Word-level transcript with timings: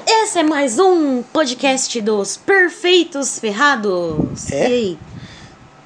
Esse 0.08 0.40
é 0.40 0.44
mais 0.44 0.80
um 0.80 1.22
podcast 1.22 2.02
dos 2.02 2.38
Perfeitos 2.38 3.38
Ferrados. 3.38 4.52
É? 4.52 4.62
E 4.62 4.66
aí? 4.74 4.98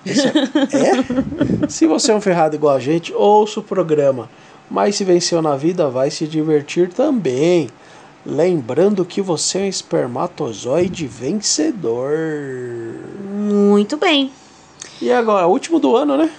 É? 0.05 1.63
é? 1.65 1.69
Se 1.69 1.85
você 1.85 2.11
é 2.11 2.15
um 2.15 2.21
ferrado 2.21 2.55
igual 2.55 2.75
a 2.75 2.79
gente, 2.79 3.13
ouça 3.13 3.59
o 3.59 3.63
programa. 3.63 4.29
Mas 4.69 4.95
se 4.95 5.03
venceu 5.03 5.41
na 5.41 5.55
vida, 5.55 5.89
vai 5.89 6.09
se 6.09 6.25
divertir 6.25 6.89
também. 6.89 7.69
Lembrando 8.25 9.03
que 9.03 9.21
você 9.21 9.57
é 9.57 9.61
um 9.63 9.67
espermatozoide 9.67 11.07
vencedor. 11.07 12.13
Muito 13.33 13.97
bem. 13.97 14.31
E 15.01 15.11
agora, 15.11 15.47
último 15.47 15.79
do 15.79 15.95
ano, 15.95 16.15
né? 16.15 16.29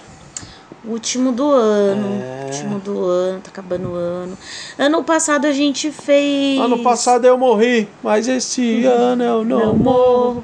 Último 0.85 1.31
do 1.31 1.49
ano. 1.49 2.21
É. 2.21 2.45
Último 2.45 2.79
do 2.79 3.05
ano, 3.05 3.39
tá 3.39 3.49
acabando 3.49 3.91
o 3.91 3.95
ano. 3.95 4.37
Ano 4.77 5.03
passado 5.03 5.45
a 5.47 5.53
gente 5.53 5.91
fez. 5.91 6.59
Ano 6.59 6.83
passado 6.83 7.25
eu 7.25 7.37
morri, 7.37 7.87
mas 8.03 8.27
esse 8.27 8.83
ano 8.85 9.23
eu 9.23 9.45
não, 9.45 9.59
Não 9.67 9.73
morro. 9.75 10.43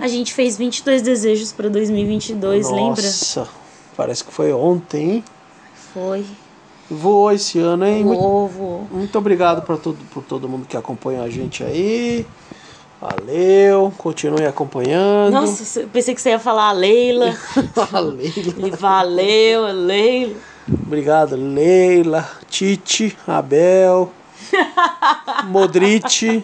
A 0.00 0.08
gente 0.08 0.34
fez 0.34 0.56
22 0.58 1.02
desejos 1.02 1.52
pra 1.52 1.68
2022, 1.68 2.66
lembra? 2.68 2.82
Nossa, 3.02 3.48
parece 3.96 4.24
que 4.24 4.32
foi 4.32 4.52
ontem, 4.52 5.10
hein? 5.10 5.24
Foi. 5.94 6.24
Voou 6.90 7.32
esse 7.32 7.58
ano, 7.58 7.84
hein? 7.86 8.04
Muito, 8.04 8.22
Ovo. 8.22 8.86
muito 8.92 9.16
obrigado 9.18 9.62
pra 9.62 9.76
todo, 9.76 9.98
por 10.12 10.22
todo 10.22 10.48
mundo 10.48 10.66
que 10.66 10.76
acompanha 10.76 11.22
a 11.22 11.30
gente 11.30 11.62
aí. 11.64 12.26
Valeu, 13.00 13.92
continue 13.98 14.46
acompanhando. 14.46 15.32
Nossa, 15.32 15.86
pensei 15.92 16.14
que 16.14 16.20
você 16.20 16.30
ia 16.30 16.38
falar 16.38 16.68
a 16.68 16.72
Leila. 16.72 17.36
Valeu. 17.92 18.18
Ele 18.20 18.70
valeu, 18.70 19.66
a 19.66 19.70
Leila. 19.72 20.34
Obrigado, 20.68 21.36
Leila, 21.36 22.28
Tite, 22.48 23.16
Abel, 23.26 24.10
Modric. 25.44 26.42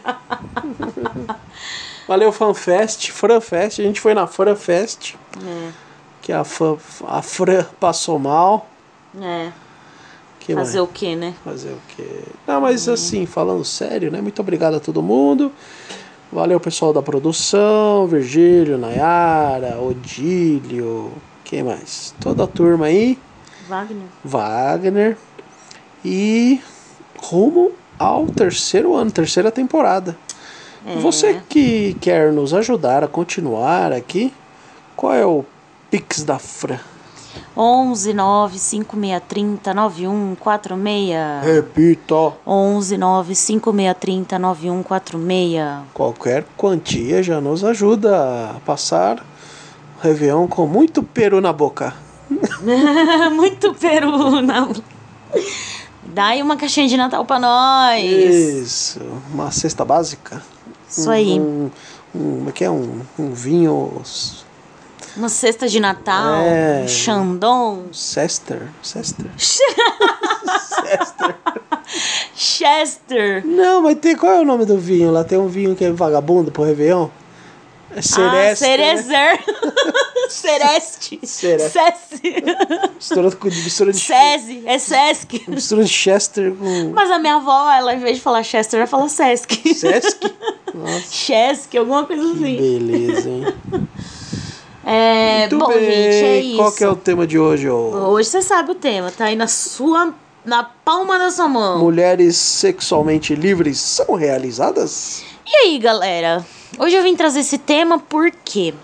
Valeu, 2.06 2.31
FanFest, 2.33 3.11
FranFest. 3.11 3.81
A 3.81 3.84
gente 3.84 4.00
foi 4.00 4.12
na 4.14 4.27
FranFest, 4.27 5.14
É, 5.44 5.70
que 6.20 6.33
a, 6.33 6.44
Fran, 6.44 6.77
a 7.09 7.22
Fran 7.22 7.64
passou 7.81 8.19
mal. 8.19 8.69
é. 9.20 9.50
Que 10.41 10.55
Fazer 10.55 10.81
mais? 10.81 10.91
o 10.91 10.92
quê, 10.92 11.14
né? 11.14 11.34
Fazer 11.44 11.69
o 11.70 11.78
quê? 11.97 12.05
Não, 12.48 12.61
mas 12.61 12.89
assim, 12.89 13.27
falando 13.27 13.64
sério, 13.64 14.11
né? 14.11 14.20
Muito 14.20 14.41
obrigado 14.41 14.75
a 14.75 14.81
todo 14.81 15.00
mundo. 15.00 15.53
Valeu, 16.33 16.58
pessoal 16.58 16.94
da 16.94 17.02
produção, 17.02 18.06
Virgílio, 18.06 18.78
Nayara, 18.78 19.78
Odílio, 19.78 21.12
quem 21.44 21.62
mais? 21.62 22.14
Toda 22.19 22.44
a 22.44 22.47
turma 22.47 22.86
aí, 22.86 23.19
Wagner. 23.69 24.06
Wagner. 24.25 25.19
E 26.03 26.58
rumo 27.19 27.72
ao 27.98 28.25
terceiro 28.27 28.94
ano, 28.94 29.10
terceira 29.10 29.50
temporada. 29.50 30.16
É. 30.86 30.97
Você 31.00 31.38
que 31.50 31.98
quer 32.00 32.33
nos 32.33 32.55
ajudar 32.55 33.05
a 33.05 33.08
continuar 33.08 33.92
aqui, 33.92 34.33
qual 34.97 35.12
é 35.12 35.27
o 35.27 35.44
Pix 35.91 36.25
da 36.25 36.38
Fran? 36.38 36.80
11 37.56 38.14
9 38.14 38.58
5630 38.58 39.75
9146. 39.75 41.44
Repita! 41.44 42.33
11 42.47 42.97
9 42.98 43.34
5630 43.34 44.38
9146. 44.38 45.84
Qualquer 45.92 46.44
quantia 46.56 47.22
já 47.22 47.41
nos 47.41 47.65
ajuda 47.65 48.50
a 48.50 48.60
passar 48.60 49.19
o 49.98 50.03
Réveillon 50.03 50.47
com 50.47 50.66
muito 50.66 51.03
peru 51.03 51.41
na 51.41 51.53
boca. 51.53 51.94
Muito 53.34 53.75
peru. 53.75 54.41
Na... 54.41 54.69
Dá 56.03 56.26
aí 56.26 56.42
uma 56.42 56.56
caixinha 56.56 56.88
de 56.88 56.97
Natal 56.97 57.25
pra 57.25 57.38
nós. 57.38 58.03
Isso, 58.03 59.00
uma 59.32 59.50
cesta 59.50 59.84
básica. 59.84 60.42
Isso 60.88 61.10
aí. 61.10 61.38
Um, 61.38 61.71
um, 62.15 62.37
como 62.38 62.48
é 62.48 62.53
que 62.53 62.65
é? 62.65 62.71
Um, 62.71 63.00
um 63.19 63.32
vinho 63.32 64.03
Uma 65.17 65.28
cesta 65.28 65.69
de 65.69 65.78
Natal. 65.81 66.43
É. 66.47 66.83
Um 66.84 66.89
Xandão. 66.89 67.84
Chester. 67.93 68.62
Chester. 68.83 69.31
Chester. 72.34 73.47
Não, 73.47 73.83
mas 73.83 73.99
tem, 73.99 74.17
qual 74.17 74.33
é 74.33 74.41
o 74.41 74.45
nome 74.45 74.65
do 74.65 74.78
vinho? 74.78 75.11
Lá 75.11 75.25
tem 75.25 75.39
um 75.39 75.49
vinho 75.49 75.75
que 75.77 75.84
é 75.84 75.91
vagabundo 75.93 76.51
pro 76.51 76.62
Réveillon. 76.65 77.09
É 77.95 77.99
Ah, 77.99 78.03
Cereste. 78.03 78.65
né? 78.65 79.37
Cerezer. 79.37 79.45
Cereste. 80.31 81.21
Cereste. 81.25 82.45
Mistura, 82.97 83.31
mistura, 83.45 83.93
de, 83.93 83.99
Sese. 84.01 84.62
É 84.65 84.78
Sesc. 84.78 85.45
mistura 85.49 85.84
de 85.84 85.91
Chester 85.91 86.55
com 86.55 86.91
Mas 86.95 87.11
a 87.11 87.19
minha 87.19 87.37
avó, 87.37 87.71
ela, 87.71 87.95
em 87.95 87.99
vez 87.99 88.17
de 88.17 88.22
falar 88.22 88.43
Chester, 88.43 88.78
ela 88.81 88.87
fala 88.87 89.09
Sesc. 89.11 89.75
Sesc. 89.75 90.19
Nossa, 90.75 91.03
Chesc, 91.11 91.77
alguma 91.77 92.06
coisa 92.06 92.22
assim. 92.33 92.56
beleza, 92.56 93.28
hein? 93.28 93.45
É, 94.84 95.41
Muito 95.41 95.59
bom, 95.59 95.69
bem. 95.69 95.78
gente, 95.81 96.25
é 96.25 96.41
isso. 96.41 96.56
Qual 96.56 96.72
que 96.72 96.84
é 96.84 96.88
o 96.88 96.97
tema 96.97 97.26
de 97.26 97.38
hoje, 97.38 97.69
ô? 97.69 98.10
Hoje 98.10 98.28
você 98.28 98.43
sabe 98.43 98.72
o 98.72 98.75
tema, 98.75 99.10
tá 99.10 99.26
aí 99.26 99.37
na 99.37 99.47
sua. 99.47 100.12
na 100.44 100.65
palma 100.65 101.19
da 101.19 101.31
sua 101.31 101.48
mão. 101.48 101.78
Mulheres 101.78 102.37
sexualmente 102.37 103.34
livres 103.34 103.78
são 103.81 104.15
realizadas? 104.16 105.22
E 105.47 105.56
aí, 105.56 105.78
galera? 105.78 106.44
Hoje 106.78 106.97
eu 106.97 107.03
vim 107.03 107.15
trazer 107.15 107.41
esse 107.41 107.59
tema 107.59 107.98
porque 107.98 108.75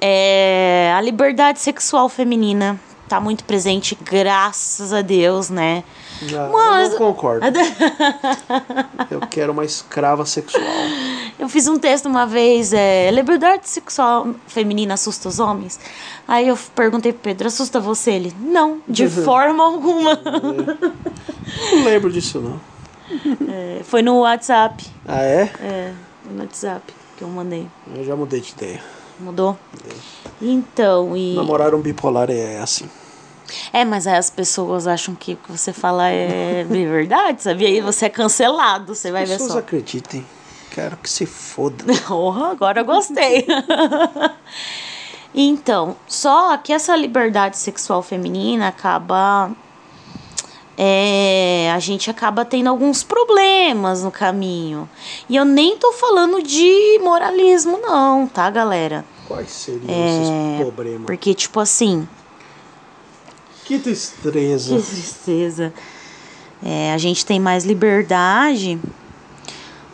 é, 0.00 0.92
a 0.96 1.00
liberdade 1.00 1.60
sexual 1.60 2.08
feminina 2.08 2.80
tá 3.08 3.20
muito 3.20 3.44
presente, 3.44 3.98
graças 4.02 4.92
a 4.92 5.02
Deus, 5.02 5.50
né? 5.50 5.82
Não, 6.22 6.52
Mas- 6.52 6.92
eu 6.92 6.98
não 7.00 7.06
concordo. 7.12 7.46
Eu 9.10 9.20
quero 9.20 9.52
uma 9.52 9.64
escrava 9.64 10.24
sexual. 10.26 10.62
Eu 11.38 11.48
fiz 11.48 11.66
um 11.66 11.78
texto 11.78 12.06
uma 12.06 12.26
vez, 12.26 12.72
é, 12.72 13.10
liberdade 13.10 13.68
sexual 13.68 14.28
feminina 14.46 14.94
assusta 14.94 15.28
os 15.28 15.38
homens? 15.40 15.80
Aí 16.28 16.46
eu 16.48 16.56
perguntei 16.76 17.12
pro 17.12 17.22
Pedro, 17.22 17.48
assusta 17.48 17.80
você? 17.80 18.12
Ele, 18.12 18.32
não, 18.40 18.80
de 18.86 19.08
forma 19.08 19.64
alguma. 19.64 20.14
Não 21.72 21.84
lembro 21.84 22.12
disso, 22.12 22.40
não. 22.40 22.60
É, 23.48 23.80
foi 23.82 24.02
no 24.02 24.20
WhatsApp, 24.20 24.84
Ah, 25.06 25.22
é? 25.22 25.50
é, 25.60 25.92
no 26.30 26.42
WhatsApp 26.42 26.92
que 27.16 27.24
eu 27.24 27.28
mandei. 27.28 27.66
Eu 27.96 28.04
já 28.04 28.14
mudei 28.14 28.40
de 28.40 28.52
ideia. 28.52 28.80
Mudou? 29.18 29.58
Então, 30.40 31.16
e... 31.16 31.34
Namorar 31.34 31.74
um 31.74 31.80
bipolar 31.80 32.30
é 32.30 32.58
assim. 32.60 32.88
É, 33.72 33.84
mas 33.84 34.06
aí 34.06 34.16
as 34.16 34.30
pessoas 34.30 34.86
acham 34.86 35.14
que 35.14 35.34
o 35.34 35.36
que 35.36 35.50
você 35.52 35.72
fala 35.72 36.08
é 36.08 36.64
verdade, 36.68 37.42
sabia? 37.42 37.68
Aí 37.68 37.80
você 37.80 38.06
é 38.06 38.08
cancelado, 38.08 38.94
você 38.94 39.10
vai 39.10 39.22
As 39.24 39.28
ver 39.28 39.34
pessoas 39.34 39.52
só. 39.52 39.58
acreditem. 39.58 40.26
Quero 40.70 40.96
que 40.98 41.10
se 41.10 41.26
foda. 41.26 41.84
Porra, 42.06 42.50
agora 42.52 42.80
eu 42.80 42.84
gostei. 42.84 43.44
então, 45.34 45.96
só 46.06 46.56
que 46.58 46.72
essa 46.72 46.94
liberdade 46.96 47.56
sexual 47.58 48.02
feminina 48.02 48.68
acaba. 48.68 49.50
é, 50.76 51.70
a 51.74 51.78
gente 51.78 52.10
acaba 52.10 52.44
tendo 52.44 52.68
alguns 52.68 53.02
problemas 53.02 54.02
no 54.02 54.10
caminho. 54.10 54.88
E 55.28 55.36
eu 55.36 55.44
nem 55.44 55.76
tô 55.76 55.92
falando 55.92 56.42
de 56.42 56.98
moralismo, 57.02 57.78
não, 57.78 58.26
tá, 58.26 58.48
galera? 58.50 59.04
Quais 59.28 59.50
seriam 59.50 59.84
É, 59.88 60.08
esses 60.08 60.62
problemas? 60.64 61.06
Porque, 61.06 61.34
tipo 61.34 61.60
assim. 61.60 62.08
Que 63.70 63.78
tristeza. 63.78 64.76
Que 64.76 64.82
tristeza. 64.82 65.72
É, 66.60 66.92
a 66.92 66.98
gente 66.98 67.24
tem 67.24 67.38
mais 67.38 67.64
liberdade. 67.64 68.80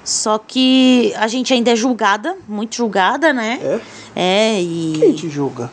Só 0.02 0.38
que 0.38 1.12
a 1.14 1.28
gente 1.28 1.52
ainda 1.52 1.72
é 1.72 1.76
julgada, 1.76 2.38
muito 2.48 2.74
julgada, 2.74 3.34
né? 3.34 3.60
É? 3.62 3.80
É, 4.16 4.62
e. 4.62 4.94
Quem 4.98 5.12
te 5.12 5.28
julga? 5.28 5.70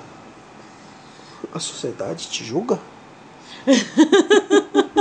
A 1.53 1.59
sociedade 1.59 2.27
te 2.27 2.43
julga? 2.43 2.77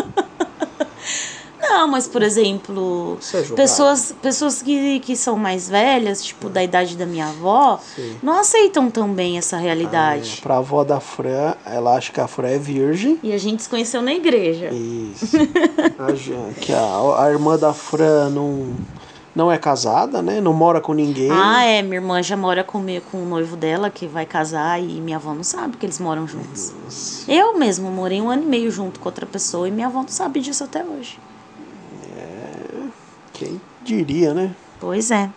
Não, 1.63 1.87
mas 1.89 2.09
por 2.09 2.23
exemplo, 2.23 3.17
é 3.33 3.55
pessoas, 3.55 4.13
pessoas 4.21 4.61
que, 4.61 4.99
que 5.01 5.17
são 5.17 5.37
mais 5.37 5.69
velhas, 5.69 6.23
tipo 6.23 6.49
da 6.49 6.63
idade 6.63 6.97
da 6.97 7.07
minha 7.07 7.27
avó, 7.29 7.79
Sim. 7.95 8.17
não 8.23 8.39
aceitam 8.41 8.91
tão 8.91 9.09
bem 9.13 9.39
essa 9.39 9.57
É, 9.57 9.61
realidade. 9.61 10.41
pra 10.43 10.59
avó 10.59 10.83
da 10.83 10.99
Fran, 11.01 11.55
ela 11.65 11.97
acha 11.97 12.13
que 12.13 12.21
a 12.21 12.27
Fran 12.27 12.49
é 12.49 12.59
virgem. 12.59 13.19
E 13.23 13.33
a 13.33 13.39
gente 13.39 13.63
se 13.63 13.69
conheceu 13.69 14.03
na 14.03 14.13
igreja. 14.13 14.71
Isso. 14.73 15.37
a, 15.99 16.61
que 16.61 16.73
a, 16.73 17.25
a 17.25 17.31
irmã 17.31 17.57
da 17.57 17.73
Fran 17.73 18.29
não, 18.31 18.75
não 19.35 19.51
é 19.51 19.57
casada, 19.57 20.21
né? 20.21 20.41
Não 20.41 20.53
mora 20.53 20.81
com 20.81 20.93
ninguém. 20.93 21.31
Ah, 21.31 21.63
é. 21.65 21.81
Minha 21.81 21.97
irmã 21.97 22.23
já 22.23 22.37
mora 22.37 22.65
com, 22.65 22.85
com 23.11 23.19
o 23.23 23.25
noivo 23.27 23.57
dela, 23.57 23.89
que 23.89 24.07
vai 24.07 24.27
casar, 24.27 24.81
e 24.83 25.01
minha 25.01 25.17
avó 25.17 25.33
não 25.33 25.45
sabe 25.45 25.77
que 25.77 25.87
eles 25.87 25.99
moram 26.01 26.27
juntos. 26.27 27.25
Eu 27.29 27.57
mesmo 27.57 27.91
morei 27.91 28.21
um 28.21 28.29
ano 28.31 28.43
e 28.43 28.47
meio 28.47 28.71
junto 28.71 28.99
com 29.01 29.09
outra 29.09 29.25
pessoa, 29.27 29.69
e 29.69 29.71
minha 29.71 29.87
avó 29.87 30.01
não 30.01 30.09
sabe 30.09 30.41
disso 30.41 30.65
até 30.65 30.85
hoje. 30.85 31.19
Quem 33.45 33.61
diria, 33.83 34.35
né? 34.35 34.55
Pois 34.81 35.11
é. 35.11 35.31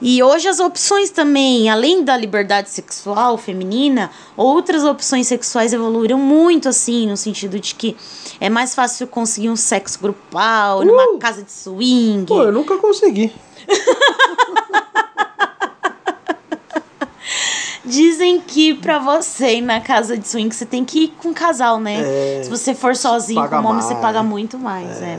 E 0.00 0.22
hoje 0.22 0.46
as 0.46 0.60
opções 0.60 1.10
também, 1.10 1.68
além 1.68 2.04
da 2.04 2.16
liberdade 2.16 2.70
sexual 2.70 3.36
feminina, 3.36 4.12
outras 4.36 4.84
opções 4.84 5.26
sexuais 5.26 5.72
evoluíram 5.72 6.18
muito, 6.18 6.68
assim, 6.68 7.08
no 7.08 7.16
sentido 7.16 7.58
de 7.58 7.74
que 7.74 7.96
é 8.40 8.48
mais 8.48 8.76
fácil 8.76 9.08
conseguir 9.08 9.50
um 9.50 9.56
sexo 9.56 9.98
grupal, 10.00 10.84
numa 10.84 11.14
Uh! 11.14 11.18
casa 11.18 11.42
de 11.42 11.50
swing. 11.50 12.26
Pô, 12.26 12.44
eu 12.44 12.52
nunca 12.52 12.76
consegui. 12.78 13.32
Dizem 17.84 18.40
que 18.40 18.74
pra 18.74 18.98
você 18.98 19.56
ir 19.56 19.60
na 19.62 19.80
casa 19.80 20.16
de 20.16 20.28
swing 20.28 20.54
você 20.54 20.66
tem 20.66 20.84
que 20.84 21.04
ir 21.04 21.08
com 21.18 21.30
um 21.30 21.34
casal, 21.34 21.80
né? 21.80 22.38
É. 22.38 22.42
Se 22.44 22.50
você 22.50 22.74
for 22.74 22.94
sozinho 22.94 23.40
Paga 23.40 23.56
como 23.56 23.68
homem, 23.70 23.82
você 23.82 23.94
mais. 23.94 24.02
paga 24.06 24.22
muito 24.22 24.58
mais, 24.58 25.00
é. 25.02 25.18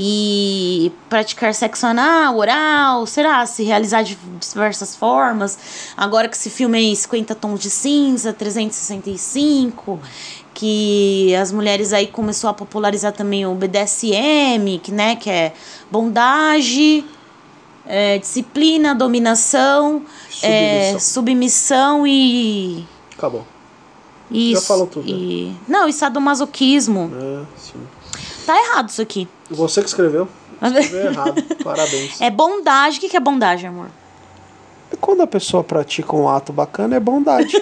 E 0.00 0.92
praticar 1.08 1.52
sexo 1.52 1.84
anal, 1.84 2.36
oral, 2.36 3.04
será? 3.04 3.44
Se 3.46 3.64
realizar 3.64 4.02
de 4.02 4.16
diversas 4.40 4.94
formas. 4.94 5.58
Agora 5.96 6.28
que 6.28 6.36
esse 6.36 6.48
filme 6.48 6.78
é 6.78 6.82
em 6.82 6.94
50 6.94 7.34
tons 7.34 7.58
de 7.58 7.68
cinza, 7.68 8.32
365, 8.32 9.98
que 10.54 11.34
as 11.34 11.50
mulheres 11.50 11.92
aí 11.92 12.06
começou 12.06 12.48
a 12.48 12.54
popularizar 12.54 13.12
também 13.12 13.44
o 13.44 13.56
BDSM, 13.56 14.78
que, 14.80 14.92
né, 14.92 15.16
que 15.16 15.28
é 15.30 15.52
bondage, 15.90 17.04
é, 17.84 18.18
disciplina, 18.18 18.94
dominação, 18.94 20.02
é, 20.40 20.90
Submissão. 20.92 21.00
submissão 21.00 22.06
e. 22.06 22.86
Acabou. 23.16 23.44
Isso. 24.30 24.64
falou 24.66 24.86
tudo, 24.86 25.08
E, 25.08 25.52
não, 25.66 25.88
e 25.88 25.92
sadomasoquismo. 25.92 27.10
É, 27.16 27.44
sim. 27.56 27.80
Tá 28.48 28.58
errado 28.58 28.88
isso 28.88 29.02
aqui. 29.02 29.28
Você 29.50 29.82
que 29.82 29.88
escreveu. 29.88 30.26
Escreveu 30.62 31.10
errado. 31.10 31.42
Parabéns. 31.62 32.18
É 32.18 32.30
bondagem. 32.30 32.96
O 32.96 33.00
que 33.02 33.10
que 33.10 33.16
é 33.18 33.20
bondagem, 33.20 33.68
amor? 33.68 33.90
E 34.90 34.96
quando 34.96 35.20
a 35.20 35.26
pessoa 35.26 35.62
pratica 35.62 36.16
um 36.16 36.26
ato 36.26 36.50
bacana, 36.50 36.96
é 36.96 37.00
bondade. 37.00 37.54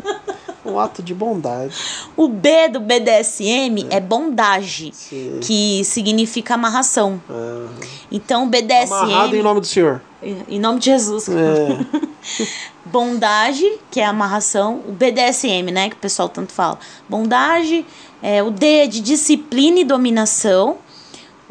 um 0.64 0.80
ato 0.80 1.02
de 1.02 1.12
bondade. 1.12 1.76
O 2.16 2.28
B 2.28 2.70
do 2.70 2.80
BDSM 2.80 3.88
é, 3.90 4.00
bondage, 4.00 4.90
Sim. 4.94 5.38
que 5.42 5.84
significa 5.84 6.54
amarração. 6.54 7.20
É. 7.28 7.84
Então, 8.10 8.48
BDSM. 8.48 8.94
Amarrado 8.94 9.36
em 9.36 9.42
nome 9.42 9.60
do 9.60 9.66
Senhor. 9.66 10.00
Em 10.22 10.60
nome 10.60 10.78
de 10.78 10.86
Jesus. 10.86 11.28
É. 11.28 12.46
Bondage, 12.86 13.78
que 13.90 14.00
é 14.00 14.04
amarração. 14.04 14.80
O 14.86 14.92
BDSM, 14.92 15.70
né? 15.72 15.88
Que 15.88 15.96
o 15.96 15.98
pessoal 15.98 16.28
tanto 16.28 16.52
fala. 16.52 16.78
Bondage. 17.08 17.84
É, 18.22 18.42
o 18.42 18.50
D 18.50 18.66
é 18.66 18.86
de 18.86 19.00
disciplina 19.00 19.80
e 19.80 19.84
dominação. 19.84 20.78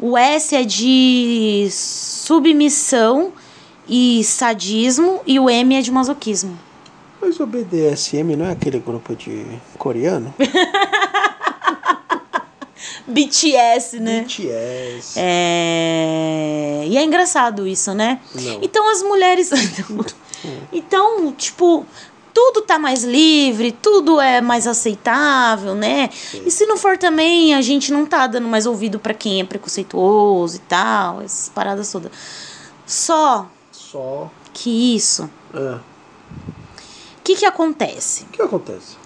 O 0.00 0.16
S 0.16 0.56
é 0.56 0.64
de 0.64 1.68
submissão 1.70 3.32
e 3.88 4.24
sadismo. 4.24 5.20
E 5.26 5.38
o 5.38 5.50
M 5.50 5.76
é 5.76 5.82
de 5.82 5.90
masoquismo. 5.90 6.58
Mas 7.20 7.38
o 7.38 7.46
BDSM 7.46 8.34
não 8.36 8.46
é 8.46 8.52
aquele 8.52 8.80
grupo 8.80 9.14
de 9.14 9.46
coreano? 9.78 10.34
BTS, 13.12 14.00
né? 14.00 14.22
BTS. 14.22 15.14
É... 15.16 16.84
E 16.86 16.96
é 16.96 17.04
engraçado 17.04 17.66
isso, 17.66 17.94
né? 17.94 18.20
Não. 18.34 18.58
Então 18.62 18.90
as 18.90 19.02
mulheres. 19.02 19.50
então, 20.72 21.32
tipo, 21.32 21.86
tudo 22.32 22.62
tá 22.62 22.78
mais 22.78 23.04
livre, 23.04 23.72
tudo 23.72 24.20
é 24.20 24.40
mais 24.40 24.66
aceitável, 24.66 25.74
né? 25.74 26.08
E 26.44 26.50
se 26.50 26.66
não 26.66 26.76
for 26.76 26.96
também, 26.96 27.54
a 27.54 27.60
gente 27.60 27.92
não 27.92 28.06
tá 28.06 28.26
dando 28.26 28.48
mais 28.48 28.66
ouvido 28.66 28.98
pra 28.98 29.14
quem 29.14 29.40
é 29.40 29.44
preconceituoso 29.44 30.56
e 30.56 30.60
tal, 30.60 31.20
essas 31.22 31.48
paradas 31.48 31.90
todas. 31.92 32.10
Só 32.86 33.46
Só. 33.70 34.30
que 34.52 34.94
isso. 34.96 35.28
É. 35.54 35.74
O 35.76 37.24
que 37.24 37.36
que 37.36 37.46
acontece? 37.46 38.24
O 38.24 38.26
que 38.28 38.42
acontece? 38.42 38.96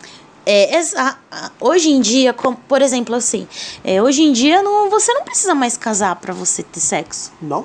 É, 0.46 0.76
essa- 0.76 1.18
hoje 1.60 1.90
em 1.90 2.00
dia, 2.00 2.32
como, 2.32 2.56
por 2.68 2.80
exemplo, 2.80 3.14
assim, 3.16 3.48
é, 3.82 4.00
hoje 4.00 4.22
em 4.22 4.32
dia 4.32 4.62
não, 4.62 4.88
você 4.88 5.12
não 5.12 5.22
precisa 5.24 5.54
mais 5.56 5.76
casar 5.76 6.14
pra 6.16 6.32
você 6.32 6.62
ter 6.62 6.78
sexo. 6.78 7.32
Não? 7.42 7.64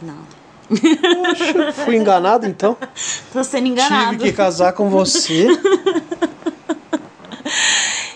Não. 0.00 0.38
Poxa, 0.68 1.72
fui 1.84 1.96
enganado 1.96 2.46
então. 2.46 2.76
Tô 3.32 3.42
sendo 3.42 3.66
enganado. 3.66 4.18
Tive 4.18 4.30
que 4.30 4.36
casar 4.36 4.72
com 4.74 4.88
você. 4.88 5.46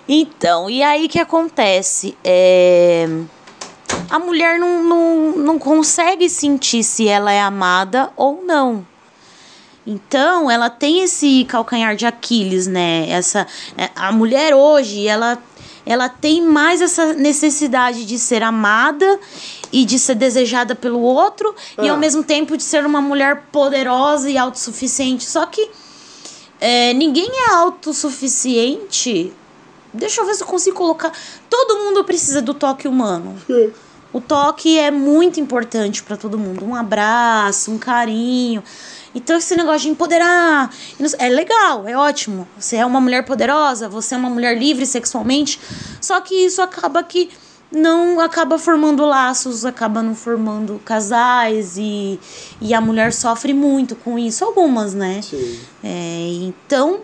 Então, 0.09 0.69
e 0.69 0.83
aí 0.83 1.09
que 1.09 1.19
acontece? 1.19 2.17
É, 2.25 3.07
a 4.11 4.19
mulher 4.19 4.59
não, 4.59 4.83
não, 4.83 5.33
não 5.39 5.59
consegue 5.59 6.29
sentir 6.29 6.83
se 6.83 7.09
ela 7.09 7.33
é 7.33 7.41
amada 7.41 8.11
ou 8.17 8.43
não. 8.45 8.85
Então, 9.87 10.51
ela 10.51 10.71
tem 10.71 11.03
esse 11.03 11.45
calcanhar 11.49 11.97
de 11.97 12.07
Aquiles, 12.07 12.67
né? 12.67 13.09
Essa, 13.11 13.47
é, 13.77 13.91
a 13.97 14.13
mulher 14.13 14.55
hoje, 14.55 15.07
ela, 15.09 15.37
ela 15.85 16.09
tem 16.09 16.41
mais 16.41 16.81
essa 16.81 17.13
necessidade 17.15 18.05
de 18.05 18.17
ser 18.19 18.43
amada 18.45 19.19
e 19.73 19.85
de 19.85 19.99
ser 19.99 20.15
desejada 20.15 20.75
pelo 20.77 21.01
outro 21.01 21.53
e 21.83 21.89
Ah. 21.89 21.93
ao 21.93 21.99
mesmo 21.99 22.23
tempo 22.23 22.57
de 22.57 22.63
ser 22.63 22.87
uma 22.87 23.01
mulher 23.01 23.47
poderosa 23.51 24.31
e 24.31 24.39
autossuficiente. 24.39 25.25
Só 25.25 25.47
que 25.47 25.69
é, 26.61 26.93
ninguém 26.95 27.29
é 27.49 27.55
autossuficiente. 27.55 29.33
Deixa 29.93 30.21
eu 30.21 30.27
ver 30.27 30.35
se 30.35 30.43
eu 30.43 30.47
consigo 30.47 30.77
colocar. 30.77 31.13
Todo 31.51 31.79
mundo 31.85 32.05
precisa 32.05 32.41
do 32.41 32.55
toque 32.55 32.87
humano. 32.87 33.37
O 34.13 34.21
toque 34.21 34.79
é 34.79 34.91
muito 34.91 35.41
importante 35.41 36.03
pra 36.03 36.17
todo 36.17 36.39
mundo. 36.39 36.65
Um 36.65 36.75
abraço, 36.75 37.71
um 37.73 37.79
carinho. 37.79 38.63
Então, 39.15 39.37
esse 39.37 39.55
negócio 39.57 39.83
de 39.83 39.89
empoderar 39.91 40.71
é 41.19 41.29
legal, 41.29 41.87
é 41.87 41.97
ótimo. 41.97 42.49
Você 42.59 42.77
é 42.77 42.87
uma 42.87 43.01
mulher 43.01 43.25
poderosa, 43.25 43.89
você 43.89 44.15
é 44.15 44.19
uma 44.19 44.31
mulher 44.31 44.57
livre 44.57 44.87
sexualmente. 44.87 45.61
Só 46.01 46.21
que 46.21 46.35
isso 46.35 46.63
acaba 46.63 47.03
que 47.03 47.31
não 47.71 48.21
acaba 48.21 48.59
formando 48.59 49.05
laços, 49.05 49.65
acaba 49.65 50.03
não 50.03 50.15
formando 50.15 50.81
casais 50.85 51.77
e, 51.79 52.21
e 52.61 52.75
a 52.75 52.81
mulher 52.81 53.13
sofre 53.13 53.55
muito 53.55 53.97
com 53.97 54.19
isso. 54.19 54.45
Algumas, 54.45 54.93
né? 54.95 55.21
Sim. 55.23 55.59
É, 55.83 56.29
então, 56.43 57.01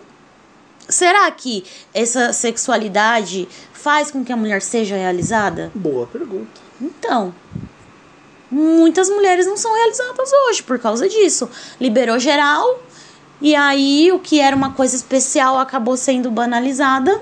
será 0.87 1.29
que 1.31 1.63
essa 1.93 2.31
sexualidade 2.33 3.47
faz 3.73 4.11
com 4.11 4.23
que 4.23 4.31
a 4.31 4.37
mulher 4.37 4.61
seja 4.61 4.95
realizada? 4.95 5.71
Boa 5.73 6.05
pergunta. 6.05 6.61
Então, 6.81 7.33
muitas 8.51 9.09
mulheres 9.09 9.45
não 9.45 9.57
são 9.57 9.73
realizadas 9.73 10.31
hoje 10.47 10.63
por 10.63 10.79
causa 10.79 11.07
disso. 11.07 11.49
Liberou 11.79 12.19
geral 12.19 12.79
e 13.41 13.55
aí 13.55 14.11
o 14.11 14.19
que 14.19 14.39
era 14.39 14.55
uma 14.55 14.71
coisa 14.71 14.95
especial 14.95 15.57
acabou 15.57 15.95
sendo 15.95 16.29
banalizada. 16.29 17.21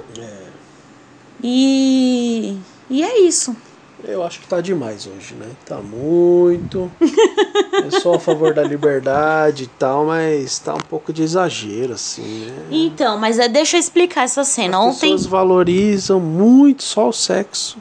E 1.43 2.57
e 2.89 3.03
é 3.03 3.19
isso. 3.21 3.55
Eu 4.03 4.23
acho 4.23 4.39
que 4.39 4.47
tá 4.47 4.61
demais 4.61 5.07
hoje, 5.07 5.33
né? 5.33 5.47
Tá 5.65 5.77
muito. 5.77 6.89
Eu 7.83 7.91
sou 7.99 8.15
a 8.15 8.19
favor 8.19 8.53
da 8.53 8.63
liberdade 8.63 9.63
e 9.63 9.67
tal, 9.67 10.05
mas 10.05 10.59
tá 10.59 10.75
um 10.75 10.79
pouco 10.79 11.11
de 11.11 11.23
exagero, 11.23 11.93
assim, 11.93 12.45
né? 12.45 12.67
Então, 12.71 13.17
mas 13.17 13.39
é, 13.39 13.49
deixa 13.49 13.75
eu 13.75 13.79
explicar 13.79 14.23
essa 14.23 14.43
cena. 14.43 14.77
As 14.77 14.83
Ontem 14.85 15.11
pessoas 15.11 15.25
valorizam 15.25 16.19
muito 16.19 16.83
só 16.83 17.09
o 17.09 17.13
sexo. 17.13 17.77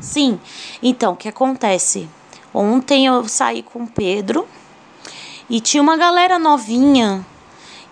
Sim. 0.00 0.38
Então, 0.82 1.12
o 1.12 1.16
que 1.16 1.28
acontece? 1.28 2.08
Ontem 2.54 3.06
eu 3.06 3.26
saí 3.28 3.64
com 3.64 3.82
o 3.82 3.86
Pedro 3.86 4.46
e 5.50 5.60
tinha 5.60 5.82
uma 5.82 5.96
galera 5.96 6.38
novinha 6.38 7.26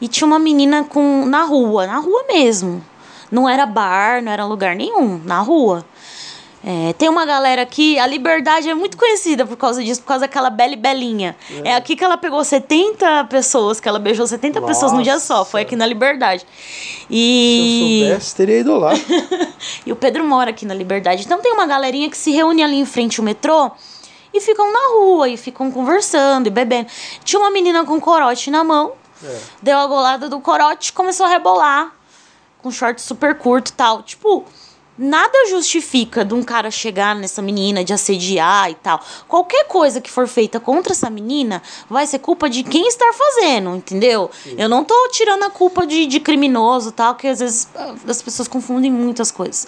e 0.00 0.06
tinha 0.06 0.26
uma 0.26 0.38
menina 0.38 0.84
com 0.84 1.26
na 1.26 1.42
rua, 1.42 1.86
na 1.86 1.98
rua 1.98 2.24
mesmo. 2.28 2.82
Não 3.30 3.48
era 3.48 3.66
bar, 3.66 4.22
não 4.22 4.30
era 4.30 4.44
lugar 4.44 4.76
nenhum, 4.76 5.20
na 5.24 5.40
rua. 5.40 5.84
É, 6.64 6.92
tem 6.92 7.08
uma 7.08 7.26
galera 7.26 7.62
aqui, 7.62 7.98
a 7.98 8.06
Liberdade 8.06 8.70
é 8.70 8.74
muito 8.74 8.96
conhecida 8.96 9.44
por 9.44 9.56
causa 9.56 9.82
disso, 9.82 10.00
por 10.00 10.06
causa 10.06 10.26
daquela 10.26 10.48
Bela 10.48 10.74
e 10.74 10.76
Belinha. 10.76 11.34
É. 11.64 11.74
aqui 11.74 11.96
que 11.96 12.04
ela 12.04 12.16
pegou 12.16 12.44
70 12.44 13.24
pessoas, 13.24 13.80
que 13.80 13.88
ela 13.88 13.98
beijou 13.98 14.24
70 14.28 14.62
pessoas 14.62 14.92
num 14.92 15.02
dia 15.02 15.18
só, 15.18 15.44
foi 15.44 15.62
Nossa. 15.62 15.68
aqui 15.68 15.76
na 15.76 15.86
Liberdade. 15.86 16.42
Se 16.42 17.06
E. 17.10 18.02
eu 18.02 18.08
soubesse, 18.10 18.36
teria 18.36 18.60
ido 18.60 18.76
lá. 18.78 18.92
E 19.86 19.92
o 19.92 19.96
Pedro 19.96 20.24
mora 20.24 20.50
aqui 20.50 20.66
na 20.66 20.74
Liberdade. 20.74 21.24
Então 21.24 21.40
tem 21.40 21.52
uma 21.52 21.66
galerinha 21.66 22.08
que 22.08 22.16
se 22.16 22.30
reúne 22.30 22.62
ali 22.62 22.76
em 22.76 22.84
frente 22.84 23.18
ao 23.18 23.24
metrô 23.24 23.70
e 24.32 24.40
ficam 24.40 24.72
na 24.72 24.88
rua 24.94 25.28
e 25.28 25.36
ficam 25.36 25.70
conversando 25.70 26.46
e 26.46 26.50
bebendo. 26.50 26.88
Tinha 27.24 27.40
uma 27.40 27.50
menina 27.50 27.84
com 27.84 28.00
corote 28.00 28.50
na 28.50 28.64
mão, 28.64 28.92
É. 29.22 29.38
deu 29.62 29.78
a 29.78 29.86
golada 29.86 30.28
do 30.28 30.40
corote 30.40 30.90
e 30.90 30.92
começou 30.92 31.26
a 31.26 31.28
rebolar 31.28 31.92
com 32.62 32.70
short 32.70 33.00
super 33.00 33.36
curto 33.38 33.68
e 33.70 33.72
tal. 33.72 34.02
Tipo, 34.02 34.44
nada 34.96 35.48
justifica 35.48 36.24
de 36.24 36.32
um 36.34 36.42
cara 36.42 36.70
chegar 36.70 37.14
nessa 37.14 37.40
menina, 37.42 37.82
de 37.84 37.92
assediar 37.92 38.70
e 38.70 38.74
tal. 38.74 39.00
Qualquer 39.26 39.64
coisa 39.66 40.00
que 40.00 40.10
for 40.10 40.28
feita 40.28 40.60
contra 40.60 40.92
essa 40.92 41.08
menina 41.10 41.62
vai 41.88 42.06
ser 42.06 42.18
culpa 42.20 42.48
de 42.48 42.62
quem 42.62 42.86
está 42.86 43.12
fazendo, 43.12 43.74
entendeu? 43.74 44.30
Eu 44.56 44.68
não 44.68 44.84
tô 44.84 45.08
tirando 45.12 45.42
a 45.44 45.50
culpa 45.50 45.86
de, 45.86 46.06
de 46.06 46.20
criminoso 46.20 46.90
e 46.90 46.92
tal, 46.92 47.14
que 47.14 47.26
às 47.26 47.40
vezes 47.40 47.68
ah, 47.74 47.94
as 48.06 48.22
pessoas 48.22 48.46
confundem 48.48 48.90
muitas 48.92 49.30
coisas. 49.30 49.66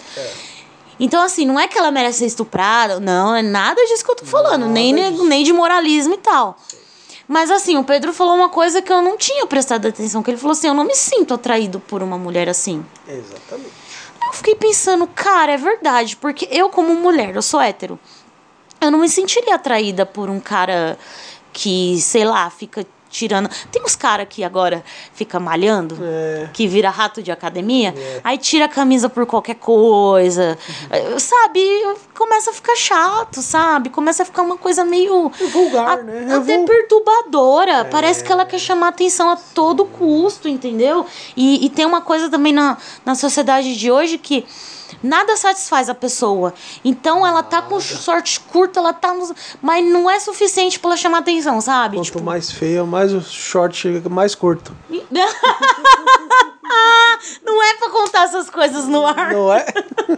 Então, 0.99 1.23
assim, 1.23 1.45
não 1.45 1.59
é 1.59 1.67
que 1.67 1.77
ela 1.79 1.91
merece 1.91 2.21
ser 2.21 2.27
estuprada, 2.27 3.01
não, 3.01 3.35
é 3.35 3.43
nada 3.43 3.81
disso 3.87 4.05
que 4.05 4.11
eu 4.11 4.15
tô 4.17 4.25
falando, 4.25 4.63
Nada 4.63 4.73
nem, 4.73 4.95
disso. 4.95 5.25
nem 5.25 5.45
de 5.45 5.53
moralismo 5.53 6.15
e 6.15 6.19
tal. 6.19 6.57
Mas 7.27 7.51
assim, 7.51 7.77
o 7.77 7.85
Pedro 7.85 8.13
falou 8.13 8.35
uma 8.35 8.49
coisa 8.51 8.83
que 8.83 8.93
eu 8.93 9.01
não 9.01 9.17
tinha 9.17 9.47
prestado 9.47 9.89
atenção, 9.89 10.23
que 10.23 10.31
ele 10.31 10.37
falou 10.39 10.53
assim, 10.53 10.69
eu 10.69 10.75
não 10.75 10.85
me 10.85 10.95
sinto 10.95 11.33
atraído 11.35 11.81
por 11.81 12.03
uma 12.03 12.19
mulher 12.19 12.49
assim. 12.49 12.85
Exatamente. 13.09 13.73
Eu 14.27 14.33
fiquei 14.33 14.55
pensando, 14.55 15.07
cara, 15.07 15.53
é 15.53 15.57
verdade, 15.57 16.17
porque 16.17 16.49
eu 16.51 16.69
como 16.69 16.95
mulher, 16.95 17.35
eu 17.35 17.43
sou 17.43 17.61
hétero, 17.61 17.99
eu 18.81 18.91
não 18.91 18.99
me 18.99 19.09
sentiria 19.09 19.55
atraída 19.55 20.05
por 20.05 20.29
um 20.29 20.39
cara 20.39 20.99
que, 21.53 21.99
sei 22.01 22.25
lá, 22.25 22.51
fica 22.51 22.87
tirando. 23.15 23.49
Tem 23.71 23.81
uns 23.83 23.95
caras 23.95 24.27
que 24.29 24.43
agora 24.43 24.83
fica 25.15 25.39
malhando, 25.39 25.97
É. 26.03 26.49
que 26.53 26.67
vira 26.67 26.91
rato 26.91 27.23
de 27.23 27.31
academia, 27.31 27.95
aí 28.25 28.37
tira 28.37 28.65
a 28.65 28.69
camisa 28.69 29.09
por 29.09 29.25
qualquer 29.25 29.55
coisa, 29.55 30.59
eh, 30.91 31.19
sabe? 31.21 31.61
Começa 32.13 32.51
a 32.51 32.53
ficar 32.53 32.75
chato, 32.75 33.41
sabe? 33.41 33.89
Começa 33.89 34.25
a 34.25 34.27
ficar 34.27 34.43
uma 34.43 34.57
coisa 34.59 34.85
meio. 34.85 35.31
É 35.41 35.47
vulgar, 35.47 35.99
a- 36.01 36.03
né? 36.03 36.27
É 36.29 36.35
Até 36.35 36.57
vul- 36.57 36.67
perturbadora. 36.67 37.85
Parece 37.85 38.25
que 38.25 38.33
ela 38.33 38.45
quer 38.45 38.59
chamar 38.59 38.89
atenção 38.89 39.31
a 39.31 39.37
todo 39.37 39.85
custo, 39.85 40.49
entendeu? 40.49 41.07
E, 41.37 41.65
e 41.65 41.71
tem 41.71 41.87
uma 41.87 42.01
coisa 42.01 42.29
também 42.29 42.53
na, 42.53 42.77
na 43.07 43.15
sociedade 43.15 43.77
de 43.77 43.91
hoje 43.93 44.19
que 44.19 44.45
nada 45.03 45.37
satisfaz 45.37 45.89
a 45.89 45.95
pessoa. 45.95 46.53
Então 46.85 47.27
ela 47.27 47.43
tá 47.43 47.63
com 47.63 47.81
short 47.81 48.41
curto, 48.41 48.79
ela 48.79 48.93
tá. 48.93 49.13
nos- 49.15 49.33
Mas 49.63 49.85
não 49.87 50.09
é 50.11 50.19
suficiente 50.21 50.79
pra 50.79 50.91
ela 50.91 50.97
chamar 50.97 51.19
atenção, 51.19 51.61
sabe? 51.61 51.97
Quanto 51.97 52.07
Tipo, 52.07 52.23
mais 52.23 52.51
feia, 52.51 52.85
mais 52.85 53.13
o 53.13 53.21
short 53.21 53.77
chega 53.77 54.09
mais 54.09 54.35
curto. 54.35 54.75
não 57.45 57.63
é 57.63 57.75
pra 57.77 57.91
contar 57.91 58.25
essas 58.25 58.49
coisas 58.51 58.87
no 58.87 59.07
ar. 59.07 59.33
Não 59.33 59.53
é? 59.53 59.65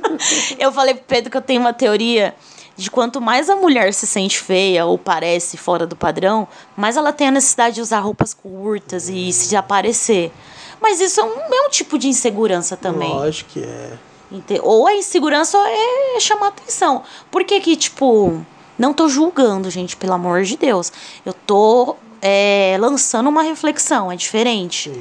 Eu 0.58 0.73
falei 0.73 0.94
pro 0.94 1.04
Pedro 1.04 1.30
que 1.30 1.37
eu 1.37 1.42
tenho 1.42 1.61
uma 1.61 1.73
teoria 1.73 2.35
de 2.76 2.90
quanto 2.90 3.20
mais 3.20 3.49
a 3.49 3.56
mulher 3.56 3.92
se 3.94 4.06
sente 4.06 4.38
feia 4.38 4.85
ou 4.85 4.99
parece 4.99 5.56
fora 5.56 5.87
do 5.87 5.96
padrão, 5.96 6.46
mais 6.76 6.96
ela 6.96 7.12
tem 7.12 7.28
a 7.28 7.30
necessidade 7.30 7.76
de 7.76 7.80
usar 7.80 8.00
roupas 8.00 8.35
curtas 8.35 9.08
e 9.08 9.32
se 9.32 9.56
aparecer. 9.56 10.30
Mas 10.80 11.00
isso 11.00 11.20
é 11.20 11.25
um, 11.25 11.38
é 11.54 11.66
um 11.66 11.70
tipo 11.70 11.99
de 11.99 12.06
insegurança 12.08 12.76
também. 12.76 13.08
Lógico 13.08 13.50
que 13.50 13.62
é. 13.62 13.92
Ou 14.62 14.88
é 14.88 14.97
insegurança 14.97 15.56
ou 15.56 15.64
é 15.66 16.21
chamar 16.21 16.49
atenção. 16.49 17.02
Por 17.30 17.45
que 17.45 17.61
que, 17.61 17.76
tipo, 17.76 18.45
não 18.78 18.92
tô 18.92 19.09
julgando, 19.09 19.71
gente, 19.71 19.97
pelo 19.97 20.12
amor 20.12 20.42
de 20.42 20.56
Deus. 20.56 20.92
Eu 21.25 21.33
tô 21.33 21.97
é, 22.21 22.76
lançando 22.78 23.28
uma 23.28 23.42
reflexão, 23.42 24.11
é 24.11 24.16
diferente. 24.16 24.92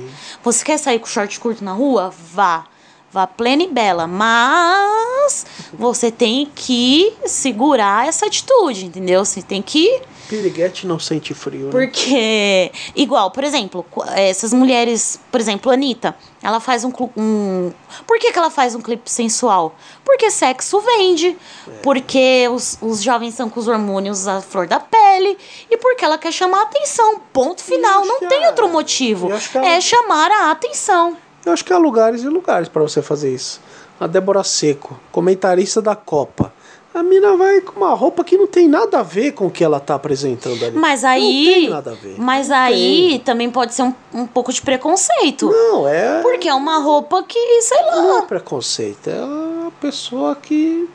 Você 0.44 0.64
quer 0.64 0.78
sair 0.78 1.00
com 1.00 1.08
short 1.08 1.40
curto 1.40 1.64
na 1.64 1.74
rua? 1.74 2.14
Vá. 2.34 2.66
Vá 3.12 3.26
plena 3.26 3.64
e 3.64 3.68
bela. 3.68 4.08
Mas 4.08 5.46
você 5.74 6.12
tem 6.12 6.50
que 6.54 7.14
segurar 7.26 8.08
essa 8.08 8.26
atitude, 8.26 8.86
entendeu? 8.86 9.24
Você 9.24 9.42
tem 9.42 9.62
que 9.62 10.02
Piriguete 10.28 10.88
não 10.88 10.98
sente 11.00 11.34
frio, 11.34 11.66
né? 11.66 11.72
porque, 11.72 12.72
igual, 12.96 13.32
por 13.32 13.44
exemplo, 13.44 13.86
essas 14.16 14.54
mulheres, 14.54 15.20
por 15.32 15.40
exemplo, 15.40 15.70
a 15.72 15.74
Anitta, 15.76 16.16
ela 16.42 16.60
faz 16.60 16.84
um, 16.84 16.92
um. 17.16 17.72
Por 18.08 18.18
que, 18.20 18.32
que 18.32 18.38
ela 18.40 18.50
faz 18.50 18.76
um 18.76 18.82
clipe 18.82 19.10
sensual? 19.10 19.76
Porque 20.04 20.30
sexo 20.32 20.80
vende, 20.82 21.38
É. 21.68 21.72
porque 21.84 22.48
os, 22.52 22.78
os 22.82 23.02
jovens 23.02 23.34
são 23.36 23.50
com 23.50 23.60
os 23.60 23.68
hormônios 23.68 24.28
à 24.28 24.42
flor 24.42 24.68
da 24.68 24.80
pele, 24.80 25.38
e 25.70 25.78
porque 25.78 26.04
ela 26.06 26.18
quer 26.18 26.32
chamar 26.32 26.60
a 26.60 26.64
atenção. 26.64 27.20
Ponto 27.32 27.64
final. 27.64 28.06
Não 28.06 28.20
tem 28.22 28.44
é- 28.44 28.48
outro 28.48 28.68
motivo. 28.70 29.30
ela- 29.54 29.68
É 29.68 29.80
chamar 29.82 30.32
a 30.32 30.52
atenção. 30.52 31.18
Eu 31.46 31.54
acho 31.54 31.64
que 31.64 31.72
há 31.72 31.78
lugares 31.78 32.24
e 32.24 32.28
lugares 32.28 32.68
pra 32.68 32.82
você 32.82 33.02
fazer 33.02 33.34
isso. 33.34 33.62
A 34.00 34.08
Débora 34.08 34.44
Seco, 34.44 35.00
comentarista 35.12 35.82
da 35.82 35.96
Copa. 35.96 36.52
A 36.98 37.04
mina 37.04 37.36
vai 37.36 37.60
com 37.60 37.76
uma 37.76 37.94
roupa 37.94 38.24
que 38.24 38.38
não 38.38 38.48
tem 38.48 38.70
nada 38.70 39.00
a 39.00 39.04
ver 39.04 39.34
com 39.34 39.48
o 39.48 39.52
que 39.52 39.62
ela 39.66 39.82
tá 39.82 39.96
apresentando 39.96 40.64
ali. 40.64 40.78
Mas 40.78 41.02
Não 41.02 41.10
aí. 41.10 41.54
tem 41.54 41.70
nada 41.70 41.92
a 41.92 41.94
ver. 41.94 42.16
Mas 42.18 42.48
Não 42.48 42.56
aí 42.56 43.10
tem. 43.10 43.20
também 43.20 43.50
pode 43.52 43.74
ser 43.74 43.84
um, 43.84 43.94
um 44.14 44.26
pouco 44.26 44.54
de 44.54 44.62
preconceito. 44.62 45.48
Não, 45.52 45.86
é. 45.90 46.22
Porque 46.22 46.48
é 46.48 46.54
uma 46.54 46.78
roupa 46.80 47.22
que, 47.24 47.62
sei 47.62 47.82
lá. 47.84 47.96
Não 47.98 48.20
é 48.20 48.22
preconceito. 48.22 49.10
É 49.10 49.20
a 49.68 49.72
pessoa 49.82 50.36
que. 50.38 50.88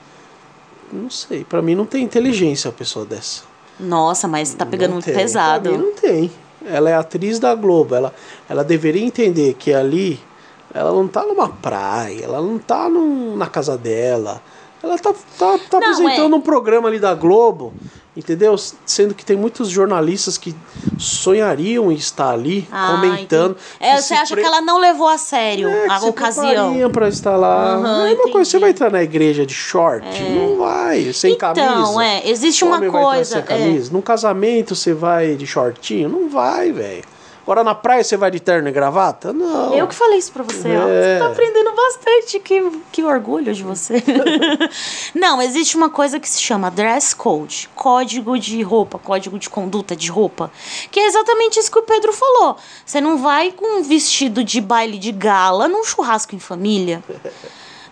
Não 0.91 1.11
sei. 1.11 1.45
Pra 1.45 1.61
mim 1.61 1.75
não 1.75 1.85
tem 1.85 2.03
inteligência 2.03 2.71
a 2.71 2.73
pessoa 2.73 3.05
dessa. 3.05 3.43
Nossa, 3.79 4.27
mas 4.27 4.55
tá 4.55 4.65
pegando 4.65 4.89
Não 4.93 4.95
muito 5.03 5.13
pesado. 5.13 5.69
Pra 5.69 5.79
mim 5.79 5.85
não 5.85 5.93
tem. 5.93 6.31
Ela 6.65 6.89
é 6.89 6.95
atriz 6.95 7.39
da 7.39 7.55
Globo. 7.55 7.95
Ela, 7.95 8.15
ela 8.49 8.65
deveria 8.65 9.05
entender 9.05 9.53
que 9.59 9.73
ali 9.75 10.19
ela 10.73 10.93
não 10.93 11.07
tá 11.07 11.25
numa 11.25 11.49
praia, 11.51 12.25
ela 12.25 12.41
não 12.41 12.59
tá 12.59 12.89
num- 12.89 13.37
na 13.37 13.47
casa 13.47 13.77
dela. 13.77 14.41
Ela 14.83 14.99
tá, 14.99 15.13
tá, 15.13 15.59
tá 15.71 15.81
Não, 15.81 15.91
apresentando 15.91 16.35
é. 16.35 16.37
um 16.39 16.41
programa 16.41 16.89
ali 16.89 16.99
da 16.99 17.15
Globo, 17.15 17.73
entendeu? 18.17 18.57
Sendo 18.87 19.15
que 19.15 19.25
tem 19.25 19.37
muitos 19.37 19.69
jornalistas 19.69 20.39
que 20.39 20.55
sonhariam 20.97 21.91
em 21.91 21.95
estar 21.95 22.31
ali 22.31 22.69
Ah, 22.71 22.93
comentando. 22.95 23.57
É, 23.79 23.97
você 24.01 24.13
acha 24.15 24.35
pre- 24.35 24.43
que 24.43 24.47
ela 24.47 24.61
não 24.61 24.79
levou 24.79 25.09
a 25.09 25.17
sério 25.17 25.69
é, 25.69 25.87
a 25.89 25.99
ocasião? 26.05 26.91
pra 26.91 27.09
estar 27.09 27.37
lá. 27.37 27.75
Aham, 27.75 28.09
é 28.09 28.15
uma 28.15 28.31
coisa, 28.31 28.51
você 28.51 28.59
vai 28.59 28.71
entrar 28.71 28.91
na 28.91 29.03
igreja 29.03 29.47
de 29.47 29.55
short? 29.55 30.07
Não 30.23 30.59
vai, 30.59 31.13
sem 31.13 31.33
Então, 31.33 31.55
camisa. 31.55 32.05
é, 32.05 32.29
existe 32.29 32.65
uma 32.65 32.77
homem 32.77 32.91
vai 32.91 33.01
entrar 33.01 33.13
coisa, 33.15 33.31
sem 33.33 33.39
é. 33.39 33.43
camisa. 33.43 33.93
Num 33.93 34.03
casamento 34.03 34.75
você 34.77 34.93
vai 34.93 35.35
de 35.37 35.47
shortinho? 35.47 36.09
Não 36.09 36.29
vai, 36.29 36.71
velho. 36.73 37.05
Agora 37.43 37.65
na 37.65 37.75
praia 37.75 38.05
você 38.05 38.17
vai 38.17 38.31
de 38.31 38.39
terno 38.39 38.69
e 38.69 38.73
gravata? 38.73 39.33
Não. 39.33 39.75
Eu 39.75 39.89
que 39.89 39.95
falei 39.95 40.19
isso 40.19 40.31
pra 40.33 40.43
você, 40.43 40.69
ó. 40.69 40.89
É. 40.89 41.15
Você 41.15 41.19
tá 41.19 41.27
aprendendo 41.27 41.73
bastante. 41.75 42.41
Que, 42.41 42.71
que 42.93 43.03
orgulho 43.03 43.53
de 43.55 43.63
você. 43.63 44.03
Não, 45.15 45.41
existe 45.41 45.77
uma 45.77 45.91
coisa 45.91 46.21
que 46.21 46.29
se 46.29 46.41
chama 46.41 46.71
dress 46.71 47.15
code 47.15 47.69
código 47.75 48.39
de 48.39 48.63
roupa, 48.63 48.99
código 48.99 49.39
de 49.39 49.49
conduta 49.49 49.97
de 49.97 50.11
roupa. 50.11 50.51
Que 50.91 51.01
é 51.01 51.07
exatamente 51.07 51.59
isso 51.59 51.71
que 51.71 51.79
o 51.79 51.83
Pedro 51.83 52.13
falou. 52.13 52.57
Você 52.85 53.01
não 53.01 53.19
vai 53.19 53.53
com 53.53 53.79
um 53.79 53.83
vestido 53.83 54.45
de 54.45 54.61
baile 54.61 54.99
de 54.99 55.13
gala 55.13 55.67
num 55.67 55.83
churrasco 55.83 56.35
em 56.35 56.39
família. 56.39 57.03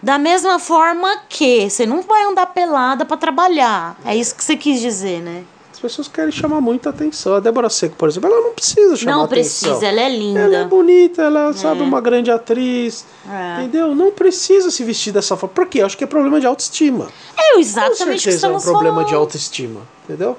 Da 0.02 0.18
mesma 0.18 0.58
forma 0.58 1.22
que 1.28 1.68
você 1.68 1.84
não 1.84 2.02
vai 2.02 2.22
andar 2.24 2.46
pelada 2.46 3.04
pra 3.04 3.16
trabalhar. 3.16 3.96
É 4.04 4.14
isso 4.14 4.34
que 4.36 4.44
você 4.44 4.56
quis 4.56 4.80
dizer, 4.80 5.20
né? 5.20 5.44
As 5.78 5.82
pessoas 5.82 6.08
querem 6.08 6.32
chamar 6.32 6.60
muita 6.60 6.90
atenção. 6.90 7.34
A 7.36 7.40
Débora 7.40 7.70
Seco, 7.70 7.94
por 7.94 8.08
exemplo, 8.08 8.28
ela 8.28 8.40
não 8.40 8.52
precisa 8.52 8.96
chamar 8.96 9.12
não 9.18 9.24
atenção. 9.26 9.68
precisa, 9.70 9.86
ela 9.86 10.00
é 10.00 10.08
linda. 10.08 10.40
Ela 10.40 10.56
é 10.56 10.64
bonita, 10.64 11.22
ela 11.22 11.52
sabe 11.52 11.82
uma 11.82 12.00
grande 12.00 12.32
atriz. 12.32 13.06
É. 13.30 13.60
Entendeu? 13.62 13.94
Não 13.94 14.10
precisa 14.10 14.72
se 14.72 14.82
vestir 14.82 15.12
dessa 15.12 15.36
forma. 15.36 15.54
Por 15.54 15.66
quê? 15.66 15.80
Eu 15.82 15.86
acho 15.86 15.96
que 15.96 16.02
é 16.02 16.06
problema 16.08 16.40
de 16.40 16.46
autoestima. 16.48 17.06
É 17.36 17.54
Com 17.54 17.60
exatamente 17.60 18.02
o 18.02 18.12
que 18.14 18.18
certeza 18.22 18.46
é 18.48 18.50
um 18.50 18.56
estamos 18.56 18.64
problema 18.64 19.04
de 19.04 19.10
falando. 19.10 19.20
autoestima. 19.22 19.80
Entendeu? 20.04 20.36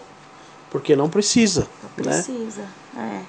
Porque 0.69 0.93
não 0.93 1.10
precisa. 1.10 1.62
Né? 1.62 1.67
Precisa. 2.03 2.63
É. 2.98 3.22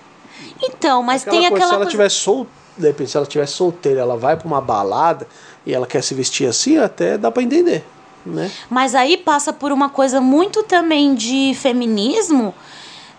Então, 0.65 1.05
mas 1.05 1.23
Aquela 1.23 1.41
tem 1.43 1.49
coisa, 1.49 1.55
aquela 1.65 1.69
se 1.69 1.75
ela 1.75 1.85
coisa- 1.85 1.91
tiver 1.93 2.09
sol, 2.11 2.45
de 2.77 2.87
repente, 2.89 3.11
se 3.13 3.17
ela 3.17 3.27
tiver 3.27 3.47
solteira, 3.47 4.01
ela 4.01 4.17
vai 4.17 4.37
pra 4.37 4.49
uma 4.49 4.61
balada 4.61 5.29
e 5.65 5.73
ela 5.73 5.87
quer 5.87 6.03
se 6.03 6.13
vestir 6.13 6.49
assim, 6.49 6.77
até 6.77 7.17
dá 7.17 7.31
pra 7.31 7.41
entender, 7.43 7.85
né? 8.25 8.51
Mas 8.69 8.95
aí 8.95 9.17
passa 9.17 9.53
por 9.53 9.73
uma 9.73 9.89
coisa 9.89 10.21
muito 10.21 10.63
também 10.63 11.15
de 11.15 11.53
feminismo, 11.55 12.55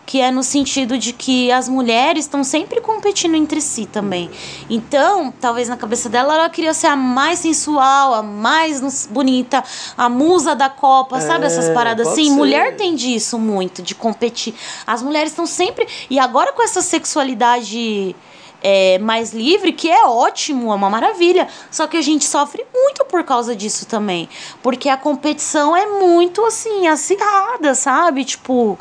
que 0.06 0.20
é 0.20 0.30
no 0.30 0.44
sentido 0.44 0.98
de 0.98 1.14
que 1.14 1.52
as 1.52 1.70
mulheres 1.70 2.26
estão 2.26 2.44
sempre 2.44 2.82
competindo 2.82 3.36
entre 3.36 3.62
si 3.62 3.86
também. 3.86 4.30
Então, 4.70 5.34
talvez 5.40 5.70
na 5.70 5.78
cabeça 5.78 6.10
dela 6.10 6.34
ela 6.34 6.50
queria 6.50 6.74
ser 6.74 6.88
a 6.88 6.96
mais 6.98 7.40
sensual, 7.40 8.16
a 8.16 8.22
mais 8.22 9.08
bonita, 9.10 9.64
a 9.98 10.10
musa 10.10 10.54
da 10.54 10.70
Copa, 10.70 11.22
sabe? 11.22 11.46
Essas 11.46 11.70
É, 11.70 11.74
paradas 11.74 12.08
assim. 12.08 12.26
ser. 12.26 12.36
Mulher 12.36 12.76
tem 12.76 12.94
disso 12.94 13.40
muito, 13.40 13.82
de 13.82 13.96
competir. 13.96 14.54
As 14.86 15.02
mulheres 15.02 15.32
estão 15.32 15.46
sempre. 15.46 15.88
E 16.10 16.20
agora 16.20 16.52
com 16.52 16.62
essa 16.62 16.82
sexualidade. 16.82 18.14
É, 18.62 18.98
mais 19.00 19.34
livre, 19.34 19.72
que 19.74 19.90
é 19.90 20.06
ótimo, 20.06 20.72
é 20.72 20.76
uma 20.76 20.90
maravilha. 20.90 21.48
Só 21.70 21.88
que 21.88 21.98
a 21.98 22.02
gente 22.02 22.26
sofre 22.26 22.66
muito 22.74 23.04
por 23.06 23.24
causa 23.24 23.56
disso 23.56 23.86
também. 23.86 24.30
Porque 24.62 24.88
a 24.90 24.98
competição 24.98 25.76
é 25.76 25.86
muito 25.88 26.46
assim, 26.46 26.88
acirrada, 26.88 27.74
sabe? 27.76 28.24
Tipo, 28.24 28.78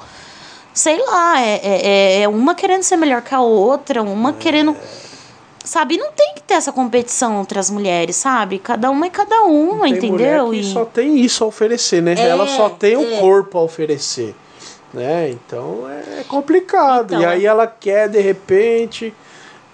sei 0.72 0.98
lá, 1.04 1.40
é, 1.40 1.60
é, 1.62 2.22
é 2.22 2.28
uma 2.28 2.54
querendo 2.54 2.82
ser 2.82 2.96
melhor 2.96 3.22
que 3.22 3.34
a 3.34 3.40
outra, 3.40 4.02
uma 4.02 4.32
querendo. 4.32 4.76
Sabe, 5.62 5.98
não 5.98 6.10
tem 6.12 6.32
que 6.34 6.42
ter 6.42 6.54
essa 6.54 6.72
competição 6.72 7.42
entre 7.42 7.58
as 7.58 7.70
mulheres, 7.70 8.16
sabe? 8.16 8.58
Cada 8.58 8.90
uma 8.90 9.06
é 9.06 9.10
cada 9.10 9.42
uma, 9.42 9.84
Tem 9.84 9.92
entendeu? 9.92 10.46
mulher 10.46 10.62
que 10.62 10.68
E- 10.68 10.72
só 10.72 10.84
tem 10.86 11.18
isso 11.20 11.44
a 11.44 11.46
oferecer, 11.46 12.02
né? 12.02 12.14
É, 12.16 12.28
ela 12.28 12.46
só 12.46 12.70
tem 12.70 12.96
o 12.96 13.14
é. 13.14 13.20
corpo 13.20 13.58
a 13.58 13.62
oferecer, 13.62 14.34
né? 14.92 15.28
Então 15.30 15.84
é 16.18 16.24
complicado. 16.24 17.14
Então, 17.14 17.20
e 17.20 17.26
aí 17.26 17.44
é. 17.44 17.48
ela 17.48 17.66
quer, 17.66 18.08
de 18.08 18.20
repente, 18.20 19.14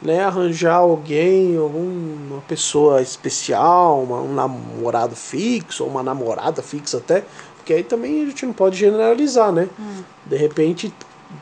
né, 0.03 0.21
arranjar 0.25 0.76
alguém, 0.76 1.57
alguma 1.57 2.41
pessoa 2.43 3.00
especial, 3.00 4.03
uma, 4.03 4.21
um 4.21 4.35
namorado 4.35 5.17
fixo, 5.17 5.85
ou 5.85 5.91
uma 5.91 6.03
namorada 6.03 6.62
fixa 6.62 6.99
até, 6.99 7.25
porque 7.57 7.73
aí 7.73 7.83
também 7.83 8.23
a 8.23 8.26
gente 8.26 8.45
não 8.47 8.53
pode 8.53 8.76
generalizar, 8.76 9.50
né? 9.53 9.69
Hum. 9.79 10.03
De 10.25 10.37
repente 10.37 10.93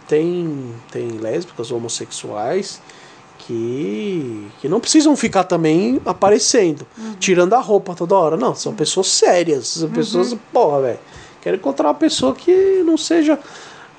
tem, 0.08 0.72
tem 0.90 1.08
lésbicas, 1.18 1.70
homossexuais 1.70 2.80
que, 3.38 4.48
que 4.60 4.68
não 4.68 4.80
precisam 4.80 5.14
ficar 5.16 5.44
também 5.44 6.00
aparecendo, 6.06 6.86
Uhum. 6.96 7.14
tirando 7.18 7.52
a 7.54 7.60
roupa 7.60 7.94
toda 7.94 8.14
hora. 8.14 8.36
Não, 8.36 8.54
são 8.54 8.72
pessoas 8.74 9.08
sérias, 9.08 9.68
são 9.68 9.88
Uhum. 9.88 9.94
pessoas, 9.94 10.34
porra, 10.52 10.80
velho. 10.80 10.98
Quero 11.42 11.56
encontrar 11.56 11.88
uma 11.88 11.94
pessoa 11.94 12.34
que 12.34 12.82
não 12.86 12.96
seja 12.96 13.38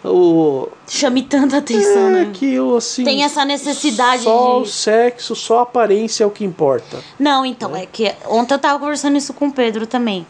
o. 0.09 0.69
Chame 0.87 1.23
tanta 1.23 1.57
atenção, 1.57 2.07
É, 2.07 2.11
né? 2.25 2.31
que 2.33 2.59
o 2.59 2.75
assim. 2.77 3.03
Tem 3.03 3.23
essa 3.23 3.43
necessidade 3.43 4.23
Só 4.23 4.55
de- 4.57 4.61
o 4.61 4.65
sexo, 4.65 5.35
só 5.35 5.59
a 5.59 5.61
aparência 5.63 6.23
é 6.23 6.27
o 6.27 6.31
que 6.31 6.43
importa. 6.45 7.03
Não, 7.19 7.45
então, 7.45 7.75
é 7.75 7.85
que 7.85 8.13
ontem 8.27 8.53
eu 8.53 8.59
tava 8.59 8.79
conversando 8.79 9.17
isso 9.17 9.33
com 9.33 9.47
o 9.47 9.51
Pedro 9.51 9.85
também. 9.87 10.25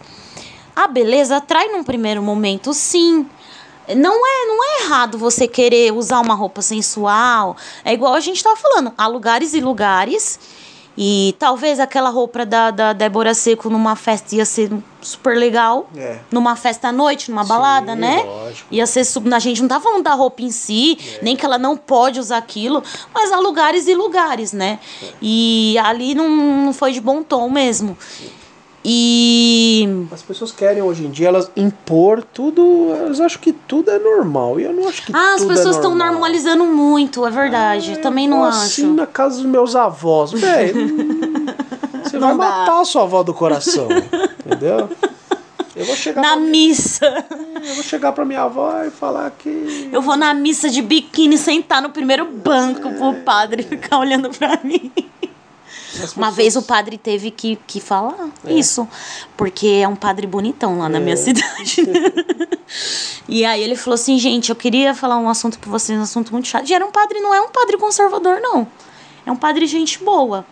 A 0.76 0.88
beleza 0.88 1.38
atrai 1.38 1.68
num 1.70 1.84
primeiro 1.84 2.22
momento, 2.22 2.74
sim. 2.74 3.26
Não 3.96 4.16
é, 4.26 4.46
não 4.48 4.64
é 4.64 4.84
errado 4.84 5.18
você 5.18 5.48
querer 5.48 5.94
usar 5.94 6.20
uma 6.20 6.34
roupa 6.34 6.62
sensual. 6.62 7.56
É 7.84 7.94
igual 7.94 8.14
a 8.16 8.20
gente 8.20 8.44
tava 8.44 8.56
falando, 8.56 8.92
há 8.98 9.08
lugares 9.08 9.54
e 9.54 9.62
lugares. 9.62 10.40
E 10.98 11.36
talvez 11.38 11.80
aquela 11.80 12.10
roupa 12.10 12.46
da, 12.46 12.72
da 12.72 12.94
Débora 12.94 13.34
Seco 13.34 13.70
numa 13.70 13.96
festa 13.96 14.36
ia 14.36 14.46
ser 14.46 14.72
super 15.02 15.38
legal. 15.38 15.90
É. 15.96 16.20
Numa 16.32 16.56
festa 16.56 16.88
à 16.88 16.92
noite, 16.92 17.30
numa 17.30 17.44
balada, 17.44 17.94
Sim, 17.94 18.00
né? 18.00 18.24
lógico. 18.24 18.68
Ia 18.74 18.86
ser 18.86 19.04
sub... 19.04 19.34
A 19.34 19.40
gente 19.40 19.62
não 19.62 19.68
tá 19.68 19.80
falando 19.80 20.04
da 20.04 20.14
roupa 20.14 20.42
em 20.42 20.52
si, 20.52 20.98
nem 21.22 21.36
que 21.36 21.46
ela 21.46 21.58
não 21.58 21.76
pode 21.76 22.20
usar 22.20 22.38
aquilo, 22.38 22.82
mas 23.14 23.32
há 23.32 23.40
lugares 23.40 23.88
e 23.88 23.94
lugares, 23.94 24.54
né? 24.54 24.80
E 25.22 25.78
ali 25.84 26.16
não, 26.16 26.30
não 26.30 26.74
foi 26.74 26.94
de 26.94 27.02
bom 27.02 27.22
tom 27.22 27.50
mesmo. 27.50 27.98
E. 28.88 29.90
As 30.12 30.22
pessoas 30.22 30.52
querem 30.52 30.84
hoje 30.84 31.06
em 31.06 31.10
dia 31.10 31.30
elas 31.30 31.50
impor 31.56 32.24
tudo, 32.24 32.94
elas 32.96 33.20
acham 33.20 33.42
que 33.42 33.52
tudo 33.52 33.90
é 33.90 33.98
normal. 33.98 34.60
E 34.60 34.64
eu 34.64 34.74
não 34.74 34.88
acho 34.88 35.04
que 35.08 35.12
Ah, 35.16 35.34
as 35.34 35.42
tudo 35.42 35.48
pessoas 35.56 35.76
é 35.76 35.80
estão 35.80 35.90
normal. 35.96 36.12
normalizando 36.14 36.66
muito, 36.66 37.26
é 37.26 37.32
verdade. 37.32 37.94
Eu 37.94 38.02
Também 38.02 38.28
não 38.28 38.44
assim 38.44 38.84
acho. 38.84 38.94
na 38.94 39.08
casa 39.08 39.38
dos 39.38 39.46
meus 39.48 39.76
avós. 39.76 40.32
Velho, 40.34 40.76
você 42.04 42.20
Não 42.20 42.38
vai 42.38 42.48
dá. 42.48 42.58
matar 42.60 42.82
a 42.82 42.86
sua 42.86 43.02
avó 43.02 43.24
do 43.24 43.34
coração. 43.34 43.88
entendeu? 44.46 44.88
Eu 45.76 45.84
vou 45.86 45.96
chegar 45.96 46.22
Na 46.22 46.28
pra, 46.34 46.38
missa. 46.38 47.26
eu 47.68 47.74
vou 47.74 47.84
chegar 47.84 48.12
pra 48.14 48.24
minha 48.24 48.44
avó 48.44 48.84
e 48.84 48.92
falar 48.92 49.30
que. 49.32 49.90
Eu 49.92 50.02
vou 50.02 50.16
na 50.16 50.32
missa 50.34 50.70
de 50.70 50.82
biquíni 50.84 51.38
sentar 51.40 51.82
no 51.82 51.90
primeiro 51.90 52.26
banco 52.26 52.90
pro 52.94 53.14
padre 53.26 53.64
ficar 53.64 53.98
olhando 53.98 54.30
pra 54.30 54.60
mim. 54.64 54.92
Uma 56.16 56.32
vez 56.32 56.56
o 56.56 56.62
padre 56.62 56.98
teve 56.98 57.32
que, 57.32 57.58
que 57.68 57.80
falar 57.80 58.30
isso, 58.48 58.88
porque 59.36 59.68
é 59.68 59.88
um 59.88 59.96
padre 59.96 60.28
bonitão 60.28 60.80
lá 60.80 60.90
na 60.90 61.00
minha 61.00 61.18
cidade. 61.18 61.78
e 63.28 63.46
aí 63.46 63.62
ele 63.62 63.76
falou 63.76 63.96
assim, 63.96 64.18
gente, 64.18 64.50
eu 64.50 64.56
queria 64.56 64.94
falar 64.94 65.18
um 65.18 65.30
assunto 65.30 65.60
com 65.60 65.70
vocês, 65.70 65.98
um 65.98 66.04
assunto 66.04 66.32
muito 66.32 66.48
chato. 66.48 66.70
E 66.70 66.74
era 66.74 66.86
um 66.86 66.92
padre, 66.92 67.20
não 67.20 67.34
é 67.34 67.42
um 67.42 67.50
padre 67.50 67.78
conservador, 67.78 68.40
não. 68.42 68.68
É 69.26 69.32
um 69.32 69.36
padre 69.36 69.66
gente 69.66 70.04
boa. 70.04 70.46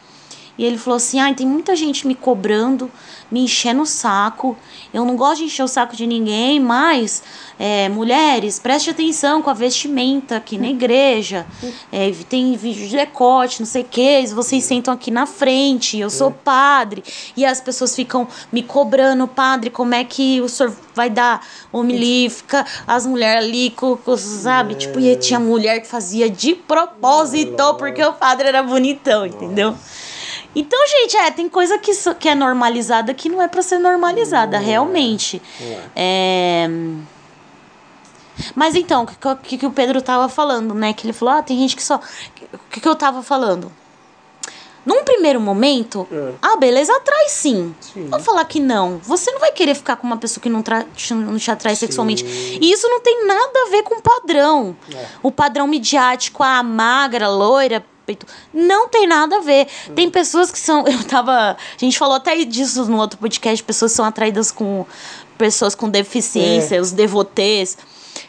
E 0.57 0.63
ele 0.63 0.77
falou 0.77 0.97
assim, 0.97 1.19
ai, 1.19 1.33
tem 1.33 1.47
muita 1.47 1.75
gente 1.75 2.05
me 2.05 2.15
cobrando, 2.15 2.91
me 3.33 3.45
enchendo 3.45 3.81
o 3.81 3.85
saco. 3.85 4.55
Eu 4.93 5.03
não 5.03 5.15
gosto 5.15 5.39
de 5.39 5.45
encher 5.45 5.63
o 5.63 5.67
saco 5.67 5.95
de 5.95 6.05
ninguém, 6.05 6.59
mas 6.59 7.23
é, 7.57 7.89
mulheres, 7.89 8.59
preste 8.59 8.91
atenção 8.91 9.41
com 9.41 9.49
a 9.49 9.55
vestimenta 9.55 10.37
aqui 10.37 10.55
na 10.55 10.67
igreja. 10.67 11.47
É, 11.91 12.11
tem 12.29 12.55
vídeo 12.55 12.87
de 12.87 12.95
decote, 12.95 13.59
não 13.59 13.65
sei 13.65 13.81
o 13.81 13.85
que. 13.85 14.27
Vocês 14.27 14.63
sentam 14.63 14.93
aqui 14.93 15.09
na 15.09 15.25
frente, 15.25 15.97
eu 15.97 16.11
sou 16.11 16.29
padre. 16.29 17.03
E 17.35 17.43
as 17.43 17.59
pessoas 17.59 17.95
ficam 17.95 18.27
me 18.51 18.61
cobrando, 18.61 19.27
padre, 19.27 19.71
como 19.71 19.95
é 19.95 20.03
que 20.03 20.39
o 20.39 20.47
senhor 20.47 20.71
vai 20.93 21.09
dar 21.09 21.43
homilia? 21.71 22.29
Fica 22.29 22.63
as 22.85 23.07
mulheres 23.07 23.45
ali, 23.45 23.71
com, 23.71 23.97
com, 23.97 24.15
sabe? 24.15 24.75
Tipo, 24.75 24.99
e 24.99 25.15
tinha 25.15 25.39
mulher 25.39 25.79
que 25.79 25.87
fazia 25.87 26.29
de 26.29 26.53
propósito, 26.53 27.73
porque 27.79 28.03
o 28.05 28.13
padre 28.13 28.49
era 28.49 28.61
bonitão, 28.61 29.25
entendeu? 29.25 29.75
Então, 30.55 30.79
gente, 30.87 31.17
é, 31.17 31.31
tem 31.31 31.49
coisa 31.49 31.77
que, 31.79 31.91
que 32.19 32.29
é 32.29 32.35
normalizada 32.35 33.13
que 33.13 33.27
não 33.29 33.41
é 33.41 33.47
pra 33.47 33.61
ser 33.63 33.79
normalizada, 33.79 34.57
realmente. 34.59 35.41
É... 35.95 36.67
Mas 38.55 38.75
então, 38.75 39.03
o 39.03 39.07
que, 39.07 39.15
que, 39.43 39.57
que 39.59 39.65
o 39.65 39.71
Pedro 39.71 40.01
tava 40.01 40.27
falando, 40.27 40.73
né? 40.73 40.91
Que 40.93 41.05
ele 41.05 41.13
falou, 41.13 41.35
ah, 41.35 41.41
tem 41.43 41.57
gente 41.57 41.75
que 41.75 41.83
só. 41.83 41.95
O 41.97 42.59
que, 42.69 42.79
que 42.79 42.87
eu 42.87 42.95
tava 42.95 43.21
falando? 43.21 43.71
Num 44.85 45.03
primeiro 45.05 45.39
momento, 45.39 46.05
É. 46.11 46.33
a 46.41 46.57
beleza 46.57 46.93
atrai 46.93 47.29
sim. 47.29 47.73
Sim. 47.79 48.07
Vou 48.09 48.19
falar 48.19 48.43
que 48.43 48.59
não. 48.59 48.97
Você 49.03 49.31
não 49.31 49.39
vai 49.39 49.51
querer 49.53 49.75
ficar 49.75 49.95
com 49.95 50.05
uma 50.05 50.17
pessoa 50.17 50.41
que 50.41 50.49
não, 50.49 50.61
tra- 50.61 50.83
te- 50.93 51.13
não 51.13 51.37
te 51.37 51.49
atrai 51.49 51.73
Sim. 51.73 51.85
sexualmente. 51.85 52.25
E 52.25 52.69
isso 52.71 52.85
não 52.89 52.99
tem 52.99 53.25
nada 53.25 53.59
a 53.65 53.69
ver 53.69 53.83
com 53.83 54.01
padrão. 54.01 54.75
É. 54.93 55.05
O 55.21 55.31
padrão 55.31 55.67
midiático, 55.67 56.43
a 56.43 56.61
magra, 56.61 57.29
loira, 57.29 57.85
peito. 58.05 58.25
Não 58.53 58.87
tem 58.87 59.07
nada 59.07 59.37
a 59.37 59.41
ver. 59.41 59.67
Tem 59.95 60.09
pessoas 60.09 60.51
que 60.51 60.59
são. 60.59 60.85
Eu 60.87 61.03
tava. 61.03 61.31
A 61.33 61.57
gente 61.77 61.97
falou 61.97 62.15
até 62.15 62.35
disso 62.43 62.85
no 62.85 62.97
outro 62.97 63.17
podcast, 63.19 63.63
pessoas 63.63 63.91
são 63.91 64.05
atraídas 64.05 64.51
com 64.51 64.85
pessoas 65.37 65.73
com 65.75 65.89
deficiência, 65.89 66.75
É. 66.75 66.81
os 66.81 66.91
devotês. 66.91 67.77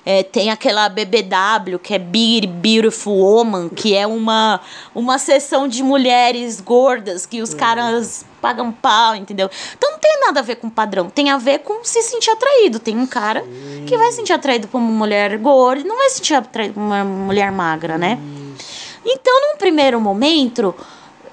É, 0.06 0.22
tem 0.22 0.50
aquela 0.50 0.88
BBW, 0.88 1.78
que 1.82 1.94
é 1.94 1.98
Big 1.98 2.46
Beautiful 2.46 3.16
Woman, 3.18 3.68
que 3.68 3.94
é 3.94 4.06
uma, 4.06 4.60
uma 4.94 5.18
sessão 5.18 5.68
de 5.68 5.82
mulheres 5.82 6.60
gordas 6.60 7.26
que 7.26 7.42
os 7.42 7.52
caras 7.54 8.24
pagam 8.40 8.70
pau, 8.72 9.14
entendeu? 9.14 9.48
Então 9.76 9.92
não 9.92 9.98
tem 9.98 10.20
nada 10.20 10.40
a 10.40 10.42
ver 10.42 10.56
com 10.56 10.68
padrão, 10.70 11.08
tem 11.10 11.30
a 11.30 11.37
ver 11.38 11.60
com 11.60 11.82
se 11.84 12.02
sentir 12.02 12.30
atraído. 12.30 12.78
Tem 12.78 12.96
um 12.96 13.06
cara 13.06 13.44
que 13.87 13.96
vai 13.96 14.10
se 14.10 14.16
sentir 14.16 14.32
atraído 14.32 14.68
por 14.68 14.78
uma 14.78 14.90
mulher 14.90 15.37
gorda 15.38 15.80
e 15.82 15.84
não 15.84 15.96
vai 15.96 16.08
se 16.10 16.16
sentir 16.16 16.34
atraído 16.34 16.74
por 16.74 16.80
uma 16.80 17.04
mulher 17.04 17.50
magra, 17.52 17.96
né? 17.98 18.18
Então, 19.04 19.32
num 19.40 19.58
primeiro 19.58 20.00
momento, 20.00 20.74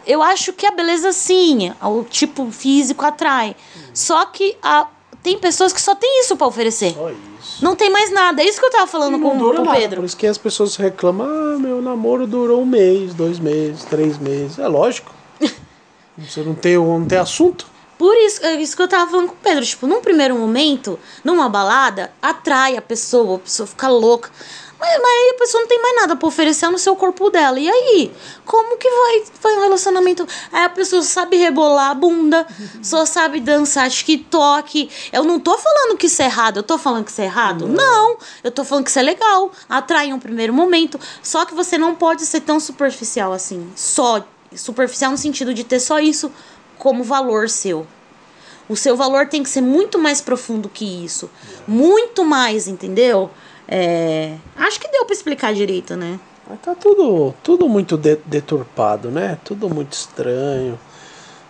eu 0.05 0.21
acho 0.21 0.53
que 0.53 0.65
a 0.65 0.71
beleza 0.71 1.11
sim, 1.11 1.73
o 1.81 2.03
tipo 2.03 2.49
físico 2.51 3.05
atrai. 3.05 3.55
Só 3.93 4.25
que 4.25 4.57
a, 4.61 4.87
tem 5.23 5.37
pessoas 5.37 5.71
que 5.71 5.81
só 5.81 5.95
tem 5.95 6.21
isso 6.21 6.35
pra 6.35 6.47
oferecer. 6.47 6.93
Só 6.93 7.09
isso. 7.09 7.63
Não 7.63 7.75
tem 7.75 7.89
mais 7.89 8.11
nada. 8.11 8.41
É 8.41 8.45
isso 8.45 8.59
que 8.59 8.65
eu 8.65 8.71
tava 8.71 8.87
falando 8.87 9.17
Não 9.17 9.21
com, 9.21 9.37
com 9.37 9.61
o 9.61 9.73
Pedro. 9.73 10.01
Por 10.01 10.05
isso 10.05 10.17
que 10.17 10.27
as 10.27 10.37
pessoas 10.37 10.75
reclamam, 10.75 11.27
ah, 11.27 11.59
meu 11.59 11.81
namoro 11.81 12.25
durou 12.25 12.61
um 12.61 12.65
mês, 12.65 13.13
dois 13.13 13.39
meses, 13.39 13.83
três 13.85 14.17
meses. 14.17 14.57
É 14.57 14.67
lógico. 14.67 15.13
Você 16.17 16.41
não 16.41 16.55
tem, 16.55 16.75
não 16.77 17.05
tem 17.05 17.17
assunto? 17.17 17.67
Por 17.97 18.15
isso, 18.17 18.43
é 18.43 18.55
isso 18.55 18.75
que 18.75 18.81
eu 18.81 18.87
tava 18.87 19.09
falando 19.11 19.27
com 19.27 19.35
o 19.35 19.37
Pedro. 19.43 19.63
Tipo, 19.63 19.85
num 19.85 20.01
primeiro 20.01 20.35
momento, 20.35 20.99
numa 21.23 21.47
balada, 21.47 22.11
atrai 22.19 22.75
a 22.75 22.81
pessoa, 22.81 23.35
a 23.35 23.39
pessoa 23.39 23.67
fica 23.67 23.87
louca. 23.89 24.31
Mas, 24.81 24.99
mas 24.99 25.11
aí 25.11 25.33
a 25.35 25.37
pessoa 25.37 25.61
não 25.61 25.67
tem 25.67 25.79
mais 25.79 25.95
nada 25.95 26.15
pra 26.15 26.27
oferecer 26.27 26.67
no 26.69 26.79
seu 26.79 26.95
corpo 26.95 27.29
dela. 27.29 27.59
E 27.59 27.69
aí? 27.69 28.11
Como 28.43 28.77
que 28.77 28.89
vai, 28.89 29.23
vai 29.39 29.57
um 29.57 29.61
relacionamento? 29.61 30.27
Aí 30.51 30.63
a 30.65 30.69
pessoa 30.69 31.03
sabe 31.03 31.37
rebolar 31.37 31.91
a 31.91 31.93
bunda, 31.93 32.47
só 32.81 33.05
sabe 33.05 33.39
dançar 33.39 33.87
TikTok. 33.91 34.89
Eu 35.13 35.23
não 35.23 35.39
tô 35.39 35.55
falando 35.55 35.95
que 35.97 36.07
isso 36.07 36.19
é 36.23 36.25
errado, 36.25 36.57
eu 36.57 36.63
tô 36.63 36.79
falando 36.79 37.05
que 37.05 37.11
isso 37.11 37.21
é 37.21 37.25
errado? 37.25 37.67
Não. 37.67 38.17
Eu 38.43 38.49
tô 38.49 38.63
falando 38.63 38.85
que 38.85 38.89
isso 38.89 38.99
é 38.99 39.03
legal. 39.03 39.51
Atrai 39.69 40.07
em 40.07 40.13
um 40.13 40.19
primeiro 40.19 40.51
momento. 40.51 40.99
Só 41.21 41.45
que 41.45 41.53
você 41.53 41.77
não 41.77 41.93
pode 41.93 42.25
ser 42.25 42.41
tão 42.41 42.59
superficial 42.59 43.31
assim. 43.31 43.71
Só 43.75 44.25
superficial 44.55 45.11
no 45.11 45.17
sentido 45.17 45.53
de 45.53 45.63
ter 45.63 45.79
só 45.79 45.99
isso 45.99 46.31
como 46.77 47.03
valor 47.03 47.47
seu. 47.49 47.85
O 48.67 48.75
seu 48.75 48.95
valor 48.97 49.27
tem 49.27 49.43
que 49.43 49.49
ser 49.49 49.61
muito 49.61 49.99
mais 49.99 50.21
profundo 50.21 50.69
que 50.69 51.05
isso. 51.05 51.29
Muito 51.67 52.23
mais, 52.25 52.67
entendeu? 52.67 53.29
É, 53.73 54.35
Acho 54.57 54.77
que 54.81 54.89
deu 54.89 55.05
pra 55.05 55.13
explicar 55.15 55.53
direito, 55.53 55.95
né? 55.95 56.19
Tá 56.61 56.75
tudo, 56.75 57.33
tudo 57.41 57.69
muito 57.69 57.95
de- 57.95 58.17
deturpado, 58.25 59.09
né? 59.09 59.37
Tudo 59.45 59.69
muito 59.69 59.93
estranho. 59.93 60.77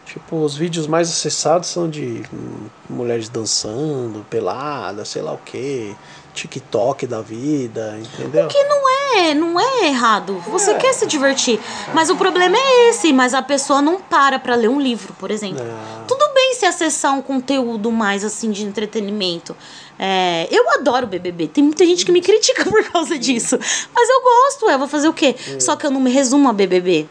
Tipo, 0.05 0.43
os 0.43 0.55
vídeos 0.55 0.85
mais 0.85 1.09
acessados 1.09 1.69
são 1.69 1.89
de 1.89 2.21
hum, 2.31 2.67
mulheres 2.87 3.27
dançando, 3.27 4.23
pelada, 4.29 5.03
sei 5.03 5.23
lá 5.23 5.31
o 5.33 5.37
que, 5.39 5.95
TikTok 6.33 7.05
da 7.07 7.21
vida, 7.21 7.97
entendeu? 7.99 8.47
Que 8.47 8.63
não 8.63 8.81
é, 9.17 9.33
não 9.33 9.59
é 9.59 9.87
errado. 9.87 10.37
Você 10.47 10.71
É. 10.71 10.73
quer 10.75 10.93
se 10.93 11.05
divertir. 11.05 11.59
Mas 11.93 12.09
o 12.09 12.15
problema 12.15 12.57
é 12.57 12.89
esse. 12.89 13.11
Mas 13.13 13.33
a 13.33 13.41
pessoa 13.41 13.81
não 13.81 13.99
para 13.99 14.39
pra 14.39 14.55
ler 14.55 14.69
um 14.69 14.79
livro, 14.79 15.13
por 15.19 15.29
exemplo. 15.31 15.63
Não. 15.63 16.05
Tudo 16.05 16.33
bem 16.33 16.53
se 16.55 16.65
acessar 16.65 17.13
um 17.13 17.21
conteúdo 17.21 17.91
mais 17.91 18.23
assim 18.23 18.51
de 18.51 18.63
entretenimento. 18.63 19.55
É, 19.99 20.47
eu 20.49 20.69
adoro 20.71 21.05
BBB. 21.05 21.47
Tem 21.47 21.63
muita 21.63 21.85
gente 21.85 22.05
que 22.05 22.11
me 22.11 22.21
critica 22.21 22.63
por 22.69 22.83
causa 22.91 23.17
disso. 23.17 23.57
Mas 23.93 24.09
eu 24.09 24.21
gosto, 24.21 24.69
eu 24.69 24.79
vou 24.79 24.87
fazer 24.87 25.07
o 25.07 25.13
quê? 25.13 25.35
Só 25.59 25.75
que 25.75 25.85
eu 25.85 25.91
não 25.91 25.99
me 25.99 26.09
resumo 26.11 26.49
a 26.49 26.53
BBB. 26.53 27.07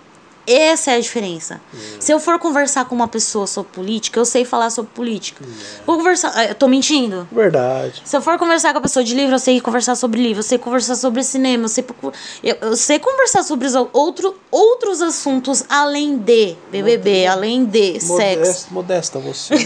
Essa 0.53 0.91
é 0.93 0.97
a 0.97 1.01
diferença. 1.01 1.61
Se 1.99 2.13
eu 2.13 2.19
for 2.19 2.39
conversar 2.39 2.85
com 2.87 2.95
uma 2.95 3.07
pessoa 3.09 3.47
sobre 3.47 3.73
política, 3.73 4.19
eu 4.19 4.25
sei 4.25 4.45
falar 4.45 4.71
sobre 4.71 4.91
política. 4.93 5.45
Vou 5.87 5.97
conversar. 5.97 6.33
ah, 6.35 6.45
Eu 6.47 6.55
tô 6.55 6.67
mentindo? 6.67 7.29
Verdade. 7.31 8.03
Se 8.05 8.17
eu 8.17 8.21
for 8.23 8.37
conversar 8.39 8.73
com 8.73 8.79
a 8.79 8.83
pessoa 8.83 9.05
de 9.05 9.15
livro, 9.15 9.35
eu 9.35 9.39
sei 9.39 9.61
conversar 9.61 9.95
sobre 9.95 10.21
livro, 10.21 10.41
eu 10.41 10.43
sei 10.45 10.59
conversar 10.59 10.97
sobre 10.97 11.23
cinema, 11.23 11.65
eu 11.65 11.69
sei, 11.69 11.85
eu, 12.43 12.57
eu 12.61 12.77
sei 12.77 12.99
conversar 12.99 13.43
sobre 13.45 13.69
outro, 13.93 14.35
outros 14.51 15.01
assuntos 15.03 15.65
além 15.69 16.19
de 16.19 16.57
BBB, 16.71 17.27
além 17.27 17.65
de 17.65 18.01
sexo. 18.01 18.67
Modesta, 18.73 19.19
você. 19.19 19.55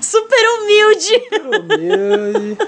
Super 0.00 0.44
humilde. 0.60 1.22
Humilde. 1.48 2.58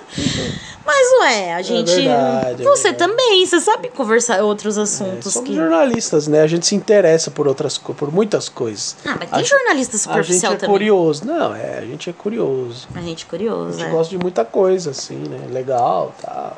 Mas 0.87 1.21
ué, 1.21 1.55
a 1.55 1.63
gente. 1.63 1.91
verdade, 1.91 2.63
é 2.63 2.65
você 2.65 2.91
verdade. 2.93 2.97
também, 3.13 3.45
você 3.45 3.61
sabe 3.61 3.89
conversar 3.89 4.41
outros 4.43 4.79
assuntos 4.79 5.33
Somos 5.33 5.49
que. 5.51 5.57
jornalistas, 5.57 6.29
né? 6.29 6.43
A 6.43 6.47
gente 6.47 6.65
se 6.67 6.75
interessa 6.77 7.31
por 7.31 7.49
outras 7.49 7.77
por 7.77 8.13
muitas 8.13 8.49
coisas. 8.49 8.97
Ah, 9.05 9.17
mas 9.19 9.29
A 9.33 9.37
tem 9.37 9.39
gente- 9.45 9.49
jornalista 9.51 9.97
A 9.97 9.99
gente 9.99 10.03
superficial 10.09 10.53
é 10.53 10.57
também. 10.57 10.71
curioso. 10.71 11.25
Não, 11.27 11.55
é, 11.57 11.79
a 11.79 11.85
gente 11.85 12.09
é 12.09 12.13
curioso. 12.13 12.87
A 12.95 13.01
gente 13.01 13.25
é 13.25 13.27
A 13.27 13.31
curioso, 13.31 13.79
gente 13.79 13.89
é. 13.89 13.91
gosta 13.91 14.11
de 14.11 14.19
muita 14.19 14.45
coisa, 14.45 14.91
assim, 14.93 15.17
né? 15.17 15.49
Legal, 15.51 16.15
tá. 16.23 16.53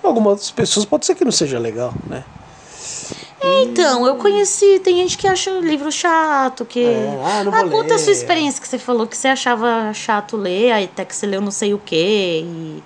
Pra 0.00 0.10
algumas 0.10 0.50
pessoas 0.52 0.84
pode 0.86 1.04
ser 1.04 1.14
que 1.16 1.24
não 1.24 1.32
seja 1.32 1.58
legal, 1.58 1.92
né? 2.08 2.22
Então, 3.62 4.06
eu 4.06 4.16
conheci, 4.16 4.78
tem 4.80 4.96
gente 4.96 5.16
que 5.18 5.26
acha 5.28 5.50
livro 5.60 5.90
chato, 5.92 6.64
que. 6.64 6.82
É, 6.84 7.20
ah, 7.24 7.44
não 7.44 7.52
vou 7.52 7.70
conta 7.70 7.94
a 7.94 7.98
sua 7.98 8.06
ler. 8.08 8.12
experiência 8.12 8.60
que 8.60 8.66
você 8.68 8.78
falou 8.78 9.06
que 9.06 9.16
você 9.16 9.28
achava 9.28 9.92
chato 9.92 10.36
ler, 10.36 10.72
até 10.72 11.04
que 11.04 11.14
você 11.14 11.26
leu 11.26 11.40
não 11.40 11.50
sei 11.50 11.72
o 11.74 11.78
quê. 11.78 12.42
E... 12.44 12.82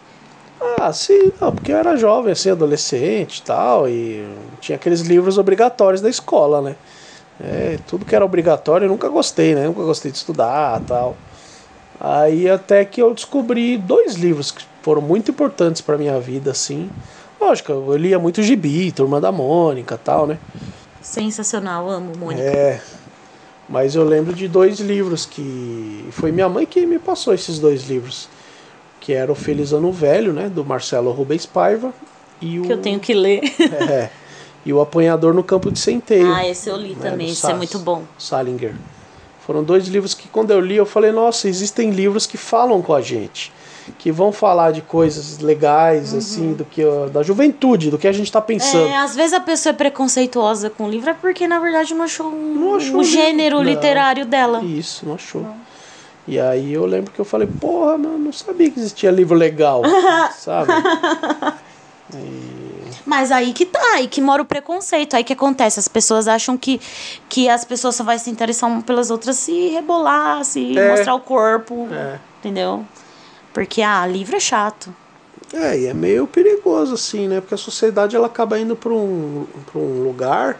Ah, 0.63 0.93
sim, 0.93 1.33
não, 1.41 1.53
porque 1.53 1.73
eu 1.73 1.77
era 1.77 1.97
jovem, 1.97 2.33
assim, 2.33 2.51
adolescente 2.51 3.39
e 3.39 3.43
tal, 3.43 3.89
e 3.89 4.23
tinha 4.61 4.77
aqueles 4.77 5.01
livros 5.01 5.39
obrigatórios 5.39 6.03
da 6.03 6.09
escola, 6.09 6.61
né? 6.61 6.77
É, 7.43 7.79
tudo 7.87 8.05
que 8.05 8.15
era 8.15 8.25
obrigatório 8.25 8.85
eu 8.85 8.91
nunca 8.91 9.09
gostei, 9.09 9.55
né? 9.55 9.67
Nunca 9.67 9.83
gostei 9.83 10.11
de 10.11 10.19
estudar 10.19 10.79
tal. 10.81 11.17
Aí 11.99 12.49
até 12.49 12.85
que 12.85 13.01
eu 13.01 13.15
descobri 13.15 13.79
dois 13.79 14.15
livros 14.15 14.51
que 14.51 14.65
foram 14.83 15.01
muito 15.01 15.31
importantes 15.31 15.81
pra 15.81 15.97
minha 15.97 16.19
vida, 16.21 16.51
assim. 16.51 16.91
Lógico, 17.41 17.73
eu 17.73 17.97
lia 17.97 18.19
muito 18.19 18.43
gibi, 18.43 18.93
Turma 18.93 19.21
da 19.21 19.33
Mônica 19.33 19.97
tal, 19.97 20.27
né? 20.27 20.39
Sensacional, 21.01 21.89
amo, 21.89 22.13
Mônica. 22.19 22.43
É. 22.43 22.81
Mas 23.69 23.95
eu 23.95 24.05
lembro 24.05 24.35
de 24.35 24.49
dois 24.49 24.81
livros 24.81 25.25
que. 25.25 26.09
Foi 26.13 26.33
minha 26.33 26.49
mãe 26.49 26.67
que 26.67 26.85
me 26.85 26.99
passou 26.99 27.33
esses 27.33 27.59
dois 27.59 27.85
livros. 27.85 28.29
Que 29.01 29.15
era 29.15 29.33
o 29.33 29.35
Feliz 29.35 29.73
Ano 29.73 29.91
Velho, 29.91 30.33
né? 30.33 30.49
Do 30.49 30.65
Marcelo 30.65 31.11
Rubens 31.11 31.47
Paiva. 31.47 31.93
E 32.41 32.61
o, 32.61 32.63
Que 32.63 32.73
eu 32.73 32.79
tenho 32.79 33.01
que 33.01 33.15
ler. 33.15 33.41
É. 33.91 34.11
E 34.65 34.73
o 34.75 34.81
Apanhador 34.81 35.33
no 35.33 35.43
Campo 35.43 35.73
de 35.73 35.79
Centeio. 35.79 36.31
ah, 36.35 36.47
esse 36.47 36.69
eu 36.69 36.77
li 36.77 36.91
né, 36.91 37.11
também, 37.11 37.31
esse 37.31 37.51
é 37.51 37.55
muito 37.55 37.79
bom. 37.79 38.03
Salinger. 38.19 38.75
Foram 39.47 39.65
dois 39.65 39.89
livros 39.89 40.13
que 40.13 40.29
quando 40.29 40.51
eu 40.51 40.61
li 40.61 40.77
eu 40.77 40.85
falei, 40.85 41.11
nossa, 41.11 41.49
existem 41.49 41.91
livros 41.91 42.27
que 42.27 42.37
falam 42.37 42.83
com 42.83 42.93
a 42.95 43.01
gente. 43.01 43.51
Que 43.99 44.13
vão 44.13 44.31
falar 44.31 44.71
de 44.71 44.83
coisas 44.83 45.39
legais, 45.39 46.13
assim, 46.15 46.53
do 46.53 46.65
que 46.67 46.83
da 47.11 47.23
juventude, 47.23 47.91
do 47.91 47.97
que 47.99 48.07
a 48.07 48.13
gente 48.13 48.31
tá 48.31 48.41
pensando. 48.41 48.85
Uhum. 48.85 48.93
É, 48.93 48.97
às 48.99 49.17
vezes 49.17 49.33
a 49.33 49.41
pessoa 49.41 49.73
é 49.73 49.75
preconceituosa 49.75 50.69
com 50.69 50.85
o 50.85 50.91
livro 50.91 51.09
é 51.11 51.15
porque, 51.15 51.49
na 51.49 51.59
verdade, 51.59 51.95
não 51.95 52.05
achou, 52.05 52.27
um, 52.27 52.55
Não 52.55 52.75
achou 52.77 52.97
o 52.97 53.01
o 53.01 53.05
gênero 53.05 53.57
não. 53.57 53.65
literário 53.65 54.27
dela. 54.27 54.63
Isso, 54.63 55.07
não 55.07 55.15
achou. 55.15 55.45
E 56.29 56.39
aí 56.39 56.73
eu 56.75 56.87
lembro 56.87 57.11
que 57.11 57.21
eu 57.21 57.25
falei, 57.25 57.49
porra, 57.49 57.97
não, 57.99 58.19
não 58.19 58.33
sabia 58.33 58.71
que 58.71 58.79
existia 58.79 59.11
livro 59.11 59.35
legal, 59.37 59.83
sabe? 60.39 60.73
Mas 63.07 63.33
aí 63.33 63.53
que 63.53 63.65
tá, 63.67 63.95
aí 63.95 64.07
que 64.07 64.21
mora 64.21 64.43
o 64.43 64.45
preconceito. 64.45 65.15
Aí 65.17 65.25
que 65.25 65.33
acontece, 65.33 65.81
as 65.81 65.89
pessoas 65.89 66.29
acham 66.29 66.57
que, 66.57 66.81
que 67.29 67.49
as 67.49 67.65
pessoas 67.65 67.97
só 67.97 68.05
vão 68.05 68.17
se 68.19 68.31
interessar 68.31 68.83
pelas 68.83 69.11
outras 69.11 69.37
se 69.37 69.69
rebolar, 69.69 70.45
se 70.45 70.77
É. 70.79 70.91
mostrar 70.91 71.15
o 71.15 71.21
corpo. 71.21 71.89
É. 71.91 72.19
Entendeu? 72.39 72.85
Porque, 73.53 73.83
ah, 73.83 74.07
livro 74.07 74.37
é 74.37 74.41
chato. 74.41 74.95
É, 75.53 75.77
e 75.79 75.87
é 75.87 75.95
meio 75.95 76.27
perigoso 76.27 76.95
assim, 76.95 77.27
né? 77.27 77.41
Porque 77.41 77.55
a 77.55 77.59
sociedade 77.59 78.15
ela 78.15 78.29
acaba 78.29 78.59
indo 78.59 78.77
para 78.77 78.93
um, 78.93 79.47
pra 79.67 79.81
um 79.81 80.05
lugar 80.05 80.59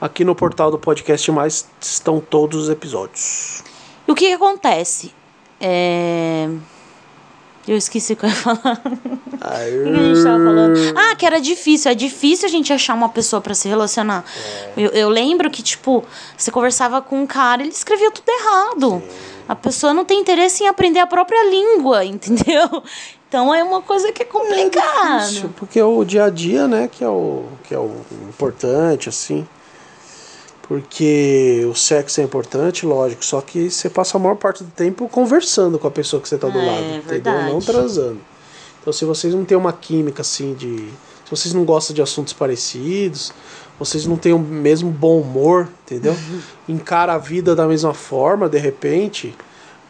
aqui 0.00 0.24
no 0.24 0.34
portal 0.34 0.70
do 0.70 0.78
Podcast 0.78 1.30
Mais 1.30 1.68
estão 1.80 2.20
todos 2.20 2.64
os 2.64 2.68
episódios. 2.68 3.62
E 4.08 4.12
o 4.12 4.14
que, 4.14 4.26
que 4.26 4.32
acontece? 4.32 5.12
É... 5.60 6.48
Eu 7.68 7.76
esqueci 7.76 8.14
o 8.14 8.16
que 8.16 8.24
eu 8.24 8.30
ia 8.30 8.34
falar. 8.34 8.80
O 8.84 9.40
que 9.40 9.40
a 9.40 10.02
gente 10.02 10.24
tava 10.24 10.44
falando? 10.44 10.78
Ah, 10.96 11.14
que 11.14 11.26
era 11.26 11.40
difícil. 11.40 11.90
É 11.90 11.94
difícil 11.94 12.48
a 12.48 12.50
gente 12.50 12.72
achar 12.72 12.94
uma 12.94 13.08
pessoa 13.08 13.40
pra 13.40 13.54
se 13.54 13.68
relacionar. 13.68 14.24
Eu, 14.76 14.90
eu 14.90 15.08
lembro 15.08 15.50
que, 15.50 15.62
tipo, 15.62 16.02
você 16.36 16.50
conversava 16.50 17.00
com 17.00 17.22
um 17.22 17.26
cara, 17.26 17.62
ele 17.62 17.70
escrevia 17.70 18.10
tudo 18.10 18.28
errado. 18.28 19.02
A 19.46 19.54
pessoa 19.54 19.92
não 19.92 20.04
tem 20.04 20.20
interesse 20.20 20.64
em 20.64 20.68
aprender 20.68 21.00
a 21.00 21.06
própria 21.06 21.48
língua, 21.48 22.02
entendeu? 22.06 22.82
Então 23.30 23.54
é 23.54 23.62
uma 23.62 23.80
coisa 23.80 24.10
que 24.10 24.22
é 24.22 24.24
complicada. 24.26 25.22
Isso, 25.24 25.48
porque 25.56 25.80
o 25.80 26.04
dia 26.04 26.24
a 26.24 26.30
dia, 26.30 26.66
né, 26.66 26.88
que 26.90 27.04
é 27.04 27.08
o, 27.08 27.44
que 27.62 27.72
é 27.72 27.78
o 27.78 27.94
importante, 28.28 29.08
assim. 29.08 29.46
Porque 30.62 31.64
o 31.70 31.74
sexo 31.76 32.20
é 32.20 32.24
importante, 32.24 32.84
lógico, 32.84 33.24
só 33.24 33.40
que 33.40 33.70
você 33.70 33.88
passa 33.88 34.16
a 34.16 34.20
maior 34.20 34.34
parte 34.34 34.64
do 34.64 34.70
tempo 34.72 35.08
conversando 35.08 35.78
com 35.78 35.86
a 35.86 35.90
pessoa 35.92 36.20
que 36.20 36.28
você 36.28 36.36
tá 36.38 36.48
do 36.48 36.58
É, 36.58 36.66
lado, 36.66 36.80
entendeu? 36.82 37.04
verdade. 37.06 37.52
Não 37.52 37.60
transando. 37.60 38.20
Então 38.80 38.92
se 38.92 39.04
vocês 39.04 39.32
não 39.32 39.44
têm 39.44 39.56
uma 39.56 39.72
química 39.72 40.22
assim 40.22 40.54
de. 40.54 40.88
Se 41.24 41.30
vocês 41.30 41.54
não 41.54 41.64
gostam 41.64 41.94
de 41.94 42.02
assuntos 42.02 42.32
parecidos, 42.32 43.32
vocês 43.78 44.06
não 44.06 44.16
têm 44.16 44.32
o 44.32 44.38
mesmo 44.40 44.90
bom 44.90 45.20
humor, 45.20 45.68
entendeu? 45.84 46.16
Encara 46.68 47.14
a 47.14 47.18
vida 47.18 47.54
da 47.54 47.66
mesma 47.66 47.94
forma, 47.94 48.48
de 48.48 48.58
repente. 48.58 49.36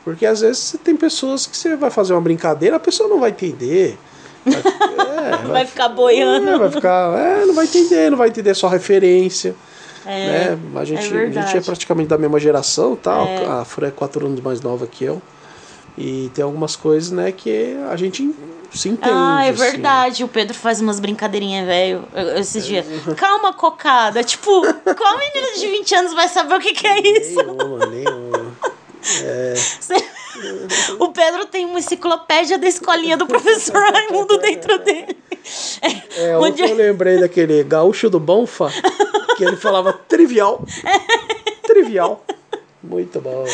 Porque 0.05 0.25
às 0.25 0.41
vezes 0.41 0.59
você 0.59 0.79
tem 0.79 0.97
pessoas 0.97 1.47
que 1.47 1.57
você 1.57 1.77
vai 1.77 1.91
fazer 1.91 2.15
uma 2.15 2.21
brincadeira, 2.21 2.77
a 2.77 2.81
pessoa 2.81 3.09
não 3.09 3.21
vai 3.21 3.31
entender. 3.31 3.99
Vai, 4.45 4.55
é, 5.33 5.37
Vai 5.47 5.67
ficar 5.67 5.89
boiando. 5.89 6.49
é, 6.49 6.59
vai 6.59 6.71
ficar. 6.71 7.19
É, 7.19 7.45
não 7.45 7.55
vai 7.55 7.67
entender, 7.67 8.11
não 8.11 8.19
vai 8.19 8.29
entender 8.29 8.55
só 8.55 8.69
referência. 8.69 9.55
É, 10.07 10.51
né? 10.51 10.59
A 10.77 10.85
gente, 10.85 11.15
é 11.15 11.27
a 11.27 11.31
gente 11.31 11.59
é 11.59 11.61
praticamente 11.61 12.09
da 12.09 12.17
mesma 12.17 12.41
geração 12.41 12.97
tal. 12.97 13.27
É. 13.27 13.47
A 13.47 13.65
Fran 13.65 13.89
é 13.89 13.91
quatro 13.91 14.25
anos 14.27 14.41
mais 14.41 14.61
nova 14.61 14.87
que 14.87 15.05
eu. 15.05 15.21
E 15.99 16.31
tem 16.35 16.43
algumas 16.43 16.77
coisas, 16.77 17.11
né, 17.11 17.31
que 17.31 17.77
a 17.91 17.97
gente 17.97 18.35
se 18.73 18.89
entende. 18.89 19.13
Ah, 19.13 19.45
é 19.45 19.51
assim. 19.51 19.59
verdade. 19.59 20.25
O 20.25 20.29
Pedro 20.29 20.57
faz 20.57 20.81
umas 20.81 20.99
brincadeirinhas, 21.01 21.67
velho, 21.67 22.05
esses 22.39 22.65
dias. 22.65 22.87
Calma, 23.17 23.53
cocada. 23.53 24.23
Tipo, 24.25 24.63
qual 24.97 25.19
menina 25.19 25.59
de 25.59 25.67
20 25.67 25.95
anos 25.97 26.15
vai 26.15 26.29
saber 26.29 26.55
o 26.55 26.61
que, 26.61 26.73
que 26.73 26.87
é 26.87 27.01
isso? 27.01 27.37
Nenhuma, 27.37 27.87
nenhuma. 27.87 28.40
O 31.01 31.09
Pedro 31.09 31.45
tem 31.47 31.67
uma 31.67 31.79
enciclopédia 31.81 32.57
da 32.57 32.69
escolinha 32.69 33.17
do 33.17 33.27
professor 33.27 33.77
Raimundo 33.93 34.39
dentro 34.39 34.79
dele. 34.79 35.17
É, 36.17 36.39
Onde- 36.39 36.63
eu 36.63 36.75
lembrei 36.75 37.19
daquele 37.19 37.65
gaúcho 37.65 38.09
do 38.09 38.21
Bonfa, 38.21 38.71
que 39.37 39.45
ele 39.45 39.57
falava 39.57 39.93
trivial. 39.93 40.65
Trivial. 41.67 42.25
Muito 42.83 43.21
bom. 43.21 43.45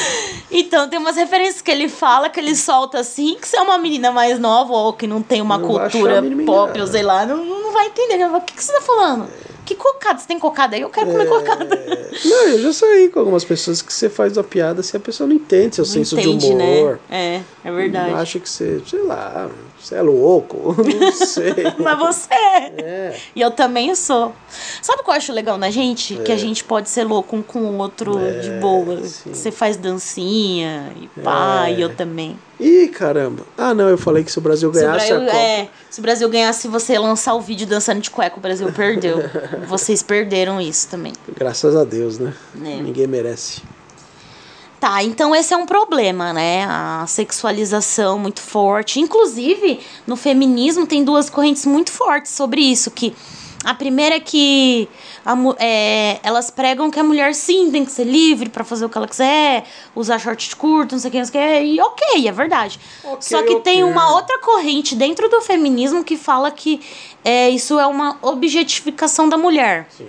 Então, 0.50 0.88
tem 0.88 0.98
umas 0.98 1.16
referências 1.16 1.60
que 1.60 1.70
ele 1.70 1.88
fala, 1.88 2.28
que 2.28 2.38
ele 2.38 2.54
solta 2.54 3.00
assim, 3.00 3.36
que 3.40 3.48
você 3.48 3.56
é 3.56 3.60
uma 3.62 3.76
menina 3.78 4.12
mais 4.12 4.38
nova 4.38 4.72
ou 4.72 4.92
que 4.92 5.06
não 5.06 5.20
tem 5.22 5.40
uma 5.42 5.58
Não 5.58 5.66
cultura 5.66 6.22
pop, 6.44 6.80
ou 6.80 6.86
sei 6.86 7.02
lá, 7.02 7.26
não, 7.26 7.44
não 7.44 7.72
vai 7.72 7.86
entender. 7.86 8.24
O 8.24 8.40
que, 8.40 8.54
que 8.54 8.62
você 8.62 8.72
tá 8.72 8.80
falando? 8.82 9.28
Que 9.66 9.74
cocada? 9.74 10.18
Você 10.18 10.28
tem 10.28 10.38
cocada 10.38 10.76
aí? 10.76 10.82
Eu 10.82 10.88
quero 10.88 11.10
comer 11.10 11.26
cocada. 11.28 11.74
É, 11.74 12.10
Não, 12.24 12.48
eu 12.48 12.62
já 12.62 12.72
saí 12.72 13.08
com 13.08 13.18
algumas 13.18 13.44
pessoas 13.44 13.82
que 13.82 13.92
você 13.92 14.08
faz 14.08 14.36
uma 14.36 14.44
piada 14.44 14.82
se 14.82 14.96
a 14.96 15.00
pessoa 15.00 15.26
não 15.26 15.34
entende 15.36 15.74
seu 15.74 15.84
senso 15.84 16.18
Entende, 16.18 16.46
de 16.46 16.52
humor. 16.54 17.00
né? 17.10 17.42
É, 17.64 17.68
é 17.68 17.72
verdade. 17.72 18.14
Acha 18.14 18.38
que 18.38 18.48
você, 18.48 18.80
sei 18.86 19.02
lá, 19.02 19.50
Você 19.86 19.94
é 19.94 20.02
louco? 20.02 20.74
Não 20.82 21.12
sei. 21.12 21.54
Mas 21.78 21.96
você 21.96 22.34
é. 22.34 22.72
É. 22.82 23.16
E 23.36 23.40
eu 23.40 23.52
também 23.52 23.94
sou. 23.94 24.34
Sabe 24.82 25.00
o 25.00 25.04
que 25.04 25.10
eu 25.10 25.14
acho 25.14 25.32
legal 25.32 25.56
na 25.56 25.70
gente? 25.70 26.16
Que 26.16 26.32
a 26.32 26.36
gente 26.36 26.64
pode 26.64 26.88
ser 26.88 27.04
louco 27.04 27.36
um 27.36 27.42
com 27.42 27.60
o 27.60 27.78
outro 27.78 28.18
de 28.42 28.50
boa. 28.60 28.94
É. 28.94 29.02
sim. 29.04 29.32
Você 29.32 29.52
faz 29.52 29.76
dancinha 29.76 30.92
e 31.00 31.06
pá, 31.20 31.68
É. 31.68 31.74
e 31.74 31.80
eu 31.82 31.94
também. 31.94 32.36
Ih, 32.58 32.88
caramba. 32.88 33.44
Ah, 33.56 33.72
não, 33.72 33.88
eu 33.88 33.96
falei 33.96 34.24
que 34.24 34.32
se 34.32 34.38
o 34.38 34.42
Brasil 34.42 34.74
Se 34.74 34.80
o, 34.80 34.82
ganhasse 34.82 35.12
Brasil, 35.12 35.28
é, 35.28 35.68
se 35.88 36.00
o 36.00 36.02
Brasil 36.02 36.28
ganhasse, 36.28 36.66
você 36.66 36.98
lançar 36.98 37.34
o 37.34 37.40
vídeo 37.40 37.64
dançando 37.64 38.00
de 38.00 38.10
cueca, 38.10 38.38
o 38.38 38.40
Brasil 38.40 38.72
perdeu. 38.72 39.18
Vocês 39.68 40.02
perderam 40.02 40.60
isso 40.60 40.88
também. 40.88 41.12
Graças 41.36 41.76
a 41.76 41.84
Deus, 41.84 42.18
né? 42.18 42.34
É. 42.56 42.82
Ninguém 42.82 43.06
merece. 43.06 43.62
Tá, 44.86 45.02
então 45.02 45.34
esse 45.34 45.52
é 45.52 45.56
um 45.56 45.66
problema, 45.66 46.32
né? 46.32 46.64
A 46.64 47.04
sexualização 47.08 48.20
muito 48.20 48.40
forte. 48.40 49.00
Inclusive, 49.00 49.80
no 50.06 50.14
feminismo 50.14 50.86
tem 50.86 51.02
duas 51.02 51.28
correntes 51.28 51.66
muito 51.66 51.90
fortes 51.90 52.30
sobre 52.30 52.60
isso. 52.60 52.88
Que 52.92 53.12
a 53.64 53.74
primeira 53.74 54.14
é 54.14 54.20
que 54.20 54.88
a 55.24 55.34
é, 55.58 56.20
elas 56.22 56.52
pregam 56.52 56.88
que 56.88 57.00
a 57.00 57.02
mulher 57.02 57.34
sim 57.34 57.68
tem 57.72 57.84
que 57.84 57.90
ser 57.90 58.04
livre 58.04 58.48
pra 58.48 58.62
fazer 58.62 58.84
o 58.84 58.88
que 58.88 58.96
ela 58.96 59.08
quiser, 59.08 59.64
usar 59.92 60.20
short 60.20 60.54
curto, 60.54 60.92
não 60.92 61.00
sei 61.00 61.08
o 61.08 61.10
que, 61.10 61.18
não 61.18 61.26
sei 61.26 61.40
o 61.40 61.60
que. 61.60 61.64
E 61.64 61.80
ok, 61.80 62.28
é 62.28 62.30
verdade. 62.30 62.78
Ok, 63.02 63.22
Só 63.22 63.42
que 63.42 63.56
tem 63.62 63.82
ok. 63.82 63.92
uma 63.92 64.14
outra 64.14 64.38
corrente 64.38 64.94
dentro 64.94 65.28
do 65.28 65.40
feminismo 65.40 66.04
que 66.04 66.16
fala 66.16 66.48
que 66.52 66.80
é, 67.24 67.50
isso 67.50 67.76
é 67.80 67.86
uma 67.88 68.18
objetificação 68.22 69.28
da 69.28 69.36
mulher. 69.36 69.88
Sim. 69.90 70.06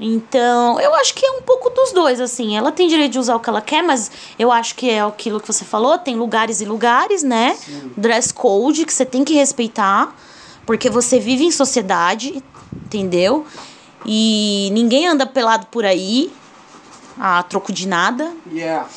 Então, 0.00 0.80
eu 0.80 0.94
acho 0.94 1.12
que 1.14 1.26
é 1.26 1.30
um 1.32 1.42
pouco 1.42 1.68
dos 1.68 1.92
dois, 1.92 2.20
assim. 2.20 2.56
Ela 2.56 2.72
tem 2.72 2.88
direito 2.88 3.12
de 3.12 3.18
usar 3.18 3.36
o 3.36 3.40
que 3.40 3.50
ela 3.50 3.60
quer, 3.60 3.82
mas 3.82 4.10
eu 4.38 4.50
acho 4.50 4.74
que 4.74 4.88
é 4.88 5.02
aquilo 5.02 5.38
que 5.38 5.46
você 5.46 5.62
falou, 5.62 5.98
tem 5.98 6.16
lugares 6.16 6.62
e 6.62 6.64
lugares, 6.64 7.22
né? 7.22 7.56
Dress 7.96 8.32
code 8.32 8.86
que 8.86 8.94
você 8.94 9.04
tem 9.04 9.22
que 9.24 9.34
respeitar, 9.34 10.16
porque 10.64 10.88
você 10.88 11.20
vive 11.20 11.44
em 11.44 11.50
sociedade, 11.50 12.42
entendeu? 12.86 13.44
E 14.06 14.70
ninguém 14.72 15.06
anda 15.06 15.26
pelado 15.26 15.66
por 15.66 15.84
aí, 15.84 16.32
a 17.18 17.42
troco 17.42 17.70
de 17.70 17.86
nada. 17.86 18.32
Yeah. 18.50 18.88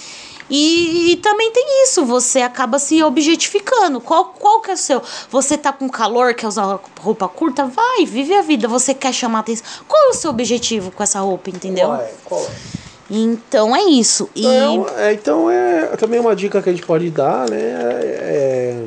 E, 0.50 1.12
e 1.12 1.16
também 1.18 1.52
tem 1.52 1.84
isso, 1.84 2.06
você 2.06 2.42
acaba 2.42 2.78
se 2.80 3.02
objetificando. 3.04 4.00
Qual, 4.02 4.26
qual 4.26 4.62
que 4.62 4.72
é 4.72 4.74
o 4.74 4.78
seu? 4.78 5.02
Você 5.30 5.58
tá 5.58 5.72
com 5.72 5.90
calor, 5.90 6.34
quer 6.34 6.48
usar 6.48 6.80
roupa 7.00 7.28
curta? 7.28 7.66
Vai, 7.66 8.06
vive 8.06 8.34
a 8.34 8.42
vida. 8.42 8.68
Você 8.68 8.94
quer 8.94 9.14
chamar 9.14 9.40
atenção. 9.40 9.66
Qual 9.88 10.08
é 10.08 10.10
o 10.10 10.14
seu 10.14 10.30
objetivo 10.30 10.92
com 10.92 11.02
essa 11.02 11.20
roupa, 11.20 11.50
entendeu? 11.50 11.88
Qual 11.88 12.02
é? 12.02 12.12
Qual 12.26 12.42
é? 12.42 12.84
Então 13.10 13.76
é 13.76 13.84
isso. 13.84 14.30
E 14.36 14.46
Então, 14.46 14.86
é, 14.98 15.14
então 15.14 15.50
é 15.50 15.86
também 15.98 16.20
uma 16.20 16.36
dica 16.36 16.62
que 16.62 16.70
a 16.70 16.74
gente 16.74 16.86
pode 16.86 17.10
dar, 17.10 17.50
né? 17.50 17.58
É, 17.60 18.86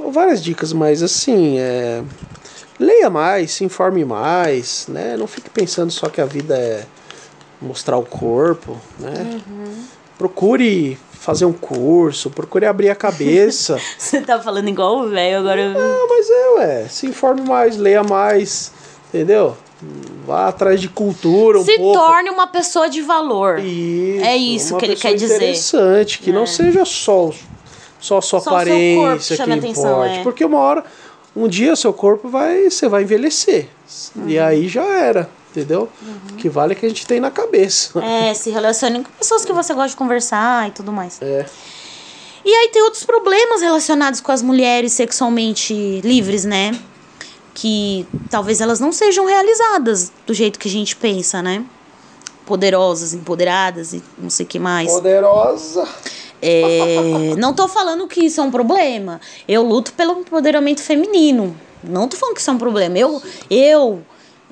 é- 0.00 0.10
várias 0.10 0.42
dicas, 0.42 0.72
mas 0.72 1.02
assim, 1.02 1.58
é, 1.58 2.02
leia 2.78 3.08
mais, 3.08 3.52
se 3.52 3.64
informe 3.64 4.04
mais, 4.04 4.86
né? 4.88 5.16
Não 5.16 5.26
fique 5.26 5.48
pensando 5.50 5.90
só 5.90 6.08
que 6.08 6.20
a 6.20 6.24
vida 6.24 6.56
é 6.56 6.84
mostrar 7.60 7.96
o 7.96 8.04
corpo, 8.04 8.76
né? 8.98 9.40
Procure 10.18 10.96
fazer 11.12 11.44
um 11.44 11.52
curso, 11.52 12.30
procure 12.30 12.66
abrir 12.66 12.90
a 12.90 12.94
cabeça. 12.94 13.78
você 13.98 14.20
tá 14.20 14.38
falando 14.40 14.68
igual 14.68 15.00
o 15.00 15.08
velho 15.08 15.38
agora. 15.38 15.74
Ah, 15.76 16.06
mas 16.08 16.30
é, 16.30 16.48
ué, 16.58 16.88
se 16.88 17.06
informe 17.06 17.42
mais, 17.42 17.76
leia 17.76 18.02
mais, 18.02 18.72
entendeu? 19.08 19.56
Vá 20.26 20.48
atrás 20.48 20.80
de 20.80 20.88
cultura 20.88 21.58
um 21.58 21.64
Se 21.64 21.76
pouco. 21.76 21.98
torne 21.98 22.30
uma 22.30 22.46
pessoa 22.46 22.88
de 22.88 23.02
valor. 23.02 23.58
Isso, 23.58 24.24
É 24.24 24.36
isso 24.36 24.76
que 24.76 24.84
ele 24.84 24.96
quer 24.96 25.14
dizer. 25.14 25.34
É. 25.34 25.36
interessante, 25.36 26.18
que 26.20 26.32
não 26.32 26.46
seja 26.46 26.84
só, 26.84 27.30
só 28.00 28.18
a 28.18 28.22
sua 28.22 28.40
Só 28.40 28.50
corpo 28.50 28.54
aparência 28.70 29.36
que 29.36 29.42
chame 29.42 29.54
atenção, 29.58 30.04
importe. 30.04 30.20
é. 30.20 30.22
Porque 30.22 30.44
uma 30.44 30.58
hora, 30.58 30.84
um 31.36 31.48
dia 31.48 31.74
seu 31.76 31.92
corpo 31.92 32.28
vai, 32.28 32.70
você 32.70 32.88
vai 32.88 33.02
envelhecer. 33.02 33.68
Uhum. 34.16 34.28
E 34.28 34.38
aí 34.38 34.68
já 34.68 34.84
era, 34.84 35.28
entendeu? 35.54 35.88
O 36.30 36.34
que 36.34 36.48
vale 36.48 36.74
que 36.74 36.84
a 36.84 36.88
gente 36.88 37.06
tem 37.06 37.20
na 37.20 37.30
cabeça. 37.30 38.02
É, 38.02 38.34
se 38.34 38.50
relacione 38.50 39.04
com 39.04 39.10
pessoas 39.12 39.44
que 39.44 39.52
você 39.52 39.72
gosta 39.72 39.90
de 39.90 39.96
conversar 39.96 40.68
e 40.68 40.72
tudo 40.72 40.92
mais. 40.92 41.22
É. 41.22 41.46
E 42.44 42.52
aí 42.52 42.68
tem 42.68 42.82
outros 42.82 43.04
problemas 43.04 43.62
relacionados 43.62 44.20
com 44.20 44.32
as 44.32 44.42
mulheres 44.42 44.92
sexualmente 44.92 46.00
livres, 46.02 46.44
né? 46.44 46.78
Que 47.54 48.06
talvez 48.28 48.60
elas 48.60 48.80
não 48.80 48.92
sejam 48.92 49.24
realizadas 49.24 50.12
do 50.26 50.34
jeito 50.34 50.58
que 50.58 50.68
a 50.68 50.70
gente 50.70 50.96
pensa, 50.96 51.40
né? 51.40 51.64
Poderosas, 52.44 53.14
empoderadas 53.14 53.94
e 53.94 54.02
não 54.18 54.28
sei 54.28 54.44
o 54.44 54.48
que 54.48 54.58
mais. 54.58 54.92
Poderosa. 54.92 55.88
É, 56.42 57.34
não 57.38 57.54
tô 57.54 57.66
falando 57.66 58.06
que 58.06 58.26
isso 58.26 58.40
é 58.40 58.44
um 58.44 58.50
problema. 58.50 59.18
Eu 59.48 59.62
luto 59.62 59.94
pelo 59.94 60.20
empoderamento 60.20 60.82
feminino. 60.82 61.56
Não 61.82 62.06
tô 62.06 62.18
falando 62.18 62.34
que 62.34 62.40
isso 62.42 62.50
é 62.50 62.52
um 62.52 62.58
problema. 62.58 62.98
Eu, 62.98 63.22
eu, 63.48 64.02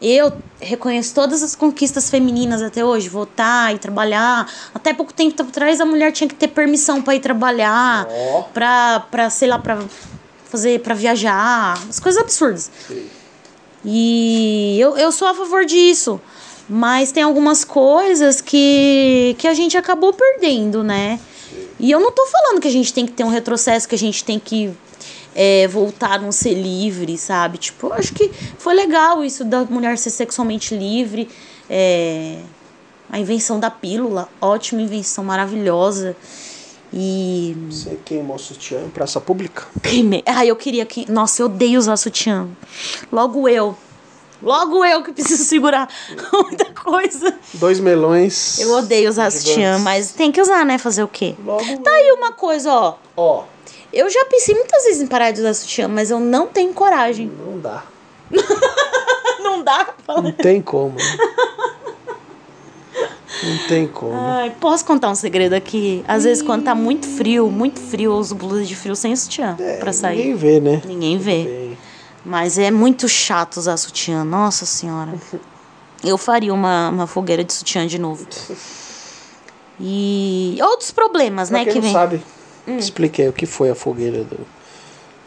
eu 0.03 0.33
reconheço 0.61 1.15
todas 1.15 1.43
as 1.43 1.55
conquistas 1.55 2.11
femininas 2.11 2.61
até 2.61 2.85
hoje. 2.85 3.09
Votar 3.09 3.75
e 3.75 3.79
trabalhar. 3.79 4.51
Até 4.75 4.93
pouco 4.93 5.13
tempo 5.13 5.41
atrás 5.43 5.81
a 5.81 5.85
mulher 5.85 6.13
tinha 6.13 6.27
que 6.27 6.35
ter 6.35 6.49
permissão 6.49 7.01
para 7.01 7.15
ir 7.15 7.21
trabalhar. 7.21 8.09
Ó. 8.11 8.43
Pra, 8.55 9.07
pra, 9.11 9.31
sei 9.31 9.49
lá, 9.49 9.59
pra 9.59 9.79
fazer, 10.47 10.81
pra 10.81 10.95
viajar. 10.95 11.79
As 11.89 12.01
coisas 12.01 12.21
absurdas. 12.21 12.71
Sim. 12.89 13.07
E 13.85 14.77
eu, 14.81 14.97
eu 14.97 15.13
sou 15.13 15.29
a 15.29 15.35
favor 15.35 15.65
disso. 15.65 16.21
Mas 16.69 17.13
tem 17.13 17.23
algumas 17.23 17.65
coisas 17.65 18.41
que, 18.41 19.37
que 19.39 19.47
a 19.47 19.55
gente 19.55 19.77
acabou 19.77 20.13
perdendo, 20.13 20.83
né? 20.83 21.21
E 21.79 21.91
eu 21.91 22.01
não 22.01 22.13
tô 22.13 22.27
falando 22.27 22.61
que 22.61 22.69
a 22.69 22.71
gente 22.71 22.95
tem 22.95 23.05
que 23.05 23.13
ter 23.13 23.25
um 23.25 23.29
retrocesso, 23.29 23.89
que 23.89 23.95
a 23.95 23.99
gente 23.99 24.25
tem 24.25 24.39
que 24.39 24.73
é, 25.35 25.67
voltar 25.69 26.13
a 26.13 26.19
não 26.19 26.33
ser 26.33 26.55
livre, 26.55 27.17
sabe? 27.17 27.59
Tipo, 27.59 27.89
eu 27.89 27.95
acho 27.95 28.13
que 28.13 28.31
foi 28.59 28.75
legal 28.75 29.25
isso 29.25 29.45
da 29.45 29.65
mulher 29.65 29.97
ser 29.99 30.11
sexualmente 30.11 30.77
livre. 30.77 31.29
É, 31.69 32.39
a 33.11 33.19
invenção 33.19 33.61
da 33.61 33.71
pílula, 33.71 34.29
ótima 34.41 34.81
invenção, 34.81 35.23
maravilhosa. 35.25 36.17
E. 36.93 37.57
Você 37.71 37.99
queimou 38.05 38.39
sutiã 38.39 38.81
em 38.83 38.91
praça 38.91 39.21
pública? 39.21 39.65
Queimei. 39.83 40.23
Ai, 40.27 40.49
eu 40.49 40.57
queria 40.57 40.85
que. 40.85 41.11
Nossa, 41.11 41.43
eu 41.43 41.47
odeio 41.47 41.79
usar 41.79 41.97
sutiã. 41.97 42.49
Logo 43.11 43.49
eu. 43.49 43.77
Logo 44.43 44.85
eu 44.85 45.03
que 45.03 45.13
preciso 45.13 45.45
segurar 45.45 45.89
muita 46.33 46.67
coisa. 46.75 47.35
Dois 47.55 47.79
melões. 47.79 48.59
Eu 48.59 48.73
odeio 48.75 49.09
usar 49.09 49.31
gigantes. 49.31 49.49
sutiã, 49.49 49.79
mas 49.79 50.13
tem 50.13 50.33
que 50.33 50.41
usar, 50.41 50.67
né? 50.67 50.79
Fazer 50.79 51.03
o 51.05 51.09
quê? 51.09 51.35
Logo. 51.45 51.79
Tá 51.79 51.91
aí 51.91 52.13
uma 52.13 52.33
coisa, 52.33 52.73
ó. 52.73 52.95
Ó, 53.17 53.45
Eu 53.93 54.09
já 54.09 54.25
pensei 54.27 54.55
muitas 54.55 54.85
vezes 54.85 55.03
em 55.03 55.07
parar 55.07 55.31
de 55.33 55.41
usar 55.41 55.55
sutiã, 55.55 55.87
mas 55.89 56.11
eu 56.11 56.19
não 56.19 56.47
tenho 56.47 56.73
coragem. 56.73 57.31
não 57.47 57.59
dá. 57.59 57.85
Não 59.43 59.63
dá 59.63 59.85
pra 60.07 60.23
Não 60.23 60.33
tem 60.33 60.63
como. 60.63 60.97
Não 63.43 63.59
tem 63.69 63.87
como. 63.89 64.15
Ai, 64.15 64.55
posso 64.61 64.85
contar 64.85 65.11
um 65.11 65.15
segredo 65.15 65.53
aqui? 65.53 66.03
Às 66.07 66.25
vezes, 66.25 66.43
quando 66.43 66.65
tá 66.65 66.75
muito 66.75 67.07
frio, 67.07 67.51
muito 67.51 67.81
frio, 67.81 68.13
eu 68.13 68.17
uso 68.17 68.35
blusa 68.35 68.65
de 68.65 68.75
frio 68.77 68.95
sem 68.95 69.15
sutiã 69.17 69.57
É, 69.59 69.77
pra 69.79 69.93
sair. 69.93 70.19
Ninguém 70.19 70.35
vê, 70.37 70.61
né? 70.61 70.83
Ninguém 70.87 71.19
vê. 71.19 71.77
Mas 72.25 72.57
é 72.57 72.71
muito 72.71 73.09
chato 73.09 73.57
usar 73.57 73.77
sutiã, 73.77 74.25
nossa 74.25 74.65
senhora. 74.65 75.13
Eu 76.05 76.17
faria 76.19 76.53
uma, 76.55 76.89
uma 76.89 77.07
fogueira 77.07 77.45
de 77.45 77.53
sutiã 77.53 77.87
de 77.87 77.99
novo. 77.99 78.27
E 79.81 80.59
outros 80.63 80.91
problemas, 80.91 81.49
Pra 81.49 81.59
né, 81.59 81.65
quem 81.65 81.73
que 81.75 81.79
não 81.79 81.85
vem. 81.85 81.93
sabe, 81.93 82.23
expliquei 82.67 83.29
o 83.29 83.33
que 83.33 83.47
foi 83.47 83.71
a 83.71 83.75
fogueira 83.75 84.25
do 84.25 84.39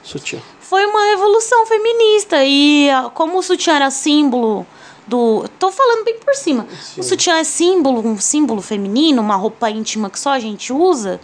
sutiã. 0.04 0.39
Foi 0.60 0.86
uma 0.86 1.06
revolução 1.06 1.65
feminista 1.65 2.43
e 2.43 2.89
ah, 2.89 3.10
como 3.13 3.38
o 3.38 3.43
sutiã 3.43 3.76
era 3.76 3.91
símbolo 3.91 4.65
do, 5.08 5.48
tô 5.60 5.71
falando 5.71 6.04
bem 6.04 6.17
por 6.19 6.34
cima. 6.36 6.67
Sim. 6.82 7.02
O 7.02 7.04
sutiã 7.04 7.38
é 7.38 7.43
símbolo, 7.43 8.06
um 8.06 8.17
símbolo 8.17 8.62
feminino, 8.62 9.21
uma 9.21 9.36
roupa 9.36 9.69
íntima 9.69 10.10
que 10.10 10.19
só 10.19 10.32
a 10.32 10.39
gente 10.39 10.74
usa. 10.74 11.19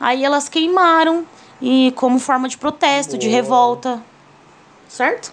Aí 0.00 0.24
elas 0.24 0.48
queimaram 0.48 1.26
e 1.60 1.92
como 1.96 2.18
forma 2.18 2.48
de 2.48 2.56
protesto, 2.56 3.18
de 3.18 3.26
Boa. 3.26 3.36
revolta. 3.36 4.02
Certo? 4.88 5.32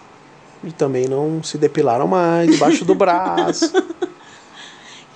E 0.62 0.72
também 0.72 1.06
não 1.06 1.42
se 1.42 1.58
depilaram 1.58 2.06
mais, 2.06 2.50
debaixo 2.50 2.84
do 2.84 2.94
braço. 2.94 3.70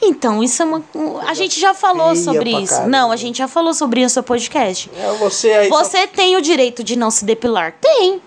Então, 0.01 0.43
isso 0.43 0.63
é 0.63 0.65
uma. 0.65 0.83
A 1.27 1.35
gente 1.35 1.59
já 1.61 1.75
falou 1.75 2.15
sobre 2.15 2.51
isso. 2.51 2.75
caramba. 2.75 2.89
Não, 2.89 3.11
a 3.13 3.17
gente 3.17 3.39
já 3.39 3.49
falou 3.49 3.75
sobre 3.75 4.01
isso 4.01 4.05
no 4.05 4.11
seu 4.15 4.23
podcast. 4.23 4.91
É 4.97 5.13
você 5.19 5.51
aí. 5.51 5.69
só- 5.69 5.79
Você 5.85 6.07
tem 6.07 6.37
o 6.37 6.41
direito 6.41 6.85
de 6.85 6.97
não 6.97 7.11
se 7.11 7.25
depilar? 7.25 7.75
Tem. 7.81 8.21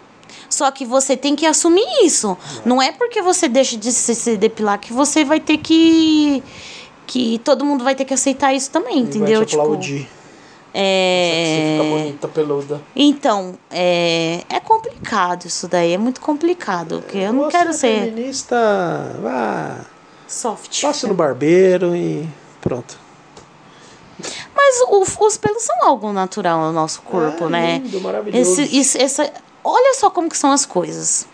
Só 0.50 0.70
que 0.70 0.86
você 0.86 1.16
tem 1.16 1.34
que 1.36 1.46
assumir 1.46 1.86
isso. 2.04 2.38
Não 2.66 2.82
é 2.82 2.92
porque 2.92 3.22
você 3.22 3.48
deixa 3.48 3.78
de 3.78 3.92
se, 3.92 4.14
se 4.14 4.36
depilar 4.36 4.80
que 4.80 4.92
você 4.92 5.24
vai 5.24 5.40
ter 5.40 5.58
que. 5.58 6.44
Que 7.08 7.40
todo 7.40 7.64
mundo 7.66 7.84
vai 7.84 7.96
ter 7.96 8.06
que 8.06 8.14
aceitar 8.14 8.54
isso 8.54 8.70
também, 8.72 8.98
Ele 9.00 9.04
entendeu? 9.08 9.38
Vai 9.38 9.46
te 9.46 9.50
Tipo. 9.52 9.62
aplaudir. 9.62 10.08
Você 10.74 11.74
fica 11.74 11.84
É. 11.84 11.90
bonita, 11.90 12.28
peluda. 12.30 12.82
Então, 12.96 13.56
é, 13.70 14.42
é 14.50 14.60
complicado 14.62 15.46
isso 15.46 15.68
daí, 15.68 15.94
é 15.94 15.98
muito 15.98 16.22
complicado. 16.22 17.02
Porque 17.02 17.18
eu 17.18 17.34
não 17.34 17.46
Você 17.46 17.52
quero 17.52 17.70
é 17.70 17.74
ser 17.74 18.00
feminista, 18.06 18.56
vá. 19.22 19.78
Soft. 20.32 20.82
Passe 20.82 21.08
no 21.08 21.14
barbeiro 21.14 21.96
e 21.96 22.28
pronto. 22.62 22.98
Mas 24.56 24.76
o- 24.88 25.26
os 25.26 25.38
pelos 25.38 25.64
são 25.64 25.84
algo 25.84 26.12
natural 26.14 26.60
no 26.62 26.72
nosso 26.72 27.02
corpo, 27.02 27.46
É 27.46 27.50
né? 27.50 27.74
lindo, 27.84 28.00
maravilhoso. 28.02 28.62
Esse, 28.62 28.78
isso- 28.78 28.98
essa, 28.98 29.32
olha 29.64 29.94
só 29.96 30.10
como 30.10 30.30
que 30.30 30.38
são 30.38 30.52
as 30.52 30.66
coisas. 30.66 31.28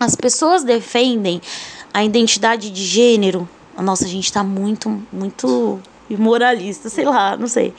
As 0.00 0.14
pessoas 0.14 0.64
defendem 0.64 1.40
a 1.92 2.04
identidade 2.04 2.70
de 2.70 2.84
gênero. 2.84 3.48
Nossa, 3.78 4.04
a 4.04 4.08
gente 4.08 4.32
tá 4.32 4.42
muito, 4.42 5.02
muito 5.12 5.78
moralista, 6.10 6.88
sei 6.88 7.04
lá, 7.04 7.36
não 7.36 7.46
sei. 7.48 7.74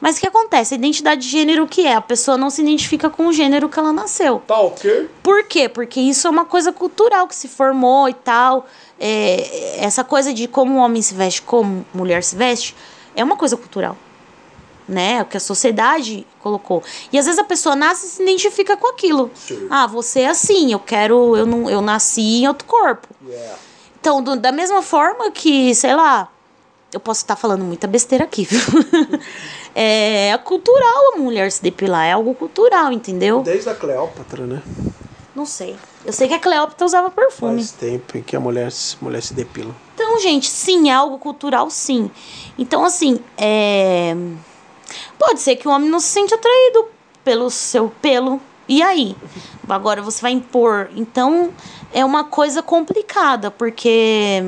Mas 0.00 0.16
o 0.16 0.20
que 0.20 0.26
acontece? 0.26 0.74
A 0.74 0.76
identidade 0.78 1.20
de 1.20 1.28
gênero 1.28 1.64
o 1.64 1.68
que 1.68 1.86
é? 1.86 1.94
A 1.94 2.00
pessoa 2.00 2.36
não 2.36 2.50
se 2.50 2.62
identifica 2.62 3.08
com 3.10 3.26
o 3.28 3.32
gênero 3.32 3.68
que 3.68 3.78
ela 3.78 3.92
nasceu. 3.92 4.42
Tá 4.46 4.58
ok? 4.60 5.08
Por 5.22 5.44
quê? 5.44 5.68
Porque 5.68 6.00
isso 6.00 6.26
é 6.26 6.30
uma 6.30 6.44
coisa 6.44 6.72
cultural 6.72 7.28
que 7.28 7.36
se 7.36 7.46
formou 7.46 8.08
e 8.08 8.14
tal. 8.14 8.66
É, 8.98 9.76
essa 9.84 10.02
coisa 10.02 10.32
de 10.32 10.48
como 10.48 10.74
o 10.74 10.76
homem 10.78 11.02
se 11.02 11.14
veste, 11.14 11.42
como 11.42 11.84
mulher 11.94 12.24
se 12.24 12.34
veste, 12.34 12.74
é 13.14 13.22
uma 13.22 13.36
coisa 13.36 13.56
cultural. 13.56 13.96
Né? 14.88 15.16
É 15.18 15.22
o 15.22 15.26
que 15.26 15.36
a 15.36 15.40
sociedade 15.40 16.26
colocou. 16.40 16.82
E 17.12 17.18
às 17.18 17.26
vezes 17.26 17.38
a 17.38 17.44
pessoa 17.44 17.76
nasce 17.76 18.06
e 18.06 18.08
se 18.08 18.22
identifica 18.22 18.74
com 18.74 18.88
aquilo. 18.88 19.30
Sim. 19.34 19.66
Ah, 19.70 19.86
você 19.86 20.20
é 20.20 20.28
assim, 20.28 20.72
eu 20.72 20.78
quero. 20.78 21.36
Eu, 21.36 21.44
não, 21.44 21.68
eu 21.68 21.82
nasci 21.82 22.22
em 22.42 22.48
outro 22.48 22.66
corpo. 22.66 23.06
Yeah. 23.26 23.58
Então, 24.00 24.22
do- 24.22 24.36
da 24.36 24.50
mesma 24.50 24.80
forma 24.80 25.30
que, 25.30 25.74
sei 25.74 25.94
lá, 25.94 26.28
eu 26.92 27.00
posso 27.00 27.22
estar 27.22 27.36
falando 27.36 27.64
muita 27.64 27.86
besteira 27.86 28.24
aqui, 28.24 28.44
viu? 28.44 28.60
é 29.74 30.38
cultural 30.44 31.14
a 31.14 31.18
mulher 31.18 31.52
se 31.52 31.62
depilar, 31.62 32.06
é 32.06 32.12
algo 32.12 32.34
cultural, 32.34 32.92
entendeu? 32.92 33.42
Desde 33.42 33.68
a 33.68 33.74
Cleópatra, 33.74 34.46
né? 34.46 34.62
Não 35.34 35.44
sei. 35.46 35.76
Eu 36.04 36.12
sei 36.12 36.26
que 36.26 36.34
a 36.34 36.38
Cleópatra 36.38 36.86
usava 36.86 37.10
perfume. 37.10 37.56
Faz 37.56 37.72
tempo 37.72 38.16
em 38.16 38.22
que 38.22 38.34
a 38.34 38.40
mulher, 38.40 38.72
mulher 39.00 39.22
se 39.22 39.34
depila. 39.34 39.74
Então, 39.94 40.18
gente, 40.18 40.48
sim, 40.48 40.90
é 40.90 40.94
algo 40.94 41.18
cultural, 41.18 41.70
sim. 41.70 42.10
Então, 42.58 42.84
assim, 42.84 43.20
é... 43.36 44.16
pode 45.18 45.40
ser 45.40 45.56
que 45.56 45.68
o 45.68 45.70
homem 45.70 45.88
não 45.88 46.00
se 46.00 46.08
sente 46.08 46.34
atraído 46.34 46.86
pelo 47.22 47.50
seu 47.50 47.92
pelo. 48.02 48.40
E 48.66 48.82
aí? 48.82 49.14
Agora 49.68 50.02
você 50.02 50.22
vai 50.22 50.32
impor. 50.32 50.88
Então, 50.96 51.52
é 51.92 52.04
uma 52.04 52.24
coisa 52.24 52.62
complicada, 52.62 53.50
porque 53.50 54.42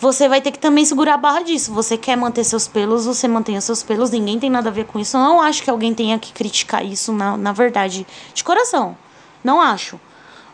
você 0.00 0.28
vai 0.28 0.40
ter 0.40 0.50
que 0.50 0.58
também 0.58 0.84
segurar 0.84 1.14
a 1.14 1.18
barra 1.18 1.42
disso. 1.42 1.72
Você 1.74 1.96
quer 1.96 2.16
manter 2.16 2.42
seus 2.42 2.66
pelos, 2.66 3.04
você 3.04 3.28
mantém 3.28 3.58
os 3.58 3.64
seus 3.64 3.82
pelos. 3.82 4.10
Ninguém 4.10 4.38
tem 4.38 4.48
nada 4.48 4.70
a 4.70 4.72
ver 4.72 4.86
com 4.86 4.98
isso. 4.98 5.16
Eu 5.16 5.20
não 5.20 5.40
acho 5.40 5.62
que 5.62 5.68
alguém 5.68 5.92
tenha 5.92 6.18
que 6.18 6.32
criticar 6.32 6.84
isso, 6.84 7.12
na, 7.12 7.36
na 7.36 7.52
verdade, 7.52 8.06
de 8.32 8.42
coração. 8.42 8.96
Não 9.44 9.60
acho. 9.60 10.00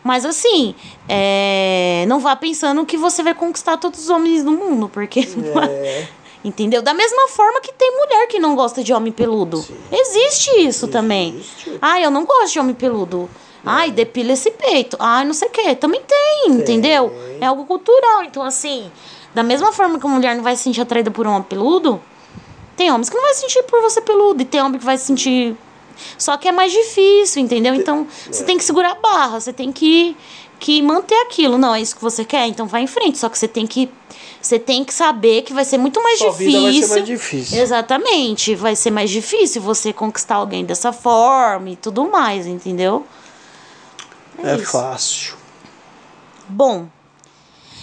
Mas 0.02 0.24
assim, 0.24 0.74
é, 1.08 2.04
não 2.08 2.18
vá 2.18 2.34
pensando 2.34 2.84
que 2.84 2.96
você 2.96 3.22
vai 3.22 3.34
conquistar 3.34 3.76
todos 3.76 4.00
os 4.00 4.08
homens 4.08 4.44
do 4.44 4.52
mundo, 4.52 4.88
porque 4.88 5.26
não 5.36 5.62
é. 5.62 5.66
É. 5.66 6.08
Entendeu? 6.44 6.80
Da 6.80 6.94
mesma 6.94 7.26
forma 7.28 7.60
que 7.60 7.72
tem 7.72 7.90
mulher 7.90 8.28
que 8.28 8.38
não 8.38 8.54
gosta 8.54 8.82
de 8.82 8.92
homem 8.92 9.12
peludo. 9.12 9.58
Sim. 9.58 9.76
Existe 9.90 10.50
isso 10.60 10.86
também. 10.86 11.34
Existe. 11.34 11.78
Ai, 11.82 12.04
eu 12.04 12.10
não 12.10 12.24
gosto 12.24 12.52
de 12.52 12.60
homem 12.60 12.74
peludo. 12.74 13.28
Ai, 13.64 13.90
depila 13.90 14.32
esse 14.32 14.52
peito. 14.52 14.96
Ai, 15.00 15.24
não 15.24 15.34
sei 15.34 15.48
o 15.48 15.50
quê. 15.50 15.74
Também 15.74 16.00
tem, 16.06 16.52
entendeu? 16.52 17.12
É 17.40 17.46
algo 17.46 17.64
cultural. 17.64 18.22
Então, 18.22 18.44
assim, 18.44 18.92
da 19.36 19.42
mesma 19.42 19.70
forma 19.70 19.98
que 20.00 20.06
a 20.06 20.08
mulher 20.08 20.34
não 20.34 20.42
vai 20.42 20.56
se 20.56 20.62
sentir 20.62 20.80
atraída 20.80 21.10
por 21.10 21.26
um 21.26 21.30
homem 21.30 21.42
peludo, 21.42 22.00
tem 22.74 22.90
homens 22.90 23.10
que 23.10 23.16
não 23.16 23.22
vai 23.22 23.34
se 23.34 23.42
sentir 23.42 23.62
por 23.64 23.82
você 23.82 24.00
peludo. 24.00 24.40
E 24.40 24.46
tem 24.46 24.62
homem 24.62 24.78
que 24.78 24.84
vai 24.86 24.96
se 24.96 25.04
sentir. 25.04 25.54
Só 26.16 26.38
que 26.38 26.48
é 26.48 26.52
mais 26.52 26.72
difícil, 26.72 27.42
entendeu? 27.42 27.74
Então, 27.74 28.06
você 28.30 28.44
tem 28.44 28.56
que 28.56 28.64
segurar 28.64 28.92
a 28.92 28.94
barra, 28.94 29.38
você 29.38 29.52
tem 29.52 29.70
que, 29.70 30.16
que 30.58 30.80
manter 30.80 31.20
aquilo. 31.20 31.58
Não, 31.58 31.74
é 31.74 31.82
isso 31.82 31.94
que 31.94 32.00
você 32.00 32.24
quer? 32.24 32.46
Então 32.46 32.66
vai 32.66 32.80
em 32.80 32.86
frente. 32.86 33.18
Só 33.18 33.28
que 33.28 33.36
você 33.36 33.46
tem 33.46 33.66
que. 33.66 33.90
Você 34.40 34.58
tem 34.58 34.82
que 34.82 34.94
saber 34.94 35.42
que 35.42 35.52
vai 35.52 35.66
ser 35.66 35.76
muito 35.76 36.02
mais 36.02 36.18
Sua 36.18 36.30
difícil. 36.30 36.62
vai 36.62 36.72
ser 36.72 36.88
mais 36.88 37.04
difícil. 37.04 37.60
Exatamente. 37.60 38.54
Vai 38.54 38.74
ser 38.74 38.90
mais 38.90 39.10
difícil 39.10 39.60
você 39.60 39.92
conquistar 39.92 40.36
alguém 40.36 40.64
dessa 40.64 40.94
forma 40.94 41.68
e 41.68 41.76
tudo 41.76 42.08
mais, 42.10 42.46
entendeu? 42.46 43.04
É 44.42 44.54
isso. 44.54 44.72
fácil. 44.72 45.34
Bom. 46.48 46.86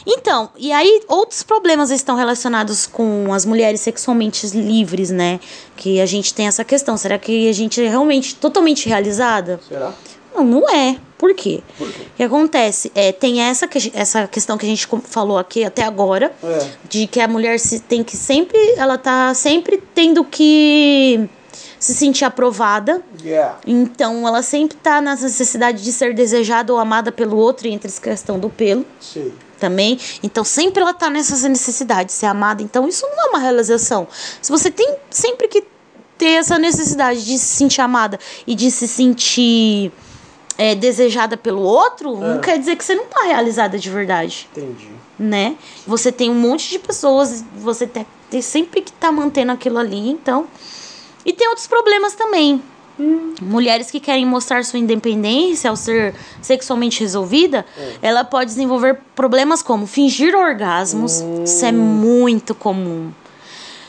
Então, 0.06 0.50
e 0.58 0.72
aí 0.72 1.02
outros 1.08 1.44
problemas 1.44 1.92
estão 1.92 2.16
relacionados 2.16 2.86
com 2.86 3.34
as 3.34 3.46
mulheres 3.46 3.82
sexualmente 3.82 4.46
livres, 4.48 5.10
né? 5.10 5.40
Que 5.76 6.02
a 6.02 6.06
gente 6.06 6.34
tem 6.34 6.48
essa 6.48 6.64
questão. 6.64 6.98
Será 6.98 7.18
que 7.18 7.48
a 7.50 7.54
gente 7.54 7.82
é 7.82 7.88
realmente 7.88 8.36
totalmente 8.36 8.88
realizada? 8.88 9.60
Será? 9.68 9.94
Não, 10.36 10.44
não 10.44 10.70
é. 10.70 10.98
Por 11.18 11.34
quê? 11.34 11.62
Por 11.78 11.90
quê? 11.90 12.02
O 12.02 12.18
que 12.18 12.24
acontece? 12.24 12.92
É, 12.94 13.12
tem 13.12 13.42
essa, 13.42 13.68
que 13.68 13.92
essa 13.96 14.28
questão 14.28 14.58
que 14.58 14.66
a 14.66 14.70
gente 14.70 14.88
falou 15.06 15.38
aqui 15.38 15.64
até 15.64 15.84
agora, 15.84 16.34
É. 16.44 16.68
de 16.90 17.08
que 17.08 17.22
a 17.22 17.28
mulher 17.28 17.60
se, 17.60 17.80
tem 17.80 18.04
que 18.04 18.18
sempre. 18.18 18.58
Ela 18.76 18.98
tá 18.98 19.34
sempre 19.34 19.82
tendo 19.94 20.26
que 20.26 21.30
se 21.80 21.94
sentir 21.94 22.26
aprovada. 22.26 23.02
Yeah. 23.24 23.58
Então 23.66 24.28
ela 24.28 24.42
sempre 24.42 24.76
tá 24.78 25.00
na 25.00 25.16
necessidade 25.16 25.84
de 25.84 25.92
ser 25.94 26.14
desejada 26.14 26.74
ou 26.74 26.80
amada 26.80 27.12
pelo 27.12 27.38
outro, 27.38 27.68
e 27.68 27.72
entre 27.72 27.88
essa 27.88 28.02
questão 28.02 28.40
do 28.40 28.50
pelo 28.50 28.86
Sim. 29.00 29.32
Também. 29.64 29.98
Então 30.22 30.44
sempre 30.44 30.82
ela 30.82 30.94
tá 30.94 31.10
nessa 31.10 31.48
necessidade 31.48 32.08
de 32.08 32.14
ser 32.14 32.26
amada. 32.26 32.62
Então 32.62 32.86
isso 32.88 33.06
não 33.16 33.26
é 33.28 33.30
uma 33.30 33.40
realização. 33.40 34.06
Se 34.42 34.52
você 34.52 34.70
tem 34.70 34.96
sempre 35.10 35.48
que 35.48 35.64
ter 36.18 36.34
essa 36.42 36.60
necessidade 36.60 37.24
de 37.26 37.38
se 37.40 37.56
sentir 37.56 37.80
amada 37.80 38.20
e 38.46 38.54
de 38.56 38.70
se 38.70 38.88
sentir 38.88 39.90
é, 40.58 40.76
desejada 40.76 41.38
pelo 41.38 41.62
outro, 41.62 42.18
não 42.18 42.36
É. 42.36 42.40
quer 42.40 42.60
dizer 42.60 42.76
que 42.76 42.84
você 42.84 42.94
não 42.94 43.06
tá 43.06 43.24
realizada 43.24 43.80
de 43.80 43.90
verdade, 43.90 44.48
Entendi. 44.52 44.90
né? 45.18 45.56
Você 45.88 46.12
tem 46.12 46.30
um 46.30 46.36
monte 46.36 46.70
de 46.70 46.78
pessoas, 46.80 47.44
você 47.56 47.88
tem, 47.88 48.06
tem 48.30 48.42
sempre 48.42 48.82
que 48.82 48.92
tá 48.92 49.12
mantendo 49.12 49.52
aquilo 49.54 49.80
ali, 49.80 50.10
então. 50.10 50.46
E 51.26 51.32
tem 51.32 51.48
outros 51.48 51.68
problemas 51.68 52.14
também. 52.14 52.62
Mulheres 53.42 53.90
que 53.90 54.00
querem 54.00 54.26
mostrar 54.26 54.64
sua 54.64 54.80
independência 54.80 55.70
ao 55.70 55.76
ser 55.76 56.14
sexualmente 56.42 57.02
resolvida, 57.02 57.66
ela 58.02 58.24
pode 58.24 58.52
desenvolver 58.52 59.00
problemas 59.16 59.64
como 59.64 59.88
fingir 59.88 60.36
orgasmos, 60.36 61.24
isso 61.44 61.66
é 61.66 61.72
muito 61.72 62.54
comum. 62.54 63.12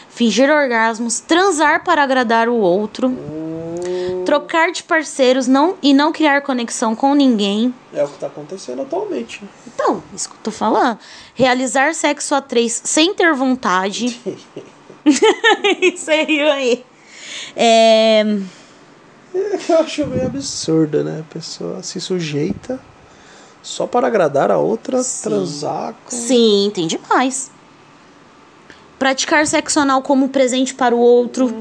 Fingir 0.08 0.48
orgasmos, 0.48 1.20
transar 1.20 1.84
para 1.84 2.02
agradar 2.02 2.48
o 2.48 2.54
outro, 2.54 3.12
trocar 4.24 4.72
de 4.72 4.82
parceiros 4.82 5.46
não, 5.46 5.76
e 5.82 5.92
não 5.92 6.12
criar 6.12 6.40
conexão 6.40 6.94
com 6.94 7.14
ninguém. 7.14 7.74
É 7.92 8.02
o 8.04 8.08
que 8.08 8.18
tá 8.18 8.28
acontecendo 8.28 8.82
atualmente. 8.82 9.42
Então, 9.66 10.02
isso 10.14 10.28
que 10.28 10.36
eu 10.36 10.40
tô 10.44 10.50
falando. 10.50 10.98
Realizar 11.34 11.94
sexo 11.94 12.34
a 12.34 12.40
três 12.40 12.80
sem 12.84 13.12
ter 13.12 13.34
vontade. 13.34 14.20
isso 15.82 16.10
aí, 16.10 16.40
aí. 16.40 16.84
É, 17.54 18.24
Eu 19.68 19.78
acho 19.80 20.06
meio 20.06 20.26
absurdo, 20.26 21.02
né? 21.02 21.24
A 21.28 21.32
pessoa 21.34 21.82
se 21.82 22.00
sujeita 22.00 22.78
só 23.62 23.86
para 23.86 24.06
agradar 24.06 24.50
a 24.50 24.58
outra, 24.58 25.02
transar 25.22 25.94
com. 26.04 26.10
sim, 26.16 26.70
tem 26.74 26.86
demais. 26.86 27.50
Praticar 28.98 29.46
sexo 29.46 29.80
anal 29.80 30.02
como 30.02 30.28
presente 30.28 30.74
para 30.74 30.94
o 30.94 30.98
outro. 30.98 31.52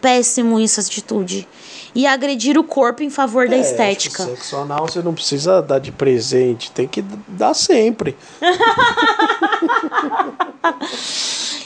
Péssimo 0.00 0.60
isso, 0.60 0.78
atitude. 0.80 1.48
E 1.94 2.06
agredir 2.06 2.56
o 2.56 2.62
corpo 2.62 3.02
em 3.02 3.10
favor 3.10 3.48
da 3.48 3.56
É, 3.56 3.60
estética. 3.60 4.22
acho 4.22 4.32
que 4.32 4.36
Sexo 4.38 4.56
anal 4.56 4.86
você 4.86 5.02
não 5.02 5.12
precisa 5.12 5.60
dar 5.60 5.80
de 5.80 5.90
presente, 5.90 6.70
tem 6.70 6.86
que 6.86 7.02
dar 7.26 7.54
sempre. 7.54 8.16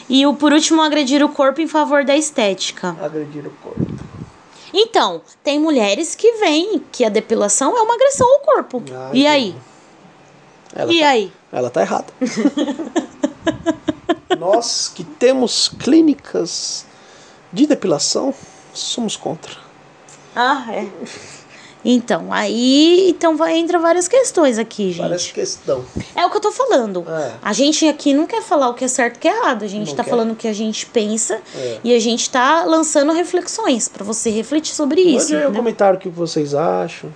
E 0.09 0.27
o 0.27 0.35
por 0.35 0.53
último, 0.53 0.83
agredir 0.83 1.25
o 1.25 1.29
corpo 1.29 1.61
em 1.63 1.67
favor 1.67 2.05
da 2.05 2.15
estética. 2.15 2.95
Agredir 3.01 3.47
o 3.47 3.51
corpo. 3.63 3.87
Então, 4.73 5.21
tem 5.45 5.59
mulheres 5.59 6.15
que 6.15 6.33
veem 6.33 6.83
que 6.91 7.05
a 7.05 7.09
depilação 7.09 7.77
é 7.77 7.83
uma 7.83 7.95
agressão 7.95 8.27
ao 8.33 8.41
corpo. 8.41 8.83
Ah, 8.93 9.11
e 9.13 9.27
aí? 9.27 9.55
Ela 10.75 10.93
E 10.93 11.01
tá, 11.01 11.09
aí? 11.09 11.33
Ela 11.53 11.71
tá 11.71 11.81
errada. 11.83 12.13
Nós 14.39 14.91
que 14.95 15.05
temos 15.05 15.69
clínicas 15.69 16.87
de 17.53 17.67
depilação, 17.67 18.35
somos 18.73 19.17
contra. 19.17 19.55
Ah, 20.35 20.65
é. 20.71 20.89
Então, 21.85 22.33
aí 22.33 23.11
então 23.11 23.37
vai 23.37 23.59
entra 23.59 23.77
várias 23.79 24.07
questões 24.07 24.57
aqui, 24.57 24.93
gente. 24.93 25.03
Parece 25.03 25.33
questão. 25.33 25.85
É 26.15 26.25
o 26.25 26.31
que 26.31 26.37
eu 26.37 26.41
tô 26.41 26.53
falando. 26.53 27.05
É. 27.09 27.33
A 27.43 27.53
gente 27.53 27.89
aqui 27.89 28.15
não 28.15 28.25
quer 28.27 28.41
falar 28.41 28.69
o 28.69 28.75
que 28.75 28.85
é 28.85 28.89
certo 28.89 29.17
e 29.17 29.19
o 29.19 29.21
que 29.21 29.29
é 29.29 29.37
errado. 29.37 29.65
A 29.65 29.69
gente 29.69 29.89
Não 29.89 29.97
tá 29.97 30.05
quer. 30.05 30.11
falando 30.11 30.33
o 30.33 30.37
que 30.37 30.47
a 30.47 30.53
gente 30.53 30.87
pensa 30.87 31.41
É. 31.57 31.79
e 31.83 31.95
a 31.95 31.99
gente 31.99 32.31
tá 32.31 32.63
lançando 32.65 33.13
reflexões 33.13 33.89
pra 33.89 34.05
você 34.05 34.31
refletir 34.31 34.75
sobre 34.75 35.01
isso. 35.01 35.33
Mande 35.33 35.45
aí 35.45 35.51
um 35.51 35.55
comentário 35.55 35.99
o 35.99 36.01
que 36.01 36.09
vocês 36.09 36.55
acham. 36.55 37.13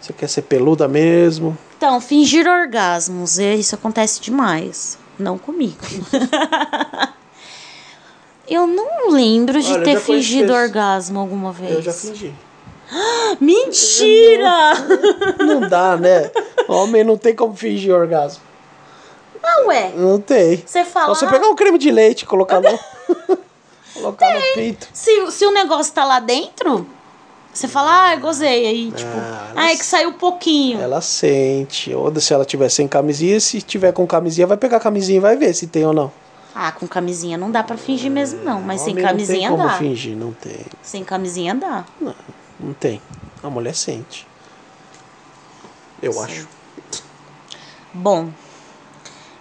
Você 0.00 0.12
quer 0.14 0.28
ser 0.28 0.42
peluda 0.42 0.88
mesmo? 0.88 1.56
Então, 1.76 2.00
fingir 2.00 2.46
orgasmos, 2.48 3.38
é, 3.38 3.56
isso 3.56 3.74
acontece 3.74 4.20
demais. 4.22 4.96
Não 5.18 5.36
comigo. 5.36 5.76
eu 8.48 8.66
não 8.66 9.10
lembro 9.10 9.60
de 9.60 9.72
Olha, 9.72 9.84
ter 9.84 10.00
fingido 10.00 10.52
orgasmo 10.52 11.18
alguma 11.20 11.52
vez. 11.52 11.72
Eu 11.74 11.82
já 11.82 11.92
fingi. 11.92 12.32
Mentira! 13.40 14.74
Não 15.38 15.68
dá, 15.68 15.96
né? 15.96 16.30
Homem 16.68 17.04
não 17.04 17.16
tem 17.16 17.34
como 17.34 17.54
fingir 17.54 17.94
orgasmo. 17.94 18.42
Ah, 19.42 19.66
ué. 19.66 19.92
Não 19.96 20.20
tem. 20.20 20.62
Você 20.64 20.84
fala. 20.84 21.14
Só 21.14 21.26
você 21.26 21.26
pegar 21.26 21.48
um 21.48 21.54
creme 21.54 21.78
de 21.78 21.90
leite 21.90 22.22
e 22.22 22.26
colocar 22.26 22.60
no. 22.60 22.78
colocar 23.94 24.34
no 24.34 24.40
pinto. 24.54 24.88
Se, 24.92 25.30
se 25.30 25.46
o 25.46 25.52
negócio 25.52 25.92
tá 25.92 26.04
lá 26.04 26.20
dentro, 26.20 26.86
Você 27.52 27.66
fala, 27.68 28.10
ah, 28.12 28.16
gozei. 28.16 28.66
Aí, 28.66 28.92
tipo, 28.92 29.10
Ah, 29.16 29.52
ah, 29.56 29.72
é 29.72 29.76
que 29.76 29.84
saiu 29.84 30.12
pouquinho. 30.12 30.80
Ela 30.80 31.00
sente. 31.00 31.94
Ou 31.94 32.14
se 32.20 32.32
ela 32.34 32.44
tiver 32.44 32.68
sem 32.68 32.86
camisinha, 32.86 33.38
se 33.40 33.60
tiver 33.62 33.92
com 33.92 34.06
camisinha, 34.06 34.46
vai 34.46 34.56
pegar 34.56 34.76
a 34.78 34.80
camisinha 34.80 35.16
e 35.18 35.20
vai 35.20 35.36
ver 35.36 35.54
se 35.54 35.66
tem 35.66 35.86
ou 35.86 35.92
não. 35.92 36.12
Ah, 36.54 36.72
com 36.72 36.88
camisinha 36.88 37.38
não 37.38 37.50
dá 37.50 37.62
pra 37.62 37.76
fingir 37.76 38.10
mesmo, 38.10 38.42
não. 38.42 38.60
Mas 38.60 38.80
sem 38.80 38.94
camisinha 38.94 39.48
não 39.50 39.56
tem 39.56 39.66
como 39.66 39.72
dá. 39.72 39.78
fingir, 39.78 40.16
não 40.16 40.32
tem. 40.32 40.66
Sem 40.82 41.04
camisinha 41.04 41.54
dá. 41.54 41.84
Não, 42.00 42.14
não 42.58 42.72
tem. 42.72 43.00
A 43.42 43.48
mulher 43.50 43.74
sente. 43.74 44.26
Eu 46.02 46.12
Sei. 46.12 46.22
acho. 46.22 46.48
Bom, 47.92 48.28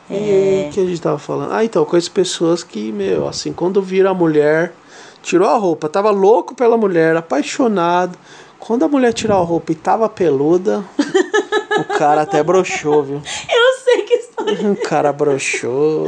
E 0.09 0.68
o 0.70 0.74
que 0.74 0.80
a 0.80 0.86
gente 0.86 1.01
tava 1.01 1.20
falando? 1.20 1.51
Ah, 1.51 1.65
então, 1.65 1.84
conheço 1.84 2.09
pessoas 2.11 2.63
que, 2.63 2.91
meu, 2.93 3.28
assim, 3.28 3.51
quando 3.51 3.82
vira 3.82 4.09
a 4.11 4.13
mulher, 4.13 4.74
tirou 5.22 5.49
a 5.49 5.57
roupa, 5.57 5.89
tava 5.89 6.09
louco 6.11 6.55
pela 6.55 6.78
mulher, 6.78 7.15
apaixonado. 7.18 8.18
Quando 8.57 8.86
a 8.86 8.88
mulher 8.88 9.13
tirou 9.13 9.38
a 9.38 9.43
roupa 9.43 9.74
e 9.74 9.76
tava 9.76 10.07
peluda, 10.07 10.84
o 11.78 11.84
cara 11.97 12.22
até 12.22 12.41
broxou, 12.41 13.03
viu? 13.03 13.22
eu 13.49 13.84
sei 13.84 14.01
que 14.03 14.13
história. 14.13 14.72
O 14.72 14.76
cara 14.78 15.11
broxou. 15.11 16.07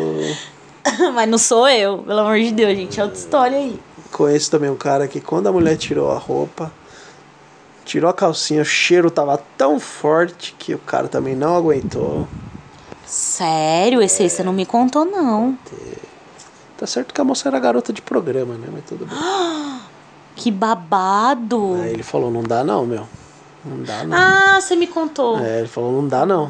Mas 1.14 1.30
não 1.30 1.38
sou 1.38 1.68
eu, 1.68 2.00
pelo 2.00 2.20
amor 2.20 2.40
de 2.40 2.52
Deus, 2.52 2.76
gente. 2.76 3.00
É 3.00 3.04
outra 3.04 3.20
história 3.20 3.58
aí. 3.58 3.80
Conheço 4.12 4.50
também 4.50 4.70
um 4.70 4.78
cara 4.78 5.08
que 5.08 5.20
quando 5.20 5.48
a 5.48 5.52
mulher 5.52 5.76
tirou 5.78 6.10
a 6.12 6.18
roupa, 6.18 6.72
tirou 7.90 8.08
a 8.10 8.14
calcinha, 8.14 8.62
o 8.62 8.66
cheiro 8.66 9.10
tava 9.10 9.42
tão 9.58 9.80
forte 9.80 10.56
que 10.60 10.76
o 10.76 10.78
cara 10.78 11.08
também 11.08 11.36
não 11.36 11.56
aguentou. 11.56 12.28
Sério? 13.04 14.00
Esse 14.00 14.22
aí 14.22 14.30
você 14.30 14.44
não 14.44 14.54
me 14.54 14.64
contou, 14.66 15.04
não. 15.06 15.58
Tá 16.78 16.86
certo 16.86 17.14
que 17.14 17.20
a 17.20 17.24
moça 17.24 17.50
era 17.50 17.60
garota 17.60 17.92
de 17.92 18.02
programa, 18.02 18.54
né? 18.54 18.68
Mas 18.72 18.86
tudo 18.86 19.06
bem. 19.06 19.18
Que 20.36 20.52
babado. 20.52 21.76
Aí 21.82 21.92
ele 21.92 22.04
falou, 22.04 22.32
não 22.32 22.42
dá 22.42 22.64
não, 22.64 22.86
meu. 22.86 23.06
Não 23.66 23.84
dá 23.84 24.06
não. 24.06 24.18
Ah, 24.18 24.62
você 24.62 24.74
me 24.74 24.88
contou. 24.88 25.38
É, 25.38 25.60
ele 25.60 25.68
falou, 25.68 25.92
não 25.92 26.08
dá 26.08 26.26
não. 26.26 26.50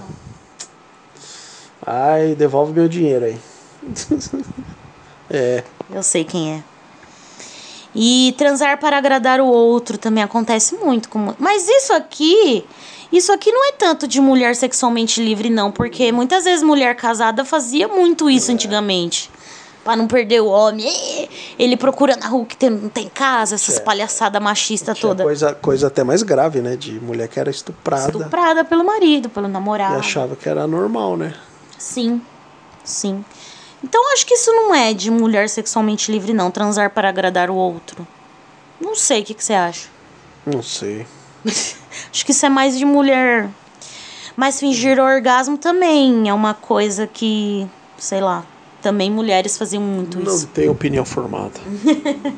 Ai, 1.84 2.36
devolve 2.36 2.72
meu 2.72 2.88
dinheiro 2.88 3.26
aí. 3.26 3.40
é, 5.28 5.64
Eu 5.90 6.04
sei 6.04 6.24
quem 6.24 6.58
é. 6.58 6.64
E 8.02 8.34
transar 8.38 8.80
para 8.80 8.97
agradar 8.97 9.41
o 9.41 9.45
outro 9.47 9.97
também 9.97 10.24
acontece 10.24 10.74
muito. 10.76 11.10
Com... 11.10 11.34
Mas 11.38 11.68
isso 11.68 11.91
aqui. 11.91 12.64
Isso 13.12 13.30
aqui 13.34 13.52
não 13.52 13.68
é 13.68 13.74
tanto 13.74 14.08
de 14.08 14.22
mulher 14.22 14.56
sexualmente 14.56 15.22
livre, 15.22 15.50
não. 15.50 15.70
Porque 15.70 16.10
muitas 16.10 16.45
vezes 16.45 16.64
mulher 16.64 16.95
casada 16.95 17.43
fazia 17.43 17.89
muito 17.89 18.30
isso 18.30 18.54
antigamente. 18.54 19.30
Pra 19.84 19.97
não 19.97 20.08
perder 20.08 20.39
o 20.41 20.45
homem. 20.47 21.28
Ele 21.58 21.76
procura 21.76 22.16
na 22.16 22.28
rua 22.28 22.45
que 22.45 22.56
tem, 22.56 22.70
não 22.70 22.88
tem 22.88 23.10
casa, 23.10 23.56
essas 23.56 23.78
É. 23.78 23.80
palhaçadas 23.82 24.41
machistas 24.41 24.97
toda. 24.97 25.24
coisa, 25.24 25.54
coisa 25.56 25.88
até 25.88 26.02
mais 26.02 26.24
grave, 26.24 26.62
né? 26.62 26.78
De 26.78 27.00
mulher 27.02 27.28
que 27.28 27.38
era 27.38 27.50
estuprada, 27.50 28.08
Estuprada 28.08 28.64
pelo 28.64 28.86
marido, 28.86 29.28
pelo 29.30 29.47
e 29.47 29.52
namorado. 29.52 29.97
achava 30.00 30.38
que 30.38 30.47
era 30.47 30.66
normal, 30.66 31.18
né? 31.18 31.34
Sim, 31.78 32.22
sim. 32.84 33.26
Então 33.84 34.14
acho 34.14 34.26
que 34.26 34.34
isso 34.34 34.52
não 34.52 34.74
é 34.76 34.94
de 34.94 35.10
mulher 35.10 35.50
sexualmente 35.50 36.12
livre, 36.12 36.34
não. 36.34 36.52
Transar 36.52 36.90
para 36.90 37.10
agradar 37.10 37.50
o 37.50 37.56
outro. 37.56 38.06
Não 38.80 38.96
sei 38.96 39.22
o 39.22 39.26
que, 39.26 39.34
que 39.34 39.44
você 39.44 39.54
acha. 39.54 39.88
Não 40.46 40.64
sei. 40.64 41.06
Acho 41.46 42.26
que 42.26 42.32
isso 42.32 42.46
é 42.46 42.50
mais 42.50 42.78
de 42.78 42.86
mulher. 42.86 43.50
Mas 44.36 44.60
fingir 44.60 45.00
orgasmo 45.00 45.58
também 45.58 46.30
é 46.30 46.34
uma 46.34 46.54
coisa 46.54 47.06
que, 47.06 47.68
sei 47.98 48.22
lá, 48.22 48.46
também 48.82 49.12
mulheres 49.12 49.58
faziam 49.58 49.84
muito 49.84 50.20
Não 50.20 50.34
isso. 50.34 50.48
tenho 50.48 50.72
opinião 50.72 51.04
formada. 51.04 51.60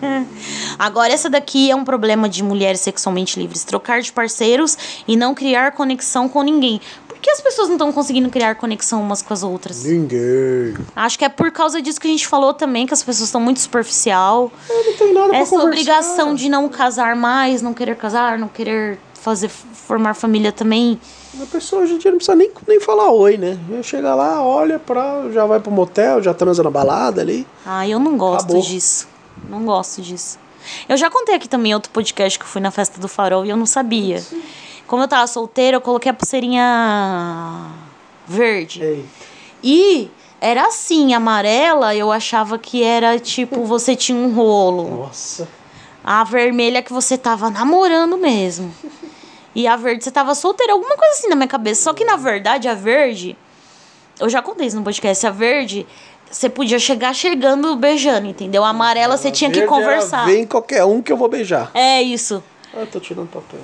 Agora, 0.80 1.14
essa 1.14 1.30
daqui 1.30 1.70
é 1.70 1.76
um 1.76 1.84
problema 1.84 2.28
de 2.28 2.44
mulheres 2.44 2.82
sexualmente 2.82 3.40
livres: 3.40 3.64
trocar 3.64 4.02
de 4.02 4.12
parceiros 4.12 4.78
e 5.08 5.16
não 5.16 5.36
criar 5.36 5.72
conexão 5.74 6.28
com 6.28 6.42
ninguém. 6.42 6.82
Por 7.22 7.26
que 7.26 7.30
as 7.30 7.42
pessoas 7.42 7.68
não 7.68 7.76
estão 7.76 7.94
conseguindo 7.94 8.32
criar 8.32 8.56
conexão 8.56 9.00
umas 9.00 9.22
com 9.22 9.32
as 9.32 9.44
outras? 9.44 9.84
Ninguém. 9.84 10.74
Acho 10.96 11.20
que 11.20 11.24
é 11.24 11.30
por 11.30 11.52
causa 11.52 11.80
disso 11.80 12.02
que 12.02 12.08
a 12.08 12.10
gente 12.10 12.28
falou 12.28 12.52
também, 12.52 12.88
que 12.88 12.96
as 12.96 13.04
pessoas 13.04 13.28
estão 13.28 13.40
muito 13.40 13.60
superficial. 13.60 14.52
Não 14.68 14.94
tem 14.98 15.14
nada 15.14 15.36
Essa 15.36 15.56
obrigação 15.56 16.34
de 16.34 16.50
não 16.50 16.68
casar 16.68 17.16
mais, 17.16 17.62
não 17.62 17.76
querer 17.76 17.96
casar, 17.96 18.40
não 18.40 18.48
querer 18.48 18.98
fazer 19.14 19.50
formar 19.50 20.16
família 20.16 20.52
também. 20.52 21.00
A 21.40 21.46
pessoa 21.46 21.84
hoje 21.84 21.94
em 21.94 21.98
dia 22.00 22.10
não 22.10 22.18
precisa 22.18 22.36
nem, 22.36 22.50
nem 22.68 22.80
falar 22.80 23.12
oi, 23.12 23.38
né? 23.38 23.56
Chega 23.84 24.16
lá, 24.16 24.44
olha 24.44 24.80
pra. 24.80 25.30
Já 25.32 25.46
vai 25.46 25.60
pro 25.60 25.72
motel, 25.72 26.24
já 26.24 26.34
transa 26.34 26.64
na 26.64 26.72
balada 26.72 27.22
ali. 27.22 27.46
Ah, 27.64 27.88
eu 27.88 28.00
não 28.00 28.18
gosto 28.18 28.46
Acabou. 28.46 28.64
disso. 28.64 29.08
Não 29.48 29.64
gosto 29.64 30.02
disso. 30.02 30.40
Eu 30.90 30.98
já 30.98 31.08
contei 31.08 31.36
aqui 31.36 31.48
também 31.48 31.72
outro 31.76 31.92
podcast 31.92 32.40
que 32.40 32.46
eu 32.46 32.50
fui 32.50 32.62
na 32.62 32.72
festa 32.72 33.00
do 33.00 33.08
farol 33.08 33.46
e 33.46 33.52
eu 33.52 33.58
não 33.58 33.68
sabia. 33.68 34.24
Como 34.92 35.04
eu 35.04 35.08
tava 35.08 35.26
solteira, 35.26 35.78
eu 35.78 35.80
coloquei 35.80 36.12
a 36.12 36.14
pulseirinha 36.14 37.72
verde. 38.28 38.84
Ei. 38.84 39.06
E 39.64 40.12
era 40.42 40.68
assim, 40.68 41.14
amarela, 41.14 41.96
eu 41.96 42.12
achava 42.12 42.60
que 42.60 42.84
era 42.84 43.18
tipo, 43.18 43.64
você 43.64 43.96
tinha 43.96 44.18
um 44.18 44.34
rolo. 44.34 45.04
Nossa. 45.04 45.48
A 46.04 46.26
vermelha 46.26 46.80
é 46.80 46.82
que 46.82 46.92
você 46.92 47.18
tava 47.18 47.50
namorando 47.50 48.18
mesmo. 48.18 48.76
E 49.56 49.66
a 49.66 49.78
verde 49.78 50.04
você 50.04 50.12
tava 50.12 50.36
solteira, 50.36 50.74
alguma 50.74 50.98
coisa 50.98 51.14
assim 51.14 51.30
na 51.30 51.38
minha 51.38 51.48
cabeça. 51.48 51.84
Só 51.84 51.94
que 51.94 52.04
na 52.04 52.18
verdade 52.18 52.68
a 52.68 52.74
verde, 52.74 53.38
eu 54.20 54.28
já 54.28 54.42
contei 54.42 54.68
isso 54.68 54.76
no 54.76 54.84
podcast, 54.84 55.26
a 55.26 55.32
verde 55.32 55.88
você 56.30 56.50
podia 56.50 56.80
chegar 56.80 57.16
chegando 57.16 57.78
beijando, 57.78 58.28
entendeu? 58.28 58.62
A 58.62 58.72
amarela 58.72 59.16
você 59.16 59.32
tinha 59.32 59.50
que 59.50 59.66
conversar. 59.66 60.26
Vem 60.26 60.46
qualquer 60.46 60.84
um 60.84 61.02
que 61.02 61.14
eu 61.14 61.16
vou 61.16 61.30
beijar. 61.30 61.72
É 61.74 62.02
isso. 62.02 62.44
Ah, 62.74 62.86
tô 62.92 63.00
tirando 63.00 63.30
papel. 63.30 63.62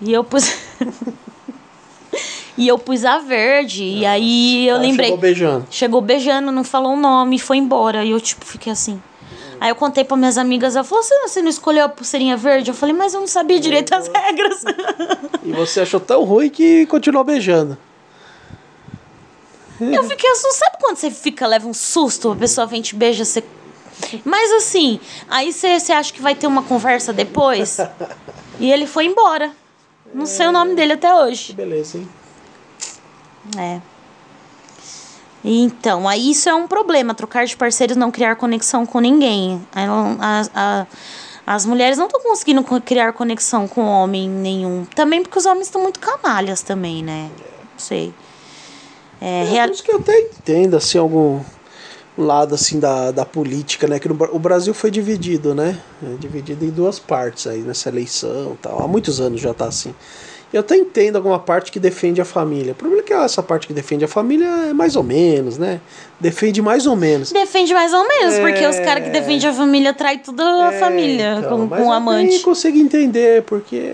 E 0.00 0.12
eu 0.12 0.22
pus 0.24 0.44
E 2.56 2.66
eu 2.66 2.76
pus 2.76 3.04
a 3.04 3.18
verde 3.18 3.84
e 3.84 4.04
aí 4.04 4.66
eu 4.66 4.76
Ah, 4.76 4.78
lembrei. 4.80 5.06
Chegou 5.06 5.18
beijando. 5.20 5.66
Chegou 5.70 6.00
beijando, 6.00 6.50
não 6.50 6.64
falou 6.64 6.94
o 6.94 6.96
nome 6.96 7.36
e 7.36 7.38
foi 7.38 7.56
embora. 7.56 8.04
E 8.04 8.10
eu, 8.10 8.20
tipo, 8.20 8.44
fiquei 8.44 8.72
assim. 8.72 9.00
Aí 9.60 9.70
eu 9.70 9.76
contei 9.76 10.02
pra 10.04 10.16
minhas 10.16 10.36
amigas, 10.38 10.74
ela 10.76 10.84
falou, 10.84 11.02
você, 11.02 11.14
você 11.20 11.42
não 11.42 11.48
escolheu 11.48 11.84
a 11.84 11.88
pulseirinha 11.88 12.36
verde? 12.36 12.70
Eu 12.70 12.74
falei, 12.74 12.94
mas 12.94 13.14
eu 13.14 13.20
não 13.20 13.26
sabia 13.28 13.58
direito 13.60 13.92
as 13.94 14.08
regras. 14.08 14.64
E 15.44 15.52
você 15.52 15.80
achou 15.80 15.98
tão 16.00 16.24
ruim 16.24 16.50
que 16.50 16.84
continuou 16.86 17.24
beijando. 17.24 17.78
eu 19.80 20.04
fiquei 20.04 20.30
assustada. 20.30 20.54
Sabe 20.72 20.76
quando 20.80 20.96
você 20.96 21.10
fica, 21.10 21.46
leva 21.46 21.66
um 21.68 21.72
susto, 21.74 22.32
a 22.32 22.36
pessoa 22.36 22.66
vem 22.66 22.82
te 22.82 22.94
beija, 22.94 23.24
você... 23.24 23.42
Mas 24.24 24.52
assim, 24.52 25.00
aí 25.28 25.52
você, 25.52 25.78
você 25.80 25.92
acha 25.92 26.12
que 26.12 26.20
vai 26.20 26.34
ter 26.34 26.46
uma 26.46 26.62
conversa 26.62 27.12
depois? 27.12 27.78
E 28.60 28.72
ele 28.72 28.88
foi 28.88 29.04
embora. 29.06 29.52
Não 30.14 30.26
sei 30.26 30.46
o 30.46 30.52
nome 30.52 30.74
dele 30.74 30.94
até 30.94 31.14
hoje. 31.14 31.52
Beleza, 31.52 31.98
hein? 31.98 32.08
É. 33.58 33.80
Então, 35.44 36.08
aí 36.08 36.30
isso 36.32 36.48
é 36.48 36.54
um 36.54 36.66
problema, 36.66 37.14
trocar 37.14 37.46
de 37.46 37.56
parceiros, 37.56 37.96
não 37.96 38.10
criar 38.10 38.36
conexão 38.36 38.84
com 38.84 38.98
ninguém. 39.00 39.64
As, 40.20 40.50
a- 40.54 40.86
as 41.46 41.64
mulheres 41.64 41.96
não 41.96 42.06
estão 42.06 42.20
conseguindo 42.20 42.62
co- 42.64 42.80
criar 42.80 43.12
conexão 43.12 43.68
com 43.68 43.82
homem 43.86 44.28
nenhum. 44.28 44.84
Também 44.94 45.22
porque 45.22 45.38
os 45.38 45.46
homens 45.46 45.66
estão 45.68 45.80
muito 45.82 46.00
canalhas 46.00 46.60
também, 46.62 47.02
né? 47.02 47.30
Não 47.38 47.78
sei. 47.78 48.12
É, 49.20 49.42
É, 49.42 49.44
real- 49.44 49.68
por 49.68 49.74
isso 49.74 49.84
que 49.84 49.92
eu 49.92 49.96
até 49.98 50.18
entendo, 50.20 50.76
assim, 50.76 50.98
algum 50.98 51.40
lado, 52.22 52.54
assim, 52.54 52.78
da, 52.80 53.10
da 53.10 53.24
política, 53.24 53.86
né? 53.86 53.98
Que 53.98 54.08
no 54.08 54.16
o 54.32 54.38
Brasil 54.38 54.72
foi 54.74 54.90
dividido, 54.90 55.54
né? 55.54 55.78
É 56.02 56.16
dividido 56.18 56.64
em 56.64 56.70
duas 56.70 56.98
partes 56.98 57.46
aí, 57.46 57.60
nessa 57.60 57.88
eleição 57.88 58.52
e 58.54 58.56
tal. 58.62 58.82
Há 58.82 58.88
muitos 58.88 59.20
anos 59.20 59.40
já 59.40 59.52
tá 59.54 59.66
assim. 59.66 59.94
Eu 60.50 60.60
até 60.60 60.76
entendo 60.76 61.16
alguma 61.16 61.38
parte 61.38 61.70
que 61.70 61.78
defende 61.78 62.22
a 62.22 62.24
família. 62.24 62.72
O 62.72 62.74
problema 62.74 63.02
é 63.02 63.04
que 63.04 63.12
essa 63.12 63.42
parte 63.42 63.66
que 63.66 63.72
defende 63.74 64.04
a 64.06 64.08
família 64.08 64.46
é 64.70 64.72
mais 64.72 64.96
ou 64.96 65.02
menos, 65.02 65.58
né? 65.58 65.78
Defende 66.18 66.62
mais 66.62 66.86
ou 66.86 66.96
menos. 66.96 67.30
Defende 67.32 67.74
mais 67.74 67.92
ou 67.92 68.08
menos, 68.08 68.38
porque 68.38 68.66
os 68.66 68.76
É. 68.76 68.82
caras 68.84 69.04
que 69.04 69.10
defendem 69.10 69.46
a 69.46 69.52
família 69.52 69.92
traem 69.92 70.18
tudo 70.20 70.40
a 70.40 70.72
É, 70.72 70.78
família 70.80 71.36
então, 71.38 71.58
com, 71.58 71.68
com 71.68 71.74
o 71.82 71.84
eu 71.88 71.92
amante. 71.92 72.28
nem 72.30 72.40
consigo 72.40 72.78
entender, 72.78 73.42
porque 73.42 73.92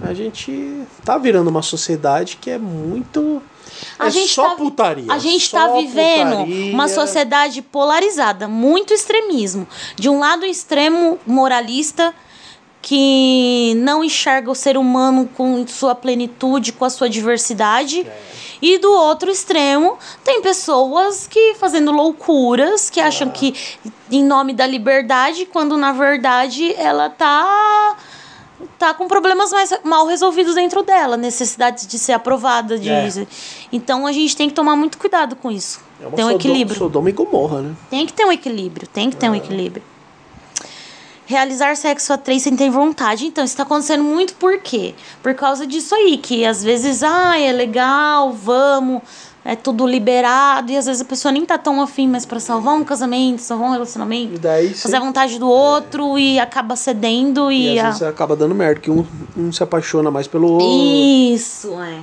a 0.00 0.14
gente 0.14 0.82
tá 1.04 1.18
virando 1.18 1.48
uma 1.48 1.62
sociedade 1.62 2.38
que 2.40 2.50
é 2.50 2.56
muito. 2.58 3.42
A 3.98 4.06
é 4.06 4.10
gente 4.10 4.32
só 4.32 4.50
tá, 4.50 4.56
putaria. 4.56 5.12
A 5.12 5.18
gente 5.18 5.48
só 5.48 5.68
tá 5.68 5.78
vivendo 5.78 6.36
putaria. 6.38 6.72
uma 6.72 6.88
sociedade 6.88 7.62
polarizada, 7.62 8.48
muito 8.48 8.92
extremismo. 8.92 9.66
De 9.96 10.08
um 10.08 10.18
lado, 10.18 10.44
extremo 10.44 11.18
moralista 11.26 12.14
que 12.82 13.74
não 13.78 14.04
enxerga 14.04 14.48
o 14.48 14.54
ser 14.54 14.76
humano 14.76 15.28
com 15.34 15.66
sua 15.66 15.94
plenitude, 15.94 16.72
com 16.72 16.84
a 16.84 16.90
sua 16.90 17.10
diversidade. 17.10 18.02
É. 18.02 18.22
E 18.62 18.78
do 18.78 18.90
outro 18.92 19.30
extremo, 19.30 19.98
tem 20.24 20.40
pessoas 20.40 21.26
que 21.26 21.54
fazendo 21.54 21.90
loucuras, 21.90 22.88
que 22.88 23.00
acham 23.00 23.28
que 23.28 23.54
em 24.10 24.22
nome 24.22 24.52
da 24.52 24.66
liberdade, 24.66 25.46
quando 25.46 25.76
na 25.76 25.92
verdade 25.92 26.74
ela 26.78 27.10
tá 27.10 27.96
tá 28.78 28.94
com 28.94 29.06
problemas 29.08 29.50
mais 29.52 29.70
mal 29.84 30.06
resolvidos 30.06 30.54
dentro 30.54 30.82
dela, 30.82 31.16
necessidade 31.16 31.86
de 31.86 31.98
ser 31.98 32.12
aprovada, 32.12 32.78
de 32.78 32.88
É. 32.90 33.26
então 33.72 34.06
a 34.06 34.12
gente 34.12 34.36
tem 34.36 34.48
que 34.48 34.54
tomar 34.54 34.76
muito 34.76 34.98
cuidado 34.98 35.36
com 35.36 35.50
isso. 35.50 35.80
É 36.00 36.08
tem 36.10 36.24
um 36.24 36.30
equilíbrio. 36.30 36.78
Sodoma 36.78 37.08
e 37.08 37.12
Gomorra, 37.12 37.62
né? 37.62 37.74
Tem 37.90 38.04
que 38.06 38.12
ter 38.12 38.24
um 38.24 38.32
equilíbrio, 38.32 38.86
tem 38.86 39.10
que 39.10 39.16
ter 39.16 39.28
um 39.30 39.34
É. 39.34 39.38
equilíbrio. 39.38 39.82
realizar 41.28 41.76
sexo 41.76 42.12
a 42.12 42.16
três 42.16 42.42
sem 42.42 42.54
ter 42.54 42.70
vontade. 42.70 43.26
Então, 43.26 43.44
isso 43.44 43.56
tá 43.56 43.64
acontecendo 43.64 44.04
muito 44.04 44.34
por 44.34 44.58
quê? 44.60 44.94
Por 45.24 45.34
causa 45.34 45.66
disso 45.66 45.92
aí, 45.92 46.18
que 46.18 46.46
às 46.46 46.62
vezes, 46.62 47.02
ah, 47.02 47.36
é 47.36 47.50
legal, 47.52 48.32
vamos, 48.32 49.02
é 49.46 49.54
tudo 49.54 49.86
liberado, 49.86 50.72
e 50.72 50.76
às 50.76 50.86
vezes 50.86 51.00
a 51.00 51.04
pessoa 51.04 51.30
nem 51.30 51.46
tá 51.46 51.56
tão 51.56 51.80
afim, 51.80 52.08
mas 52.08 52.26
pra 52.26 52.40
salvar 52.40 52.74
um 52.74 52.82
casamento, 52.84 53.40
salvar 53.40 53.68
um 53.68 53.72
relacionamento, 53.72 54.34
E 54.34 54.38
daí 54.38 54.74
fazer 54.74 54.96
a 54.96 55.00
vontade 55.00 55.38
do 55.38 55.48
outro 55.48 56.18
e 56.18 56.38
acaba 56.40 56.74
cedendo 56.74 57.50
e. 57.52 57.74
e 57.74 57.78
às 57.78 57.84
a- 57.84 57.88
vezes 57.90 58.02
acaba 58.02 58.34
dando 58.34 58.54
merda, 58.54 58.80
que 58.80 58.90
um, 58.90 59.06
um 59.36 59.52
se 59.52 59.62
apaixona 59.62 60.10
mais 60.10 60.26
pelo 60.26 60.50
outro. 60.52 60.66
Isso, 60.66 61.80
é. 61.80 62.00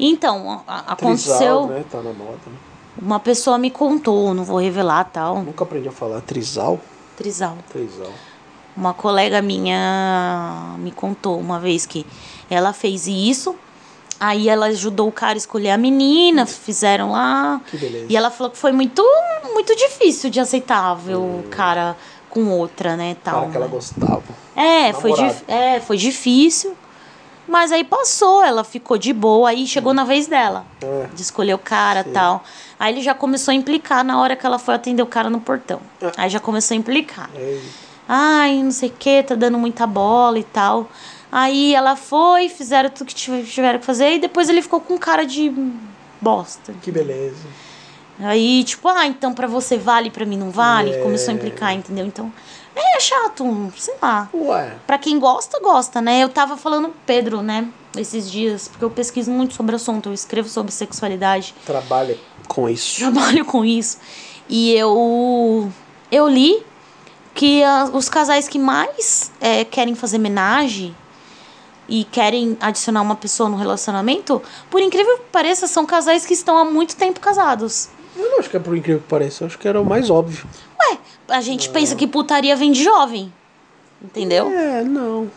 Então, 0.00 0.62
a- 0.66 0.74
a- 0.88 0.92
aconteceu. 0.92 1.36
Trisal, 1.36 1.66
né? 1.68 1.84
Tá 1.90 1.98
na 1.98 2.12
moda. 2.12 2.38
Né? 2.46 2.52
Uma 3.00 3.20
pessoa 3.20 3.58
me 3.58 3.70
contou, 3.70 4.34
não 4.34 4.42
vou 4.44 4.58
revelar 4.58 5.04
tal. 5.04 5.42
Nunca 5.42 5.62
aprendi 5.64 5.88
a 5.88 5.92
falar 5.92 6.20
trisal. 6.20 6.80
Trisal. 7.16 7.56
Trisal. 7.70 8.10
Uma 8.76 8.92
colega 8.94 9.40
minha 9.42 10.74
me 10.78 10.90
contou 10.92 11.38
uma 11.38 11.58
vez 11.58 11.84
que 11.86 12.04
ela 12.50 12.72
fez 12.72 13.06
isso. 13.06 13.54
Aí 14.20 14.48
ela 14.48 14.66
ajudou 14.66 15.08
o 15.08 15.12
cara 15.12 15.34
a 15.34 15.36
escolher 15.36 15.70
a 15.70 15.78
menina, 15.78 16.44
fizeram 16.44 17.12
lá. 17.12 17.60
Que 17.66 17.76
beleza. 17.76 18.06
E 18.08 18.16
ela 18.16 18.30
falou 18.30 18.50
que 18.50 18.58
foi 18.58 18.72
muito, 18.72 19.02
muito 19.52 19.74
difícil 19.76 20.28
de 20.28 20.40
aceitar 20.40 20.94
ver 20.94 21.16
o 21.16 21.44
cara 21.50 21.96
com 22.28 22.50
outra, 22.50 22.96
né, 22.96 23.16
tal. 23.22 23.40
Cara 23.40 23.50
que 23.50 23.56
ela 23.56 23.66
né? 23.66 23.72
gostava. 23.72 24.22
É, 24.56 24.92
foi, 24.92 25.10
Namorado. 25.12 25.36
é, 25.46 25.80
foi 25.80 25.96
difícil. 25.96 26.76
Mas 27.46 27.72
aí 27.72 27.82
passou, 27.82 28.44
ela 28.44 28.62
ficou 28.62 28.98
de 28.98 29.10
boa, 29.10 29.48
aí 29.48 29.66
chegou 29.66 29.94
na 29.94 30.04
vez 30.04 30.26
dela. 30.26 30.66
É. 30.82 31.06
De 31.14 31.22
escolher 31.22 31.54
o 31.54 31.58
cara 31.58 32.00
e 32.00 32.12
tal. 32.12 32.44
Aí 32.78 32.92
ele 32.92 33.00
já 33.00 33.14
começou 33.14 33.52
a 33.52 33.54
implicar 33.54 34.04
na 34.04 34.20
hora 34.20 34.36
que 34.36 34.44
ela 34.44 34.58
foi 34.58 34.74
atender 34.74 35.02
o 35.02 35.06
cara 35.06 35.30
no 35.30 35.40
portão. 35.40 35.80
É. 36.02 36.12
Aí 36.18 36.28
já 36.28 36.38
começou 36.38 36.74
a 36.74 36.78
implicar. 36.78 37.30
É, 37.34 37.58
Ai, 38.06 38.62
não 38.62 38.70
sei 38.70 38.88
o 38.90 38.92
que, 38.92 39.22
tá 39.22 39.34
dando 39.34 39.58
muita 39.58 39.86
bola 39.86 40.38
e 40.38 40.44
tal. 40.44 40.88
Aí 41.30 41.74
ela 41.74 41.94
foi, 41.96 42.48
fizeram 42.48 42.88
tudo 42.90 43.06
que 43.08 43.14
tive- 43.14 43.42
tiveram 43.44 43.78
que 43.78 43.84
fazer, 43.84 44.14
e 44.14 44.18
depois 44.18 44.48
ele 44.48 44.62
ficou 44.62 44.80
com 44.80 44.96
cara 44.98 45.24
de 45.26 45.52
bosta. 46.20 46.74
que 46.82 46.90
beleza. 46.90 47.46
Aí, 48.20 48.64
tipo, 48.64 48.88
ah, 48.88 49.06
então 49.06 49.32
pra 49.32 49.46
você 49.46 49.76
vale, 49.78 50.10
pra 50.10 50.24
mim 50.26 50.36
não 50.36 50.50
vale? 50.50 50.90
É. 50.92 50.98
Começou 51.02 51.30
a 51.30 51.34
implicar, 51.36 51.72
entendeu? 51.72 52.04
Então, 52.04 52.32
é 52.74 52.98
chato, 52.98 53.72
sei 53.76 53.94
lá. 54.02 54.28
Ué. 54.34 54.72
Pra 54.86 54.98
quem 54.98 55.18
gosta, 55.20 55.60
gosta, 55.60 56.00
né? 56.00 56.20
Eu 56.24 56.28
tava 56.28 56.56
falando 56.56 56.92
Pedro, 57.06 57.42
né? 57.42 57.68
Esses 57.96 58.28
dias, 58.30 58.66
porque 58.68 58.84
eu 58.84 58.90
pesquiso 58.90 59.30
muito 59.30 59.54
sobre 59.54 59.72
o 59.72 59.76
assunto, 59.76 60.08
eu 60.08 60.12
escrevo 60.14 60.48
sobre 60.48 60.72
sexualidade, 60.72 61.54
Trabalha 61.64 62.16
com 62.48 62.68
isso. 62.68 62.98
trabalho 63.00 63.44
com 63.44 63.64
isso. 63.64 63.98
E 64.48 64.72
eu 64.74 65.70
eu 66.10 66.26
li 66.28 66.62
que 67.34 67.62
os 67.92 68.08
casais 68.08 68.48
que 68.48 68.58
mais 68.58 69.30
é, 69.40 69.64
querem 69.64 69.94
fazer 69.94 70.16
homenagem 70.16 70.94
e 71.88 72.04
querem 72.04 72.56
adicionar 72.60 73.00
uma 73.02 73.16
pessoa 73.16 73.48
no 73.48 73.56
relacionamento, 73.56 74.42
por 74.70 74.80
incrível 74.80 75.16
que 75.18 75.24
pareça, 75.32 75.66
são 75.66 75.86
casais 75.86 76.26
que 76.26 76.34
estão 76.34 76.56
há 76.58 76.64
muito 76.64 76.94
tempo 76.96 77.18
casados. 77.20 77.88
Eu 78.16 78.28
não 78.30 78.38
acho 78.40 78.50
que 78.50 78.56
é 78.56 78.60
por 78.60 78.76
incrível 78.76 79.00
que 79.00 79.08
pareça. 79.08 79.44
Eu 79.44 79.46
acho 79.46 79.58
que 79.58 79.66
era 79.68 79.80
o 79.80 79.84
mais 79.84 80.10
óbvio. 80.10 80.46
Ué, 80.90 80.98
a 81.28 81.40
gente 81.40 81.68
pensa 81.70 81.94
que 81.96 82.06
putaria 82.06 82.54
vem 82.56 82.72
de 82.72 82.82
jovem. 82.84 83.32
Entendeu? 84.02 84.48
É, 84.48 84.82
não. 84.84 85.30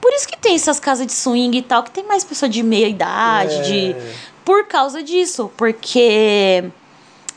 Por 0.00 0.12
isso 0.12 0.26
que 0.28 0.36
tem 0.38 0.54
essas 0.54 0.78
casas 0.80 1.06
de 1.06 1.12
swing 1.12 1.56
e 1.58 1.62
tal, 1.62 1.82
que 1.82 1.90
tem 1.90 2.04
mais 2.04 2.24
pessoa 2.24 2.48
de 2.48 2.62
meia 2.62 2.88
idade, 2.88 3.54
É. 3.56 3.62
de 3.62 3.96
por 4.44 4.66
causa 4.66 5.02
disso, 5.02 5.50
porque 5.56 6.64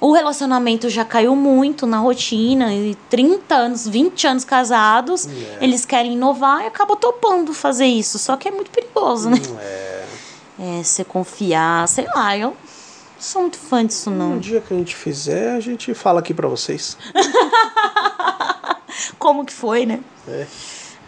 o 0.02 0.12
relacionamento 0.12 0.90
já 0.90 1.06
caiu 1.06 1.36
muito 1.36 1.86
na 1.88 2.00
rotina, 2.00 2.74
e 2.74 2.96
30 3.10 3.56
anos, 3.56 3.88
20 3.88 4.28
anos 4.28 4.44
casados, 4.44 5.28
É. 5.28 5.58
eles 5.62 5.86
querem 5.86 6.14
inovar 6.14 6.64
e 6.64 6.68
acabam 6.68 6.98
topando 6.98 7.54
fazer 7.54 7.86
isso, 7.86 8.20
só 8.20 8.36
que 8.36 8.48
é 8.48 8.52
muito 8.52 8.72
perigoso, 8.72 9.30
né? 9.30 9.38
É. 9.62 10.02
É, 10.60 10.84
você 10.84 11.04
confiar, 11.04 11.88
sei 11.88 12.06
lá, 12.14 12.38
eu 12.38 12.50
não 12.50 12.56
sou 13.20 13.42
muito 13.44 13.58
fã 13.58 13.86
disso 13.86 14.10
Um 14.10 14.16
não. 14.16 14.40
dia 14.40 14.60
que 14.60 14.74
a 14.74 14.78
gente 14.78 14.96
fizer, 14.96 15.56
a 15.56 15.60
gente 15.60 15.94
fala 15.94 16.20
aqui 16.20 16.34
pra 16.34 16.48
vocês. 16.48 16.98
Como 19.18 19.46
que 19.46 19.54
foi, 19.54 19.86
né? 19.86 20.00
É. 20.28 20.46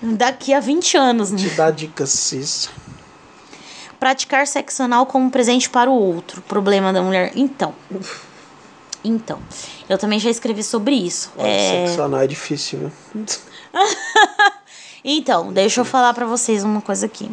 Daqui 0.02 0.54
a 0.54 0.60
20 0.60 0.98
anos, 0.98 1.32
né? 1.32 1.38
Te 1.38 1.50
dá 1.52 1.72
dicas 1.72 2.32
isso. 2.32 2.72
Praticar 4.00 4.46
sexo 4.48 4.84
anal 4.84 5.06
como 5.06 5.30
presente 5.32 5.70
para 5.70 5.90
o 5.90 5.94
outro. 5.94 6.42
Problema 6.42 6.92
da 6.92 7.02
mulher. 7.02 7.32
Então. 7.36 7.74
Então. 9.04 9.40
Eu 9.90 9.98
também 9.98 10.20
já 10.20 10.30
escrevi 10.30 10.64
sobre 10.64 10.96
isso. 10.96 11.32
É, 11.38 11.86
Sexo 11.88 12.02
anal 12.02 12.22
é 12.22 12.28
difícil, 12.28 12.92
viu? 13.14 13.26
Então, 15.06 15.52
deixa 15.52 15.82
eu 15.82 15.86
falar 15.86 16.14
pra 16.14 16.26
vocês 16.26 16.64
uma 16.64 16.80
coisa 16.80 17.08
aqui. 17.08 17.30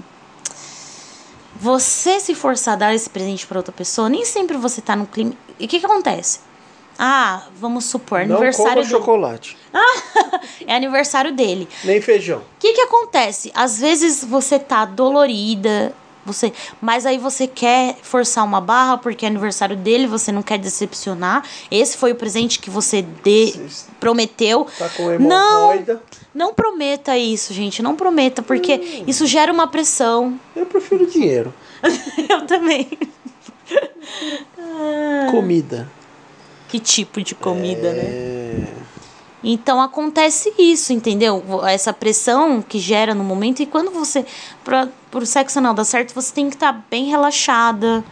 Você 1.61 2.19
se 2.19 2.35
forçar 2.35 2.75
a 2.75 2.77
dar 2.77 2.95
esse 2.95 3.09
presente 3.09 3.47
pra 3.47 3.59
outra 3.59 3.73
pessoa, 3.73 4.09
nem 4.09 4.25
sempre 4.25 4.57
você 4.57 4.81
tá 4.81 4.97
no 4.97 5.07
clima. 5.07 5.35
E 5.59 5.67
o 5.67 5.69
que 5.69 5.79
que 5.79 5.87
acontece? 5.87 6.41
Ah, 6.99 7.45
vamos 7.55 7.85
supor, 7.85 8.27
Não 8.27 8.37
aniversário 8.37 8.83
dele. 8.83 8.89
chocolate. 8.89 9.57
é 10.67 10.75
aniversário 10.75 11.33
dele. 11.33 11.69
Nem 11.85 12.01
feijão. 12.01 12.39
O 12.39 12.45
que 12.59 12.73
que 12.73 12.81
acontece? 12.81 13.53
Às 13.55 13.79
vezes 13.79 14.25
você 14.25 14.59
tá 14.59 14.85
dolorida, 14.85 15.95
você, 16.33 16.53
mas 16.81 17.07
aí 17.07 17.19
você 17.19 17.47
quer 17.47 17.97
forçar 18.03 18.45
uma 18.45 18.61
barra 18.61 18.99
porque 18.99 19.25
é 19.25 19.29
aniversário 19.29 19.77
dele, 19.77 20.07
você 20.07 20.31
não 20.31 20.43
quer 20.43 20.59
decepcionar. 20.59 21.45
Esse 21.71 21.97
foi 21.97 22.13
o 22.13 22.15
presente 22.15 22.59
que 22.59 22.71
você 22.71 23.03
de, 23.03 23.55
prometeu. 23.99 24.67
Tá 24.79 24.89
com 24.89 25.19
Não, 25.19 25.85
não 26.35 26.55
prometa 26.55 27.17
isso, 27.17 27.53
gente, 27.53 27.83
não 27.83 27.97
prometa, 27.97 28.43
porque 28.43 28.75
Hum. 28.77 29.05
isso 29.07 29.27
gera 29.27 29.53
uma 29.53 29.67
pressão. 29.67 30.39
Eu 30.55 30.67
prefiro 30.67 31.07
dinheiro. 31.07 31.53
Eu 32.29 32.47
também. 32.47 32.89
Comida. 35.31 35.89
Que 36.69 36.79
tipo 36.79 37.21
de 37.23 37.35
comida, 37.35 37.93
né? 37.93 38.67
Então 39.43 39.81
acontece 39.81 40.53
isso, 40.59 40.93
entendeu? 40.93 41.43
Essa 41.67 41.93
pressão 41.93 42.61
que 42.63 42.79
gera 42.79 43.15
no 43.15 43.25
momento. 43.25 43.61
E 43.63 43.67
quando 43.67 43.91
você. 43.91 44.25
Pra, 44.65 44.89
pro 45.11 45.25
sexo 45.25 45.59
anal 45.59 45.75
dar 45.75 45.85
certo, 45.85 46.15
você 46.15 46.33
tem 46.33 46.49
que 46.51 46.57
estar 46.57 46.85
bem 46.91 47.07
relaxada. 47.07 48.05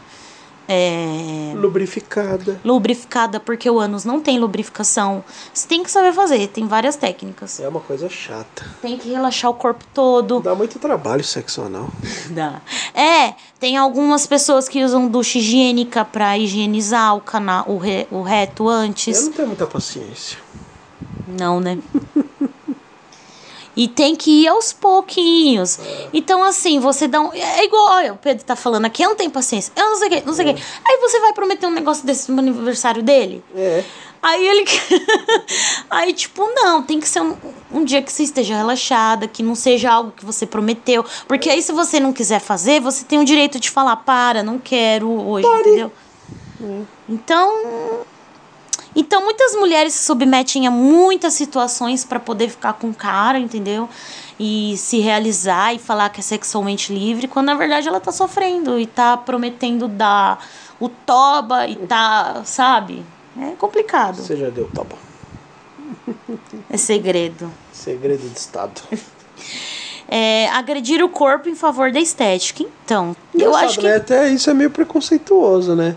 É, 0.70 1.54
Lubrificada. 1.54 2.60
lubrificada, 2.62 3.40
porque 3.40 3.70
o 3.70 3.78
ânus 3.78 4.04
não 4.04 4.20
tem 4.20 4.38
lubrificação. 4.38 5.24
Você 5.52 5.66
tem 5.66 5.82
que 5.82 5.90
saber 5.90 6.12
fazer, 6.12 6.46
tem 6.48 6.66
várias 6.66 6.94
técnicas. 6.94 7.58
É 7.58 7.66
uma 7.66 7.80
coisa 7.80 8.06
chata. 8.10 8.66
Tem 8.82 8.98
que 8.98 9.08
relaxar 9.08 9.50
o 9.50 9.54
corpo 9.54 9.82
todo. 9.94 10.40
Dá 10.40 10.54
muito 10.54 10.78
trabalho 10.78 11.24
sexo 11.24 11.62
anal. 11.62 11.88
Dá. 12.28 12.60
É, 12.94 13.32
tem 13.58 13.78
algumas 13.78 14.26
pessoas 14.26 14.68
que 14.68 14.84
usam 14.84 15.08
ducha 15.08 15.38
higiênica 15.38 16.04
pra 16.04 16.36
higienizar 16.36 17.16
o 17.16 17.20
canal, 17.22 17.64
o, 17.66 17.78
re, 17.78 18.06
o 18.10 18.20
reto 18.20 18.64
Eu 18.64 18.68
antes. 18.68 19.24
não 19.24 19.32
tenho 19.32 19.48
muita 19.48 19.66
paciência. 19.66 20.36
Não, 21.28 21.60
né? 21.60 21.78
E 23.76 23.86
tem 23.86 24.16
que 24.16 24.42
ir 24.42 24.48
aos 24.48 24.72
pouquinhos. 24.72 25.78
Então, 26.12 26.42
assim, 26.42 26.80
você 26.80 27.06
dá 27.06 27.20
um. 27.20 27.32
É 27.32 27.64
igual, 27.64 27.92
olha, 27.92 28.12
o 28.12 28.16
Pedro 28.16 28.44
tá 28.44 28.56
falando 28.56 28.86
aqui, 28.86 29.04
eu 29.04 29.10
não 29.10 29.16
tenho 29.16 29.30
paciência. 29.30 29.72
Eu 29.76 29.90
não 29.90 29.96
sei 29.96 30.08
o 30.08 30.10
que, 30.10 30.26
não 30.26 30.34
sei 30.34 30.50
o 30.50 30.54
que. 30.54 30.62
Aí 30.84 30.98
você 31.00 31.20
vai 31.20 31.32
prometer 31.32 31.64
um 31.66 31.70
negócio 31.70 32.04
desse 32.04 32.32
no 32.32 32.40
aniversário 32.40 33.04
dele? 33.04 33.40
É. 33.54 33.84
Aí 34.20 34.48
ele. 34.48 34.64
Aí, 35.88 36.12
tipo, 36.12 36.44
não, 36.56 36.82
tem 36.82 36.98
que 36.98 37.08
ser 37.08 37.20
um, 37.20 37.36
um 37.70 37.84
dia 37.84 38.02
que 38.02 38.10
você 38.10 38.24
esteja 38.24 38.56
relaxada, 38.56 39.28
que 39.28 39.44
não 39.44 39.54
seja 39.54 39.92
algo 39.92 40.10
que 40.10 40.24
você 40.24 40.44
prometeu. 40.44 41.04
Porque 41.28 41.48
aí, 41.48 41.62
se 41.62 41.70
você 41.70 42.00
não 42.00 42.12
quiser 42.12 42.40
fazer, 42.40 42.80
você 42.80 43.04
tem 43.04 43.20
o 43.20 43.24
direito 43.24 43.60
de 43.60 43.70
falar, 43.70 43.94
para, 43.96 44.42
não 44.42 44.58
quero 44.58 45.08
hoje, 45.08 45.46
entendeu? 45.46 45.92
Então. 47.08 48.06
Então, 49.00 49.22
muitas 49.22 49.54
mulheres 49.54 49.92
se 49.94 50.04
submetem 50.04 50.66
a 50.66 50.72
muitas 50.72 51.34
situações 51.34 52.04
para 52.04 52.18
poder 52.18 52.48
ficar 52.48 52.72
com 52.72 52.90
o 52.90 52.94
cara, 52.94 53.38
entendeu? 53.38 53.88
E 54.40 54.76
se 54.76 54.98
realizar 54.98 55.72
e 55.72 55.78
falar 55.78 56.08
que 56.08 56.18
é 56.18 56.22
sexualmente 56.22 56.92
livre, 56.92 57.28
quando 57.28 57.46
na 57.46 57.54
verdade 57.54 57.86
ela 57.86 58.00
tá 58.00 58.10
sofrendo 58.10 58.76
e 58.76 58.86
tá 58.86 59.16
prometendo 59.16 59.86
dar 59.86 60.44
o 60.80 60.88
toba 60.88 61.68
e 61.68 61.76
tá, 61.76 62.42
sabe? 62.44 63.04
É 63.40 63.52
complicado. 63.52 64.16
Você 64.16 64.36
já 64.36 64.50
deu, 64.50 64.68
bom. 64.74 64.98
É 66.68 66.76
segredo. 66.76 67.52
Segredo 67.72 68.28
de 68.28 68.36
Estado. 68.36 68.82
É, 70.08 70.48
agredir 70.48 71.04
o 71.04 71.08
corpo 71.08 71.48
em 71.48 71.54
favor 71.54 71.92
da 71.92 72.00
estética. 72.00 72.64
Então, 72.84 73.14
eu 73.32 73.54
acho 73.54 73.78
que. 73.78 73.86
né? 73.86 73.96
Até 73.96 74.28
isso 74.28 74.50
é 74.50 74.54
meio 74.54 74.70
preconceituoso, 74.70 75.76
né? 75.76 75.94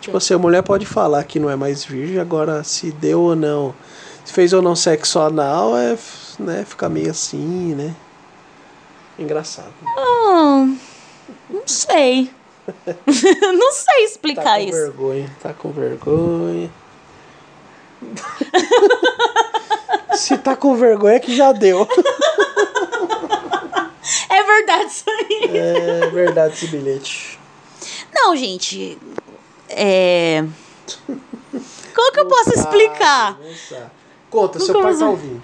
Tipo 0.00 0.16
assim, 0.16 0.34
a 0.34 0.38
mulher 0.38 0.62
pode 0.62 0.86
falar 0.86 1.24
que 1.24 1.38
não 1.38 1.50
é 1.50 1.56
mais 1.56 1.84
virgem, 1.84 2.18
agora 2.18 2.62
se 2.62 2.92
deu 2.92 3.20
ou 3.20 3.36
não, 3.36 3.74
se 4.24 4.32
fez 4.32 4.52
ou 4.52 4.62
não 4.62 4.76
sexo 4.76 5.18
anal, 5.18 5.76
é, 5.76 5.98
né, 6.38 6.64
fica 6.66 6.88
meio 6.88 7.10
assim, 7.10 7.74
né? 7.74 7.94
Engraçado. 9.18 9.72
Hum, 9.98 10.78
não 11.50 11.62
sei. 11.66 12.30
não 12.86 13.72
sei 13.72 13.94
Tá 13.94 14.00
explicar 14.04 14.58
com 14.58 14.68
isso. 14.68 14.76
Se 20.14 20.36
tá 20.38 20.54
com 20.54 20.76
vergonha 20.76 21.18
que 21.18 21.34
já 21.34 21.52
deu. 21.52 21.88
É 24.28 24.42
verdade 24.42 24.90
isso 24.90 25.04
aí. 25.08 25.56
É 25.56 26.10
verdade 26.10 26.54
esse 26.54 26.66
bilhete. 26.66 27.40
Não, 28.12 28.36
gente. 28.36 28.98
É. 29.74 30.44
Como 31.94 32.12
que 32.12 32.20
eu 32.20 32.26
posso 32.26 32.50
explicar? 32.54 33.38
Conta, 34.30 34.58
seu 34.58 34.74
Como 34.74 34.84
pai 34.84 34.92
assim? 34.92 35.00
tá 35.00 35.10
ouvindo. 35.10 35.42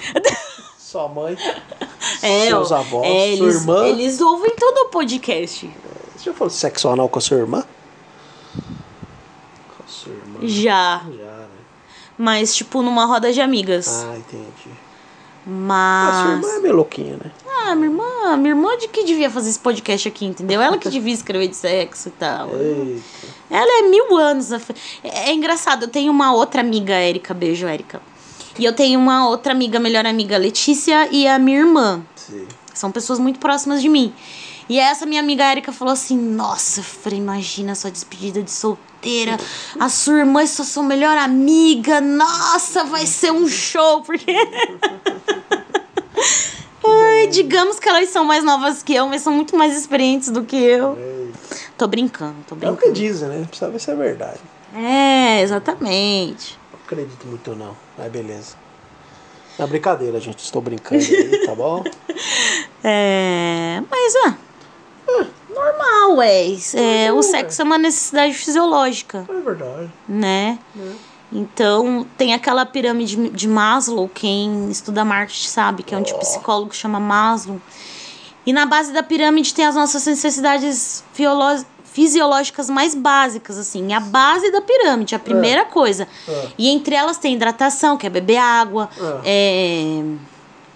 Sua 0.78 1.08
mãe, 1.08 1.36
É, 2.22 2.46
seus 2.46 2.72
avós, 2.72 3.04
é, 3.06 3.36
sua 3.36 3.46
eles, 3.46 3.54
irmã. 3.60 3.86
Eles 3.86 4.20
ouvem 4.20 4.56
todo 4.56 4.86
o 4.86 4.88
podcast. 4.88 5.70
Você 6.16 6.24
já 6.24 6.32
falou 6.32 6.50
sexo 6.50 6.88
anal 6.88 7.08
com 7.08 7.18
a 7.18 7.22
sua 7.22 7.36
irmã? 7.36 7.64
Com 9.76 9.84
a 9.84 9.86
sua 9.86 10.12
irmã? 10.12 10.38
Já. 10.42 11.02
Já, 11.04 11.06
né? 11.08 11.46
Mas, 12.16 12.56
tipo, 12.56 12.80
numa 12.82 13.04
roda 13.04 13.32
de 13.32 13.40
amigas. 13.40 14.04
Ah, 14.06 14.16
entendi. 14.16 14.70
A 15.50 16.12
sua 16.12 16.32
irmã 16.32 16.46
Mas. 16.46 16.56
é 16.56 16.60
meio 16.60 16.76
louquinha, 16.76 17.16
né? 17.16 17.30
Ah, 17.64 17.74
minha 17.74 17.88
irmã, 17.88 18.36
minha 18.36 18.50
irmã 18.50 18.76
de 18.76 18.88
que 18.88 19.02
devia 19.04 19.30
fazer 19.30 19.48
esse 19.48 19.58
podcast 19.58 20.06
aqui, 20.06 20.26
entendeu? 20.26 20.60
Ela 20.60 20.76
que 20.76 20.90
devia 20.90 21.12
escrever 21.14 21.48
de 21.48 21.56
sexo 21.56 22.08
e 22.08 22.12
tal. 22.12 22.50
Eita. 22.54 23.02
Ela 23.50 23.78
é 23.78 23.88
mil 23.88 24.16
anos. 24.16 24.52
É, 24.52 24.60
é 25.02 25.32
engraçado, 25.32 25.84
eu 25.84 25.88
tenho 25.88 26.12
uma 26.12 26.34
outra 26.34 26.60
amiga, 26.60 26.92
Érica. 26.92 27.32
Beijo, 27.32 27.66
Érica. 27.66 28.00
E 28.58 28.64
eu 28.64 28.74
tenho 28.74 29.00
uma 29.00 29.28
outra 29.28 29.52
amiga, 29.52 29.78
melhor 29.78 30.04
amiga, 30.04 30.36
Letícia, 30.36 31.08
e 31.10 31.26
a 31.26 31.38
minha 31.38 31.60
irmã. 31.60 32.02
Sim. 32.14 32.46
São 32.74 32.90
pessoas 32.92 33.18
muito 33.18 33.38
próximas 33.38 33.80
de 33.80 33.88
mim. 33.88 34.12
E 34.68 34.78
essa 34.78 35.06
minha 35.06 35.20
amiga 35.20 35.44
Érica 35.44 35.72
falou 35.72 35.92
assim: 35.92 36.16
Nossa, 36.18 36.82
falei, 36.82 37.18
imagina 37.18 37.72
a 37.72 37.74
sua 37.74 37.90
despedida 37.90 38.42
de 38.42 38.50
solteira. 38.98 39.38
A 39.78 39.88
sua 39.88 40.18
irmã 40.18 40.42
é 40.42 40.46
sua, 40.46 40.64
sua 40.64 40.82
melhor 40.82 41.16
amiga. 41.16 42.00
Nossa, 42.00 42.84
vai 42.84 43.06
ser 43.06 43.30
um 43.32 43.48
show. 43.48 44.02
Porque. 44.02 44.26
Ai, 46.84 47.26
digamos 47.28 47.78
que 47.78 47.88
elas 47.88 48.08
são 48.08 48.24
mais 48.24 48.42
novas 48.42 48.82
que 48.82 48.94
eu, 48.94 49.06
mas 49.08 49.20
são 49.22 49.32
muito 49.32 49.56
mais 49.56 49.76
experientes 49.76 50.30
do 50.30 50.42
que 50.42 50.56
eu. 50.56 50.96
Tô 51.76 51.86
brincando, 51.86 52.36
tô 52.48 52.54
É 52.54 52.70
o 52.70 52.76
que 52.76 52.86
brincando. 52.86 52.92
dizem, 52.94 53.28
né? 53.28 53.44
Precisa 53.46 53.70
ver 53.70 53.78
se 53.80 53.90
é 53.90 53.94
verdade. 53.94 54.40
É, 54.74 55.42
exatamente. 55.42 56.58
Não 56.72 56.80
acredito 56.84 57.26
muito 57.26 57.54
não. 57.54 57.76
Mas 57.96 58.10
beleza. 58.10 58.56
É 59.58 59.66
brincadeira, 59.66 60.18
gente. 60.20 60.38
Estou 60.38 60.62
brincando 60.62 61.04
aí, 61.04 61.46
tá 61.46 61.54
bom? 61.54 61.84
É. 62.84 63.82
Mas, 63.90 64.14
ah. 64.24 64.34
Normal, 65.48 66.22
é. 66.22 67.06
é 67.06 67.12
o 67.12 67.22
sexo 67.22 67.62
é 67.62 67.64
uma 67.64 67.78
necessidade 67.78 68.34
fisiológica. 68.34 69.26
É 69.28 69.40
verdade. 69.40 69.90
né? 70.08 70.58
né? 70.74 70.96
Então, 71.30 72.06
tem 72.16 72.32
aquela 72.32 72.64
pirâmide 72.64 73.28
de 73.30 73.48
Maslow, 73.48 74.08
quem 74.08 74.70
estuda 74.70 75.04
marketing 75.04 75.48
sabe, 75.48 75.82
que 75.82 75.94
é 75.94 75.98
um 75.98 76.02
tipo 76.02 76.18
psicólogo 76.20 76.70
que 76.70 76.76
chama 76.76 76.98
Maslow. 76.98 77.60
E 78.46 78.52
na 78.52 78.64
base 78.64 78.92
da 78.92 79.02
pirâmide 79.02 79.52
tem 79.52 79.66
as 79.66 79.74
nossas 79.74 80.06
necessidades 80.06 81.04
fisiológicas 81.84 82.70
mais 82.70 82.94
básicas, 82.94 83.58
assim. 83.58 83.92
A 83.92 84.00
base 84.00 84.50
da 84.50 84.62
pirâmide, 84.62 85.14
a 85.14 85.18
primeira 85.18 85.66
coisa. 85.66 86.08
É. 86.26 86.48
E 86.56 86.68
entre 86.68 86.94
elas 86.94 87.18
tem 87.18 87.34
hidratação, 87.34 87.98
que 87.98 88.06
é 88.06 88.10
beber 88.10 88.38
água, 88.38 88.88
é, 89.22 90.02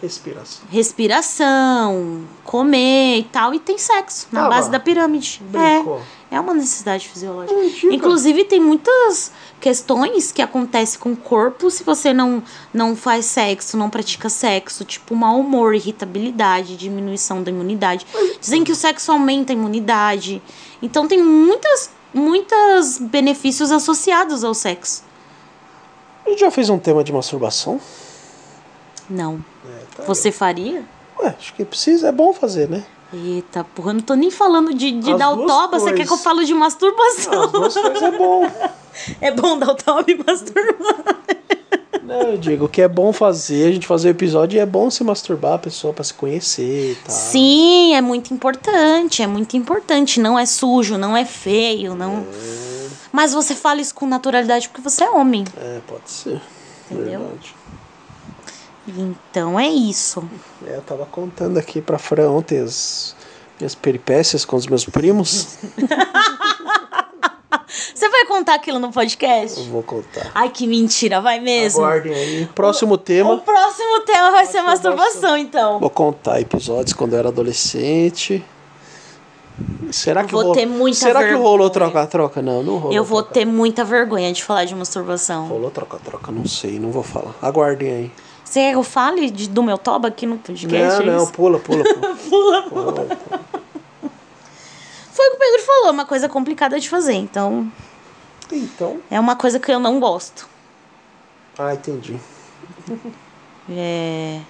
Respiração. 0.02 0.64
respiração, 0.68 2.24
comer 2.44 3.18
e 3.18 3.22
tal. 3.24 3.54
E 3.54 3.60
tem 3.60 3.78
sexo, 3.78 4.26
na 4.32 4.46
Ah, 4.46 4.48
base 4.48 4.66
vá. 4.66 4.72
da 4.72 4.80
pirâmide. 4.80 5.40
Brincou. 5.44 6.02
É, 6.30 6.34
é 6.36 6.40
uma 6.40 6.52
necessidade 6.54 7.08
fisiológica. 7.08 7.56
Mentira. 7.58 7.94
Inclusive, 7.94 8.44
tem 8.44 8.60
muitas 8.60 9.30
questões 9.60 10.32
que 10.32 10.42
acontecem 10.42 10.98
com 10.98 11.12
o 11.12 11.16
corpo 11.16 11.70
se 11.70 11.84
você 11.84 12.12
não, 12.12 12.42
não 12.74 12.96
faz 12.96 13.26
sexo, 13.26 13.76
não 13.76 13.88
pratica 13.88 14.28
sexo, 14.28 14.84
tipo 14.84 15.14
mau 15.14 15.38
humor, 15.38 15.74
irritabilidade, 15.74 16.76
diminuição 16.76 17.42
da 17.42 17.50
imunidade. 17.50 18.04
Dizem 18.40 18.64
que 18.64 18.72
o 18.72 18.76
sexo 18.76 19.12
aumenta 19.12 19.52
a 19.52 19.54
imunidade. 19.54 20.42
Então 20.82 21.06
tem 21.06 21.22
muitas, 21.22 21.90
muitos 22.12 22.98
benefícios 22.98 23.70
associados 23.70 24.42
ao 24.42 24.52
sexo. 24.52 25.04
A 26.26 26.30
gente 26.30 26.40
já 26.40 26.50
fez 26.50 26.68
um 26.70 26.78
tema 26.78 27.04
de 27.04 27.12
masturbação? 27.12 27.80
Não. 29.08 29.44
É, 29.98 30.02
Você 30.04 30.32
faria? 30.32 30.82
Ué, 31.18 31.34
acho 31.38 31.54
que 31.54 31.64
precisa, 31.64 32.08
é 32.08 32.12
bom 32.12 32.32
fazer, 32.32 32.68
né? 32.68 32.84
Eita, 33.12 33.62
porra, 33.62 33.90
eu 33.90 33.94
não 33.94 34.00
tô 34.00 34.14
nem 34.14 34.30
falando 34.30 34.72
de, 34.72 34.90
de 34.92 35.12
As 35.12 35.18
dar 35.18 35.30
o 35.30 35.46
toba, 35.46 35.78
você 35.78 35.92
quer 35.92 36.06
que 36.06 36.12
eu 36.12 36.16
fale 36.16 36.46
de 36.46 36.54
masturbação? 36.54 37.42
As 37.42 37.52
duas 37.52 37.74
coisas 37.74 38.02
é 38.02 38.10
bom. 38.10 38.50
É 39.22 39.30
bom 39.30 39.58
dar 39.58 39.70
o 39.70 39.74
toba 39.74 40.04
e 40.06 40.14
masturbar. 40.14 41.16
Não, 42.02 42.20
eu 42.22 42.36
digo 42.36 42.68
que 42.68 42.82
é 42.82 42.88
bom 42.88 43.10
fazer, 43.10 43.68
a 43.68 43.72
gente 43.72 43.86
fazer 43.86 44.08
o 44.08 44.10
episódio 44.10 44.58
e 44.58 44.60
é 44.60 44.66
bom 44.66 44.90
se 44.90 45.02
masturbar 45.02 45.54
a 45.54 45.58
pessoa 45.58 45.94
pra 45.94 46.04
se 46.04 46.12
conhecer 46.12 46.92
e 46.92 46.94
tal. 46.96 47.14
Sim, 47.14 47.94
é 47.94 48.02
muito 48.02 48.34
importante, 48.34 49.22
é 49.22 49.26
muito 49.26 49.56
importante. 49.56 50.20
Não 50.20 50.38
é 50.38 50.44
sujo, 50.44 50.98
não 50.98 51.16
é 51.16 51.24
feio, 51.24 51.94
não. 51.94 52.26
Mas 53.10 53.32
você 53.32 53.54
fala 53.54 53.80
isso 53.80 53.94
com 53.94 54.06
naturalidade 54.06 54.68
porque 54.68 54.82
você 54.82 55.04
é 55.04 55.10
homem. 55.10 55.44
É, 55.56 55.80
pode 55.86 56.10
ser. 56.10 56.40
Entendeu? 56.90 57.20
Verdade. 57.20 57.54
Então 58.86 59.58
é 59.58 59.68
isso. 59.68 60.22
É, 60.66 60.76
eu 60.76 60.82
tava 60.82 61.06
contando 61.06 61.58
aqui 61.58 61.80
pra 61.80 61.98
Fran 61.98 62.30
ontem 62.30 62.58
as 62.60 63.14
minhas 63.60 63.74
peripécias 63.74 64.44
com 64.44 64.56
os 64.56 64.66
meus 64.66 64.84
primos. 64.84 65.56
Você 67.94 68.08
vai 68.08 68.26
contar 68.26 68.54
aquilo 68.54 68.78
no 68.78 68.90
podcast? 68.90 69.60
Eu 69.60 69.66
vou 69.66 69.82
contar. 69.82 70.30
Ai, 70.34 70.48
que 70.50 70.66
mentira, 70.66 71.20
vai 71.20 71.38
mesmo. 71.40 71.80
Aguardem 71.84 72.12
aí. 72.12 72.46
Próximo 72.54 72.94
O 72.94 72.98
tema. 72.98 73.38
próximo 73.38 74.00
tema 74.00 74.30
vai 74.32 74.44
ser 74.46 74.62
Masturbação. 74.62 75.36
então. 75.36 75.78
Vou 75.78 75.88
contar 75.90 76.40
episódios 76.40 76.92
quando 76.92 77.12
eu 77.14 77.18
era 77.20 77.28
adolescente. 77.28 78.44
Será 79.92 80.22
Eu 80.22 80.26
que 80.26 80.32
vou 80.32 80.44
ro- 80.46 80.52
ter 80.52 80.66
muita 80.66 80.98
Será 80.98 81.20
que 81.20 81.26
vergonha. 81.26 81.46
rolou 81.48 81.70
troca-troca? 81.70 82.42
Não, 82.42 82.62
não 82.62 82.78
rolou. 82.78 82.92
Eu 82.96 83.04
vou 83.04 83.22
troca-troca. 83.22 83.46
ter 83.46 83.52
muita 83.52 83.84
vergonha 83.84 84.32
de 84.32 84.42
falar 84.42 84.64
de 84.64 84.74
masturbação. 84.74 85.46
Rolou 85.46 85.70
troca-troca, 85.70 86.32
não 86.32 86.46
sei, 86.46 86.78
não 86.80 86.90
vou 86.90 87.02
falar. 87.02 87.34
Aguardem 87.40 87.90
aí. 87.94 88.12
Você 88.52 88.82
fale 88.84 89.30
de- 89.30 89.48
do 89.48 89.62
meu 89.62 89.78
toba 89.78 90.08
aqui 90.08 90.26
no 90.26 90.36
podcast? 90.36 91.02
não, 91.06 91.12
é 91.12 91.16
não, 91.16 91.22
isso? 91.22 91.32
pula, 91.32 91.58
pula, 91.58 91.82
pula. 91.84 92.14
Pula, 92.28 92.62
Pula, 92.64 92.92
pula. 92.92 93.18
Foi 95.10 95.26
o 95.26 95.30
que 95.30 95.36
o 95.36 95.38
Pedro 95.38 95.62
falou, 95.66 95.90
uma 95.92 96.04
coisa 96.04 96.28
complicada 96.28 96.78
de 96.78 96.86
fazer. 96.86 97.14
Então, 97.14 97.72
Então. 98.52 99.00
é 99.10 99.18
uma 99.18 99.36
coisa 99.36 99.58
que 99.58 99.72
eu 99.72 99.80
não 99.80 99.98
gosto. 99.98 100.46
Ah, 101.58 101.72
entendi. 101.72 102.18
É. 103.70 104.40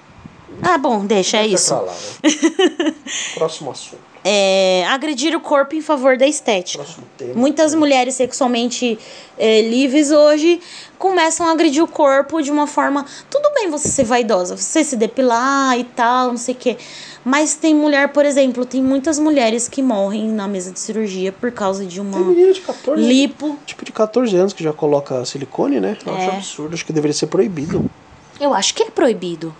Ah, 0.62 0.78
bom, 0.78 1.06
deixa, 1.06 1.36
é 1.36 1.42
Deixa 1.42 1.54
isso. 1.54 1.68
pra 1.74 1.80
lá, 1.84 1.92
né? 1.92 2.94
Próximo 3.34 3.70
assunto. 3.70 4.11
É, 4.24 4.84
agredir 4.88 5.34
o 5.36 5.40
corpo 5.40 5.74
em 5.74 5.80
favor 5.80 6.16
da 6.16 6.26
estética. 6.26 6.84
Tema. 7.18 7.34
Muitas 7.34 7.74
mulheres 7.74 8.14
sexualmente 8.14 8.96
é, 9.36 9.62
livres 9.62 10.12
hoje 10.12 10.60
começam 10.96 11.46
a 11.48 11.50
agredir 11.50 11.82
o 11.82 11.88
corpo 11.88 12.40
de 12.40 12.50
uma 12.50 12.68
forma. 12.68 13.04
Tudo 13.28 13.50
bem 13.54 13.68
você 13.68 13.88
ser 13.88 14.04
vaidosa, 14.04 14.56
você 14.56 14.84
se 14.84 14.94
depilar 14.96 15.76
e 15.76 15.82
tal, 15.82 16.28
não 16.28 16.36
sei 16.36 16.54
o 16.54 16.58
quê. 16.58 16.76
Mas 17.24 17.54
tem 17.56 17.74
mulher, 17.74 18.08
por 18.08 18.24
exemplo, 18.24 18.64
tem 18.64 18.80
muitas 18.82 19.18
mulheres 19.18 19.68
que 19.68 19.82
morrem 19.82 20.28
na 20.28 20.46
mesa 20.46 20.70
de 20.70 20.78
cirurgia 20.78 21.32
por 21.32 21.50
causa 21.50 21.84
de 21.84 22.00
uma 22.00 22.18
Tem 22.18 22.26
menina 22.26 22.52
de 22.52 22.60
14 22.60 23.02
lipo. 23.02 23.58
Tipo 23.66 23.84
de 23.84 23.90
14 23.92 24.36
anos 24.36 24.52
que 24.52 24.62
já 24.62 24.72
coloca 24.72 25.24
silicone, 25.24 25.80
né? 25.80 25.96
Eu 26.06 26.14
acho 26.14 26.30
É. 26.30 26.36
absurdo, 26.36 26.74
acho 26.74 26.84
que 26.86 26.92
deveria 26.92 27.14
ser 27.14 27.26
proibido. 27.26 27.90
Eu 28.40 28.54
acho 28.54 28.74
que 28.74 28.82
é 28.84 28.90
proibido. 28.90 29.54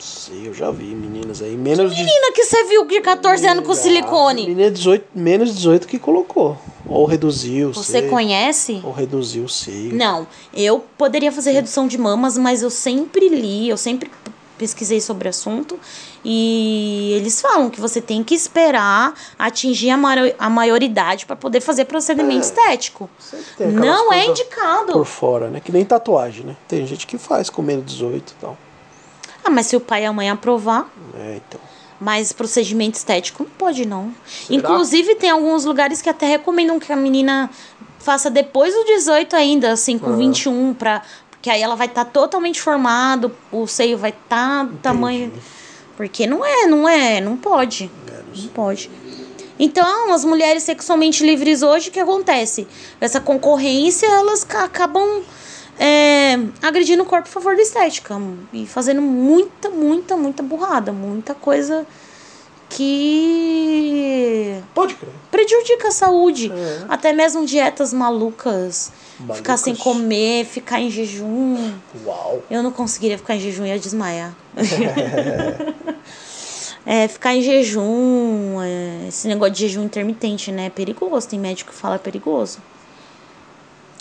Sei, 0.00 0.48
eu 0.48 0.54
já 0.54 0.70
vi 0.70 0.94
meninas 0.94 1.42
aí. 1.42 1.56
Menos 1.56 1.94
de. 1.94 2.02
Menina 2.02 2.32
que 2.32 2.42
você 2.44 2.64
viu 2.64 2.86
de 2.86 3.00
14 3.00 3.46
anos 3.46 3.66
com 3.66 3.74
silicone. 3.74 4.46
Menina 4.46 4.70
18, 4.70 5.06
menos 5.14 5.54
18 5.54 5.86
que 5.86 5.98
colocou. 5.98 6.56
Ou 6.86 7.04
reduziu, 7.04 7.72
Você 7.72 8.00
sei. 8.00 8.08
conhece? 8.08 8.80
Ou 8.82 8.92
reduziu, 8.92 9.46
sei. 9.46 9.92
Não, 9.92 10.26
eu 10.54 10.84
poderia 10.98 11.30
fazer 11.30 11.52
redução 11.52 11.86
de 11.86 11.96
mamas, 11.98 12.36
mas 12.38 12.62
eu 12.62 12.70
sempre 12.70 13.28
li, 13.28 13.68
eu 13.68 13.76
sempre 13.76 14.10
pesquisei 14.58 15.00
sobre 15.00 15.26
o 15.26 15.30
assunto 15.30 15.80
e 16.22 17.14
eles 17.16 17.40
falam 17.40 17.70
que 17.70 17.80
você 17.80 17.98
tem 17.98 18.22
que 18.22 18.34
esperar 18.34 19.14
atingir 19.38 19.88
a, 19.88 19.96
maior, 19.96 20.34
a 20.38 20.50
maioridade 20.50 21.24
para 21.24 21.34
poder 21.34 21.62
fazer 21.62 21.86
procedimento 21.86 22.44
estético. 22.44 23.08
Tem 23.56 23.68
aquelas 23.68 23.86
Não 23.86 24.12
é 24.12 24.26
indicado. 24.26 24.92
Por 24.92 25.06
fora, 25.06 25.48
né? 25.48 25.60
Que 25.60 25.72
nem 25.72 25.82
tatuagem, 25.82 26.44
né? 26.44 26.56
Tem 26.68 26.86
gente 26.86 27.06
que 27.06 27.16
faz 27.16 27.48
com 27.48 27.62
menos 27.62 27.86
18 27.86 28.30
e 28.30 28.34
tal. 28.40 28.58
Ah, 29.44 29.50
mas 29.50 29.66
se 29.66 29.76
o 29.76 29.80
pai 29.80 30.02
e 30.02 30.06
a 30.06 30.12
mãe 30.12 30.28
aprovar, 30.30 30.88
É, 31.18 31.36
então. 31.46 31.60
mas 32.00 32.32
procedimento 32.32 32.96
estético 32.96 33.44
não 33.44 33.50
pode 33.50 33.86
não. 33.86 34.14
Inclusive 34.48 35.14
tem 35.16 35.30
alguns 35.30 35.64
lugares 35.64 36.00
que 36.02 36.08
até 36.08 36.26
recomendam 36.26 36.78
que 36.78 36.92
a 36.92 36.96
menina 36.96 37.48
faça 37.98 38.30
depois 38.30 38.74
do 38.74 38.84
18 38.84 39.34
ainda, 39.36 39.72
assim, 39.72 39.98
com 39.98 40.16
21 40.16 40.74
para 40.74 41.02
porque 41.30 41.48
aí 41.48 41.62
ela 41.62 41.74
vai 41.74 41.86
estar 41.86 42.04
totalmente 42.04 42.60
formado, 42.60 43.34
o 43.50 43.66
seio 43.66 43.96
vai 43.96 44.10
estar 44.10 44.64
do 44.64 44.76
tamanho 44.76 45.32
porque 45.96 46.26
não 46.26 46.44
é, 46.44 46.66
não 46.66 46.86
é, 46.86 47.18
não 47.20 47.34
pode. 47.36 47.90
Não 48.36 48.48
pode. 48.48 48.90
Então, 49.58 50.12
as 50.12 50.22
mulheres 50.24 50.62
sexualmente 50.62 51.24
livres 51.24 51.62
hoje, 51.62 51.88
o 51.88 51.92
que 51.92 52.00
acontece? 52.00 52.66
Essa 53.00 53.20
concorrência, 53.20 54.06
elas 54.06 54.44
ca- 54.44 54.64
acabam 54.64 55.22
é, 55.78 56.38
agredindo 56.62 57.02
o 57.02 57.06
corpo 57.06 57.28
a 57.28 57.32
favor 57.32 57.56
da 57.56 57.62
estética. 57.62 58.20
E 58.52 58.66
fazendo 58.66 59.00
muita, 59.00 59.70
muita, 59.70 60.16
muita 60.16 60.42
burrada. 60.42 60.92
Muita 60.92 61.34
coisa 61.34 61.86
que 62.70 64.62
Pode 64.72 64.94
crer. 64.94 65.12
prejudica 65.30 65.88
a 65.88 65.90
saúde. 65.90 66.50
É. 66.52 66.84
Até 66.88 67.12
mesmo 67.12 67.44
dietas 67.44 67.92
malucas. 67.92 68.92
Malucas. 69.18 69.36
Ficar 69.36 69.56
sem 69.56 69.74
comer, 69.74 70.46
ficar 70.46 70.80
em 70.80 70.90
jejum. 70.90 71.74
Uau. 72.06 72.42
Eu 72.50 72.62
não 72.62 72.70
conseguiria 72.70 73.18
ficar 73.18 73.36
em 73.36 73.40
jejum, 73.40 73.66
ia 73.66 73.78
desmaiar. 73.78 74.34
é, 76.86 77.08
ficar 77.08 77.34
em 77.34 77.42
jejum, 77.42 78.62
é, 78.62 79.08
esse 79.08 79.28
negócio 79.28 79.52
de 79.52 79.66
jejum 79.66 79.82
intermitente, 79.84 80.52
né? 80.52 80.66
É 80.66 80.70
perigoso. 80.70 81.28
Tem 81.28 81.38
médico 81.38 81.72
que 81.72 81.76
fala 81.76 81.96
é 81.96 81.98
perigoso. 81.98 82.58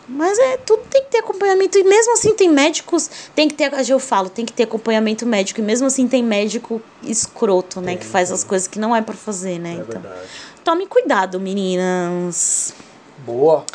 Mas 0.10 0.39
é, 0.39 0.57
tudo 0.57 0.82
tem 0.89 1.03
que 1.03 1.12
ter 1.12 1.20
acompanhamento. 1.20 1.78
E 1.78 1.84
mesmo 1.84 2.14
assim 2.14 2.34
tem 2.34 2.49
médicos, 2.49 3.10
tem 3.36 3.47
que 3.47 3.53
ter, 3.53 3.72
eu 3.88 3.99
falo, 3.99 4.28
tem 4.28 4.43
que 4.43 4.51
ter 4.51 4.64
acompanhamento 4.64 5.26
médico. 5.26 5.60
E 5.60 5.64
mesmo 5.64 5.86
assim 5.86 6.07
tem 6.07 6.24
médico 6.24 6.82
escroto, 7.03 7.80
né? 7.80 7.89
Tem, 7.91 7.97
que 7.97 8.05
faz 8.05 8.30
tem. 8.30 8.36
as 8.36 8.43
coisas 8.43 8.68
que 8.68 8.80
não 8.80 8.95
é 8.95 9.01
pra 9.03 9.14
fazer, 9.14 9.60
né? 9.60 9.72
É 9.72 9.74
então, 9.76 10.01
verdade. 10.01 10.28
tome 10.64 10.88
cuidado, 10.88 11.39
meninas. 11.39 12.74
Boa. 13.20 13.66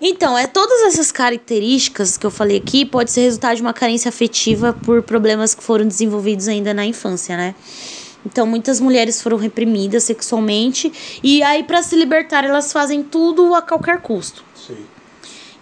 Então, 0.00 0.36
é 0.36 0.48
todas 0.48 0.82
essas 0.82 1.12
características 1.12 2.16
que 2.16 2.26
eu 2.26 2.30
falei 2.30 2.56
aqui 2.56 2.84
pode 2.84 3.12
ser 3.12 3.20
resultado 3.20 3.54
de 3.54 3.62
uma 3.62 3.72
carência 3.72 4.08
afetiva 4.08 4.72
por 4.72 5.00
problemas 5.00 5.54
que 5.54 5.62
foram 5.62 5.86
desenvolvidos 5.86 6.48
ainda 6.48 6.74
na 6.74 6.84
infância, 6.84 7.36
né? 7.36 7.54
Então, 8.26 8.44
muitas 8.44 8.80
mulheres 8.80 9.22
foram 9.22 9.36
reprimidas 9.36 10.02
sexualmente 10.02 10.92
e 11.22 11.40
aí 11.44 11.62
para 11.62 11.82
se 11.84 11.94
libertar 11.94 12.44
elas 12.44 12.72
fazem 12.72 13.04
tudo 13.04 13.54
a 13.54 13.62
qualquer 13.62 14.00
custo. 14.00 14.44
Sim. 14.56 14.84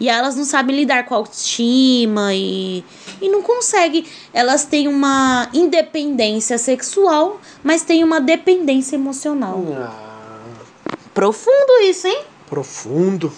E 0.01 0.09
elas 0.09 0.35
não 0.35 0.45
sabem 0.47 0.75
lidar 0.75 1.05
com 1.05 1.15
a 1.15 1.19
autoestima 1.19 2.35
e, 2.35 2.83
e 3.21 3.29
não 3.29 3.43
conseguem. 3.43 4.05
Elas 4.33 4.65
têm 4.65 4.89
uma 4.89 5.49
independência 5.53 6.57
sexual, 6.57 7.39
mas 7.63 7.83
têm 7.83 8.03
uma 8.03 8.19
dependência 8.21 8.97
emocional. 8.97 9.63
Ah, 9.77 10.09
Profundo 11.13 11.83
isso, 11.83 12.07
hein? 12.07 12.23
profundo. 12.49 13.31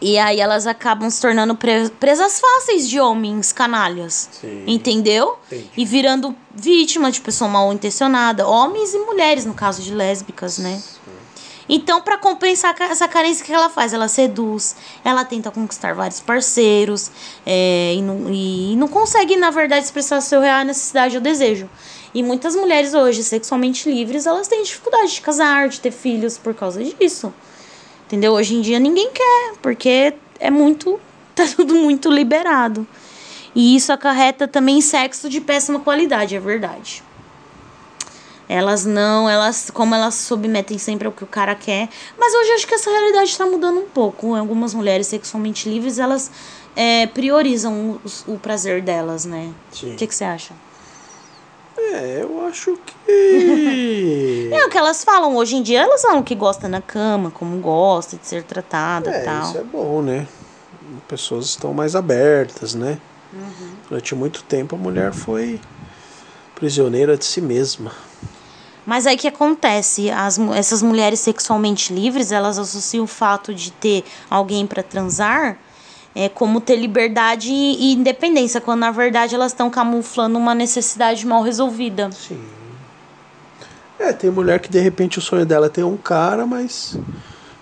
E 0.00 0.16
aí 0.16 0.40
elas 0.40 0.66
acabam 0.66 1.10
se 1.10 1.20
tornando 1.20 1.54
pre- 1.56 1.88
presas 2.00 2.40
fáceis 2.40 2.88
de 2.88 2.98
homens 3.00 3.52
canalhas. 3.52 4.28
Sim. 4.40 4.64
Entendeu? 4.66 5.36
Entendi. 5.46 5.70
E 5.76 5.84
virando 5.84 6.34
vítima 6.54 7.10
de 7.10 7.20
pessoa 7.20 7.50
mal 7.50 7.72
intencionada. 7.72 8.46
Homens 8.46 8.94
e 8.94 8.98
mulheres, 9.00 9.44
no 9.44 9.54
caso 9.54 9.82
de 9.82 9.92
lésbicas, 9.92 10.58
né? 10.58 10.80
Então, 11.68 12.00
pra 12.00 12.16
compensar 12.16 12.74
essa 12.80 13.06
carência, 13.06 13.44
que 13.44 13.52
ela 13.52 13.68
faz? 13.68 13.92
Ela 13.92 14.08
seduz, 14.08 14.74
ela 15.04 15.24
tenta 15.24 15.50
conquistar 15.50 15.94
vários 15.94 16.18
parceiros 16.18 17.10
é, 17.44 17.94
e, 17.94 18.00
não, 18.00 18.32
e 18.32 18.74
não 18.76 18.88
consegue, 18.88 19.36
na 19.36 19.50
verdade, 19.50 19.84
expressar 19.84 20.20
seu 20.22 20.40
real 20.40 20.64
necessidade 20.64 21.16
ou 21.16 21.22
desejo. 21.22 21.68
E 22.14 22.22
muitas 22.22 22.56
mulheres 22.56 22.94
hoje, 22.94 23.22
sexualmente 23.22 23.90
livres, 23.90 24.26
elas 24.26 24.48
têm 24.48 24.62
dificuldade 24.62 25.12
de 25.12 25.20
casar, 25.20 25.68
de 25.68 25.78
ter 25.80 25.90
filhos 25.90 26.38
por 26.38 26.54
causa 26.54 26.82
disso. 26.82 27.32
Entendeu? 28.06 28.32
Hoje 28.32 28.54
em 28.54 28.62
dia 28.62 28.78
ninguém 28.78 29.10
quer, 29.12 29.52
porque 29.60 30.14
é 30.40 30.50
muito. 30.50 30.98
tá 31.36 31.44
tudo 31.54 31.74
muito 31.74 32.10
liberado. 32.10 32.86
E 33.54 33.76
isso 33.76 33.92
acarreta 33.92 34.48
também 34.48 34.80
sexo 34.80 35.28
de 35.28 35.40
péssima 35.40 35.80
qualidade, 35.80 36.34
é 36.34 36.40
verdade. 36.40 37.02
Elas 38.48 38.86
não, 38.86 39.28
elas, 39.28 39.70
como 39.70 39.94
elas 39.94 40.14
se 40.14 40.24
submetem 40.26 40.78
sempre 40.78 41.06
ao 41.06 41.12
que 41.12 41.22
o 41.22 41.26
cara 41.26 41.54
quer. 41.54 41.88
Mas 42.18 42.32
hoje 42.34 42.52
acho 42.52 42.66
que 42.66 42.74
essa 42.74 42.90
realidade 42.90 43.28
está 43.30 43.44
mudando 43.44 43.78
um 43.78 43.88
pouco. 43.88 44.34
Algumas 44.34 44.72
mulheres 44.72 45.06
sexualmente 45.06 45.68
livres, 45.68 45.98
elas 45.98 46.30
é, 46.74 47.06
priorizam 47.08 48.00
o, 48.26 48.32
o 48.32 48.38
prazer 48.38 48.80
delas, 48.80 49.26
né? 49.26 49.52
Sim. 49.70 49.92
O 49.92 49.96
que, 49.96 50.06
você 50.06 50.24
acha? 50.24 50.54
É, 51.76 52.20
eu 52.22 52.46
acho 52.46 52.78
que. 52.86 54.48
É 54.50 54.64
o 54.64 54.70
que 54.70 54.78
elas 54.78 55.04
falam 55.04 55.36
hoje 55.36 55.56
em 55.56 55.62
dia, 55.62 55.82
elas 55.82 56.00
falam 56.00 56.22
que 56.22 56.34
gosta 56.34 56.68
na 56.68 56.80
cama, 56.80 57.30
como 57.30 57.58
gosta 57.60 58.16
de 58.16 58.26
ser 58.26 58.42
tratada 58.42 59.10
e 59.10 59.14
É, 59.14 59.20
tal. 59.20 59.42
isso 59.42 59.58
é 59.58 59.62
bom, 59.62 60.00
né? 60.00 60.26
Pessoas 61.06 61.46
estão 61.46 61.74
mais 61.74 61.94
abertas, 61.94 62.74
né? 62.74 62.98
Uhum. 63.32 63.70
Durante 63.88 64.14
muito 64.14 64.42
tempo 64.42 64.74
a 64.74 64.78
mulher 64.78 65.12
foi 65.12 65.60
prisioneira 66.54 67.16
de 67.16 67.24
si 67.24 67.40
mesma. 67.40 67.92
Mas 68.88 69.06
aí 69.06 69.18
que 69.18 69.28
acontece, 69.28 70.10
as, 70.10 70.38
essas 70.56 70.80
mulheres 70.80 71.20
sexualmente 71.20 71.92
livres, 71.92 72.32
elas 72.32 72.58
associam 72.58 73.04
o 73.04 73.06
fato 73.06 73.52
de 73.52 73.70
ter 73.70 74.02
alguém 74.30 74.66
para 74.66 74.82
transar 74.82 75.58
é, 76.14 76.26
como 76.26 76.58
ter 76.58 76.76
liberdade 76.76 77.50
e 77.52 77.92
independência, 77.92 78.62
quando 78.62 78.80
na 78.80 78.90
verdade 78.90 79.34
elas 79.34 79.52
estão 79.52 79.68
camuflando 79.68 80.38
uma 80.38 80.54
necessidade 80.54 81.26
mal 81.26 81.42
resolvida. 81.42 82.10
Sim. 82.12 82.40
É, 83.98 84.10
tem 84.10 84.30
mulher 84.30 84.58
que 84.58 84.70
de 84.70 84.80
repente 84.80 85.18
o 85.18 85.20
sonho 85.20 85.44
dela 85.44 85.66
é 85.66 85.68
ter 85.68 85.84
um 85.84 85.98
cara, 85.98 86.46
mas 86.46 86.98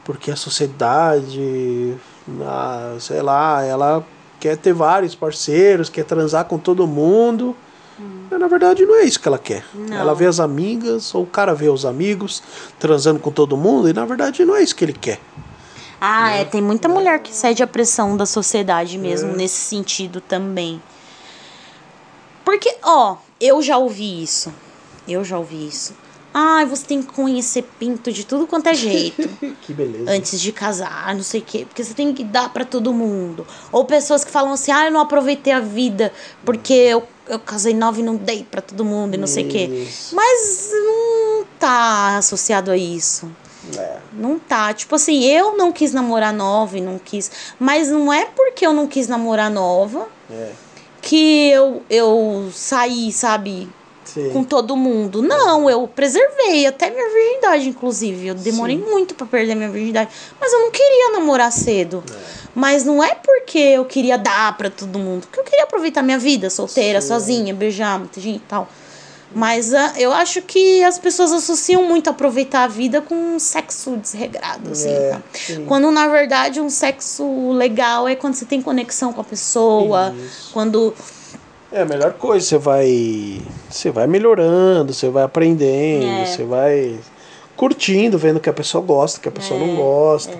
porque 0.04 0.30
a 0.30 0.36
sociedade, 0.36 1.96
ah, 2.42 2.94
sei 3.00 3.20
lá, 3.20 3.64
ela 3.64 4.06
quer 4.38 4.56
ter 4.56 4.72
vários 4.72 5.16
parceiros, 5.16 5.90
quer 5.90 6.04
transar 6.04 6.44
com 6.44 6.56
todo 6.56 6.86
mundo. 6.86 7.56
Mas 8.30 8.40
na 8.40 8.48
verdade 8.48 8.84
não 8.84 8.96
é 8.96 9.04
isso 9.04 9.20
que 9.20 9.28
ela 9.28 9.38
quer. 9.38 9.64
Não. 9.74 9.96
Ela 9.96 10.14
vê 10.14 10.26
as 10.26 10.40
amigas, 10.40 11.14
ou 11.14 11.22
o 11.22 11.26
cara 11.26 11.54
vê 11.54 11.68
os 11.68 11.84
amigos 11.84 12.42
transando 12.78 13.20
com 13.20 13.30
todo 13.30 13.56
mundo, 13.56 13.88
e 13.88 13.92
na 13.92 14.04
verdade 14.04 14.44
não 14.44 14.56
é 14.56 14.62
isso 14.62 14.74
que 14.74 14.84
ele 14.84 14.92
quer. 14.92 15.20
Ah, 16.00 16.30
é, 16.32 16.44
tem 16.44 16.60
muita 16.60 16.88
mulher 16.88 17.20
que 17.20 17.34
cede 17.34 17.62
à 17.62 17.66
pressão 17.66 18.16
da 18.16 18.26
sociedade 18.26 18.98
mesmo, 18.98 19.32
É. 19.32 19.36
nesse 19.36 19.56
sentido 19.56 20.20
também. 20.20 20.82
Porque, 22.44 22.76
ó, 22.82 23.16
eu 23.40 23.62
já 23.62 23.78
ouvi 23.78 24.22
isso. 24.22 24.52
Eu 25.08 25.24
já 25.24 25.38
ouvi 25.38 25.66
isso. 25.66 25.94
Ai, 26.38 26.66
você 26.66 26.84
tem 26.84 27.00
que 27.00 27.10
conhecer 27.14 27.62
pinto 27.78 28.12
de 28.12 28.22
tudo 28.26 28.46
quanto 28.46 28.66
é 28.68 28.74
jeito. 28.74 29.26
Que 29.62 29.72
beleza. 29.72 30.10
antes 30.10 30.38
de 30.38 30.52
casar, 30.52 31.14
não 31.14 31.22
sei 31.22 31.40
o 31.40 31.44
quê, 31.44 31.64
porque 31.66 31.82
você 31.82 31.94
tem 31.94 32.12
que 32.12 32.22
dar 32.22 32.52
pra 32.52 32.62
todo 32.62 32.92
mundo. 32.92 33.46
Ou 33.72 33.86
pessoas 33.86 34.22
que 34.22 34.30
falam 34.30 34.52
assim: 34.52 34.70
"Ah, 34.70 34.84
eu 34.84 34.92
não 34.92 35.00
aproveitei 35.00 35.50
a 35.52 35.60
vida 35.60 36.12
porque 36.44 36.74
eu, 36.74 37.02
eu 37.26 37.38
casei 37.38 37.72
nova 37.72 38.00
e 38.00 38.02
não 38.02 38.16
dei 38.16 38.44
pra 38.44 38.60
todo 38.60 38.84
mundo 38.84 39.14
e 39.14 39.16
não 39.16 39.26
sei 39.26 39.46
o 39.46 39.48
quê". 39.48 39.64
Isso. 39.88 40.14
Mas 40.14 40.70
não 40.72 41.44
tá 41.58 42.18
associado 42.18 42.70
a 42.70 42.76
isso. 42.76 43.30
É. 43.74 43.96
Não 44.12 44.38
tá. 44.38 44.74
Tipo 44.74 44.94
assim, 44.94 45.24
eu 45.24 45.56
não 45.56 45.72
quis 45.72 45.92
namorar 45.94 46.34
nova 46.34 46.76
e 46.76 46.82
não 46.82 46.98
quis, 46.98 47.30
mas 47.58 47.88
não 47.88 48.12
é 48.12 48.26
porque 48.26 48.66
eu 48.66 48.74
não 48.74 48.86
quis 48.86 49.08
namorar 49.08 49.50
nova 49.50 50.06
É. 50.30 50.50
que 51.00 51.48
eu 51.48 51.82
eu 51.88 52.50
saí, 52.52 53.10
sabe, 53.10 53.68
Sim. 54.06 54.30
com 54.30 54.44
todo 54.44 54.76
mundo. 54.76 55.22
Não, 55.22 55.68
eu 55.68 55.86
preservei 55.88 56.66
até 56.66 56.90
minha 56.90 57.08
virgindade, 57.10 57.68
inclusive. 57.68 58.28
Eu 58.28 58.34
demorei 58.34 58.78
Sim. 58.78 58.90
muito 58.90 59.14
pra 59.14 59.26
perder 59.26 59.54
minha 59.54 59.68
virgindade. 59.68 60.10
Mas 60.40 60.52
eu 60.52 60.60
não 60.60 60.70
queria 60.70 61.12
namorar 61.12 61.52
cedo. 61.52 62.02
Mas 62.54 62.84
não 62.84 63.02
é 63.02 63.14
porque 63.14 63.58
eu 63.58 63.84
queria 63.84 64.16
dar 64.16 64.56
pra 64.56 64.70
todo 64.70 64.98
mundo. 64.98 65.22
Porque 65.26 65.40
eu 65.40 65.44
queria 65.44 65.64
aproveitar 65.64 66.02
minha 66.02 66.18
vida 66.18 66.48
solteira, 66.48 67.00
Sim. 67.00 67.08
sozinha, 67.08 67.54
beijar 67.54 67.98
muita 67.98 68.20
gente 68.20 68.36
e 68.36 68.48
tal. 68.48 68.68
Mas 69.34 69.74
ah, 69.74 69.92
eu 69.98 70.12
acho 70.12 70.40
que 70.40 70.82
as 70.84 70.98
pessoas 70.98 71.32
associam 71.32 71.84
muito 71.84 72.08
aproveitar 72.08 72.62
a 72.62 72.68
vida 72.68 73.02
com 73.02 73.14
um 73.14 73.38
sexo 73.38 73.96
desregrado, 73.96 74.70
assim. 74.70 74.88
É, 74.88 75.10
tá? 75.10 75.22
Quando 75.66 75.90
na 75.90 76.08
verdade 76.08 76.60
um 76.60 76.70
sexo 76.70 77.52
legal 77.52 78.08
é 78.08 78.14
quando 78.14 78.34
você 78.34 78.44
tem 78.44 78.62
conexão 78.62 79.12
com 79.12 79.20
a 79.20 79.24
pessoa. 79.24 80.14
Isso. 80.16 80.50
Quando 80.52 80.94
É 81.72 81.82
a 81.82 81.84
melhor 81.84 82.12
coisa, 82.14 82.46
você 82.46 82.58
vai. 82.58 83.42
Você 83.68 83.90
vai 83.90 84.06
melhorando, 84.06 84.94
você 84.94 85.08
vai 85.08 85.24
aprendendo, 85.24 86.06
É. 86.06 86.26
você 86.26 86.44
vai 86.44 86.98
curtindo, 87.56 88.16
vendo 88.18 88.38
que 88.38 88.48
a 88.48 88.52
pessoa 88.52 88.82
gosta, 88.84 89.20
que 89.20 89.28
a 89.28 89.32
pessoa 89.32 89.58
É, 89.60 89.66
não 89.66 89.76
gosta. 89.76 90.38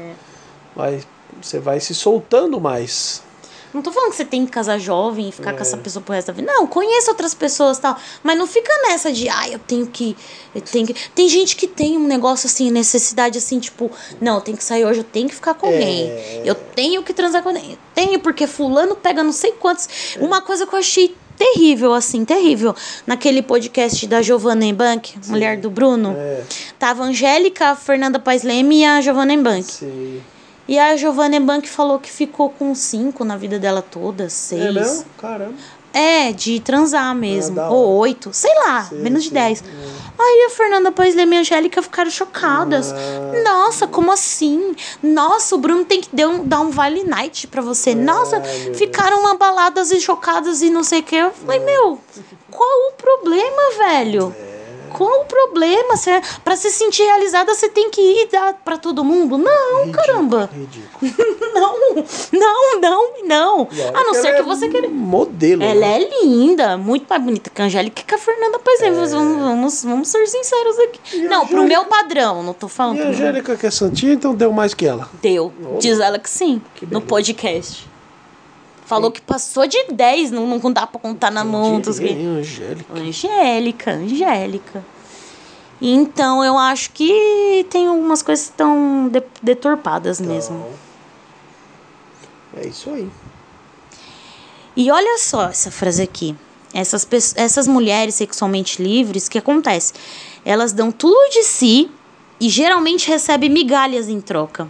Vai, 0.74 1.00
você 1.42 1.58
vai 1.58 1.80
se 1.80 1.94
soltando 1.94 2.60
mais. 2.60 3.22
Não 3.76 3.82
tô 3.82 3.92
falando 3.92 4.10
que 4.10 4.16
você 4.16 4.24
tem 4.24 4.46
que 4.46 4.50
casar 4.50 4.78
jovem 4.78 5.28
e 5.28 5.32
ficar 5.32 5.52
com 5.52 5.58
É. 5.58 5.60
essa 5.62 5.76
pessoa 5.76 6.02
pro 6.02 6.14
resto 6.14 6.28
da 6.28 6.32
vida. 6.32 6.50
Não, 6.50 6.66
conheça 6.66 7.10
outras 7.10 7.34
pessoas 7.34 7.76
e 7.76 7.82
tal. 7.82 7.94
Mas 8.22 8.38
não 8.38 8.46
fica 8.46 8.72
nessa 8.88 9.12
de, 9.12 9.28
ai, 9.28 9.54
eu 9.54 9.58
tenho 9.58 9.86
que. 9.86 10.16
Eu 10.54 10.62
tenho 10.62 10.86
que. 10.86 10.94
Tem 11.14 11.28
gente 11.28 11.54
que 11.54 11.66
tem 11.66 11.98
um 11.98 12.06
negócio 12.06 12.46
assim, 12.46 12.70
necessidade 12.70 13.36
assim, 13.36 13.60
tipo, 13.60 13.90
não, 14.20 14.36
eu 14.36 14.40
tenho 14.40 14.56
que 14.56 14.64
sair 14.64 14.84
hoje, 14.86 15.00
eu 15.00 15.04
tenho 15.04 15.28
que 15.28 15.34
ficar 15.34 15.52
com 15.54 15.66
alguém. 15.66 16.10
É. 16.10 16.42
Eu 16.44 16.54
tenho 16.54 17.02
que 17.02 17.12
transar 17.12 17.42
com 17.42 17.50
alguém. 17.50 17.72
Eu 17.72 17.78
tenho, 17.94 18.18
porque 18.20 18.46
fulano 18.46 18.96
pega 18.96 19.22
não 19.22 19.32
sei 19.32 19.52
quantos. 19.52 19.86
É. 20.16 20.24
Uma 20.24 20.40
coisa 20.40 20.66
que 20.66 20.74
eu 20.74 20.78
achei 20.78 21.14
terrível, 21.36 21.92
assim, 21.92 22.24
terrível. 22.24 22.74
Naquele 23.06 23.42
podcast 23.42 24.06
da 24.06 24.22
Giovanna 24.22 24.64
Embank, 24.64 25.18
mulher 25.26 25.58
do 25.58 25.68
Bruno. 25.68 26.14
É, 26.16 26.42
Tava 26.78 27.02
a 27.02 27.06
Angélica, 27.08 27.68
a 27.72 27.76
Fernanda 27.76 28.18
Paes 28.18 28.42
Leme 28.42 28.78
e 28.80 28.84
a 28.86 29.02
Giovanna 29.02 29.34
Embank. 29.34 29.70
sim. 29.70 30.22
E 30.68 30.78
a 30.78 30.96
Giovanna 30.96 31.38
Bank 31.38 31.68
falou 31.68 31.98
que 31.98 32.10
ficou 32.10 32.50
com 32.50 32.74
cinco 32.74 33.24
na 33.24 33.36
vida 33.36 33.58
dela 33.58 33.82
toda, 33.82 34.28
seis. 34.28 34.64
É 34.64 34.72
mesmo? 34.72 35.04
Caramba. 35.16 35.54
É, 35.92 36.30
de 36.30 36.60
transar 36.60 37.14
mesmo. 37.14 37.56
Da 37.56 37.70
Ou 37.70 37.96
oito, 38.00 38.30
sei 38.32 38.52
lá, 38.66 38.84
Sim, 38.84 38.96
menos 38.96 39.24
de 39.24 39.30
dez. 39.30 39.64
Aí 40.18 40.46
a 40.46 40.50
Fernanda 40.50 40.92
Paisley 40.92 41.26
e 41.26 41.36
a 41.36 41.40
Angélica 41.40 41.80
ficaram 41.80 42.10
chocadas. 42.10 42.92
Ah. 42.92 43.42
Nossa, 43.42 43.86
como 43.86 44.12
assim? 44.12 44.74
Nossa, 45.02 45.54
o 45.54 45.58
Bruno 45.58 45.86
tem 45.86 46.02
que 46.02 46.14
dar 46.14 46.28
um, 46.28 46.44
dar 46.44 46.60
um 46.60 46.70
Vale 46.70 47.02
Night 47.02 47.46
pra 47.46 47.62
você. 47.62 47.94
Nossa, 47.94 48.36
Ai, 48.36 48.64
meu 48.64 48.74
ficaram 48.74 49.26
abaladas 49.26 49.90
e 49.90 50.00
chocadas 50.00 50.60
e 50.60 50.68
não 50.68 50.82
sei 50.82 51.00
o 51.00 51.02
que. 51.02 51.16
Eu 51.16 51.30
falei, 51.30 51.60
meu, 51.60 51.98
qual 52.50 52.90
o 52.90 52.92
problema, 52.92 53.62
velho? 53.78 54.34
É. 54.38 54.56
Qual 54.92 55.22
o 55.22 55.24
problema? 55.24 55.96
Cê, 55.96 56.20
pra 56.44 56.56
se 56.56 56.70
sentir 56.70 57.02
realizada, 57.04 57.54
você 57.54 57.68
tem 57.68 57.90
que 57.90 58.00
ir 58.00 58.28
dar 58.30 58.54
pra 58.64 58.78
todo 58.78 59.04
mundo? 59.04 59.38
Não, 59.38 59.90
caramba. 59.90 60.50
Ridículo. 60.52 61.26
Não, 61.56 61.76
não, 62.32 62.80
não, 62.80 63.12
não. 63.24 63.68
A 63.94 64.04
não 64.04 64.12
ser 64.12 64.34
que 64.34 64.40
é 64.40 64.42
você 64.42 64.68
queira. 64.68 64.88
Modelo. 64.88 65.62
Ela 65.62 65.80
né? 65.80 66.02
é 66.02 66.22
linda, 66.22 66.76
muito 66.76 67.06
mais 67.08 67.22
bonita 67.22 67.48
que 67.48 67.62
a 67.62 67.64
Angélica 67.64 68.02
e 68.02 68.04
que 68.04 68.14
a 68.14 68.18
Fernanda 68.18 68.58
Paisley. 68.58 68.90
Vamos, 68.90 69.12
vamos, 69.12 69.84
vamos 69.84 70.08
ser 70.08 70.26
sinceros 70.26 70.78
aqui. 70.80 71.00
É. 71.14 71.16
E 71.16 71.22
não, 71.22 71.46
pro 71.46 71.62
Angélica? 71.62 71.80
meu 71.80 71.84
padrão, 71.88 72.42
não 72.42 72.52
tô 72.52 72.68
falando 72.68 72.98
E 72.98 73.00
a 73.00 73.04
pro. 73.04 73.12
Angélica 73.12 73.56
que 73.56 73.66
é 73.66 73.70
santinha, 73.70 74.12
então 74.12 74.34
deu 74.34 74.52
mais 74.52 74.74
que 74.74 74.86
ela. 74.86 75.08
Deu. 75.22 75.52
Diz 75.78 75.98
ela 75.98 76.18
que 76.18 76.28
sim, 76.28 76.60
Que 76.74 76.84
no 76.86 77.00
podcast. 77.00 77.88
Falou 78.86 79.10
que 79.10 79.20
passou 79.20 79.66
de 79.66 79.84
10, 79.92 80.30
não, 80.30 80.46
não 80.58 80.72
dá 80.72 80.86
pra 80.86 81.00
contar 81.00 81.30
na 81.30 81.44
mão. 81.44 81.80
dos 81.80 81.98
Angélica. 81.98 82.94
Angélica, 82.94 83.90
Angélica. 83.92 84.84
Então 85.82 86.42
eu 86.44 86.56
acho 86.56 86.92
que 86.92 87.66
tem 87.68 87.88
algumas 87.88 88.22
coisas 88.22 88.46
que 88.46 88.52
estão 88.52 89.08
de- 89.08 89.22
deturpadas 89.42 90.20
mesmo. 90.20 90.56
Então, 90.56 90.86
É 92.62 92.68
isso 92.68 92.88
aí. 92.90 93.08
E 94.76 94.90
olha 94.90 95.18
só 95.18 95.48
essa 95.48 95.70
frase 95.70 96.02
aqui. 96.02 96.34
Essas, 96.72 97.06
essas 97.36 97.66
mulheres 97.66 98.14
sexualmente 98.14 98.82
livres, 98.82 99.26
o 99.26 99.30
que 99.30 99.38
acontece? 99.38 99.92
Elas 100.44 100.72
dão 100.72 100.92
tudo 100.92 101.30
de 101.30 101.42
si 101.42 101.90
e 102.40 102.48
geralmente 102.48 103.08
recebem 103.08 103.50
migalhas 103.50 104.08
em 104.08 104.20
troca. 104.20 104.68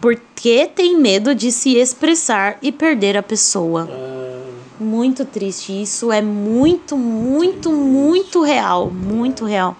Porque 0.00 0.70
tem 0.74 0.96
medo 0.98 1.34
de 1.34 1.50
se 1.50 1.76
expressar 1.76 2.58
e 2.62 2.70
perder 2.70 3.16
a 3.16 3.22
pessoa. 3.22 3.88
Muito 4.78 5.24
triste. 5.24 5.80
Isso 5.82 6.12
é 6.12 6.20
muito, 6.20 6.96
muito, 6.96 7.72
muito 7.72 8.42
real. 8.42 8.90
Muito 8.90 9.44
real. 9.44 9.76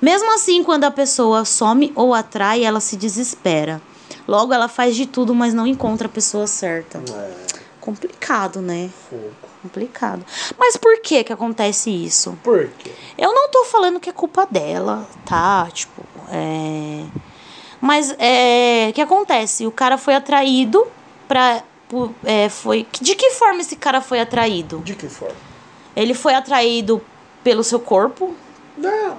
Mesmo 0.00 0.32
assim, 0.32 0.62
quando 0.62 0.84
a 0.84 0.90
pessoa 0.90 1.44
some 1.44 1.92
ou 1.94 2.14
atrai, 2.14 2.64
ela 2.64 2.80
se 2.80 2.96
desespera. 2.96 3.82
Logo, 4.26 4.52
ela 4.52 4.68
faz 4.68 4.94
de 4.94 5.06
tudo, 5.06 5.34
mas 5.34 5.52
não 5.52 5.66
encontra 5.66 6.06
a 6.06 6.10
pessoa 6.10 6.46
certa. 6.46 6.98
É, 6.98 7.58
Complicado, 7.80 8.60
né? 8.60 8.90
fogo. 9.08 9.32
Complicado. 9.62 10.24
Mas 10.58 10.76
por 10.76 11.00
que 11.00 11.24
que 11.24 11.32
acontece 11.32 11.90
isso? 11.90 12.38
Por 12.44 12.68
quê? 12.78 12.92
Eu 13.16 13.34
não 13.34 13.48
tô 13.50 13.64
falando 13.64 13.98
que 13.98 14.08
é 14.08 14.12
culpa 14.12 14.46
dela, 14.46 15.08
tá? 15.24 15.66
Tipo, 15.72 16.02
é. 16.30 17.04
Mas 17.80 18.14
é. 18.18 18.88
O 18.90 18.92
que 18.92 19.00
acontece? 19.00 19.66
O 19.66 19.70
cara 19.70 19.96
foi 19.98 20.14
atraído 20.14 20.86
pra. 21.26 21.62
por- 21.88 22.12
É, 22.24 22.48
foi... 22.48 22.86
De 23.00 23.14
que 23.14 23.30
forma 23.30 23.60
esse 23.60 23.76
cara 23.76 24.00
foi 24.00 24.20
atraído? 24.20 24.78
De 24.80 24.94
que 24.94 25.08
forma? 25.08 25.34
Ele 25.96 26.14
foi 26.14 26.34
atraído 26.34 27.00
pelo 27.44 27.62
seu 27.64 27.80
corpo? 27.80 28.34
Não. 28.76 29.16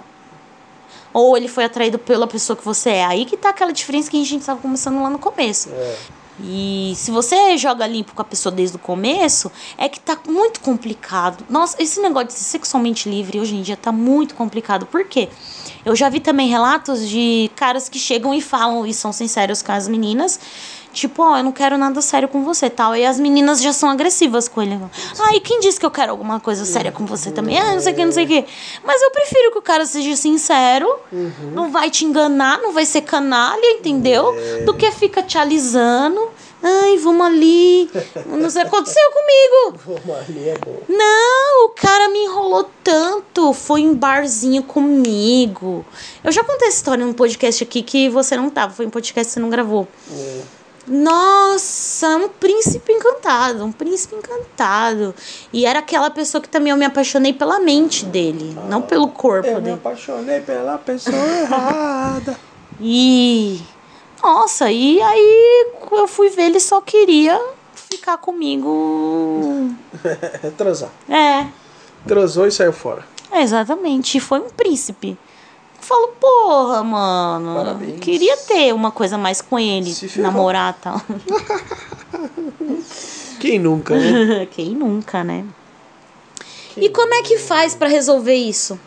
Ou 1.14 1.36
ele 1.36 1.48
foi 1.48 1.64
atraído 1.66 1.98
pela 1.98 2.28
pessoa 2.28 2.56
que 2.56 2.64
você 2.64 2.90
é? 2.92 3.06
Aí 3.06 3.26
que 3.26 3.36
tá 3.36 3.50
aquela 3.50 3.74
diferença 3.74 4.10
que 4.12 4.22
a 4.22 4.26
gente 4.26 4.46
tava 4.46 4.62
começando 4.62 5.02
lá 5.02 5.10
no 5.10 5.18
começo. 5.20 5.70
É. 5.72 5.96
E 6.42 6.94
se 6.96 7.12
você 7.12 7.58
joga 7.58 7.86
limpo 7.86 8.14
com 8.14 8.22
a 8.22 8.26
pessoa 8.26 8.50
desde 8.54 8.78
o 8.78 8.80
começo, 8.80 9.52
é 9.78 9.90
que 9.90 10.00
tá 10.00 10.18
muito 10.30 10.62
complicado. 10.62 11.44
Nossa, 11.50 11.82
esse 11.82 12.00
negócio 12.00 12.28
de 12.28 12.34
ser 12.36 12.44
sexualmente 12.46 13.10
livre 13.10 13.40
hoje 13.42 13.56
em 13.56 13.62
dia 13.62 13.76
tá 13.76 13.92
muito 13.92 14.36
complicado. 14.36 14.86
Por 14.86 15.04
quê? 15.06 15.28
Eu 15.86 15.96
já 15.96 16.10
vi 16.10 16.20
também 16.20 16.50
relatos 16.50 17.08
de 17.08 17.50
caras 17.56 17.88
que 17.88 17.98
chegam 17.98 18.34
e 18.34 18.42
falam 18.42 18.86
e 18.86 18.94
são 18.94 19.12
sinceros 19.12 19.62
com 19.62 19.72
as 19.72 19.88
meninas. 19.88 20.40
Tipo, 20.92 21.22
ó, 21.22 21.38
eu 21.38 21.44
não 21.44 21.52
quero 21.52 21.78
nada 21.78 22.02
sério 22.02 22.28
com 22.28 22.44
você, 22.44 22.70
tal. 22.70 22.96
E 22.96 23.06
as 23.06 23.20
meninas 23.20 23.62
já 23.62 23.72
são 23.72 23.90
agressivas 23.90 24.48
com 24.48 24.62
ele. 24.62 24.80
Ah, 25.20 25.36
e 25.36 25.40
quem 25.40 25.60
disse 25.60 25.80
que 25.80 25.86
eu 25.86 25.92
quero 25.92 26.12
alguma 26.12 26.40
coisa 26.40 26.66
séria 26.66 26.92
com 26.92 27.06
você 27.06 27.32
também? 27.32 27.60
Ah, 27.60 27.74
não 27.74 27.80
sei 27.80 27.94
o 27.94 27.96
que, 27.96 28.06
não 28.06 28.12
sei 28.12 28.26
o 28.26 28.28
que. 28.28 28.46
Mas 28.84 29.02
eu 29.02 29.12
prefiro 29.12 29.52
que 29.52 29.60
o 29.60 29.62
cara 29.62 29.86
seja 29.86 30.16
sincero, 30.16 30.90
não 31.54 31.70
vai 31.70 31.92
te 31.92 32.06
enganar, 32.06 32.58
não 32.60 32.74
vai 32.74 32.86
ser 32.86 33.02
canalha, 33.02 33.78
entendeu? 33.78 34.34
Do 34.66 34.74
que 34.74 34.92
fica 34.92 35.22
te 35.22 35.38
alisando. 35.38 36.28
Ai, 36.62 36.98
vamos 36.98 37.26
ali. 37.26 37.90
Não 38.26 38.50
sei 38.50 38.64
o 38.64 38.70
que 38.70 38.76
aconteceu 38.76 39.04
comigo. 39.12 39.80
Vamos 39.86 40.20
ali, 40.28 40.50
é 40.50 40.58
bom. 40.58 40.76
Não, 40.90 41.66
o 41.68 41.70
cara 41.70 42.10
me 42.10 42.20
enrolou 42.26 42.70
tanto. 42.84 43.54
Foi 43.54 43.82
em 43.82 43.94
barzinho 43.94 44.64
comigo. 44.64 45.86
Eu 46.24 46.32
já 46.32 46.44
contei 46.44 46.68
essa 46.68 46.78
história 46.78 47.06
num 47.06 47.14
podcast 47.14 47.64
aqui 47.64 47.82
que 47.82 48.10
você 48.10 48.36
não 48.36 48.50
tava. 48.50 48.74
Foi 48.74 48.86
um 48.86 48.90
podcast 48.90 49.30
que 49.30 49.34
você 49.36 49.40
não 49.40 49.50
gravou. 49.50 49.88
É. 50.12 50.42
Nossa, 50.88 52.18
um 52.18 52.28
príncipe 52.28 52.92
encantado, 52.92 53.64
um 53.64 53.72
príncipe 53.72 54.16
encantado. 54.16 55.14
E 55.54 55.66
era 55.66 55.80
aquela 55.80 56.10
pessoa 56.10 56.42
que 56.42 56.50
também 56.50 56.72
eu 56.72 56.78
me 56.78 56.84
apaixonei 56.86 57.32
pela 57.32 57.60
mente 57.60 58.04
dele, 58.06 58.58
não 58.68 58.82
pelo 58.82 59.08
corpo 59.08 59.48
Eu 59.48 59.56
me 59.58 59.62
dele. 59.62 59.76
apaixonei 59.76 60.42
pela 60.42 60.78
pessoa 60.80 61.16
errada. 61.42 62.36
E 62.82 63.62
nossa, 64.22 64.72
e 64.72 65.02
aí 65.02 65.68
eu 65.92 66.08
fui 66.08 66.30
ver, 66.30 66.44
ele 66.44 66.60
só 66.60 66.82
queria 66.82 67.40
ficar 67.74 68.18
comigo. 68.18 69.72
É 70.44 70.50
transar. 70.58 70.90
É, 71.10 71.48
Transou 72.08 72.48
e 72.48 72.52
saiu 72.52 72.72
fora. 72.74 73.06
exatamente. 73.34 74.18
E 74.18 74.22
foi 74.22 74.40
um 74.40 74.50
príncipe. 74.50 75.10
Eu 75.10 75.82
falo, 75.82 76.08
porra, 76.20 76.84
mano. 76.84 77.56
Parabéns. 77.56 78.00
Queria 78.00 78.38
ter 78.38 78.74
uma 78.74 78.92
coisa 78.92 79.18
mais 79.18 79.42
com 79.42 79.60
ele, 79.60 79.94
namorar 80.18 80.76
e 80.78 80.82
tal. 80.82 81.02
Quem 83.40 83.60
nunca, 83.60 83.96
né? 83.96 84.46
Quem 84.52 84.70
nunca, 84.76 85.24
né? 85.24 85.46
E 86.78 86.90
como 86.90 87.14
é 87.14 87.22
que 87.24 87.38
faz 87.38 87.76
pra 87.76 87.88
resolver 87.88 88.36
isso? 88.36 88.80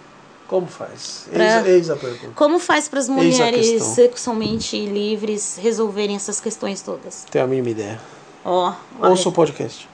Como 0.49 0.67
faz? 0.67 1.27
Pra- 1.33 1.59
Eis, 1.61 1.67
eis 1.67 1.91
a 1.91 1.97
pergunta. 1.97 2.33
Como 2.35 2.59
faz 2.59 2.89
para 2.89 2.99
as 3.01 3.09
mulheres 3.09 3.83
sexualmente 3.83 4.85
livres 4.85 5.59
resolverem 5.61 6.17
essas 6.17 6.41
questões 6.41 6.83
todas? 6.83 7.25
Tenho 7.31 7.45
a 7.45 7.49
mínima 7.49 7.71
ideia. 7.71 8.01
Ó, 8.45 8.73
olha, 9.01 9.11
Ouça 9.11 9.29
o 9.29 9.33
podcast. 9.33 9.89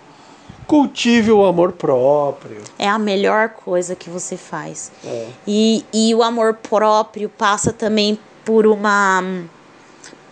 Cultive 0.67 1.31
o 1.33 1.45
amor 1.47 1.73
próprio. 1.73 2.61
é 2.79 2.87
a 2.89 2.99
melhor 2.99 3.51
coisa 3.51 3.95
que 3.97 4.11
você 4.11 4.37
faz. 4.37 4.91
É. 5.05 5.29
E, 5.47 5.85
e 5.95 6.15
o 6.15 6.23
amor 6.23 6.55
próprio 6.55 7.29
passa 7.31 7.73
também 7.73 8.19
por 8.45 8.67
uma 8.67 9.21
hum, 9.23 9.45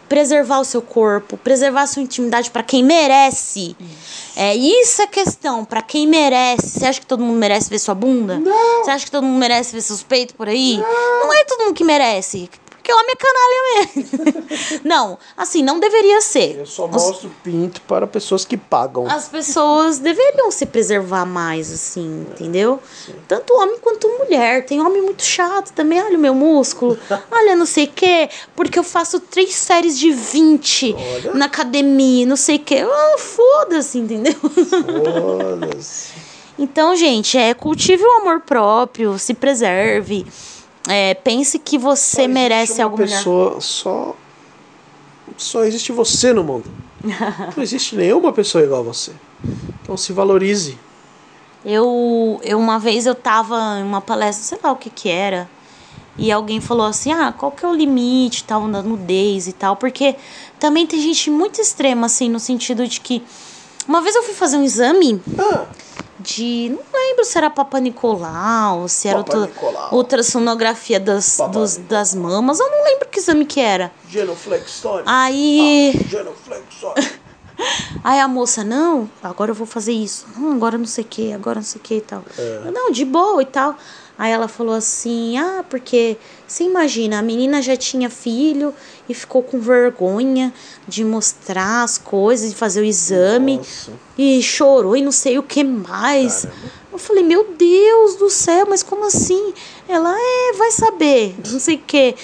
preservar 0.08 0.60
o 0.60 0.64
seu 0.64 0.82
corpo, 0.82 1.36
preservar 1.36 1.82
a 1.82 1.86
sua 1.86 2.02
intimidade 2.02 2.50
para 2.50 2.62
quem 2.62 2.82
merece. 2.82 3.76
É 4.36 4.54
isso 4.54 5.02
a 5.02 5.06
questão, 5.06 5.64
para 5.64 5.82
quem 5.82 6.06
merece. 6.06 6.68
Você 6.68 6.86
acha 6.86 7.00
que 7.00 7.06
todo 7.06 7.22
mundo 7.22 7.38
merece 7.38 7.70
ver 7.70 7.78
sua 7.78 7.94
bunda? 7.94 8.38
Não. 8.38 8.84
Você 8.84 8.90
acha 8.90 9.04
que 9.04 9.10
todo 9.10 9.24
mundo 9.24 9.38
merece 9.38 9.72
ver 9.72 9.80
seus 9.82 10.02
peitos 10.02 10.36
por 10.36 10.48
aí? 10.48 10.78
Não, 10.78 11.32
é 11.32 11.44
todo 11.44 11.64
mundo 11.64 11.74
que 11.74 11.84
merece. 11.84 12.50
Porque 12.86 12.92
homem 12.92 13.14
é 13.14 13.16
canalha 13.16 13.90
mesmo. 13.96 14.80
não, 14.88 15.18
assim, 15.36 15.60
não 15.60 15.80
deveria 15.80 16.20
ser. 16.20 16.58
Eu 16.60 16.66
só 16.66 16.84
Os- 16.86 16.92
mostro 16.92 17.30
pinto 17.42 17.80
para 17.80 18.06
pessoas 18.06 18.44
que 18.44 18.56
pagam. 18.56 19.08
as 19.08 19.28
pessoas 19.28 19.98
deveriam 19.98 20.52
se 20.52 20.64
preservar 20.66 21.26
mais, 21.26 21.72
assim, 21.72 22.24
entendeu? 22.30 22.78
Tanto 23.26 23.52
homem 23.54 23.78
quanto 23.80 24.08
mulher. 24.20 24.64
Tem 24.66 24.80
homem 24.80 25.02
muito 25.02 25.24
chato 25.24 25.72
também. 25.72 26.00
Olha 26.00 26.16
o 26.16 26.20
meu 26.20 26.32
músculo. 26.34 26.96
Olha, 27.30 27.56
não 27.56 27.66
sei 27.66 27.86
o 27.86 27.92
quê. 27.92 28.28
Porque 28.54 28.78
eu 28.78 28.84
faço 28.84 29.18
três 29.18 29.54
séries 29.56 29.98
de 29.98 30.12
20 30.12 30.94
Olha. 30.96 31.34
na 31.34 31.46
academia, 31.46 32.24
não 32.24 32.36
sei 32.36 32.54
o 32.56 32.60
quê. 32.60 32.86
Ah, 32.88 33.16
Foda-se, 33.18 33.98
entendeu? 33.98 34.34
Foda-se. 34.34 36.26
Então, 36.58 36.96
gente, 36.96 37.36
é, 37.36 37.52
cultive 37.52 38.02
o 38.02 38.12
amor 38.22 38.40
próprio, 38.40 39.18
se 39.18 39.34
preserve. 39.34 40.24
É, 40.88 41.14
pense 41.14 41.58
que 41.58 41.76
você 41.78 42.22
Só 42.22 42.28
merece 42.28 42.74
uma 42.74 42.84
algo 42.84 42.98
melhor. 42.98 43.16
pessoa, 43.18 43.60
Só, 43.60 44.16
só 45.36 45.64
existe 45.64 45.92
você 45.92 46.32
no 46.32 46.44
mundo. 46.44 46.70
Não 47.56 47.62
existe 47.62 47.96
nenhuma 47.96 48.32
pessoa 48.32 48.62
igual 48.64 48.80
a 48.80 48.84
você. 48.84 49.12
Então 49.82 49.96
se 49.96 50.12
valorize. 50.12 50.78
Eu, 51.64 52.40
eu 52.44 52.58
uma 52.58 52.78
vez 52.78 53.06
eu 53.06 53.14
tava 53.14 53.56
em 53.80 53.82
uma 53.82 54.00
palestra, 54.00 54.44
sei 54.44 54.58
lá 54.62 54.70
o 54.72 54.76
que 54.76 54.88
que 54.88 55.08
era, 55.08 55.48
e 56.16 56.30
alguém 56.30 56.60
falou 56.60 56.86
assim: 56.86 57.12
"Ah, 57.12 57.32
qual 57.36 57.50
que 57.50 57.64
é 57.64 57.68
o 57.68 57.74
limite 57.74 58.44
tal 58.44 58.68
da 58.68 58.82
nudez 58.82 59.48
e 59.48 59.52
tal?" 59.52 59.74
Porque 59.76 60.14
também 60.60 60.86
tem 60.86 61.00
gente 61.00 61.28
muito 61.28 61.60
extrema 61.60 62.06
assim 62.06 62.28
no 62.28 62.38
sentido 62.38 62.86
de 62.86 63.00
que 63.00 63.22
uma 63.88 64.00
vez 64.00 64.14
eu 64.14 64.22
fui 64.22 64.34
fazer 64.34 64.56
um 64.56 64.62
exame 64.64 65.20
Ah, 65.38 65.66
de, 66.26 66.70
não 66.70 67.00
lembro 67.00 67.24
se 67.24 67.38
era 67.38 67.48
Papa 67.48 67.78
Nicolau, 67.78 68.88
se 68.88 69.06
era 69.06 69.22
Papa 69.22 69.38
outra, 69.38 69.94
ultrassonografia 69.94 70.98
das, 70.98 71.38
dos, 71.52 71.76
das 71.76 72.14
mamas, 72.14 72.58
eu 72.58 72.68
não 72.68 72.84
lembro 72.84 73.08
que 73.08 73.20
exame 73.20 73.46
que 73.46 73.60
era. 73.60 73.92
genuflexório. 74.08 75.04
Aí 75.06 75.92
Genuflexório. 76.08 77.26
Aí 78.04 78.20
a 78.20 78.28
moça, 78.28 78.62
não, 78.62 79.08
agora 79.22 79.50
eu 79.50 79.54
vou 79.54 79.66
fazer 79.66 79.92
isso. 79.92 80.26
Não, 80.36 80.52
agora 80.52 80.76
não 80.76 80.84
sei 80.84 81.04
o 81.04 81.06
que, 81.06 81.32
agora 81.32 81.56
não 81.56 81.64
sei 81.64 81.80
o 81.80 81.82
que 81.82 81.94
e 81.94 82.00
tal. 82.00 82.22
É. 82.36 82.62
Eu, 82.66 82.72
não, 82.72 82.90
de 82.90 83.04
boa 83.04 83.40
e 83.40 83.46
tal. 83.46 83.76
Aí 84.18 84.30
ela 84.30 84.46
falou 84.46 84.74
assim: 84.74 85.38
ah, 85.38 85.64
porque 85.68 86.18
você 86.46 86.64
imagina, 86.64 87.18
a 87.18 87.22
menina 87.22 87.62
já 87.62 87.76
tinha 87.76 88.10
filho 88.10 88.74
e 89.08 89.14
ficou 89.14 89.42
com 89.42 89.60
vergonha 89.60 90.52
de 90.86 91.04
mostrar 91.04 91.82
as 91.82 91.98
coisas, 91.98 92.50
de 92.50 92.56
fazer 92.56 92.80
o 92.80 92.84
exame. 92.84 93.58
Nossa. 93.58 93.92
E 94.18 94.42
chorou 94.42 94.96
e 94.96 95.02
não 95.02 95.12
sei 95.12 95.38
o 95.38 95.42
que 95.42 95.62
mais. 95.62 96.42
Caramba. 96.42 96.86
Eu 96.96 96.98
falei, 96.98 97.22
meu 97.22 97.44
Deus 97.58 98.16
do 98.16 98.30
céu, 98.30 98.64
mas 98.70 98.82
como 98.82 99.04
assim? 99.04 99.52
Ela, 99.86 100.16
é, 100.18 100.56
vai 100.56 100.70
saber, 100.70 101.34
não 101.52 101.60
sei 101.60 101.74
o 101.74 101.82
quê. 101.86 102.14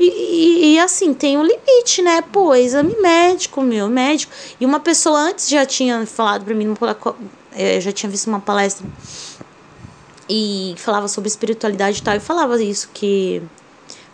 E, 0.00 0.04
e, 0.04 0.74
e, 0.74 0.78
assim, 0.80 1.12
tem 1.12 1.36
um 1.36 1.42
limite, 1.42 2.00
né? 2.00 2.22
Pô, 2.22 2.54
exame 2.54 2.96
médico, 3.02 3.60
meu, 3.60 3.90
médico. 3.90 4.32
E 4.58 4.64
uma 4.64 4.80
pessoa 4.80 5.18
antes 5.18 5.46
já 5.46 5.66
tinha 5.66 6.06
falado 6.06 6.42
pra 6.42 6.54
mim, 6.54 6.74
eu 7.54 7.80
já 7.82 7.92
tinha 7.92 8.08
visto 8.08 8.28
uma 8.28 8.40
palestra 8.40 8.86
e 10.26 10.74
falava 10.78 11.06
sobre 11.06 11.28
espiritualidade 11.28 11.98
e 11.98 12.02
tal, 12.02 12.16
e 12.16 12.20
falava 12.20 12.62
isso, 12.62 12.88
que 12.94 13.42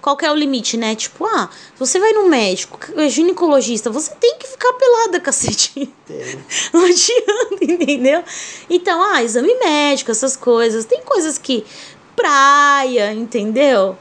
qual 0.08 0.16
que 0.16 0.24
é 0.24 0.32
o 0.32 0.34
limite, 0.34 0.78
né? 0.78 0.94
Tipo, 0.94 1.26
ah, 1.26 1.50
você 1.78 1.98
vai 1.98 2.12
no 2.14 2.28
médico, 2.28 2.78
ginecologista, 3.10 3.90
você 3.90 4.14
tem 4.14 4.38
que 4.38 4.46
ficar 4.46 4.72
pelada, 4.72 5.20
cacete. 5.20 5.92
Tem. 6.06 6.44
Não 6.72 6.84
adianta, 6.84 7.58
entendeu? 7.60 8.24
Então, 8.70 9.02
ah, 9.02 9.22
exame 9.22 9.54
médico, 9.56 10.10
essas 10.10 10.34
coisas. 10.34 10.86
Tem 10.86 11.02
coisas 11.02 11.36
que. 11.36 11.64
Praia, 12.16 13.12
entendeu? 13.12 13.96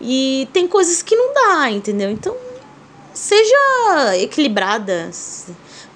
E 0.00 0.48
tem 0.52 0.66
coisas 0.66 1.02
que 1.02 1.14
não 1.14 1.32
dá, 1.34 1.70
entendeu? 1.70 2.10
Então, 2.10 2.34
seja 3.12 4.16
equilibrada. 4.16 5.10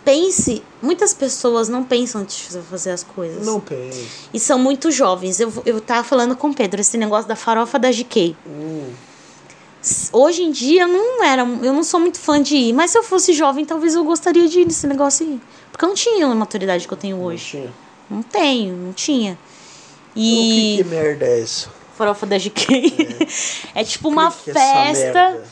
Pense. 0.04 0.62
Muitas 0.80 1.12
pessoas 1.12 1.68
não 1.68 1.82
pensam 1.82 2.20
antes 2.20 2.52
de 2.52 2.62
fazer 2.62 2.90
as 2.90 3.02
coisas. 3.02 3.44
Não 3.44 3.58
tem. 3.58 3.90
E 4.32 4.38
são 4.38 4.58
muito 4.58 4.90
jovens. 4.92 5.40
Eu, 5.40 5.52
eu 5.66 5.80
tava 5.80 6.04
falando 6.04 6.36
com 6.36 6.50
o 6.50 6.54
Pedro, 6.54 6.80
esse 6.80 6.96
negócio 6.96 7.26
da 7.26 7.34
farofa 7.34 7.78
da 7.78 7.90
GK. 7.90 8.36
Hum, 8.46 8.92
Hoje 10.12 10.42
em 10.42 10.50
dia 10.50 10.82
eu 10.82 10.88
não 10.88 11.24
era, 11.24 11.42
eu 11.42 11.72
não 11.72 11.82
sou 11.84 12.00
muito 12.00 12.18
fã 12.18 12.42
de 12.42 12.56
ir, 12.56 12.72
mas 12.72 12.90
se 12.90 12.98
eu 12.98 13.02
fosse 13.02 13.32
jovem, 13.32 13.64
talvez 13.64 13.94
eu 13.94 14.04
gostaria 14.04 14.48
de 14.48 14.60
ir 14.60 14.64
nesse 14.66 14.86
negócio 14.86 15.24
aí. 15.26 15.40
Porque 15.70 15.84
eu 15.84 15.88
não 15.88 15.94
tinha 15.94 16.26
a 16.26 16.34
maturidade 16.34 16.86
que 16.86 16.92
eu 16.92 16.98
tenho 16.98 17.16
não 17.16 17.24
hoje. 17.26 17.44
tinha. 17.50 17.72
Não 18.10 18.22
tenho, 18.22 18.76
não 18.76 18.92
tinha. 18.92 19.32
O 20.12 20.14
que, 20.14 20.74
E 20.80 20.82
que 20.82 20.84
merda 20.84 21.24
é 21.26 21.40
isso? 21.40 21.70
farofa 21.96 22.26
da 22.26 22.38
GK 22.38 23.26
é. 23.74 23.82
tipo 23.84 24.08
uma 24.08 24.30
Que 24.30 24.44
que 24.44 24.50
é 24.50 24.54
festa. 24.54 25.42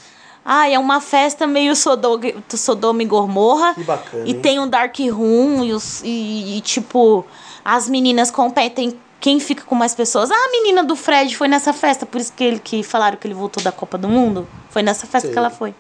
Ah, 0.45 0.69
é 0.71 0.79
uma 0.79 1.01
festa 1.01 1.45
meio 1.47 1.75
Sodom, 1.75 2.21
Sodoma 2.49 3.03
e 3.03 3.07
Gomorra. 3.07 3.75
Que 3.75 3.83
bacana, 3.83 4.25
E 4.27 4.31
hein? 4.31 4.41
tem 4.41 4.61
um 4.61 4.69
dark 4.69 4.97
room 5.11 5.65
e, 5.65 5.73
os, 5.73 6.03
e, 6.05 6.57
e, 6.57 6.61
tipo, 6.61 7.25
as 7.65 7.89
meninas 7.89 8.31
competem 8.31 8.97
quem 9.21 9.41
fica 9.41 9.65
com 9.65 9.75
mais 9.75 9.95
pessoas. 9.95 10.31
Ah, 10.31 10.35
a 10.35 10.51
menina 10.53 10.85
do 10.85 10.95
Fred 10.97 11.37
foi 11.37 11.49
nessa 11.49 11.73
festa, 11.73 12.05
por 12.07 12.21
isso 12.21 12.33
que 12.35 12.45
ele 12.45 12.59
que 12.59 12.83
falaram 12.83 13.17
que 13.17 13.27
ele 13.27 13.35
voltou 13.35 13.63
da 13.63 13.73
Copa 13.73 13.97
do 13.99 14.09
Mundo. 14.09 14.47
Foi 14.71 14.83
nessa 14.83 15.07
festa 15.07 15.27
Sei. 15.29 15.33
que 15.33 15.39
ela 15.39 15.51
foi. 15.51 15.75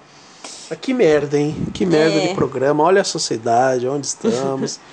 Mas 0.68 0.78
que 0.80 0.92
merda, 0.92 1.38
hein? 1.38 1.54
Que 1.72 1.86
merda 1.86 2.16
É. 2.16 2.28
de 2.28 2.34
programa. 2.34 2.82
Olha 2.82 3.00
a 3.02 3.04
sociedade, 3.04 3.86
onde 3.86 4.06
estamos. 4.06 4.80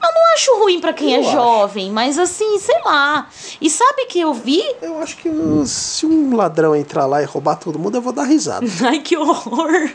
Eu 0.00 0.14
não 0.14 0.32
acho 0.32 0.56
ruim 0.62 0.80
pra 0.80 0.92
quem 0.92 1.12
Eu 1.12 1.22
é 1.22 1.24
acho. 1.24 1.32
jovem, 1.32 1.90
mas 1.90 2.18
assim, 2.20 2.56
sei 2.60 2.80
lá. 2.84 3.28
E 3.60 3.68
sabe 3.68 4.06
que 4.06 4.20
eu 4.20 4.32
vi? 4.32 4.62
eu 4.80 5.00
acho 5.02 5.16
que 5.16 5.28
se 5.66 6.06
um 6.06 6.36
ladrão 6.36 6.76
entrar 6.76 7.04
lá 7.06 7.20
e 7.20 7.24
roubar 7.24 7.56
todo 7.56 7.80
mundo, 7.80 7.96
eu 7.96 8.00
vou 8.00 8.12
dar 8.12 8.22
risada. 8.22 8.64
Ai, 8.86 9.00
que 9.00 9.16
horror. 9.16 9.90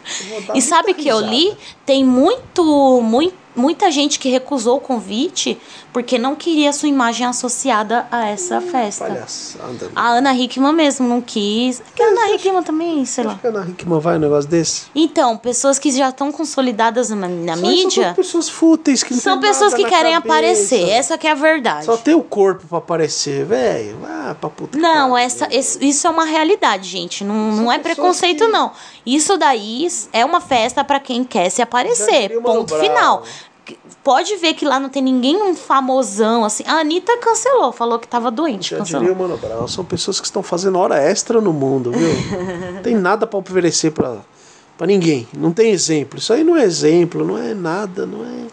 E 0.54 0.62
sabe 0.62 0.94
que 0.94 1.08
eu 1.08 1.22
li? 1.22 1.44
risada. 1.46 1.58
Tem 1.86 2.04
muito, 2.04 3.02
muito, 3.02 3.36
muita 3.56 3.90
gente 3.90 4.20
que 4.20 4.28
recusou 4.30 4.76
o 4.76 4.82
convite 4.82 5.58
porque 5.94 6.18
não 6.18 6.36
queria 6.36 6.74
sua 6.74 6.90
imagem 6.90 7.26
associada 7.28 8.06
a 8.12 8.28
essa 8.28 8.60
festa. 8.60 9.06
Palhaçada. 9.06 9.92
A 9.96 10.10
Ana 10.10 10.34
Hickman 10.34 10.74
mesmo 10.74 11.08
não 11.08 11.22
quis. 11.22 11.82
Que 11.96 12.02
a 12.02 12.08
Ana 12.08 12.32
Hickman 12.32 12.64
também, 12.64 13.06
sei 13.06 13.24
lá. 13.24 13.36
Que 13.36 13.48
a 13.48 13.50
Ana 13.52 13.66
Hickman 13.70 14.00
vai 14.00 14.16
um 14.18 14.20
negócio 14.20 14.50
desse? 14.50 14.88
Então, 14.96 15.38
pessoas 15.38 15.78
que 15.78 15.92
já 15.92 16.10
estão 16.10 16.32
consolidadas 16.32 17.10
na, 17.12 17.28
na 17.28 17.56
Só- 17.56 17.62
mídia 17.62 18.06
São 18.08 18.14
pessoas 18.16 18.50
fúteis 18.50 19.04
que 19.04 19.14
não 19.14 19.22
são 19.22 19.40
pessoas 19.40 19.74
que 19.74 19.84
querem 19.86 20.14
cabeça. 20.14 20.18
aparecer. 20.18 20.90
Essa 20.90 21.18
que 21.18 21.28
é 21.28 21.32
a 21.32 21.36
verdade. 21.36 21.86
Só 21.86 21.96
tem 21.96 22.16
o 22.16 22.24
corpo 22.24 22.66
pra 22.68 22.80
aparecer, 22.80 23.46
velho. 23.46 23.98
Ah, 24.04 24.36
pra 24.40 24.50
puta 24.50 24.78
Não, 24.78 25.12
pariu. 25.12 25.18
essa, 25.18 25.48
esse- 25.52 25.86
isso 25.88 26.08
é 26.08 26.10
uma 26.10 26.26
realidade, 26.26 26.90
gente. 26.90 27.24
Não, 27.24 27.36
não 27.52 27.72
é 27.72 27.78
preconceito, 27.78 28.46
que- 28.46 28.52
não. 28.52 28.72
Isso 29.06 29.38
daí 29.38 29.88
é 30.12 30.26
uma 30.26 30.42
festa 30.42 30.84
pra 30.84 31.00
quem 31.00 31.24
quer 31.24 31.50
se 31.50 31.62
aparecer. 31.62 32.30
Ponto 32.42 32.76
final. 32.80 33.24
Pode 34.04 34.36
ver 34.38 34.54
que 34.56 34.66
lá 34.66 34.80
não 34.80 34.90
tem 34.90 35.02
ninguém 35.02 35.42
um 35.42 35.56
famosão 35.56 36.44
assim. 36.44 36.64
A 36.68 36.80
Anitta 36.80 37.18
cancelou, 37.18 37.72
falou 37.72 37.98
que 38.00 38.08
tava 38.08 38.30
doente. 38.30 38.72
Já 38.72 38.78
cancelou. 38.80 39.02
diria 39.02 39.16
o 39.16 39.20
Mano 39.20 39.38
Brown, 39.38 39.68
são 39.68 39.86
pessoas 39.86 40.20
que 40.20 40.26
estão 40.26 40.44
fazendo 40.44 40.78
hora 40.78 40.98
extra 41.02 41.40
no 41.40 41.54
mundo, 41.54 41.92
viu? 41.92 42.10
Não 42.74 42.82
tem 42.84 42.96
nada 42.96 43.26
pra 43.26 43.40
oferecer 43.40 43.92
pra, 43.92 44.18
pra 44.78 44.86
ninguém. 44.88 45.28
Não 45.38 45.52
tem 45.54 45.72
exemplo. 45.72 46.20
Isso 46.20 46.34
aí 46.34 46.44
não 46.44 46.58
é 46.58 46.64
exemplo, 46.64 47.26
não 47.26 47.38
é 47.38 47.54
nada, 47.54 48.06
não 48.06 48.24
é. 48.26 48.48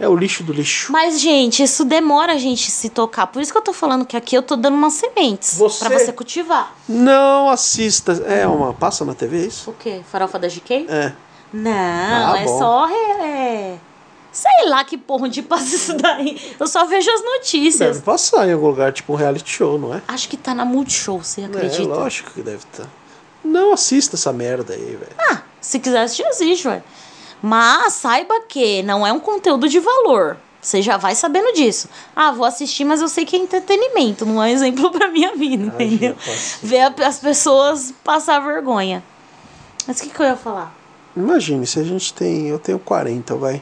É 0.00 0.08
o 0.08 0.16
lixo 0.16 0.42
do 0.42 0.52
lixo. 0.52 0.90
Mas, 0.90 1.20
gente, 1.20 1.62
isso 1.62 1.84
demora 1.84 2.32
a 2.32 2.38
gente 2.38 2.70
se 2.72 2.88
tocar. 2.88 3.28
Por 3.28 3.40
isso 3.40 3.52
que 3.52 3.58
eu 3.58 3.62
tô 3.62 3.72
falando 3.72 4.04
que 4.04 4.16
aqui 4.16 4.34
eu 4.36 4.42
tô 4.42 4.56
dando 4.56 4.74
umas 4.74 4.94
sementes 4.94 5.56
Você- 5.56 5.84
pra 5.86 5.96
você 5.98 6.12
cultivar. 6.12 6.74
Não 6.88 7.48
assista. 7.48 8.12
É 8.26 8.46
uma. 8.46 8.74
Passa 8.74 9.04
na 9.04 9.14
TV 9.14 9.46
isso? 9.46 9.70
O 9.70 9.72
quê? 9.74 10.00
Farofa 10.10 10.38
da 10.40 10.48
GK? 10.48 10.86
É. 10.88 11.12
Não, 11.52 11.70
Ah, 12.32 12.34
é 12.38 12.44
bom. 12.44 12.58
só. 12.58 12.88
É... 12.88 13.76
Sei 14.32 14.66
lá 14.68 14.82
que 14.82 14.96
porra 14.96 15.28
de 15.28 15.42
passa 15.42 15.74
isso 15.76 15.94
daí. 15.94 16.54
Eu 16.58 16.66
só 16.66 16.86
vejo 16.86 17.10
as 17.10 17.22
notícias. 17.22 17.96
Deve 17.96 18.00
passar 18.00 18.48
em 18.48 18.52
algum 18.52 18.66
lugar, 18.68 18.92
tipo 18.92 19.12
um 19.12 19.16
reality 19.16 19.50
show, 19.50 19.78
não 19.78 19.94
é? 19.94 20.00
Acho 20.08 20.28
que 20.28 20.36
tá 20.38 20.54
na 20.54 20.64
Multishow, 20.64 21.22
você 21.22 21.42
É, 21.42 21.44
acredita? 21.44 21.82
lógico 21.82 22.30
que 22.32 22.40
deve 22.42 22.64
estar. 22.64 22.88
Não 23.44 23.72
assista 23.72 24.16
essa 24.16 24.32
merda 24.32 24.72
aí, 24.72 24.96
velho. 24.96 25.12
Ah, 25.18 25.42
se 25.60 25.78
quiser 25.78 26.02
assistir, 26.02 26.24
assiste, 26.26 26.66
ué. 26.66 26.82
Mas 27.42 27.94
saiba 27.94 28.40
que 28.48 28.82
não 28.84 29.06
é 29.06 29.12
um 29.12 29.20
conteúdo 29.20 29.68
de 29.68 29.78
valor. 29.80 30.36
Você 30.60 30.80
já 30.80 30.96
vai 30.96 31.14
sabendo 31.16 31.52
disso. 31.52 31.88
Ah, 32.14 32.30
vou 32.30 32.44
assistir, 32.46 32.84
mas 32.84 33.00
eu 33.02 33.08
sei 33.08 33.24
que 33.26 33.34
é 33.34 33.38
entretenimento, 33.40 34.24
não 34.24 34.40
é 34.40 34.52
exemplo 34.52 34.90
pra 34.92 35.08
minha 35.08 35.34
vida, 35.34 35.64
entendeu? 35.66 36.14
paciência. 36.14 36.58
Ver 36.62 36.80
a- 36.82 36.94
as 37.08 37.18
pessoas 37.18 37.92
passar 38.04 38.38
vergonha. 38.38 39.02
Mas 39.88 39.98
o 39.98 40.04
que, 40.04 40.10
que 40.10 40.20
eu 40.22 40.26
ia 40.26 40.36
falar? 40.36 40.72
Imagine, 41.16 41.66
se 41.66 41.80
a 41.80 41.82
gente 41.84 42.14
tem. 42.14 42.46
Eu 42.46 42.60
tenho 42.60 42.78
40, 42.78 43.34
vai. 43.34 43.60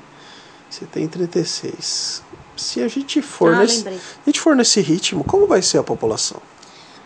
Você 0.71 0.85
tem 0.87 1.09
36. 1.09 2.23
Se 2.57 2.83
a 2.83 2.89
gente 2.89 3.21
for 3.23 3.53
Ah, 3.55 3.59
nesse. 3.59 3.77
lembrei. 3.79 3.97
A 3.99 4.31
gente 4.31 4.41
for 4.41 4.55
nesse 4.55 4.81
ritmo, 4.81 5.25
como 5.25 5.47
vai 5.47 5.61
ser 5.63 5.79
a 5.79 5.83
população? 5.83 6.41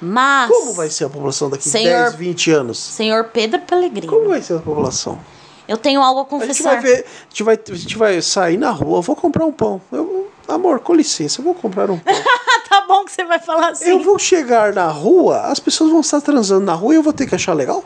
Mas. 0.01 0.51
Como 0.51 0.73
vai 0.75 0.91
ser 0.91 1.05
a 1.05 1.09
população 1.09 1.49
daqui 1.49 1.69
Senhor- 1.69 2.03
10, 2.11 2.15
20 2.17 2.51
anos? 2.51 2.79
Senhor 2.79 3.25
Pedro 3.25 3.61
Pellegrino, 3.61 4.13
Como 4.13 4.29
vai 4.29 4.43
ser 4.43 4.55
a 4.55 4.59
população? 4.59 5.19
eu 5.67 5.77
tenho 5.79 6.03
algo 6.03 6.21
a 6.21 6.23
A 6.23 6.25
gente 6.41 6.49
confessar. 6.49 6.73
vai 6.75 6.81
ver, 6.83 7.07
a 7.07 7.29
gente 7.31 7.43
vai, 7.43 7.55
a 7.71 7.75
gente 7.75 7.97
vai 7.97 8.21
sair 8.23 8.57
na 8.59 8.71
rua, 8.71 8.99
eu 8.99 9.03
vou 9.03 9.17
comprar 9.17 9.45
um 9.47 9.53
pão. 9.53 9.81
Eu, 9.93 10.29
amor, 10.49 10.81
com 10.81 10.93
licença, 10.93 11.41
eu 11.41 11.45
vou 11.45 11.55
comprar 11.55 11.91
um 11.91 11.99
pão. 11.99 12.15
tá 12.69 12.85
bom 12.87 13.05
que 13.05 13.13
você 13.13 13.25
vai 13.25 13.39
falar 13.39 13.69
assim. 13.71 13.89
eu 13.89 14.03
vou 14.03 14.19
chegar 14.19 14.73
na 14.75 14.89
rua, 14.89 15.43
as 15.43 15.59
pessoas 15.61 15.91
vão 15.91 16.01
estar 16.01 16.21
transando 16.21 16.67
na 16.67 16.75
rua 16.75 16.93
e 16.95 16.97
eu 16.97 17.03
vou 17.03 17.13
ter 17.13 17.27
que 17.27 17.35
achar 17.35 17.55
legal? 17.55 17.83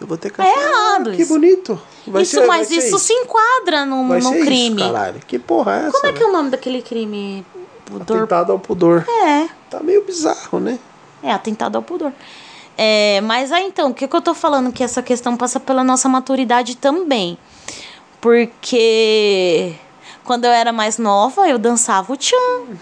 Eu 0.00 0.06
vou 0.06 0.18
ter 0.18 0.30
que 0.30 0.40
É 0.40 0.44
achar. 0.44 0.60
errado 0.60 1.10
ah, 1.10 1.14
que 1.14 1.22
isso. 1.22 1.32
bonito. 1.32 1.80
Vai 2.06 2.22
isso, 2.22 2.38
ser- 2.40 2.46
mas 2.46 2.68
ser 2.68 2.74
isso, 2.76 2.98
se 2.98 3.12
enquadra 3.12 3.86
num, 3.86 4.08
Vai 4.08 4.20
num 4.20 4.32
ser 4.32 4.44
crime. 4.44 4.82
Isso, 4.82 4.92
caralho. 4.92 5.20
Que 5.26 5.38
porra 5.38 5.72
é 5.76 5.78
essa? 5.86 5.92
Como 5.92 6.06
é 6.06 6.12
que 6.12 6.18
né? 6.18 6.24
é 6.24 6.28
o 6.28 6.32
nome 6.32 6.50
daquele 6.50 6.82
crime? 6.82 7.46
Pudor. 7.84 8.16
Atentado 8.18 8.52
ao 8.52 8.58
pudor. 8.58 9.04
É. 9.08 9.48
Tá 9.70 9.80
meio 9.80 10.04
bizarro, 10.04 10.60
né? 10.60 10.78
É, 11.22 11.32
atentado 11.32 11.76
ao 11.76 11.82
pudor. 11.82 12.12
É, 12.76 13.20
mas 13.22 13.52
aí 13.52 13.64
então, 13.64 13.90
o 13.90 13.94
que, 13.94 14.06
que 14.06 14.14
eu 14.14 14.20
tô 14.20 14.34
falando? 14.34 14.70
Que 14.70 14.84
essa 14.84 15.02
questão 15.02 15.36
passa 15.36 15.58
pela 15.58 15.82
nossa 15.82 16.08
maturidade 16.08 16.76
também. 16.76 17.38
Porque 18.20 19.74
quando 20.26 20.44
eu 20.44 20.50
era 20.50 20.72
mais 20.72 20.98
nova, 20.98 21.48
eu 21.48 21.56
dançava 21.56 22.12
o 22.12 22.16
tchan, 22.16 22.36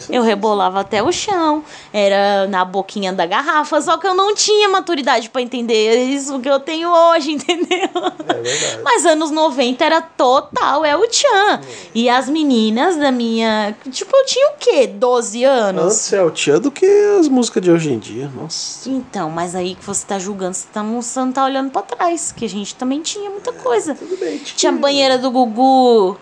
eu 0.08 0.22
rebolava 0.22 0.80
até 0.80 1.02
o 1.02 1.12
chão, 1.12 1.62
era 1.92 2.48
na 2.48 2.64
boquinha 2.64 3.12
da 3.12 3.26
garrafa, 3.26 3.80
só 3.82 3.98
que 3.98 4.06
eu 4.06 4.14
não 4.14 4.34
tinha 4.34 4.68
maturidade 4.68 5.28
pra 5.28 5.42
entender 5.42 6.04
isso 6.04 6.40
que 6.40 6.48
eu 6.48 6.58
tenho 6.58 6.90
hoje, 6.90 7.32
entendeu? 7.36 7.88
É 8.28 8.34
verdade. 8.34 8.82
Mas 8.82 9.04
anos 9.04 9.30
90 9.30 9.84
era 9.84 10.00
total, 10.00 10.84
é 10.84 10.96
o 10.96 11.06
tchan. 11.06 11.60
E 11.94 12.08
as 12.08 12.28
meninas 12.28 12.96
da 12.96 13.12
minha. 13.12 13.76
Tipo, 13.90 14.16
eu 14.16 14.24
tinha 14.24 14.48
o 14.48 14.54
quê? 14.58 14.86
12 14.86 15.44
anos? 15.44 15.84
Antes 15.84 16.12
é 16.12 16.22
o 16.22 16.30
tia 16.30 16.58
do 16.58 16.70
que 16.70 16.86
as 17.20 17.28
músicas 17.28 17.62
de 17.62 17.70
hoje 17.70 17.92
em 17.92 17.98
dia. 17.98 18.30
Nossa. 18.34 18.88
Então, 18.88 19.28
mas 19.28 19.54
aí 19.54 19.74
que 19.74 19.84
você 19.84 20.06
tá 20.06 20.18
julgando, 20.18 20.54
você, 20.54 20.66
tá, 20.72 20.82
você 20.82 21.20
não 21.20 21.32
tá 21.32 21.44
olhando 21.44 21.70
pra 21.70 21.82
trás, 21.82 22.32
que 22.32 22.44
a 22.44 22.48
gente 22.48 22.74
também 22.74 23.02
tinha 23.02 23.28
muita 23.28 23.52
coisa. 23.52 23.94
Tudo 23.94 24.16
bem. 24.16 24.38
Tinha 24.38 24.72
a 24.72 24.74
banheira 24.74 25.18
do 25.18 25.30
Gugu. 25.30 26.18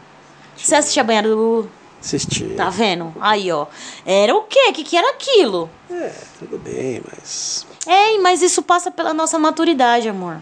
Você 0.56 0.74
assistia 0.74 1.02
a 1.02 1.06
banheira 1.06 1.28
do 1.28 1.36
Gugu? 1.36 1.68
Assisti. 2.00 2.44
Tá 2.56 2.68
vendo? 2.68 3.14
Aí, 3.20 3.50
ó. 3.52 3.66
Era 4.04 4.34
o 4.34 4.42
quê? 4.42 4.68
O 4.70 4.72
que, 4.72 4.82
que 4.82 4.96
era 4.96 5.10
aquilo? 5.10 5.70
É, 5.88 6.12
tudo 6.38 6.58
bem, 6.58 7.00
mas. 7.08 7.64
É, 7.86 8.18
mas 8.18 8.42
isso 8.42 8.62
passa 8.62 8.90
pela 8.90 9.14
nossa 9.14 9.38
maturidade, 9.38 10.08
amor. 10.08 10.38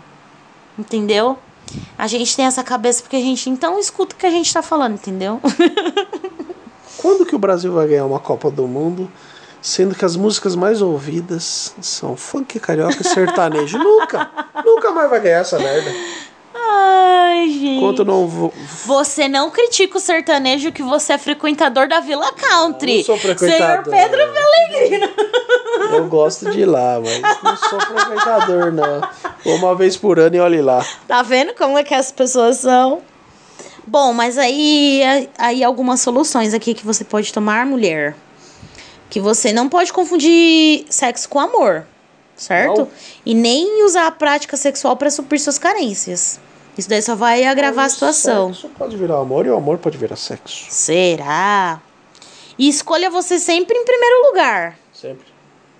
Entendeu? 0.78 1.38
A 1.98 2.06
gente 2.06 2.34
tem 2.34 2.46
essa 2.46 2.64
cabeça 2.64 3.02
porque 3.02 3.16
a 3.16 3.20
gente 3.20 3.48
então 3.50 3.78
escuta 3.78 4.14
o 4.14 4.18
que 4.18 4.26
a 4.26 4.30
gente 4.30 4.52
tá 4.52 4.62
falando, 4.62 4.94
entendeu? 4.94 5.40
Quando 6.96 7.24
que 7.24 7.36
o 7.36 7.38
Brasil 7.38 7.72
vai 7.72 7.86
ganhar 7.86 8.06
uma 8.06 8.18
Copa 8.18 8.50
do 8.50 8.66
Mundo, 8.66 9.10
sendo 9.60 9.94
que 9.94 10.04
as 10.04 10.16
músicas 10.16 10.56
mais 10.56 10.82
ouvidas 10.82 11.74
são 11.80 12.16
funk, 12.16 12.58
carioca 12.58 13.00
e 13.00 13.04
sertanejo? 13.04 13.76
nunca! 13.78 14.30
Nunca 14.64 14.90
mais 14.90 15.10
vai 15.10 15.20
ganhar 15.20 15.40
essa 15.40 15.58
merda. 15.58 15.90
Ai, 16.72 17.48
gente. 17.48 17.76
Enquanto 17.76 18.04
não 18.04 18.26
vou. 18.26 18.52
Você 18.86 19.28
não 19.28 19.50
critica 19.50 19.98
o 19.98 20.00
sertanejo 20.00 20.70
que 20.70 20.82
você 20.82 21.14
é 21.14 21.18
frequentador 21.18 21.88
da 21.88 22.00
Vila 22.00 22.32
Country. 22.32 22.98
Não 22.98 23.04
sou 23.04 23.18
frequentador. 23.18 23.84
Senhor 23.84 23.84
Pedro 23.84 24.20
Pellegrino. 24.32 25.08
Eu 25.92 26.06
gosto 26.06 26.50
de 26.50 26.60
ir 26.60 26.66
lá, 26.66 27.00
mas 27.00 27.42
não 27.42 27.56
sou 27.56 27.80
frequentador, 27.80 28.72
não. 28.72 29.00
Vou 29.44 29.56
uma 29.56 29.74
vez 29.74 29.96
por 29.96 30.18
ano 30.18 30.36
e 30.36 30.40
olhe 30.40 30.60
lá. 30.62 30.84
Tá 31.08 31.22
vendo 31.22 31.54
como 31.54 31.76
é 31.76 31.82
que 31.82 31.94
as 31.94 32.12
pessoas 32.12 32.58
são? 32.58 33.02
Bom, 33.86 34.12
mas 34.12 34.38
aí, 34.38 35.02
aí 35.36 35.64
algumas 35.64 36.00
soluções 36.00 36.54
aqui 36.54 36.74
que 36.74 36.86
você 36.86 37.02
pode 37.02 37.32
tomar, 37.32 37.66
mulher. 37.66 38.14
Que 39.08 39.18
você 39.18 39.52
não 39.52 39.68
pode 39.68 39.92
confundir 39.92 40.84
sexo 40.88 41.28
com 41.28 41.40
amor, 41.40 41.84
certo? 42.36 42.82
Não. 42.82 42.88
E 43.26 43.34
nem 43.34 43.84
usar 43.84 44.06
a 44.06 44.10
prática 44.12 44.56
sexual 44.56 44.96
para 44.96 45.10
suprir 45.10 45.40
suas 45.40 45.58
carências. 45.58 46.38
Isso 46.80 46.88
daí 46.88 47.02
só 47.02 47.14
vai 47.14 47.44
agravar 47.44 47.84
a 47.84 47.88
situação. 47.90 48.54
Sexo 48.54 48.70
pode 48.70 48.96
virar 48.96 49.18
amor 49.18 49.44
e 49.44 49.50
o 49.50 49.54
amor 49.54 49.76
pode 49.76 49.98
virar 49.98 50.16
sexo. 50.16 50.64
Será? 50.70 51.78
E 52.58 52.70
escolha 52.70 53.10
você 53.10 53.38
sempre 53.38 53.76
em 53.76 53.84
primeiro 53.84 54.28
lugar. 54.28 54.78
Sempre. 54.94 55.26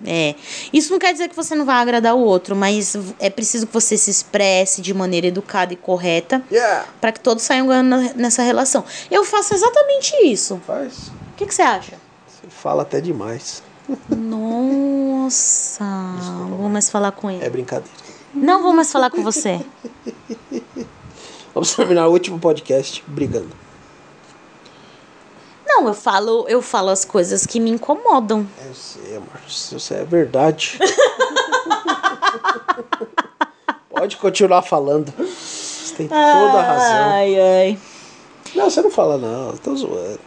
É. 0.05 0.35
Isso 0.71 0.91
não 0.91 0.99
quer 0.99 1.11
dizer 1.11 1.27
que 1.27 1.35
você 1.35 1.55
não 1.55 1.65
vai 1.65 1.77
agradar 1.77 2.15
o 2.15 2.19
outro, 2.19 2.55
mas 2.55 2.95
é 3.19 3.31
preciso 3.31 3.65
que 3.65 3.73
você 3.73 3.97
se 3.97 4.11
expresse 4.11 4.79
de 4.79 4.93
maneira 4.93 5.25
educada 5.25 5.73
e 5.73 5.75
correta 5.75 6.43
Yeah! 6.51 6.85
para 6.99 7.11
que 7.11 7.19
todos 7.19 7.43
saiam 7.43 7.65
ganhando 7.65 7.97
nessa 8.15 8.43
relação. 8.43 8.85
Eu 9.09 9.25
faço 9.25 9.55
exatamente 9.55 10.15
isso. 10.23 10.61
Faz. 10.67 11.07
O 11.07 11.35
que, 11.35 11.47
que 11.47 11.55
você 11.55 11.63
acha? 11.63 11.93
Você 12.27 12.47
fala 12.47 12.83
até 12.83 13.01
demais. 13.01 13.63
Nossa, 14.07 15.83
não 16.47 16.57
vou 16.57 16.69
mais 16.69 16.91
falar 16.91 17.11
com 17.11 17.29
ele. 17.31 17.43
É 17.43 17.49
brincadeira. 17.49 18.10
Não 18.33 18.61
vou 18.61 18.73
mais 18.73 18.91
falar 18.91 19.09
com 19.09 19.23
você. 19.23 19.59
Vamos 21.53 21.73
terminar 21.75 22.07
o 22.07 22.11
último 22.11 22.39
podcast 22.39 23.03
brigando. 23.07 23.51
Não, 25.65 25.87
eu 25.87 25.93
falo, 25.93 26.45
eu 26.47 26.61
falo 26.61 26.89
as 26.89 27.03
coisas 27.05 27.45
que 27.45 27.59
me 27.59 27.69
incomodam. 27.71 28.47
Eu 28.65 28.73
sei, 28.73 29.15
amor. 29.17 29.29
Isso 29.47 29.93
é 29.93 30.03
verdade. 30.03 30.79
Pode 33.89 34.17
continuar 34.17 34.61
falando. 34.61 35.13
Você 35.17 35.93
tem 35.95 36.07
toda 36.07 36.19
a 36.19 36.61
razão. 36.61 37.11
Ai, 37.11 37.39
ai. 37.39 37.79
Não, 38.55 38.69
você 38.69 38.81
não 38.81 38.91
fala, 38.91 39.17
não. 39.17 39.49
Eu 39.51 39.57
tô 39.57 39.75
zoando. 39.75 40.19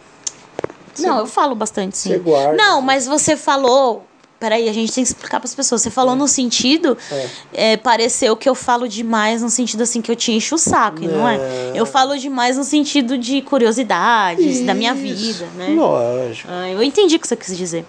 Não, 0.99 1.19
eu 1.19 1.27
falo 1.27 1.55
bastante 1.55 1.97
sim. 1.97 2.09
Você 2.09 2.19
guarda. 2.19 2.55
Não, 2.55 2.81
mas 2.81 3.05
você 3.05 3.35
falou. 3.35 4.05
Peraí, 4.39 4.67
a 4.67 4.73
gente 4.73 4.91
tem 4.91 5.03
que 5.03 5.09
explicar 5.09 5.39
para 5.39 5.47
as 5.47 5.55
pessoas. 5.55 5.81
Você 5.81 5.89
falou 5.89 6.15
no 6.15 6.27
sentido. 6.27 6.97
é, 7.53 7.77
pareceu 7.77 8.35
que 8.35 8.47
eu 8.47 8.53
falo 8.55 8.87
demais 8.87 9.41
no 9.41 9.49
sentido 9.49 9.81
assim 9.83 10.01
que 10.01 10.11
eu 10.11 10.15
te 10.15 10.31
encho 10.31 10.55
o 10.55 10.57
saco, 10.57 11.03
e 11.03 11.07
não 11.07 11.27
é? 11.27 11.71
Eu 11.73 11.85
falo 11.85 12.17
demais 12.17 12.57
no 12.57 12.63
sentido 12.63 13.17
de 13.17 13.41
curiosidades 13.41 14.61
da 14.65 14.73
minha 14.73 14.93
vida, 14.93 15.47
né? 15.55 15.69
Lógico. 15.69 16.47
Ah, 16.51 16.69
eu 16.69 16.83
entendi 16.83 17.15
o 17.15 17.19
que 17.19 17.27
você 17.27 17.35
quis 17.35 17.57
dizer. 17.57 17.85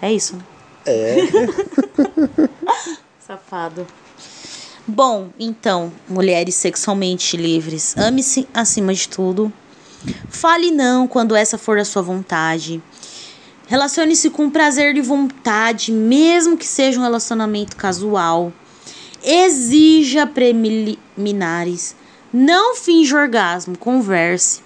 É 0.00 0.12
isso. 0.12 0.36
né? 0.36 0.42
É. 0.86 1.16
Safado. 3.26 3.86
Bom, 4.86 5.28
então, 5.38 5.92
mulheres 6.08 6.54
sexualmente 6.54 7.36
livres, 7.36 7.96
ame-se 7.96 8.48
acima 8.52 8.92
de 8.94 9.08
tudo. 9.08 9.52
Fale 10.28 10.70
não 10.70 11.06
quando 11.06 11.36
essa 11.36 11.58
for 11.58 11.78
a 11.78 11.84
sua 11.84 12.02
vontade. 12.02 12.82
Relacione-se 13.70 14.30
com 14.30 14.50
prazer 14.50 14.96
e 14.96 15.00
vontade, 15.00 15.92
mesmo 15.92 16.56
que 16.56 16.66
seja 16.66 16.98
um 16.98 17.04
relacionamento 17.04 17.76
casual. 17.76 18.52
Exija 19.22 20.26
preliminares. 20.26 21.94
Não 22.32 22.74
finja 22.74 23.16
orgasmo, 23.16 23.78
converse. 23.78 24.60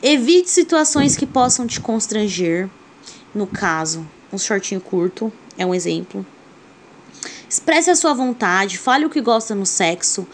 Evite 0.00 0.48
situações 0.48 1.16
que 1.16 1.26
possam 1.26 1.66
te 1.66 1.80
constranger. 1.80 2.70
No 3.34 3.48
caso, 3.48 4.06
um 4.32 4.38
shortinho 4.38 4.80
curto 4.80 5.32
é 5.58 5.66
um 5.66 5.74
exemplo. 5.74 6.24
Expresse 7.48 7.90
a 7.90 7.96
sua 7.96 8.14
vontade, 8.14 8.78
fale 8.78 9.06
o 9.06 9.10
que 9.10 9.20
gosta 9.20 9.56
no 9.56 9.66
sexo. 9.66 10.24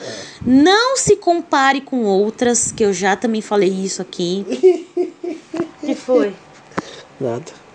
Não 0.45 0.99
se 0.99 1.17
compare 1.17 1.81
com 1.81 2.05
outras, 2.05 2.71
que 2.71 2.85
eu 2.85 2.93
já 2.93 3.17
também 3.17 3.41
falei 3.41 3.71
isso 3.71 4.03
aqui. 4.03 4.45
que 5.81 5.95
foi? 5.95 6.37
Nada. 7.19 7.66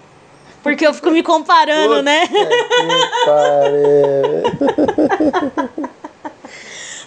Porque 0.63 0.85
eu 0.85 0.93
fico 0.93 1.09
me 1.11 1.23
comparando, 1.23 2.01
né? 2.03 2.27
Pare- 3.25 4.43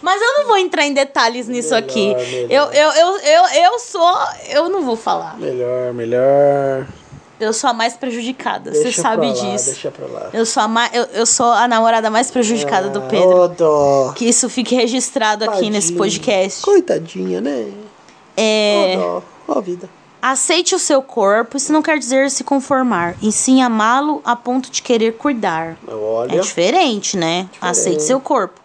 Mas 0.03 0.21
eu 0.21 0.33
não 0.39 0.47
vou 0.49 0.59
entrar 0.59 0.85
em 0.85 0.93
detalhes 0.93 1.49
nisso 1.49 1.71
Melhor, 1.71 1.79
aqui. 1.89 2.15
melhor. 2.15 2.51
Eu, 2.51 2.65
eu, 2.73 2.91
eu, 2.93 3.17
eu, 3.19 3.45
eu 3.73 3.79
sou. 3.79 4.19
Eu 4.51 4.69
não 4.69 4.83
vou 4.83 4.97
falar. 4.97 5.39
melhor, 5.39 5.95
melhor. 5.95 6.87
Eu 7.41 7.53
sou 7.53 7.71
a 7.71 7.73
mais 7.73 7.95
prejudicada. 7.97 8.73
Você 8.73 8.85
Deixa 8.85 9.03
sabe 9.03 9.33
pra 9.33 9.43
lá, 9.43 9.51
disso. 9.53 9.67
Deixa 9.67 9.91
pra 9.91 10.07
lá. 10.07 10.31
Eu 10.33 10.47
sou, 10.47 10.63
a 10.63 10.69
ma... 10.69 10.89
eu, 10.93 11.05
eu 11.15 11.27
sou 11.27 11.47
a 11.47 11.67
namorada 11.67 12.09
mais 12.11 12.31
prejudicada 12.31 12.89
do 12.91 13.01
Ah, 13.01 13.09
Pedro. 13.09 13.37
Ô, 13.43 13.49
dó. 13.49 14.13
Que 14.15 14.29
isso 14.29 14.49
fique 14.49 14.75
registrado 14.75 15.45
aqui 15.45 15.69
nesse 15.71 15.93
podcast. 15.95 16.63
Coitadinha, 16.63 17.41
né? 17.41 17.67
É. 18.37 18.95
Ó. 18.99 19.21
Ó, 19.49 19.61
vida. 19.61 19.89
Aceite 20.27 20.75
o 20.75 20.79
seu 20.79 21.03
corpo, 21.03 21.59
isso 21.59 21.71
não 21.71 21.83
quer 21.83 21.99
dizer 21.99 22.31
se 22.31 22.43
conformar, 22.43 23.15
e 23.21 23.31
sim 23.31 23.61
amá-lo 23.61 24.23
a 24.25 24.35
ponto 24.35 24.71
de 24.71 24.81
querer 24.81 25.19
cuidar. 25.19 25.77
Olha. 25.87 26.37
É 26.37 26.41
diferente, 26.41 27.15
né? 27.15 27.47
Aceite 27.61 28.03
seu 28.03 28.19
corpo. 28.19 28.59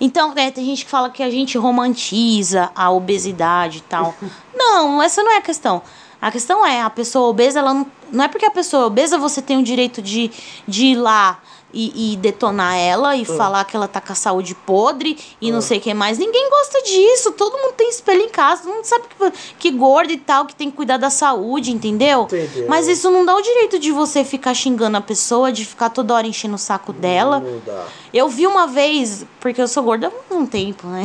Então, 0.00 0.32
é, 0.36 0.52
tem 0.52 0.64
gente 0.64 0.84
que 0.84 0.90
fala 0.90 1.10
que 1.10 1.20
a 1.20 1.28
gente 1.28 1.58
romantiza 1.58 2.70
a 2.76 2.92
obesidade 2.92 3.78
e 3.78 3.80
tal. 3.80 4.14
não, 4.54 5.02
essa 5.02 5.20
não 5.20 5.32
é 5.32 5.38
a 5.38 5.42
questão. 5.42 5.82
A 6.22 6.30
questão 6.30 6.64
é, 6.64 6.80
a 6.80 6.88
pessoa 6.88 7.26
obesa, 7.28 7.58
ela 7.58 7.74
não, 7.74 7.86
não 8.12 8.24
é 8.26 8.28
porque 8.28 8.46
a 8.46 8.50
pessoa 8.52 8.84
é 8.84 8.86
obesa 8.86 9.18
você 9.18 9.42
tem 9.42 9.58
o 9.58 9.64
direito 9.64 10.00
de, 10.00 10.30
de 10.68 10.86
ir 10.86 10.94
lá 10.94 11.40
e, 11.72 12.12
e 12.12 12.16
detonar 12.16 12.76
ela 12.76 13.16
e 13.16 13.24
falar 13.24 13.64
que 13.64 13.76
ela 13.76 13.88
tá 13.88 14.00
com 14.00 14.12
a 14.12 14.16
saúde 14.16 14.54
podre 14.54 15.18
e 15.40 15.52
não 15.52 15.60
sei 15.60 15.78
o 15.78 15.80
que 15.80 15.94
mais. 15.94 16.18
Ninguém 16.18 16.50
gosta 16.50 16.82
disso. 16.82 17.32
Todo 17.32 17.56
mundo 17.56 17.74
tem 17.76 17.88
espelho 17.88 18.22
em 18.22 18.28
casa. 18.28 18.62
Todo 18.62 18.74
mundo 18.74 18.84
sabe 18.84 19.04
que, 19.08 19.32
que 19.58 19.70
gordo 19.70 20.12
e 20.12 20.16
tal, 20.16 20.46
que 20.46 20.54
tem 20.54 20.70
que 20.70 20.76
cuidar 20.76 20.96
da 20.96 21.10
saúde, 21.10 21.70
entendeu? 21.72 22.22
Entendeu. 22.22 22.66
Mas 22.68 22.88
isso 22.88 23.10
não 23.10 23.24
dá 23.24 23.34
o 23.34 23.42
direito 23.42 23.78
de 23.78 23.92
você 23.92 24.24
ficar 24.24 24.54
xingando 24.54 24.96
a 24.96 25.00
pessoa, 25.00 25.52
de 25.52 25.64
ficar 25.64 25.90
toda 25.90 26.14
hora 26.14 26.26
enchendo 26.26 26.54
o 26.54 26.58
saco 26.58 26.92
dela. 26.92 27.40
Não 27.40 27.60
dá. 27.64 27.86
Eu 28.12 28.28
vi 28.28 28.46
uma 28.46 28.66
vez, 28.66 29.24
porque 29.38 29.60
eu 29.60 29.68
sou 29.68 29.82
gorda 29.82 30.12
há 30.30 30.34
um 30.34 30.46
tempo, 30.46 30.86
né? 30.86 31.04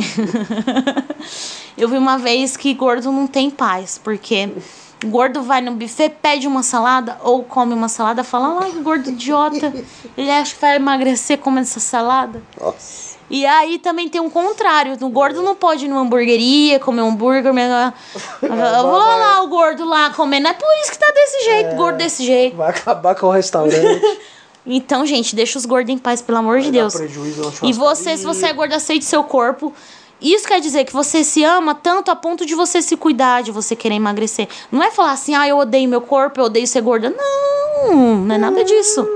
eu 1.78 1.88
vi 1.88 1.96
uma 1.96 2.18
vez 2.18 2.56
que 2.56 2.72
gordo 2.74 3.12
não 3.12 3.26
tem 3.26 3.50
paz, 3.50 4.00
porque 4.02 4.50
gordo 5.04 5.42
vai 5.42 5.60
no 5.60 5.72
buffet, 5.72 6.10
pede 6.22 6.46
uma 6.46 6.62
salada 6.62 7.18
ou 7.22 7.42
come 7.42 7.74
uma 7.74 7.88
salada, 7.88 8.24
fala, 8.24 8.60
ai, 8.62 8.72
gordo 8.82 9.10
idiota, 9.10 9.72
ele 10.16 10.30
acha 10.30 10.54
que 10.54 10.60
vai 10.60 10.76
emagrecer 10.76 11.38
comendo 11.38 11.62
essa 11.62 11.80
salada. 11.80 12.42
Nossa. 12.60 13.16
E 13.28 13.44
aí 13.44 13.80
também 13.80 14.08
tem 14.08 14.20
um 14.20 14.30
contrário, 14.30 14.96
o 15.00 15.08
gordo 15.08 15.42
não 15.42 15.56
pode 15.56 15.84
ir 15.84 15.88
numa 15.88 16.02
hamburgueria, 16.02 16.78
comer 16.78 17.02
um 17.02 17.08
hambúrguer, 17.08 17.42
comer... 17.42 17.68
vou 18.40 18.98
lá 18.98 19.42
o 19.42 19.48
gordo 19.48 19.84
lá 19.84 20.10
comendo, 20.10 20.46
é 20.46 20.52
por 20.52 20.68
isso 20.82 20.92
que 20.92 20.98
tá 20.98 21.12
desse 21.12 21.44
jeito, 21.44 21.74
gordo 21.74 21.96
desse 21.96 22.24
jeito. 22.24 22.56
Vai 22.56 22.70
acabar 22.70 23.14
com 23.14 23.26
o 23.26 23.30
restaurante. 23.30 23.76
Então, 24.68 25.06
gente, 25.06 25.36
deixa 25.36 25.56
os 25.56 25.64
gordos 25.64 25.94
em 25.94 25.96
paz, 25.96 26.20
pelo 26.20 26.38
amor 26.38 26.58
de 26.58 26.64
vai 26.64 26.72
dar 26.72 26.78
Deus. 26.80 26.94
prejuízo 26.94 27.52
E 27.62 27.72
você, 27.72 28.16
se 28.16 28.24
você 28.24 28.46
é 28.46 28.52
gordo, 28.52 28.74
aceite 28.74 29.04
seu 29.04 29.22
corpo. 29.22 29.72
Isso 30.20 30.46
quer 30.48 30.60
dizer 30.60 30.84
que 30.84 30.92
você 30.92 31.22
se 31.22 31.44
ama 31.44 31.74
tanto 31.74 32.10
a 32.10 32.16
ponto 32.16 32.46
de 32.46 32.54
você 32.54 32.80
se 32.80 32.96
cuidar, 32.96 33.42
de 33.42 33.52
você 33.52 33.76
querer 33.76 33.96
emagrecer. 33.96 34.48
Não 34.72 34.82
é 34.82 34.90
falar 34.90 35.12
assim, 35.12 35.34
ah, 35.34 35.46
eu 35.46 35.58
odeio 35.58 35.88
meu 35.88 36.00
corpo, 36.00 36.40
eu 36.40 36.44
odeio 36.46 36.66
ser 36.66 36.80
gorda. 36.80 37.10
Não, 37.10 38.16
não 38.16 38.34
é 38.34 38.38
nada 38.38 38.64
disso. 38.64 39.06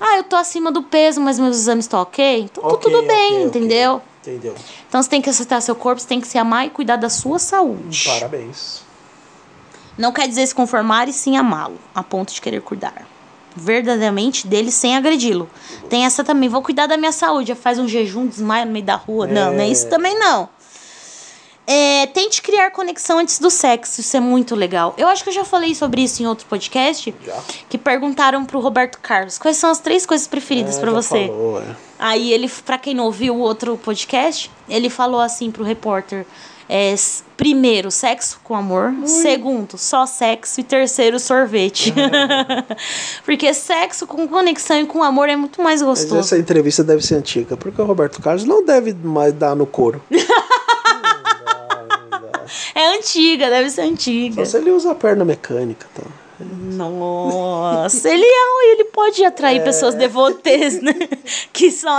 Ah, 0.00 0.16
eu 0.16 0.24
tô 0.24 0.36
acima 0.36 0.70
do 0.70 0.82
peso, 0.82 1.20
mas 1.20 1.38
meus 1.38 1.56
exames 1.56 1.84
estão 1.84 2.00
ok. 2.00 2.42
Então 2.42 2.62
tá 2.62 2.68
Ok, 2.70 2.90
tudo 2.90 3.06
bem, 3.06 3.26
ok, 3.26 3.36
ok. 3.36 3.44
entendeu? 3.46 4.02
Entendeu? 4.22 4.54
Então 4.88 5.02
você 5.02 5.08
tem 5.08 5.20
que 5.20 5.28
aceitar 5.28 5.60
seu 5.60 5.74
corpo, 5.74 6.00
você 6.00 6.06
tem 6.08 6.20
que 6.20 6.28
se 6.28 6.38
amar 6.38 6.66
e 6.66 6.70
cuidar 6.70 6.96
da 6.96 7.08
sua 7.10 7.38
saúde. 7.38 8.04
Parabéns. 8.06 8.82
Não 9.98 10.12
quer 10.12 10.28
dizer 10.28 10.46
se 10.46 10.54
conformar 10.54 11.08
e 11.08 11.12
sim 11.12 11.36
amá-lo, 11.36 11.76
a 11.94 12.02
ponto 12.02 12.32
de 12.32 12.40
querer 12.40 12.62
cuidar. 12.62 13.06
Verdadeiramente 13.60 14.46
dele 14.46 14.70
sem 14.72 14.96
agredi-lo. 14.96 15.48
Tem 15.88 16.04
essa 16.06 16.24
também, 16.24 16.48
vou 16.48 16.62
cuidar 16.62 16.86
da 16.86 16.96
minha 16.96 17.12
saúde. 17.12 17.54
Faz 17.54 17.78
um 17.78 17.86
jejum, 17.86 18.26
desmaia 18.26 18.64
no 18.64 18.72
meio 18.72 18.84
da 18.84 18.96
rua. 18.96 19.26
Não, 19.26 19.52
não 19.52 19.60
é 19.60 19.68
isso 19.68 19.88
também 19.88 20.18
não. 20.18 20.48
É, 21.66 22.06
tente 22.06 22.42
criar 22.42 22.70
conexão 22.72 23.18
antes 23.18 23.38
do 23.38 23.48
sexo, 23.48 24.00
isso 24.00 24.16
é 24.16 24.20
muito 24.20 24.56
legal. 24.56 24.92
Eu 24.98 25.06
acho 25.06 25.22
que 25.22 25.28
eu 25.30 25.34
já 25.34 25.44
falei 25.44 25.72
sobre 25.74 26.02
isso 26.02 26.20
em 26.20 26.26
outro 26.26 26.44
podcast. 26.46 27.14
Já. 27.24 27.38
Que 27.68 27.78
perguntaram 27.78 28.44
pro 28.44 28.58
Roberto 28.58 28.98
Carlos 29.00 29.38
quais 29.38 29.56
são 29.56 29.70
as 29.70 29.78
três 29.78 30.04
coisas 30.04 30.26
preferidas 30.26 30.78
É, 30.78 30.80
pra 30.80 30.90
já 30.90 30.96
você. 30.96 31.26
falou, 31.28 31.60
é. 31.62 31.76
Aí 31.98 32.32
ele, 32.32 32.48
pra 32.64 32.76
quem 32.76 32.94
não 32.94 33.04
ouviu 33.04 33.36
o 33.36 33.38
outro 33.40 33.76
podcast, 33.76 34.50
ele 34.68 34.90
falou 34.90 35.20
assim 35.20 35.50
pro 35.52 35.62
repórter: 35.62 36.26
é, 36.72 36.94
primeiro, 37.36 37.90
sexo 37.90 38.40
com 38.44 38.54
amor. 38.54 38.94
Segundo, 39.04 39.76
só 39.76 40.06
sexo. 40.06 40.60
E 40.60 40.62
terceiro, 40.62 41.18
sorvete. 41.18 41.92
Porque 43.26 43.52
sexo 43.52 44.06
com 44.06 44.28
conexão 44.28 44.80
e 44.80 44.86
com 44.86 45.02
amor 45.02 45.28
é 45.28 45.34
muito 45.34 45.60
mais 45.60 45.82
Mas 45.82 45.88
gostoso. 45.88 46.20
essa 46.20 46.38
entrevista 46.38 46.84
deve 46.84 47.04
ser 47.04 47.16
antiga, 47.16 47.56
porque 47.56 47.80
o 47.80 47.84
Roberto 47.84 48.22
Carlos 48.22 48.44
não 48.44 48.64
deve 48.64 48.94
mais 48.94 49.32
dar 49.32 49.56
no 49.56 49.66
couro. 49.66 50.00
É 52.74 52.96
antiga, 52.96 53.50
deve 53.50 53.70
ser 53.70 53.82
antiga. 53.82 54.44
Só 54.44 54.52
se 54.52 54.56
ele 54.56 54.70
usa 54.70 54.92
a 54.92 54.94
perna 54.94 55.24
mecânica, 55.24 55.86
tá? 55.94 56.02
Nossa, 56.44 58.08
ele, 58.08 58.24
é, 58.24 58.72
ele 58.72 58.84
pode 58.86 59.24
atrair 59.24 59.62
pessoas 59.62 59.94
devotês, 59.94 60.80
né? 60.82 60.94
Que 61.52 61.70
só. 61.70 61.90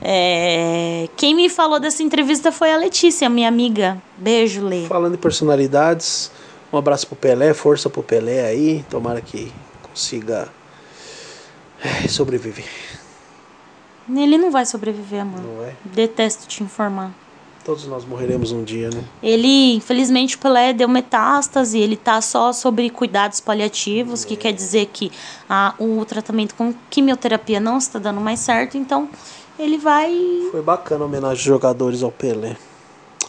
É, 0.00 1.08
quem 1.16 1.34
me 1.34 1.48
falou 1.48 1.78
dessa 1.78 2.02
entrevista 2.02 2.50
foi 2.50 2.72
a 2.72 2.76
Letícia, 2.76 3.28
minha 3.28 3.48
amiga. 3.48 4.00
Beijo, 4.16 4.64
Lê. 4.64 4.86
Falando 4.86 5.14
em 5.14 5.18
personalidades, 5.18 6.30
um 6.72 6.78
abraço 6.78 7.06
pro 7.06 7.16
Pelé, 7.16 7.52
força 7.54 7.90
pro 7.90 8.02
Pelé 8.02 8.46
aí, 8.46 8.84
tomara 8.88 9.20
que 9.20 9.52
consiga 9.82 10.48
eh, 11.82 12.08
sobreviver, 12.08 12.64
Ele 14.08 14.38
não 14.38 14.50
vai 14.50 14.64
sobreviver, 14.64 15.22
amor. 15.22 15.40
não 15.40 15.64
é? 15.64 15.72
Detesto 15.84 16.46
te 16.46 16.62
informar. 16.62 17.12
Todos 17.68 17.86
nós 17.86 18.02
morreremos 18.02 18.50
um 18.50 18.64
dia, 18.64 18.88
né? 18.88 19.04
Ele, 19.22 19.74
infelizmente, 19.74 20.36
o 20.36 20.38
Pelé 20.38 20.72
deu 20.72 20.88
metástase, 20.88 21.78
ele 21.78 21.98
tá 21.98 22.18
só 22.22 22.50
sobre 22.50 22.88
cuidados 22.88 23.40
paliativos, 23.40 24.24
que 24.24 24.36
quer 24.36 24.54
dizer 24.54 24.86
que 24.90 25.12
a, 25.46 25.74
o 25.78 26.02
tratamento 26.06 26.54
com 26.54 26.72
quimioterapia 26.88 27.60
não 27.60 27.76
está 27.76 27.98
dando 27.98 28.22
mais 28.22 28.40
certo, 28.40 28.78
então 28.78 29.06
ele 29.58 29.76
vai. 29.76 30.48
Foi 30.50 30.62
bacana 30.62 31.04
a 31.04 31.06
homenagem 31.06 31.36
dos 31.36 31.44
jogadores 31.44 32.02
ao 32.02 32.10
Pelé. 32.10 32.56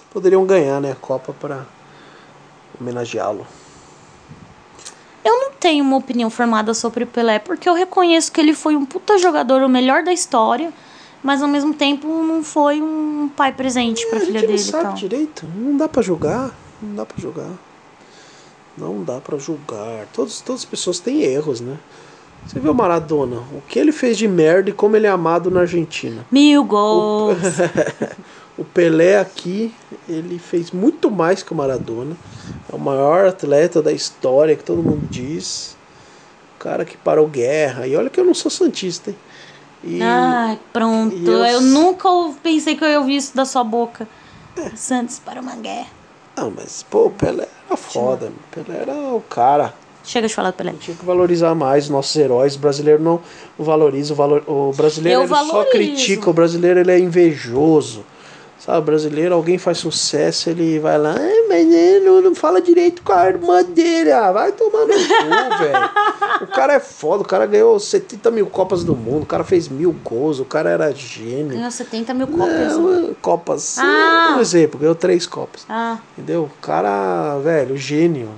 Poderiam 0.09 0.45
ganhar, 0.45 0.79
né, 0.79 0.93
a 0.93 0.95
Copa 0.95 1.35
para 1.37 1.65
homenageá-lo. 2.79 3.45
Eu 5.21 5.37
não 5.37 5.51
tenho 5.51 5.83
uma 5.83 5.97
opinião 5.97 6.29
formada 6.29 6.73
sobre 6.73 7.03
o 7.03 7.07
Pelé, 7.07 7.39
porque 7.39 7.67
eu 7.67 7.73
reconheço 7.73 8.31
que 8.31 8.39
ele 8.39 8.53
foi 8.53 8.77
um 8.77 8.85
puta 8.85 9.17
jogador, 9.17 9.63
o 9.63 9.67
melhor 9.67 10.01
da 10.01 10.13
história, 10.13 10.71
mas 11.23 11.41
ao 11.41 11.47
mesmo 11.47 11.73
tempo 11.73 12.07
não 12.07 12.43
foi 12.43 12.81
um 12.81 13.29
pai 13.35 13.51
presente 13.51 14.05
pra 14.07 14.19
a 14.19 14.21
filha 14.21 14.41
dele 14.41 14.53
não 14.53 14.59
sabe 14.59 14.83
tal. 14.83 14.93
direito, 14.93 15.45
não 15.55 15.77
dá 15.77 15.87
pra 15.87 16.01
julgar, 16.01 16.51
não 16.81 16.95
dá 16.95 17.05
pra 17.05 17.17
julgar. 17.19 17.51
Não 18.77 19.03
dá 19.03 19.19
pra 19.19 19.37
julgar. 19.37 20.07
Todos, 20.13 20.39
todas 20.39 20.61
as 20.61 20.65
pessoas 20.65 20.99
têm 20.99 21.21
erros, 21.21 21.59
né? 21.59 21.77
Você 22.47 22.59
viu 22.59 22.71
o 22.71 22.75
Maradona, 22.75 23.37
o 23.53 23.61
que 23.67 23.77
ele 23.77 23.91
fez 23.91 24.17
de 24.17 24.27
merda 24.27 24.69
e 24.69 24.73
como 24.73 24.95
ele 24.95 25.05
é 25.05 25.09
amado 25.09 25.51
na 25.51 25.61
Argentina. 25.61 26.25
Mil 26.31 26.63
gols. 26.63 27.37
O 28.59 28.65
Pelé 28.65 29.17
aqui, 29.17 29.73
ele 30.05 30.37
fez 30.37 30.71
muito 30.71 31.09
mais 31.09 31.41
que 31.41 31.53
o 31.53 31.55
Maradona. 31.55 32.13
É 32.69 32.75
o 32.75 32.77
maior 32.77 33.25
atleta 33.25 33.81
da 33.81 33.89
história, 33.89 34.53
que 34.53 34.65
todo 34.65 34.83
mundo 34.83 35.07
diz. 35.09 35.77
O 36.57 36.59
cara 36.59 36.83
que 36.83 36.97
parou 36.97 37.25
guerra. 37.25 37.87
E 37.87 37.95
olha 37.95 38.09
que 38.09 38.19
eu 38.19 38.25
não 38.25 38.33
sou 38.33 38.51
santista, 38.51 39.11
hein? 39.11 39.15
E 39.83 40.01
Ai, 40.01 40.59
pronto. 40.73 41.15
Eu- 41.15 41.45
Eu... 41.45 41.61
nunca 41.61 42.09
pensei 42.43 42.75
que 42.75 42.83
eu 42.83 42.89
ia 42.89 42.99
ouvir 42.99 43.15
isso 43.15 43.35
da 43.35 43.45
sua 43.45 43.63
boca. 43.63 44.07
Santos 44.75 45.19
para 45.19 45.39
uma 45.39 45.55
guerra. 45.55 45.87
Não, 46.35 46.51
mas, 46.51 46.83
pô, 46.83 47.05
o 47.05 47.11
Pelé 47.11 47.47
era 47.67 47.77
foda. 47.77 48.31
Pelé 48.51 48.79
era 48.81 48.93
o 48.93 49.21
cara. 49.21 49.73
Chega 50.03 50.27
de 50.27 50.33
falar 50.33 50.51
do 50.51 50.55
Pelé. 50.55 50.73
Tinha 50.79 50.95
que 50.97 51.05
valorizar 51.05 51.53
mais 51.55 51.85
os 51.85 51.89
nossos 51.89 52.15
heróis. 52.15 52.55
O 52.55 52.59
brasileiro 52.59 53.01
não 53.01 53.21
valoriza. 53.57 54.13
O, 54.13 54.15
valor, 54.15 54.43
o 54.47 54.71
brasileiro 54.75 55.27
só 55.27 55.63
critica. 55.65 56.29
O 56.29 56.33
brasileiro 56.33 56.79
ele 56.79 56.91
é 56.91 56.99
invejoso. 56.99 58.03
Sabe, 58.59 58.79
o 58.79 58.81
brasileiro, 58.81 59.33
alguém 59.33 59.57
faz 59.57 59.77
sucesso, 59.77 60.49
ele 60.49 60.79
vai 60.79 60.97
lá, 60.97 61.15
"Ai, 61.17 61.45
mas 61.47 61.65
ele 61.73 62.05
não, 62.05 62.21
não 62.21 62.35
fala 62.35 62.61
direito 62.61 63.01
com 63.01 63.13
a 63.13 63.25
irmã 63.27 63.63
dele. 63.63 64.11
Ah, 64.11 64.31
vai 64.33 64.51
tomar 64.51 64.85
no 64.85 64.93
cu, 64.93 65.57
velho. 65.59 65.89
O 66.41 66.47
cara 66.47 66.73
é 66.73 66.79
foda, 66.79 67.23
o 67.23 67.25
cara 67.25 67.45
ganhou 67.45 67.79
70 67.79 68.29
mil 68.29 68.47
Copas 68.47 68.83
do 68.83 68.95
Mundo, 68.95 69.23
o 69.23 69.25
cara 69.25 69.43
fez 69.45 69.69
mil 69.69 69.95
gols, 70.03 70.39
o 70.39 70.45
cara 70.45 70.69
era 70.69 70.91
gênio. 70.93 71.53
Ganhou 71.57 71.71
70 71.71 72.13
mil 72.13 72.27
cópias. 72.27 72.77
Não, 72.77 73.13
Copas, 73.21 73.77
Ah. 73.77 74.35
um 74.37 74.41
exemplo, 74.41 74.79
ganhou 74.79 74.95
três 74.95 75.25
Copas. 75.25 75.65
Ah, 75.69 75.97
Entendeu? 76.17 76.43
O 76.43 76.61
cara, 76.61 77.37
velho, 77.39 77.77
gênio. 77.77 78.29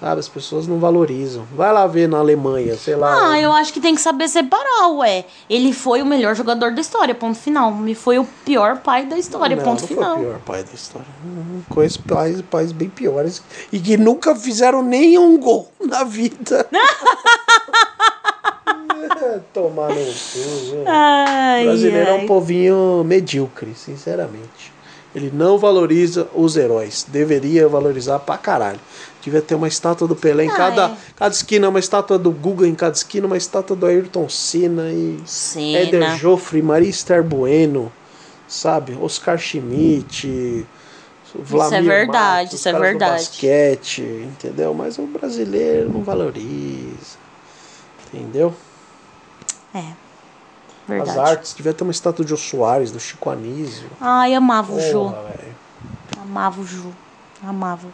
Sabe, 0.00 0.20
as 0.20 0.28
pessoas 0.28 0.68
não 0.68 0.78
valorizam. 0.78 1.44
Vai 1.56 1.72
lá 1.72 1.84
ver 1.86 2.08
na 2.08 2.18
Alemanha, 2.18 2.76
sei 2.76 2.94
lá. 2.94 3.32
Ah, 3.32 3.40
eu 3.40 3.50
acho 3.52 3.72
que 3.72 3.80
tem 3.80 3.96
que 3.96 4.00
saber 4.00 4.28
separar, 4.28 4.88
ué. 4.92 5.24
Ele 5.50 5.72
foi 5.72 6.00
o 6.02 6.06
melhor 6.06 6.36
jogador 6.36 6.72
da 6.72 6.80
história, 6.80 7.12
ponto 7.16 7.36
final. 7.36 7.74
E 7.84 7.96
foi 7.96 8.16
o 8.16 8.24
pior 8.44 8.78
pai 8.78 9.06
da 9.06 9.18
história, 9.18 9.56
não, 9.56 9.64
ponto 9.64 9.80
não 9.80 9.88
final. 9.88 10.14
foi 10.14 10.22
o 10.24 10.28
pior 10.28 10.38
pai 10.40 10.62
da 10.62 10.72
história. 10.72 11.06
Hum, 11.26 11.62
Conheço 11.68 12.00
pais, 12.04 12.40
pais 12.42 12.70
bem 12.70 12.88
piores 12.88 13.42
e 13.72 13.80
que 13.80 13.96
nunca 13.96 14.36
fizeram 14.36 14.82
nenhum 14.82 15.36
gol 15.36 15.68
na 15.84 16.04
vida. 16.04 16.64
É, 19.20 19.40
Tomar 19.52 19.88
no 19.88 19.94
cu. 19.96 20.84
Ai, 20.86 21.62
O 21.62 21.66
brasileiro 21.66 22.08
é 22.08 22.12
ai. 22.12 22.24
um 22.24 22.26
povinho 22.26 23.02
medíocre, 23.04 23.74
sinceramente. 23.74 24.72
Ele 25.14 25.30
não 25.34 25.58
valoriza 25.58 26.28
os 26.34 26.56
heróis. 26.56 27.04
Deveria 27.08 27.68
valorizar 27.68 28.18
pra 28.20 28.36
caralho. 28.36 28.78
Devia 29.28 29.42
ter 29.42 29.54
uma 29.54 29.68
estátua 29.68 30.08
do 30.08 30.16
Pelé 30.16 30.44
em 30.44 30.50
Ah, 30.50 30.54
cada, 30.56 30.86
é. 30.86 30.96
cada 31.16 31.34
esquina, 31.34 31.68
uma 31.68 31.78
estátua 31.78 32.18
do 32.18 32.30
Guga 32.30 32.66
em 32.66 32.74
cada 32.74 32.94
esquina, 32.96 33.26
uma 33.26 33.36
estátua 33.36 33.76
do 33.76 33.84
Ayrton 33.84 34.26
Senna 34.28 34.90
e 34.90 35.20
Senna. 35.26 35.78
Éder 35.78 36.16
Joffre, 36.16 36.62
Maria 36.62 36.88
Esther 36.88 37.22
Bueno, 37.22 37.92
sabe? 38.48 38.96
Oscar 39.00 39.36
Schmidt, 39.38 40.66
Vlamir 41.34 41.82
verdade, 41.84 42.44
Matos, 42.44 42.58
isso 42.58 42.68
é 42.70 42.72
do 42.72 42.78
verdade. 42.80 43.12
basquete, 43.24 44.00
entendeu? 44.00 44.72
Mas 44.72 44.96
o 44.98 45.02
brasileiro 45.06 45.92
não 45.92 46.02
valoriza. 46.02 47.18
Entendeu? 48.12 48.54
É. 49.74 49.78
As 49.80 50.86
Verdade. 50.88 51.18
artes, 51.18 51.52
devia 51.54 51.74
ter 51.74 51.84
uma 51.84 51.90
estátua 51.90 52.24
de 52.24 52.30
Jô 52.30 52.36
Soares, 52.38 52.90
do 52.90 52.98
Chico 52.98 53.28
Anísio. 53.28 53.90
Ai, 54.00 54.34
amava 54.34 54.72
o 54.72 54.80
Jô. 54.80 55.10
Porra, 55.10 55.22
velho. 55.24 55.54
Amava 56.22 56.60
o 56.62 56.66
Ju. 56.66 56.90
Amava. 57.46 57.88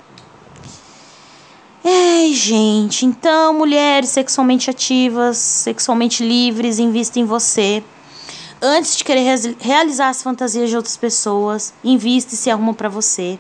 Ai, 1.85 2.33
gente. 2.33 3.05
Então, 3.05 3.53
mulheres 3.53 4.09
sexualmente 4.09 4.71
ativas, 4.71 5.37
sexualmente 5.37 6.25
livres, 6.25 6.79
invista 6.79 7.21
em 7.21 7.27
você. 7.27 7.85
Antes 8.63 8.97
de 8.97 9.05
querer 9.05 9.39
realizar 9.61 10.09
as 10.09 10.23
fantasias 10.23 10.71
de 10.71 10.77
outras 10.77 10.97
pessoas, 10.97 11.75
invista 11.85 12.35
e 12.35 12.39
se 12.39 12.51
arruma 12.51 12.73
pra 12.73 12.89
você. 12.89 13.39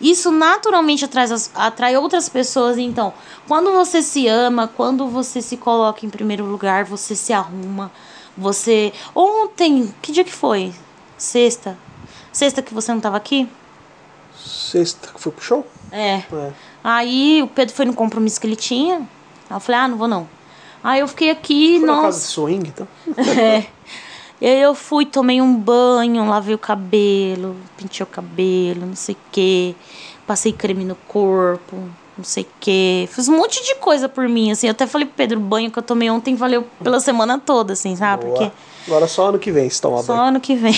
Isso 0.00 0.32
naturalmente 0.32 1.04
atrai, 1.04 1.26
atrai 1.54 1.96
outras 1.96 2.28
pessoas. 2.28 2.76
Então, 2.78 3.14
quando 3.46 3.70
você 3.70 4.02
se 4.02 4.26
ama, 4.26 4.66
quando 4.66 5.06
você 5.06 5.40
se 5.40 5.56
coloca 5.56 6.04
em 6.04 6.10
primeiro 6.10 6.44
lugar, 6.44 6.84
você 6.84 7.14
se 7.14 7.32
arruma. 7.32 7.92
Você. 8.36 8.92
Ontem, 9.14 9.94
que 10.02 10.10
dia 10.10 10.24
que 10.24 10.32
foi? 10.32 10.74
Sexta. 11.16 11.78
Sexta 12.32 12.60
que 12.60 12.74
você 12.74 12.92
não 12.92 13.00
tava 13.00 13.16
aqui? 13.16 13.48
Sexta 14.36 15.12
que 15.14 15.20
foi 15.20 15.30
pro 15.30 15.44
show? 15.44 15.66
É. 15.92 16.16
É. 16.32 16.52
Aí 16.84 17.42
o 17.42 17.46
Pedro 17.46 17.74
foi 17.74 17.86
no 17.86 17.94
compromisso 17.94 18.38
que 18.38 18.46
ele 18.46 18.56
tinha. 18.56 18.96
Aí 19.48 19.56
eu 19.56 19.60
falei, 19.60 19.80
ah, 19.80 19.88
não 19.88 19.96
vou 19.96 20.06
não. 20.06 20.28
Aí 20.82 21.00
eu 21.00 21.08
fiquei 21.08 21.30
aqui, 21.30 21.78
Foi 21.78 21.86
na 21.88 21.94
casa 22.02 22.06
de 22.08 22.12
nossa. 22.12 22.28
swing, 22.28 22.68
então? 22.68 22.86
É. 23.40 23.64
E 24.40 24.46
aí 24.46 24.60
eu 24.60 24.74
fui, 24.74 25.06
tomei 25.06 25.40
um 25.40 25.54
banho, 25.56 26.28
lavei 26.28 26.54
o 26.54 26.58
cabelo, 26.58 27.56
pintei 27.78 28.02
o 28.02 28.06
cabelo, 28.06 28.84
não 28.84 28.96
sei 28.96 29.14
o 29.14 29.18
quê. 29.32 29.74
Passei 30.26 30.52
creme 30.52 30.84
no 30.84 30.96
corpo, 31.08 31.76
não 32.18 32.24
sei 32.24 32.42
o 32.42 32.46
quê. 32.60 33.08
Fiz 33.10 33.28
um 33.28 33.36
monte 33.36 33.64
de 33.64 33.76
coisa 33.76 34.06
por 34.06 34.28
mim, 34.28 34.50
assim. 34.50 34.66
Eu 34.66 34.72
até 34.72 34.86
falei 34.86 35.06
pro 35.06 35.16
Pedro, 35.16 35.38
o 35.38 35.42
banho 35.42 35.70
que 35.70 35.78
eu 35.78 35.82
tomei 35.82 36.10
ontem 36.10 36.34
valeu 36.34 36.66
pela 36.82 37.00
semana 37.00 37.38
toda, 37.38 37.72
assim, 37.72 37.96
sabe? 37.96 38.26
Boa. 38.26 38.36
Porque 38.36 38.52
Agora 38.86 39.06
só 39.06 39.28
ano 39.28 39.38
que 39.38 39.50
vem 39.50 39.70
se 39.70 39.80
tomar 39.80 40.02
só 40.02 40.14
banho. 40.14 40.28
ano 40.28 40.40
que 40.40 40.54
vem. 40.56 40.74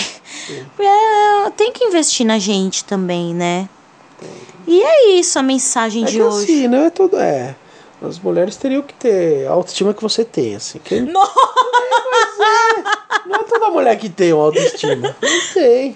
É, 0.79 1.49
tem 1.57 1.71
que 1.73 1.83
investir 1.83 2.25
na 2.25 2.39
gente 2.39 2.85
também, 2.85 3.33
né? 3.33 3.67
E 4.67 4.81
é 4.83 5.11
isso 5.11 5.37
a 5.39 5.43
mensagem 5.43 6.03
É 6.03 6.07
de 6.07 6.13
que 6.17 6.21
hoje. 6.23 6.43
assim, 6.43 6.67
não 6.67 6.79
é 6.85 6.89
tudo. 6.89 7.17
É. 7.17 7.55
As 8.01 8.19
mulheres 8.19 8.55
teriam 8.57 8.81
que 8.83 8.93
ter 8.93 9.47
a 9.47 9.51
autoestima 9.51 9.93
que 9.93 10.01
você 10.03 10.23
tem, 10.25 10.55
assim. 10.55 10.79
Que... 10.79 10.99
Nossa! 11.01 11.33
Não 13.25 13.35
é 13.35 13.43
toda 13.43 13.69
mulher 13.69 13.97
que 13.97 14.09
tem 14.09 14.33
uma 14.33 14.43
autoestima. 14.45 15.15
Não 15.21 15.53
tem. 15.53 15.95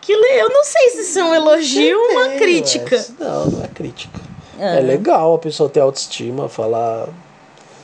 Que 0.00 0.14
le... 0.16 0.40
Eu 0.40 0.48
não 0.48 0.64
sei 0.64 0.90
se 0.90 1.00
isso 1.02 1.18
é 1.18 1.24
um 1.24 1.34
elogio 1.34 1.98
ou 1.98 2.10
uma 2.12 2.28
crítica. 2.38 2.96
ué. 2.96 3.06
Não, 3.18 3.46
não 3.46 3.64
é 3.64 3.68
crítica. 3.68 4.18
É. 4.58 4.80
legal 4.80 5.34
a 5.34 5.38
pessoa 5.38 5.68
ter 5.70 5.80
autoestima, 5.80 6.48
falar. 6.48 7.08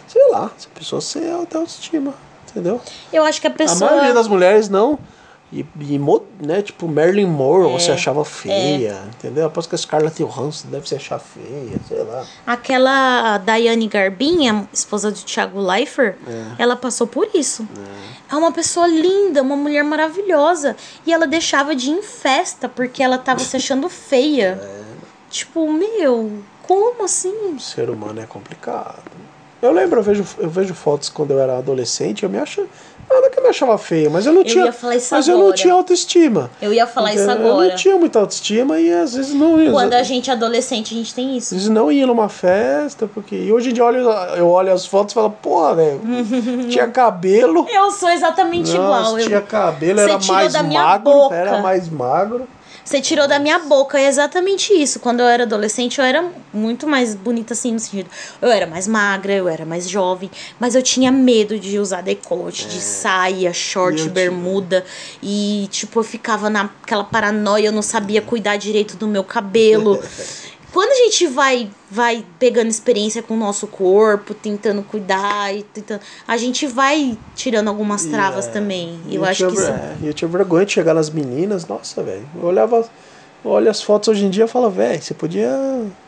Sei 0.08 0.28
lá, 0.30 0.50
se 0.56 0.66
a 0.74 0.78
pessoa 0.78 1.02
ter 1.02 1.30
autoestima, 1.32 2.14
entendeu? 2.50 2.80
Eu 3.12 3.24
acho 3.24 3.40
que 3.40 3.46
a 3.46 3.50
A 3.50 3.52
pessoa. 3.54 3.90
maioria 3.90 4.14
das 4.14 4.28
mulheres 4.28 4.68
não 4.68 4.98
E, 5.52 5.64
e 5.80 6.00
né, 6.40 6.60
tipo, 6.60 6.88
Marilyn 6.88 7.26
Monroe 7.26 7.70
É, 7.70 7.78
você 7.78 7.92
achava 7.92 8.24
feia, 8.24 9.00
entendeu? 9.14 9.46
Após 9.46 9.66
que 9.66 9.76
a 9.76 9.78
Scarlett 9.78 10.22
Johansson 10.22 10.68
deve 10.68 10.88
se 10.88 10.96
achar 10.96 11.20
feia, 11.20 11.78
sei 11.86 12.02
lá. 12.02 12.26
Aquela 12.44 13.38
Daiane 13.38 13.86
Garbinha, 13.86 14.68
esposa 14.72 15.10
do 15.10 15.18
Thiago 15.18 15.60
Leifert, 15.60 16.16
ela 16.58 16.74
passou 16.74 17.06
por 17.06 17.28
isso. 17.32 17.66
É. 18.28 18.34
uma 18.34 18.50
pessoa 18.50 18.88
linda, 18.88 19.40
uma 19.40 19.56
mulher 19.56 19.84
maravilhosa. 19.84 20.76
E 21.06 21.12
ela 21.12 21.28
deixava 21.28 21.76
de 21.76 21.90
ir 21.90 21.94
em 21.94 22.02
festa 22.02 22.68
porque 22.68 23.02
ela 23.02 23.16
tava 23.16 23.40
se 23.40 23.56
achando 23.56 23.88
feia. 23.88 24.60
Tipo, 25.28 25.70
meu, 25.72 26.40
como 26.62 27.04
assim? 27.04 27.54
O 27.54 27.60
ser 27.60 27.90
humano 27.90 28.20
é 28.20 28.26
complicado. 28.26 29.02
Eu 29.60 29.72
lembro, 29.72 30.00
eu 30.00 30.02
vejo, 30.02 30.24
eu 30.38 30.48
vejo 30.48 30.74
fotos 30.74 31.08
quando 31.08 31.32
eu 31.32 31.40
era 31.40 31.58
adolescente, 31.58 32.22
eu 32.22 32.30
me 32.30 32.38
acho. 32.38 32.66
Não 33.08 33.24
é 33.24 33.30
que 33.30 33.38
eu 33.38 33.42
me 33.42 33.48
achava 33.48 33.78
feia, 33.78 34.10
mas 34.10 34.26
eu 34.26 34.32
não 34.32 34.40
Eu 34.42 34.44
tinha. 34.44 34.74
mas 35.10 35.28
eu 35.28 35.34
não 35.36 35.42
agora. 35.44 35.56
tinha 35.56 35.72
autoestima. 35.72 36.50
Eu 36.60 36.72
ia 36.72 36.86
falar 36.86 37.14
isso 37.14 37.22
Eu 37.24 37.30
agora. 37.30 37.68
não 37.68 37.76
tinha 37.76 37.96
muita 37.96 38.18
autoestima 38.18 38.78
e 38.80 38.92
às 38.92 39.14
vezes 39.14 39.32
não 39.32 39.60
ia. 39.60 39.70
Quando 39.70 39.94
a 39.94 40.02
gente 40.02 40.28
é 40.28 40.32
adolescente, 40.32 40.92
a 40.92 40.96
gente 40.98 41.14
tem 41.14 41.36
isso. 41.36 41.54
Às 41.54 41.60
vezes 41.62 41.68
não 41.68 41.90
ia 41.90 42.06
numa 42.06 42.28
festa, 42.28 43.08
porque. 43.12 43.36
E 43.36 43.52
hoje 43.52 43.70
em 43.70 43.72
dia 43.72 43.82
eu 43.84 43.86
olho, 43.86 43.98
eu 44.36 44.48
olho 44.48 44.72
as 44.72 44.84
fotos 44.84 45.12
e 45.12 45.14
falo, 45.14 45.30
porra, 45.30 45.74
velho, 45.76 46.00
tinha 46.68 46.88
cabelo. 46.88 47.66
Eu 47.72 47.90
sou 47.90 48.10
exatamente 48.10 48.70
igual. 48.72 48.88
Nossa, 49.02 49.20
eu- 49.20 49.26
tinha 49.26 49.40
cabelo, 49.40 49.98
Você 50.00 50.10
era 50.10 50.18
mais 50.26 50.52
da 50.52 50.62
minha 50.62 50.82
magro, 50.82 51.12
boca. 51.12 51.34
era 51.34 51.58
mais 51.62 51.88
magro. 51.88 52.46
Você 52.84 53.00
tirou 53.00 53.26
da 53.26 53.38
minha 53.38 53.58
boca, 53.58 53.98
é 53.98 54.06
exatamente 54.06 54.72
isso. 54.72 55.00
Quando 55.00 55.20
eu 55.20 55.26
era 55.26 55.42
adolescente, 55.42 55.98
eu 55.98 56.04
era 56.04 56.24
muito 56.52 56.86
mais 56.86 57.14
bonita 57.14 57.52
assim, 57.52 57.72
no 57.72 57.80
sentido. 57.80 58.08
Eu 58.40 58.50
era 58.50 58.66
mais 58.66 58.86
magra, 58.86 59.32
eu 59.32 59.48
era 59.48 59.64
mais 59.64 59.88
jovem, 59.88 60.30
mas 60.58 60.74
eu 60.74 60.82
tinha 60.82 61.10
medo 61.10 61.58
de 61.58 61.78
usar 61.78 62.02
decote, 62.02 62.66
de 62.66 62.80
saia, 62.80 63.52
short, 63.52 64.02
É. 64.02 64.08
Bermuda. 64.08 64.84
E, 65.22 65.68
tipo, 65.70 66.00
eu 66.00 66.04
ficava 66.04 66.48
naquela 66.48 67.04
paranoia, 67.04 67.66
eu 67.66 67.72
não 67.72 67.82
sabia 67.82 68.22
cuidar 68.22 68.56
direito 68.56 68.96
do 68.96 69.06
meu 69.06 69.24
cabelo. 69.24 70.02
Quando 70.72 70.90
a 70.90 70.94
gente 71.04 71.26
vai 71.26 71.70
vai 71.90 72.24
pegando 72.38 72.68
experiência 72.68 73.22
com 73.22 73.34
o 73.34 73.36
nosso 73.36 73.66
corpo, 73.66 74.34
tentando 74.34 74.82
cuidar 74.82 75.54
e 75.54 75.62
tentando, 75.62 76.00
a 76.26 76.36
gente 76.36 76.66
vai 76.66 77.16
tirando 77.34 77.68
algumas 77.68 78.04
travas 78.06 78.46
é, 78.48 78.50
também. 78.50 78.98
Eu 79.10 79.24
acho 79.24 79.46
que 79.46 79.54
isso. 79.54 79.70
é, 79.70 79.96
eu 80.02 80.12
tinha 80.12 80.28
vergonha 80.28 80.66
de 80.66 80.72
chegar 80.72 80.94
nas 80.94 81.08
meninas, 81.10 81.66
nossa, 81.66 82.02
velho. 82.02 82.28
Eu 82.34 82.44
olhava. 82.44 82.88
eu 83.44 83.50
olho 83.50 83.70
as 83.70 83.80
fotos 83.80 84.08
hoje 84.08 84.24
em 84.24 84.30
dia 84.30 84.44
e 84.44 84.48
falo, 84.48 84.68
velho, 84.68 85.00
você 85.00 85.14
podia. 85.14 85.48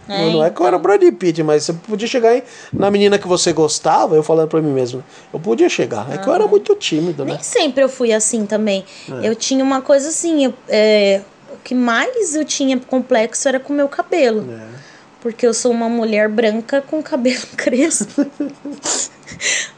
É, 0.09 0.25
não, 0.25 0.33
não 0.33 0.45
é 0.45 0.51
que 0.51 0.61
eu 0.61 0.67
era 0.67 0.77
então. 0.77 0.83
Brad 0.83 1.03
Pitt, 1.15 1.43
mas 1.43 1.65
você 1.65 1.73
podia 1.73 2.09
chegar 2.09 2.31
aí 2.31 2.43
na 2.73 2.91
menina 2.91 3.19
que 3.19 3.29
você 3.29 3.53
gostava, 3.53 4.17
eu 4.17 4.23
falando 4.23 4.49
pra 4.49 4.61
mim 4.61 4.73
mesmo. 4.73 5.05
Eu 5.33 5.39
podia 5.39 5.69
chegar. 5.69 6.13
É 6.13 6.19
que 6.19 6.29
eu 6.29 6.35
era 6.35 6.47
muito 6.47 6.75
tímido, 6.75 7.25
né? 7.25 7.35
Nem 7.35 7.43
sempre 7.43 7.85
eu 7.85 7.89
fui 7.89 8.13
assim 8.13 8.45
também. 8.45 8.85
É. 9.23 9.29
Eu 9.29 9.37
tinha 9.37 9.63
uma 9.63 9.81
coisa 9.81 10.09
assim, 10.09 10.47
eu- 10.47 10.55
é, 10.69 11.23
que 11.69 11.75
mais 11.75 12.35
eu 12.35 12.47
tinha 12.47 12.81
complexo 12.81 13.47
era 13.47 13.61
com 13.61 13.75
o 13.75 13.77
meu 13.77 13.91
cabelo. 13.91 14.51
É. 14.51 14.69
Porque 15.21 15.47
eu 15.47 15.53
sou 15.53 15.71
uma 15.71 15.87
mulher 15.87 16.27
branca 16.27 16.81
com 16.81 17.03
cabelo 17.03 17.43
crespo. 17.59 18.27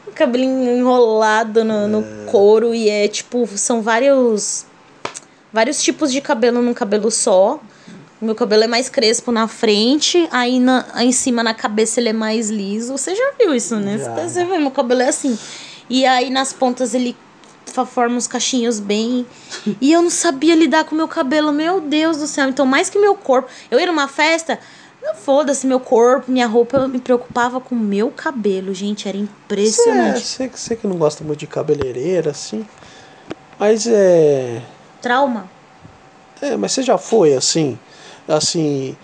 o 0.07 0.11
cabelo 0.15 0.45
enrolado 0.45 1.65
no, 1.65 1.89
no 1.89 2.25
couro 2.27 2.73
e 2.73 2.89
é 2.89 3.09
tipo, 3.09 3.45
são 3.57 3.81
vários 3.81 4.65
vários 5.51 5.83
tipos 5.83 6.13
de 6.13 6.21
cabelo 6.21 6.61
num 6.61 6.73
cabelo 6.73 7.11
só. 7.11 7.59
O 8.21 8.25
meu 8.25 8.35
cabelo 8.35 8.63
é 8.63 8.67
mais 8.67 8.87
crespo 8.87 9.29
na 9.29 9.49
frente, 9.49 10.29
aí, 10.31 10.61
na, 10.61 10.85
aí 10.93 11.09
em 11.09 11.11
cima 11.11 11.43
na 11.43 11.53
cabeça 11.53 11.99
ele 11.99 12.07
é 12.07 12.13
mais 12.13 12.49
liso. 12.49 12.97
Você 12.97 13.13
já 13.13 13.33
viu 13.37 13.53
isso, 13.53 13.75
né? 13.75 13.97
Já. 13.97 14.29
Você, 14.29 14.45
vê, 14.45 14.57
meu 14.57 14.71
cabelo 14.71 15.01
é 15.01 15.09
assim. 15.09 15.37
E 15.89 16.05
aí 16.05 16.29
nas 16.29 16.53
pontas 16.53 16.93
ele 16.93 17.17
forma 17.65 18.15
uns 18.15 18.27
cachinhos 18.27 18.79
bem. 18.79 19.25
E 19.79 19.91
eu 19.91 20.01
não 20.01 20.09
sabia 20.09 20.55
lidar 20.55 20.83
com 20.83 20.95
meu 20.95 21.07
cabelo, 21.07 21.51
meu 21.51 21.79
Deus 21.79 22.17
do 22.17 22.27
céu. 22.27 22.49
Então, 22.49 22.65
mais 22.65 22.89
que 22.89 22.99
meu 22.99 23.15
corpo. 23.15 23.49
Eu 23.69 23.79
ia 23.79 23.85
numa 23.85 24.07
festa, 24.07 24.59
não 25.01 25.15
foda-se 25.15 25.65
meu 25.65 25.79
corpo, 25.79 26.31
minha 26.31 26.47
roupa, 26.47 26.77
eu 26.77 26.87
me 26.87 26.99
preocupava 26.99 27.59
com 27.59 27.73
o 27.73 27.79
meu 27.79 28.11
cabelo, 28.11 28.73
gente. 28.73 29.07
Era 29.07 29.17
é, 29.17 29.21
impressionante. 29.21 30.21
você, 30.21 30.47
você 30.47 30.75
que 30.75 30.87
não 30.87 30.97
gosta 30.97 31.23
muito 31.23 31.39
de 31.39 31.47
cabeleireira, 31.47 32.31
assim. 32.31 32.67
Mas 33.57 33.87
é. 33.87 34.61
Trauma. 35.01 35.49
É, 36.41 36.55
mas 36.57 36.71
você 36.71 36.83
já 36.83 36.97
foi 36.97 37.33
assim. 37.33 37.77
Assim. 38.27 38.95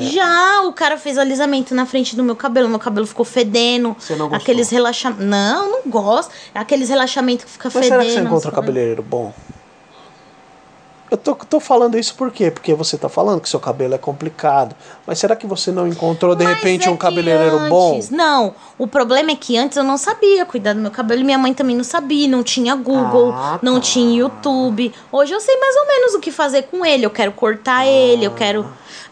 Já 0.00 0.62
o 0.62 0.72
cara 0.72 0.96
fez 0.98 1.16
alisamento 1.18 1.74
na 1.74 1.86
frente 1.86 2.16
do 2.16 2.22
meu 2.24 2.34
cabelo, 2.36 2.68
meu 2.68 2.78
cabelo 2.78 3.06
ficou 3.06 3.24
fedendo. 3.24 3.94
Você 3.98 4.14
não 4.14 4.28
gostou? 4.28 4.36
Aqueles 4.42 4.70
relaxamentos. 4.70 5.24
Não, 5.26 5.70
não 5.70 5.90
gosto. 5.90 6.32
Aqueles 6.54 6.88
relaxamentos 6.88 7.44
que 7.44 7.50
fica 7.52 7.70
Mas 7.72 7.74
fedendo. 7.74 7.88
será 7.90 8.04
que 8.04 8.10
você 8.10 8.20
encontra 8.20 8.48
assim. 8.48 8.56
cabeleireiro 8.56 9.02
bom? 9.02 9.32
Eu 11.12 11.18
tô, 11.18 11.34
tô 11.34 11.60
falando 11.60 11.98
isso 11.98 12.14
por 12.14 12.30
quê? 12.30 12.50
Porque 12.50 12.72
você 12.72 12.96
tá 12.96 13.06
falando 13.06 13.38
que 13.38 13.46
seu 13.46 13.60
cabelo 13.60 13.92
é 13.94 13.98
complicado. 13.98 14.74
Mas 15.06 15.18
será 15.18 15.36
que 15.36 15.46
você 15.46 15.70
não 15.70 15.86
encontrou, 15.86 16.34
de 16.34 16.42
Mas 16.42 16.54
repente, 16.56 16.88
é 16.88 16.90
um 16.90 16.96
cabeleireiro 16.96 17.68
bom? 17.68 17.96
antes- 17.96 18.08
Não, 18.08 18.54
o 18.78 18.86
problema 18.86 19.30
é 19.30 19.36
que 19.36 19.58
antes 19.58 19.76
eu 19.76 19.84
não 19.84 19.98
sabia 19.98 20.46
cuidar 20.46 20.72
do 20.72 20.80
meu 20.80 20.90
cabelo 20.90 21.20
e 21.20 21.24
minha 21.24 21.36
mãe 21.36 21.52
também 21.52 21.76
não 21.76 21.84
sabia. 21.84 22.26
Não 22.26 22.42
tinha 22.42 22.74
Google, 22.74 23.30
Ah, 23.30 23.58
não 23.60 23.74
tá. 23.74 23.80
tinha 23.82 24.16
YouTube. 24.20 24.90
Hoje 25.12 25.34
eu 25.34 25.40
sei 25.40 25.54
mais 25.60 25.76
ou 25.76 25.86
menos 25.86 26.14
o 26.14 26.18
que 26.20 26.30
fazer 26.32 26.62
com 26.62 26.82
ele. 26.86 27.04
Eu 27.04 27.10
quero 27.10 27.32
cortar 27.32 27.86
ele, 27.86 28.24
eu 28.24 28.30
quero. 28.30 28.64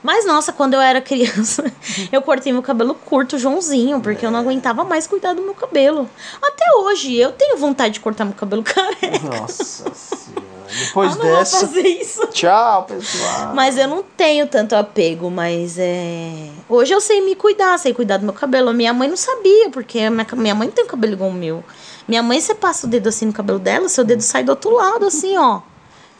Mas 0.02 0.24
nossa, 0.24 0.54
quando 0.54 0.72
eu 0.72 0.80
era 0.80 1.02
criança, 1.02 1.62
eu 2.10 2.22
cortei 2.22 2.50
meu 2.50 2.62
cabelo 2.62 2.94
curto, 2.94 3.38
Joãozinho, 3.38 4.00
porque 4.00 4.24
eu 4.24 4.30
não 4.30 4.38
aguentava 4.40 4.84
mais 4.84 5.06
cuidar 5.06 5.34
do 5.34 5.42
meu 5.42 5.52
cabelo. 5.52 6.08
Até 6.40 6.64
hoje, 6.78 7.14
eu 7.14 7.30
tenho 7.32 7.58
vontade 7.58 7.92
de 7.92 8.00
cortar 8.00 8.24
meu 8.24 8.32
cabelo 8.32 8.62
careca. 8.62 9.18
Nossa 9.38 9.84
senhora. 9.92 10.48
Depois 10.78 11.12
eu 11.12 11.18
não 11.18 11.28
vou 11.28 11.38
dessa. 11.38 11.66
fazer 11.66 11.86
isso. 11.86 12.26
Tchau, 12.28 12.84
pessoal. 12.84 13.54
Mas 13.54 13.76
eu 13.76 13.88
não 13.88 14.02
tenho 14.02 14.46
tanto 14.46 14.74
apego, 14.74 15.30
mas 15.30 15.78
é. 15.78 16.48
Hoje 16.68 16.92
eu 16.92 17.00
sei 17.00 17.20
me 17.20 17.34
cuidar, 17.34 17.78
sei 17.78 17.92
cuidar 17.92 18.18
do 18.18 18.24
meu 18.24 18.34
cabelo. 18.34 18.72
Minha 18.72 18.92
mãe 18.92 19.08
não 19.08 19.16
sabia, 19.16 19.70
porque 19.70 20.00
a 20.00 20.10
minha, 20.10 20.26
minha 20.36 20.54
mãe 20.54 20.68
não 20.68 20.74
tem 20.74 20.84
um 20.84 20.88
cabelo 20.88 21.12
igual 21.12 21.30
o 21.30 21.34
meu. 21.34 21.64
Minha 22.06 22.22
mãe, 22.22 22.40
você 22.40 22.54
passa 22.54 22.86
o 22.86 22.90
dedo 22.90 23.08
assim 23.08 23.26
no 23.26 23.32
cabelo 23.32 23.58
dela, 23.58 23.88
seu 23.88 24.04
dedo 24.04 24.20
sai 24.22 24.42
do 24.42 24.50
outro 24.50 24.74
lado, 24.74 25.06
assim, 25.06 25.36
ó. 25.36 25.60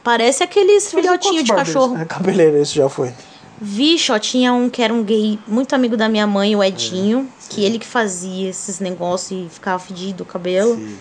Parece 0.03 0.43
aqueles 0.43 0.91
filhotinhos 0.91 1.45
de 1.45 1.53
cachorro. 1.53 1.97
É, 1.99 2.05
cabeleireiro, 2.05 2.63
isso 2.63 2.75
já 2.75 2.89
foi. 2.89 3.13
Vixe, 3.61 4.11
ó, 4.11 4.19
tinha 4.19 4.53
um 4.55 4.71
que 4.71 4.81
era 4.81 4.95
um 4.95 5.03
gay 5.03 5.39
muito 5.47 5.75
amigo 5.75 5.97
da 5.97 6.09
minha 6.09 6.27
mãe, 6.27 6.57
o 6.57 6.65
Edinho, 6.65 7.29
que 7.51 7.63
ele 7.63 7.79
que 7.79 7.87
fazia 7.87 8.49
esses 8.49 8.81
negócios 8.81 9.47
e 9.47 9.51
ficava 9.51 9.79
fedido 9.79 10.23
o 10.23 10.27
cabelo. 10.27 10.77
Sim. 10.77 10.97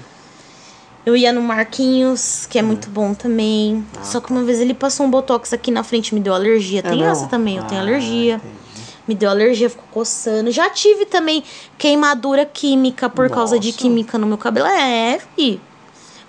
Eu 1.09 1.17
ia 1.17 1.33
no 1.33 1.41
Marquinhos, 1.41 2.45
que 2.45 2.59
é 2.59 2.61
muito 2.61 2.87
bom 2.87 3.15
também. 3.15 3.83
Só 4.03 4.19
que 4.21 4.29
uma 4.29 4.43
vez 4.43 4.59
ele 4.59 4.75
passou 4.75 5.07
um 5.07 5.09
botox 5.09 5.51
aqui 5.51 5.71
na 5.71 5.83
frente, 5.83 6.13
me 6.13 6.19
deu 6.21 6.35
alergia. 6.35 6.83
Tem 6.83 7.03
É 7.03 7.07
essa 7.07 7.25
também, 7.25 7.57
eu 7.57 7.63
tenho 7.63 7.81
Ah, 7.81 7.83
alergia. 7.83 8.35
entendi. 8.35 8.53
Me 9.07 9.15
deu 9.15 9.27
alergia, 9.27 9.71
ficou 9.71 9.85
coçando. 9.91 10.51
Já 10.51 10.69
tive 10.69 11.07
também 11.07 11.43
queimadura 11.79 12.45
química 12.45 13.09
por 13.09 13.27
causa 13.27 13.57
de 13.57 13.69
Nossa. 13.69 13.79
química 13.79 14.19
no 14.19 14.27
meu 14.27 14.37
cabelo. 14.37 14.67
É, 14.67 15.19
fi. 15.35 15.59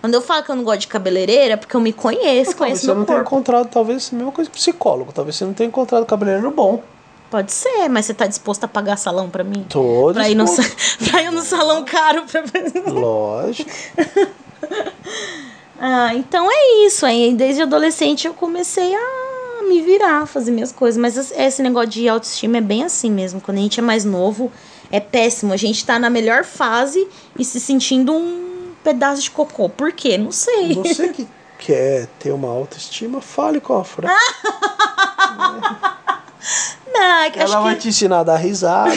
Quando 0.01 0.15
eu 0.15 0.23
falo 0.23 0.43
que 0.44 0.51
eu 0.51 0.57
não 0.57 0.65
gosto 0.65 0.81
de 0.81 0.86
cabeleireira, 0.89 1.52
é 1.52 1.57
porque 1.59 1.77
eu 1.77 1.81
me 1.82 1.93
conheço, 1.93 2.23
Mas 2.24 2.44
talvez 2.47 2.55
conheço 2.57 2.81
você 2.81 2.86
meu 2.86 2.97
não 3.01 3.05
corpo. 3.05 3.20
encontrado, 3.20 3.69
talvez, 3.69 4.09
a 4.11 4.16
mesma 4.16 4.32
coisa 4.32 4.51
psicólogo. 4.51 5.12
Talvez 5.12 5.36
você 5.36 5.44
não 5.44 5.52
tenha 5.52 5.69
encontrado 5.69 6.07
cabeleireiro 6.07 6.51
bom. 6.51 6.82
Pode 7.31 7.52
ser, 7.52 7.86
mas 7.90 8.07
você 8.07 8.15
tá 8.15 8.27
disposto 8.27 8.65
a 8.65 8.69
pagar 8.69 8.97
salão 8.97 9.28
pra 9.28 9.44
mim? 9.44 9.66
Todos. 9.69 10.15
Pra 10.15 10.31
ir, 10.31 10.35
no, 10.35 10.47
pra 11.11 11.23
ir 11.23 11.31
no 11.31 11.43
salão 11.43 11.85
caro 11.85 12.23
pra 12.23 12.43
Lógico. 12.90 13.70
Ah, 15.82 16.14
então 16.14 16.46
é 16.50 16.84
isso. 16.86 17.06
Aí 17.06 17.32
desde 17.34 17.62
adolescente 17.62 18.26
eu 18.26 18.34
comecei 18.34 18.94
a 18.94 19.62
me 19.66 19.80
virar, 19.80 20.26
fazer 20.26 20.50
minhas 20.50 20.70
coisas. 20.72 21.00
Mas 21.00 21.16
esse- 21.32 21.62
negócio 21.62 21.88
de 21.88 22.06
autoestima 22.06 22.58
é 22.58 22.60
bem 22.60 22.84
assim 22.84 23.10
mesmo. 23.10 23.40
Quando 23.40 23.56
a 23.56 23.60
gente 23.62 23.80
é 23.80 23.82
mais 23.82 24.04
novo, 24.04 24.52
é 24.92 25.00
péssimo. 25.00 25.54
A 25.54 25.56
gente 25.56 25.86
tá 25.86 25.98
na 25.98 26.10
melhor 26.10 26.44
fase 26.44 27.08
e 27.38 27.42
se 27.46 27.58
sentindo 27.58 28.12
um 28.12 28.72
pedaço 28.84 29.22
de 29.22 29.30
cocô. 29.30 29.70
Por 29.70 29.90
quê? 29.90 30.18
Não 30.18 30.30
sei. 30.32 30.74
Você 30.74 31.08
que 31.08 31.26
quer 31.58 32.08
ter 32.18 32.30
uma 32.32 32.48
autoestima, 32.50 33.22
fale 33.22 33.58
com 33.58 33.78
a 33.78 33.82
Fran. 33.82 34.08
Não, 36.92 37.22
é 37.22 37.30
que 37.30 37.38
Ela 37.38 37.60
vai 37.60 37.74
que 37.76 37.82
te 37.82 37.88
ensinar 37.88 38.20
a 38.20 38.24
dar 38.24 38.36
risada, 38.36 38.90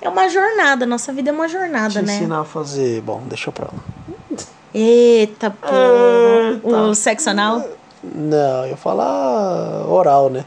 é 0.00 0.08
uma 0.08 0.28
jornada. 0.28 0.86
Nossa 0.86 1.12
vida 1.12 1.30
é 1.30 1.32
uma 1.32 1.48
jornada, 1.48 2.02
né? 2.02 2.16
ensinar 2.16 2.40
a 2.40 2.44
fazer. 2.44 3.00
Bom, 3.02 3.22
deixa 3.26 3.52
pra 3.52 3.66
lá. 3.66 4.44
Eita, 4.72 5.50
pô. 5.50 5.66
Eita. 5.66 6.82
O 6.82 6.94
sexo 6.94 7.30
anal? 7.30 7.66
Não, 8.02 8.64
eu 8.64 8.70
ia 8.70 8.76
falar 8.76 9.86
oral, 9.88 10.30
né? 10.30 10.44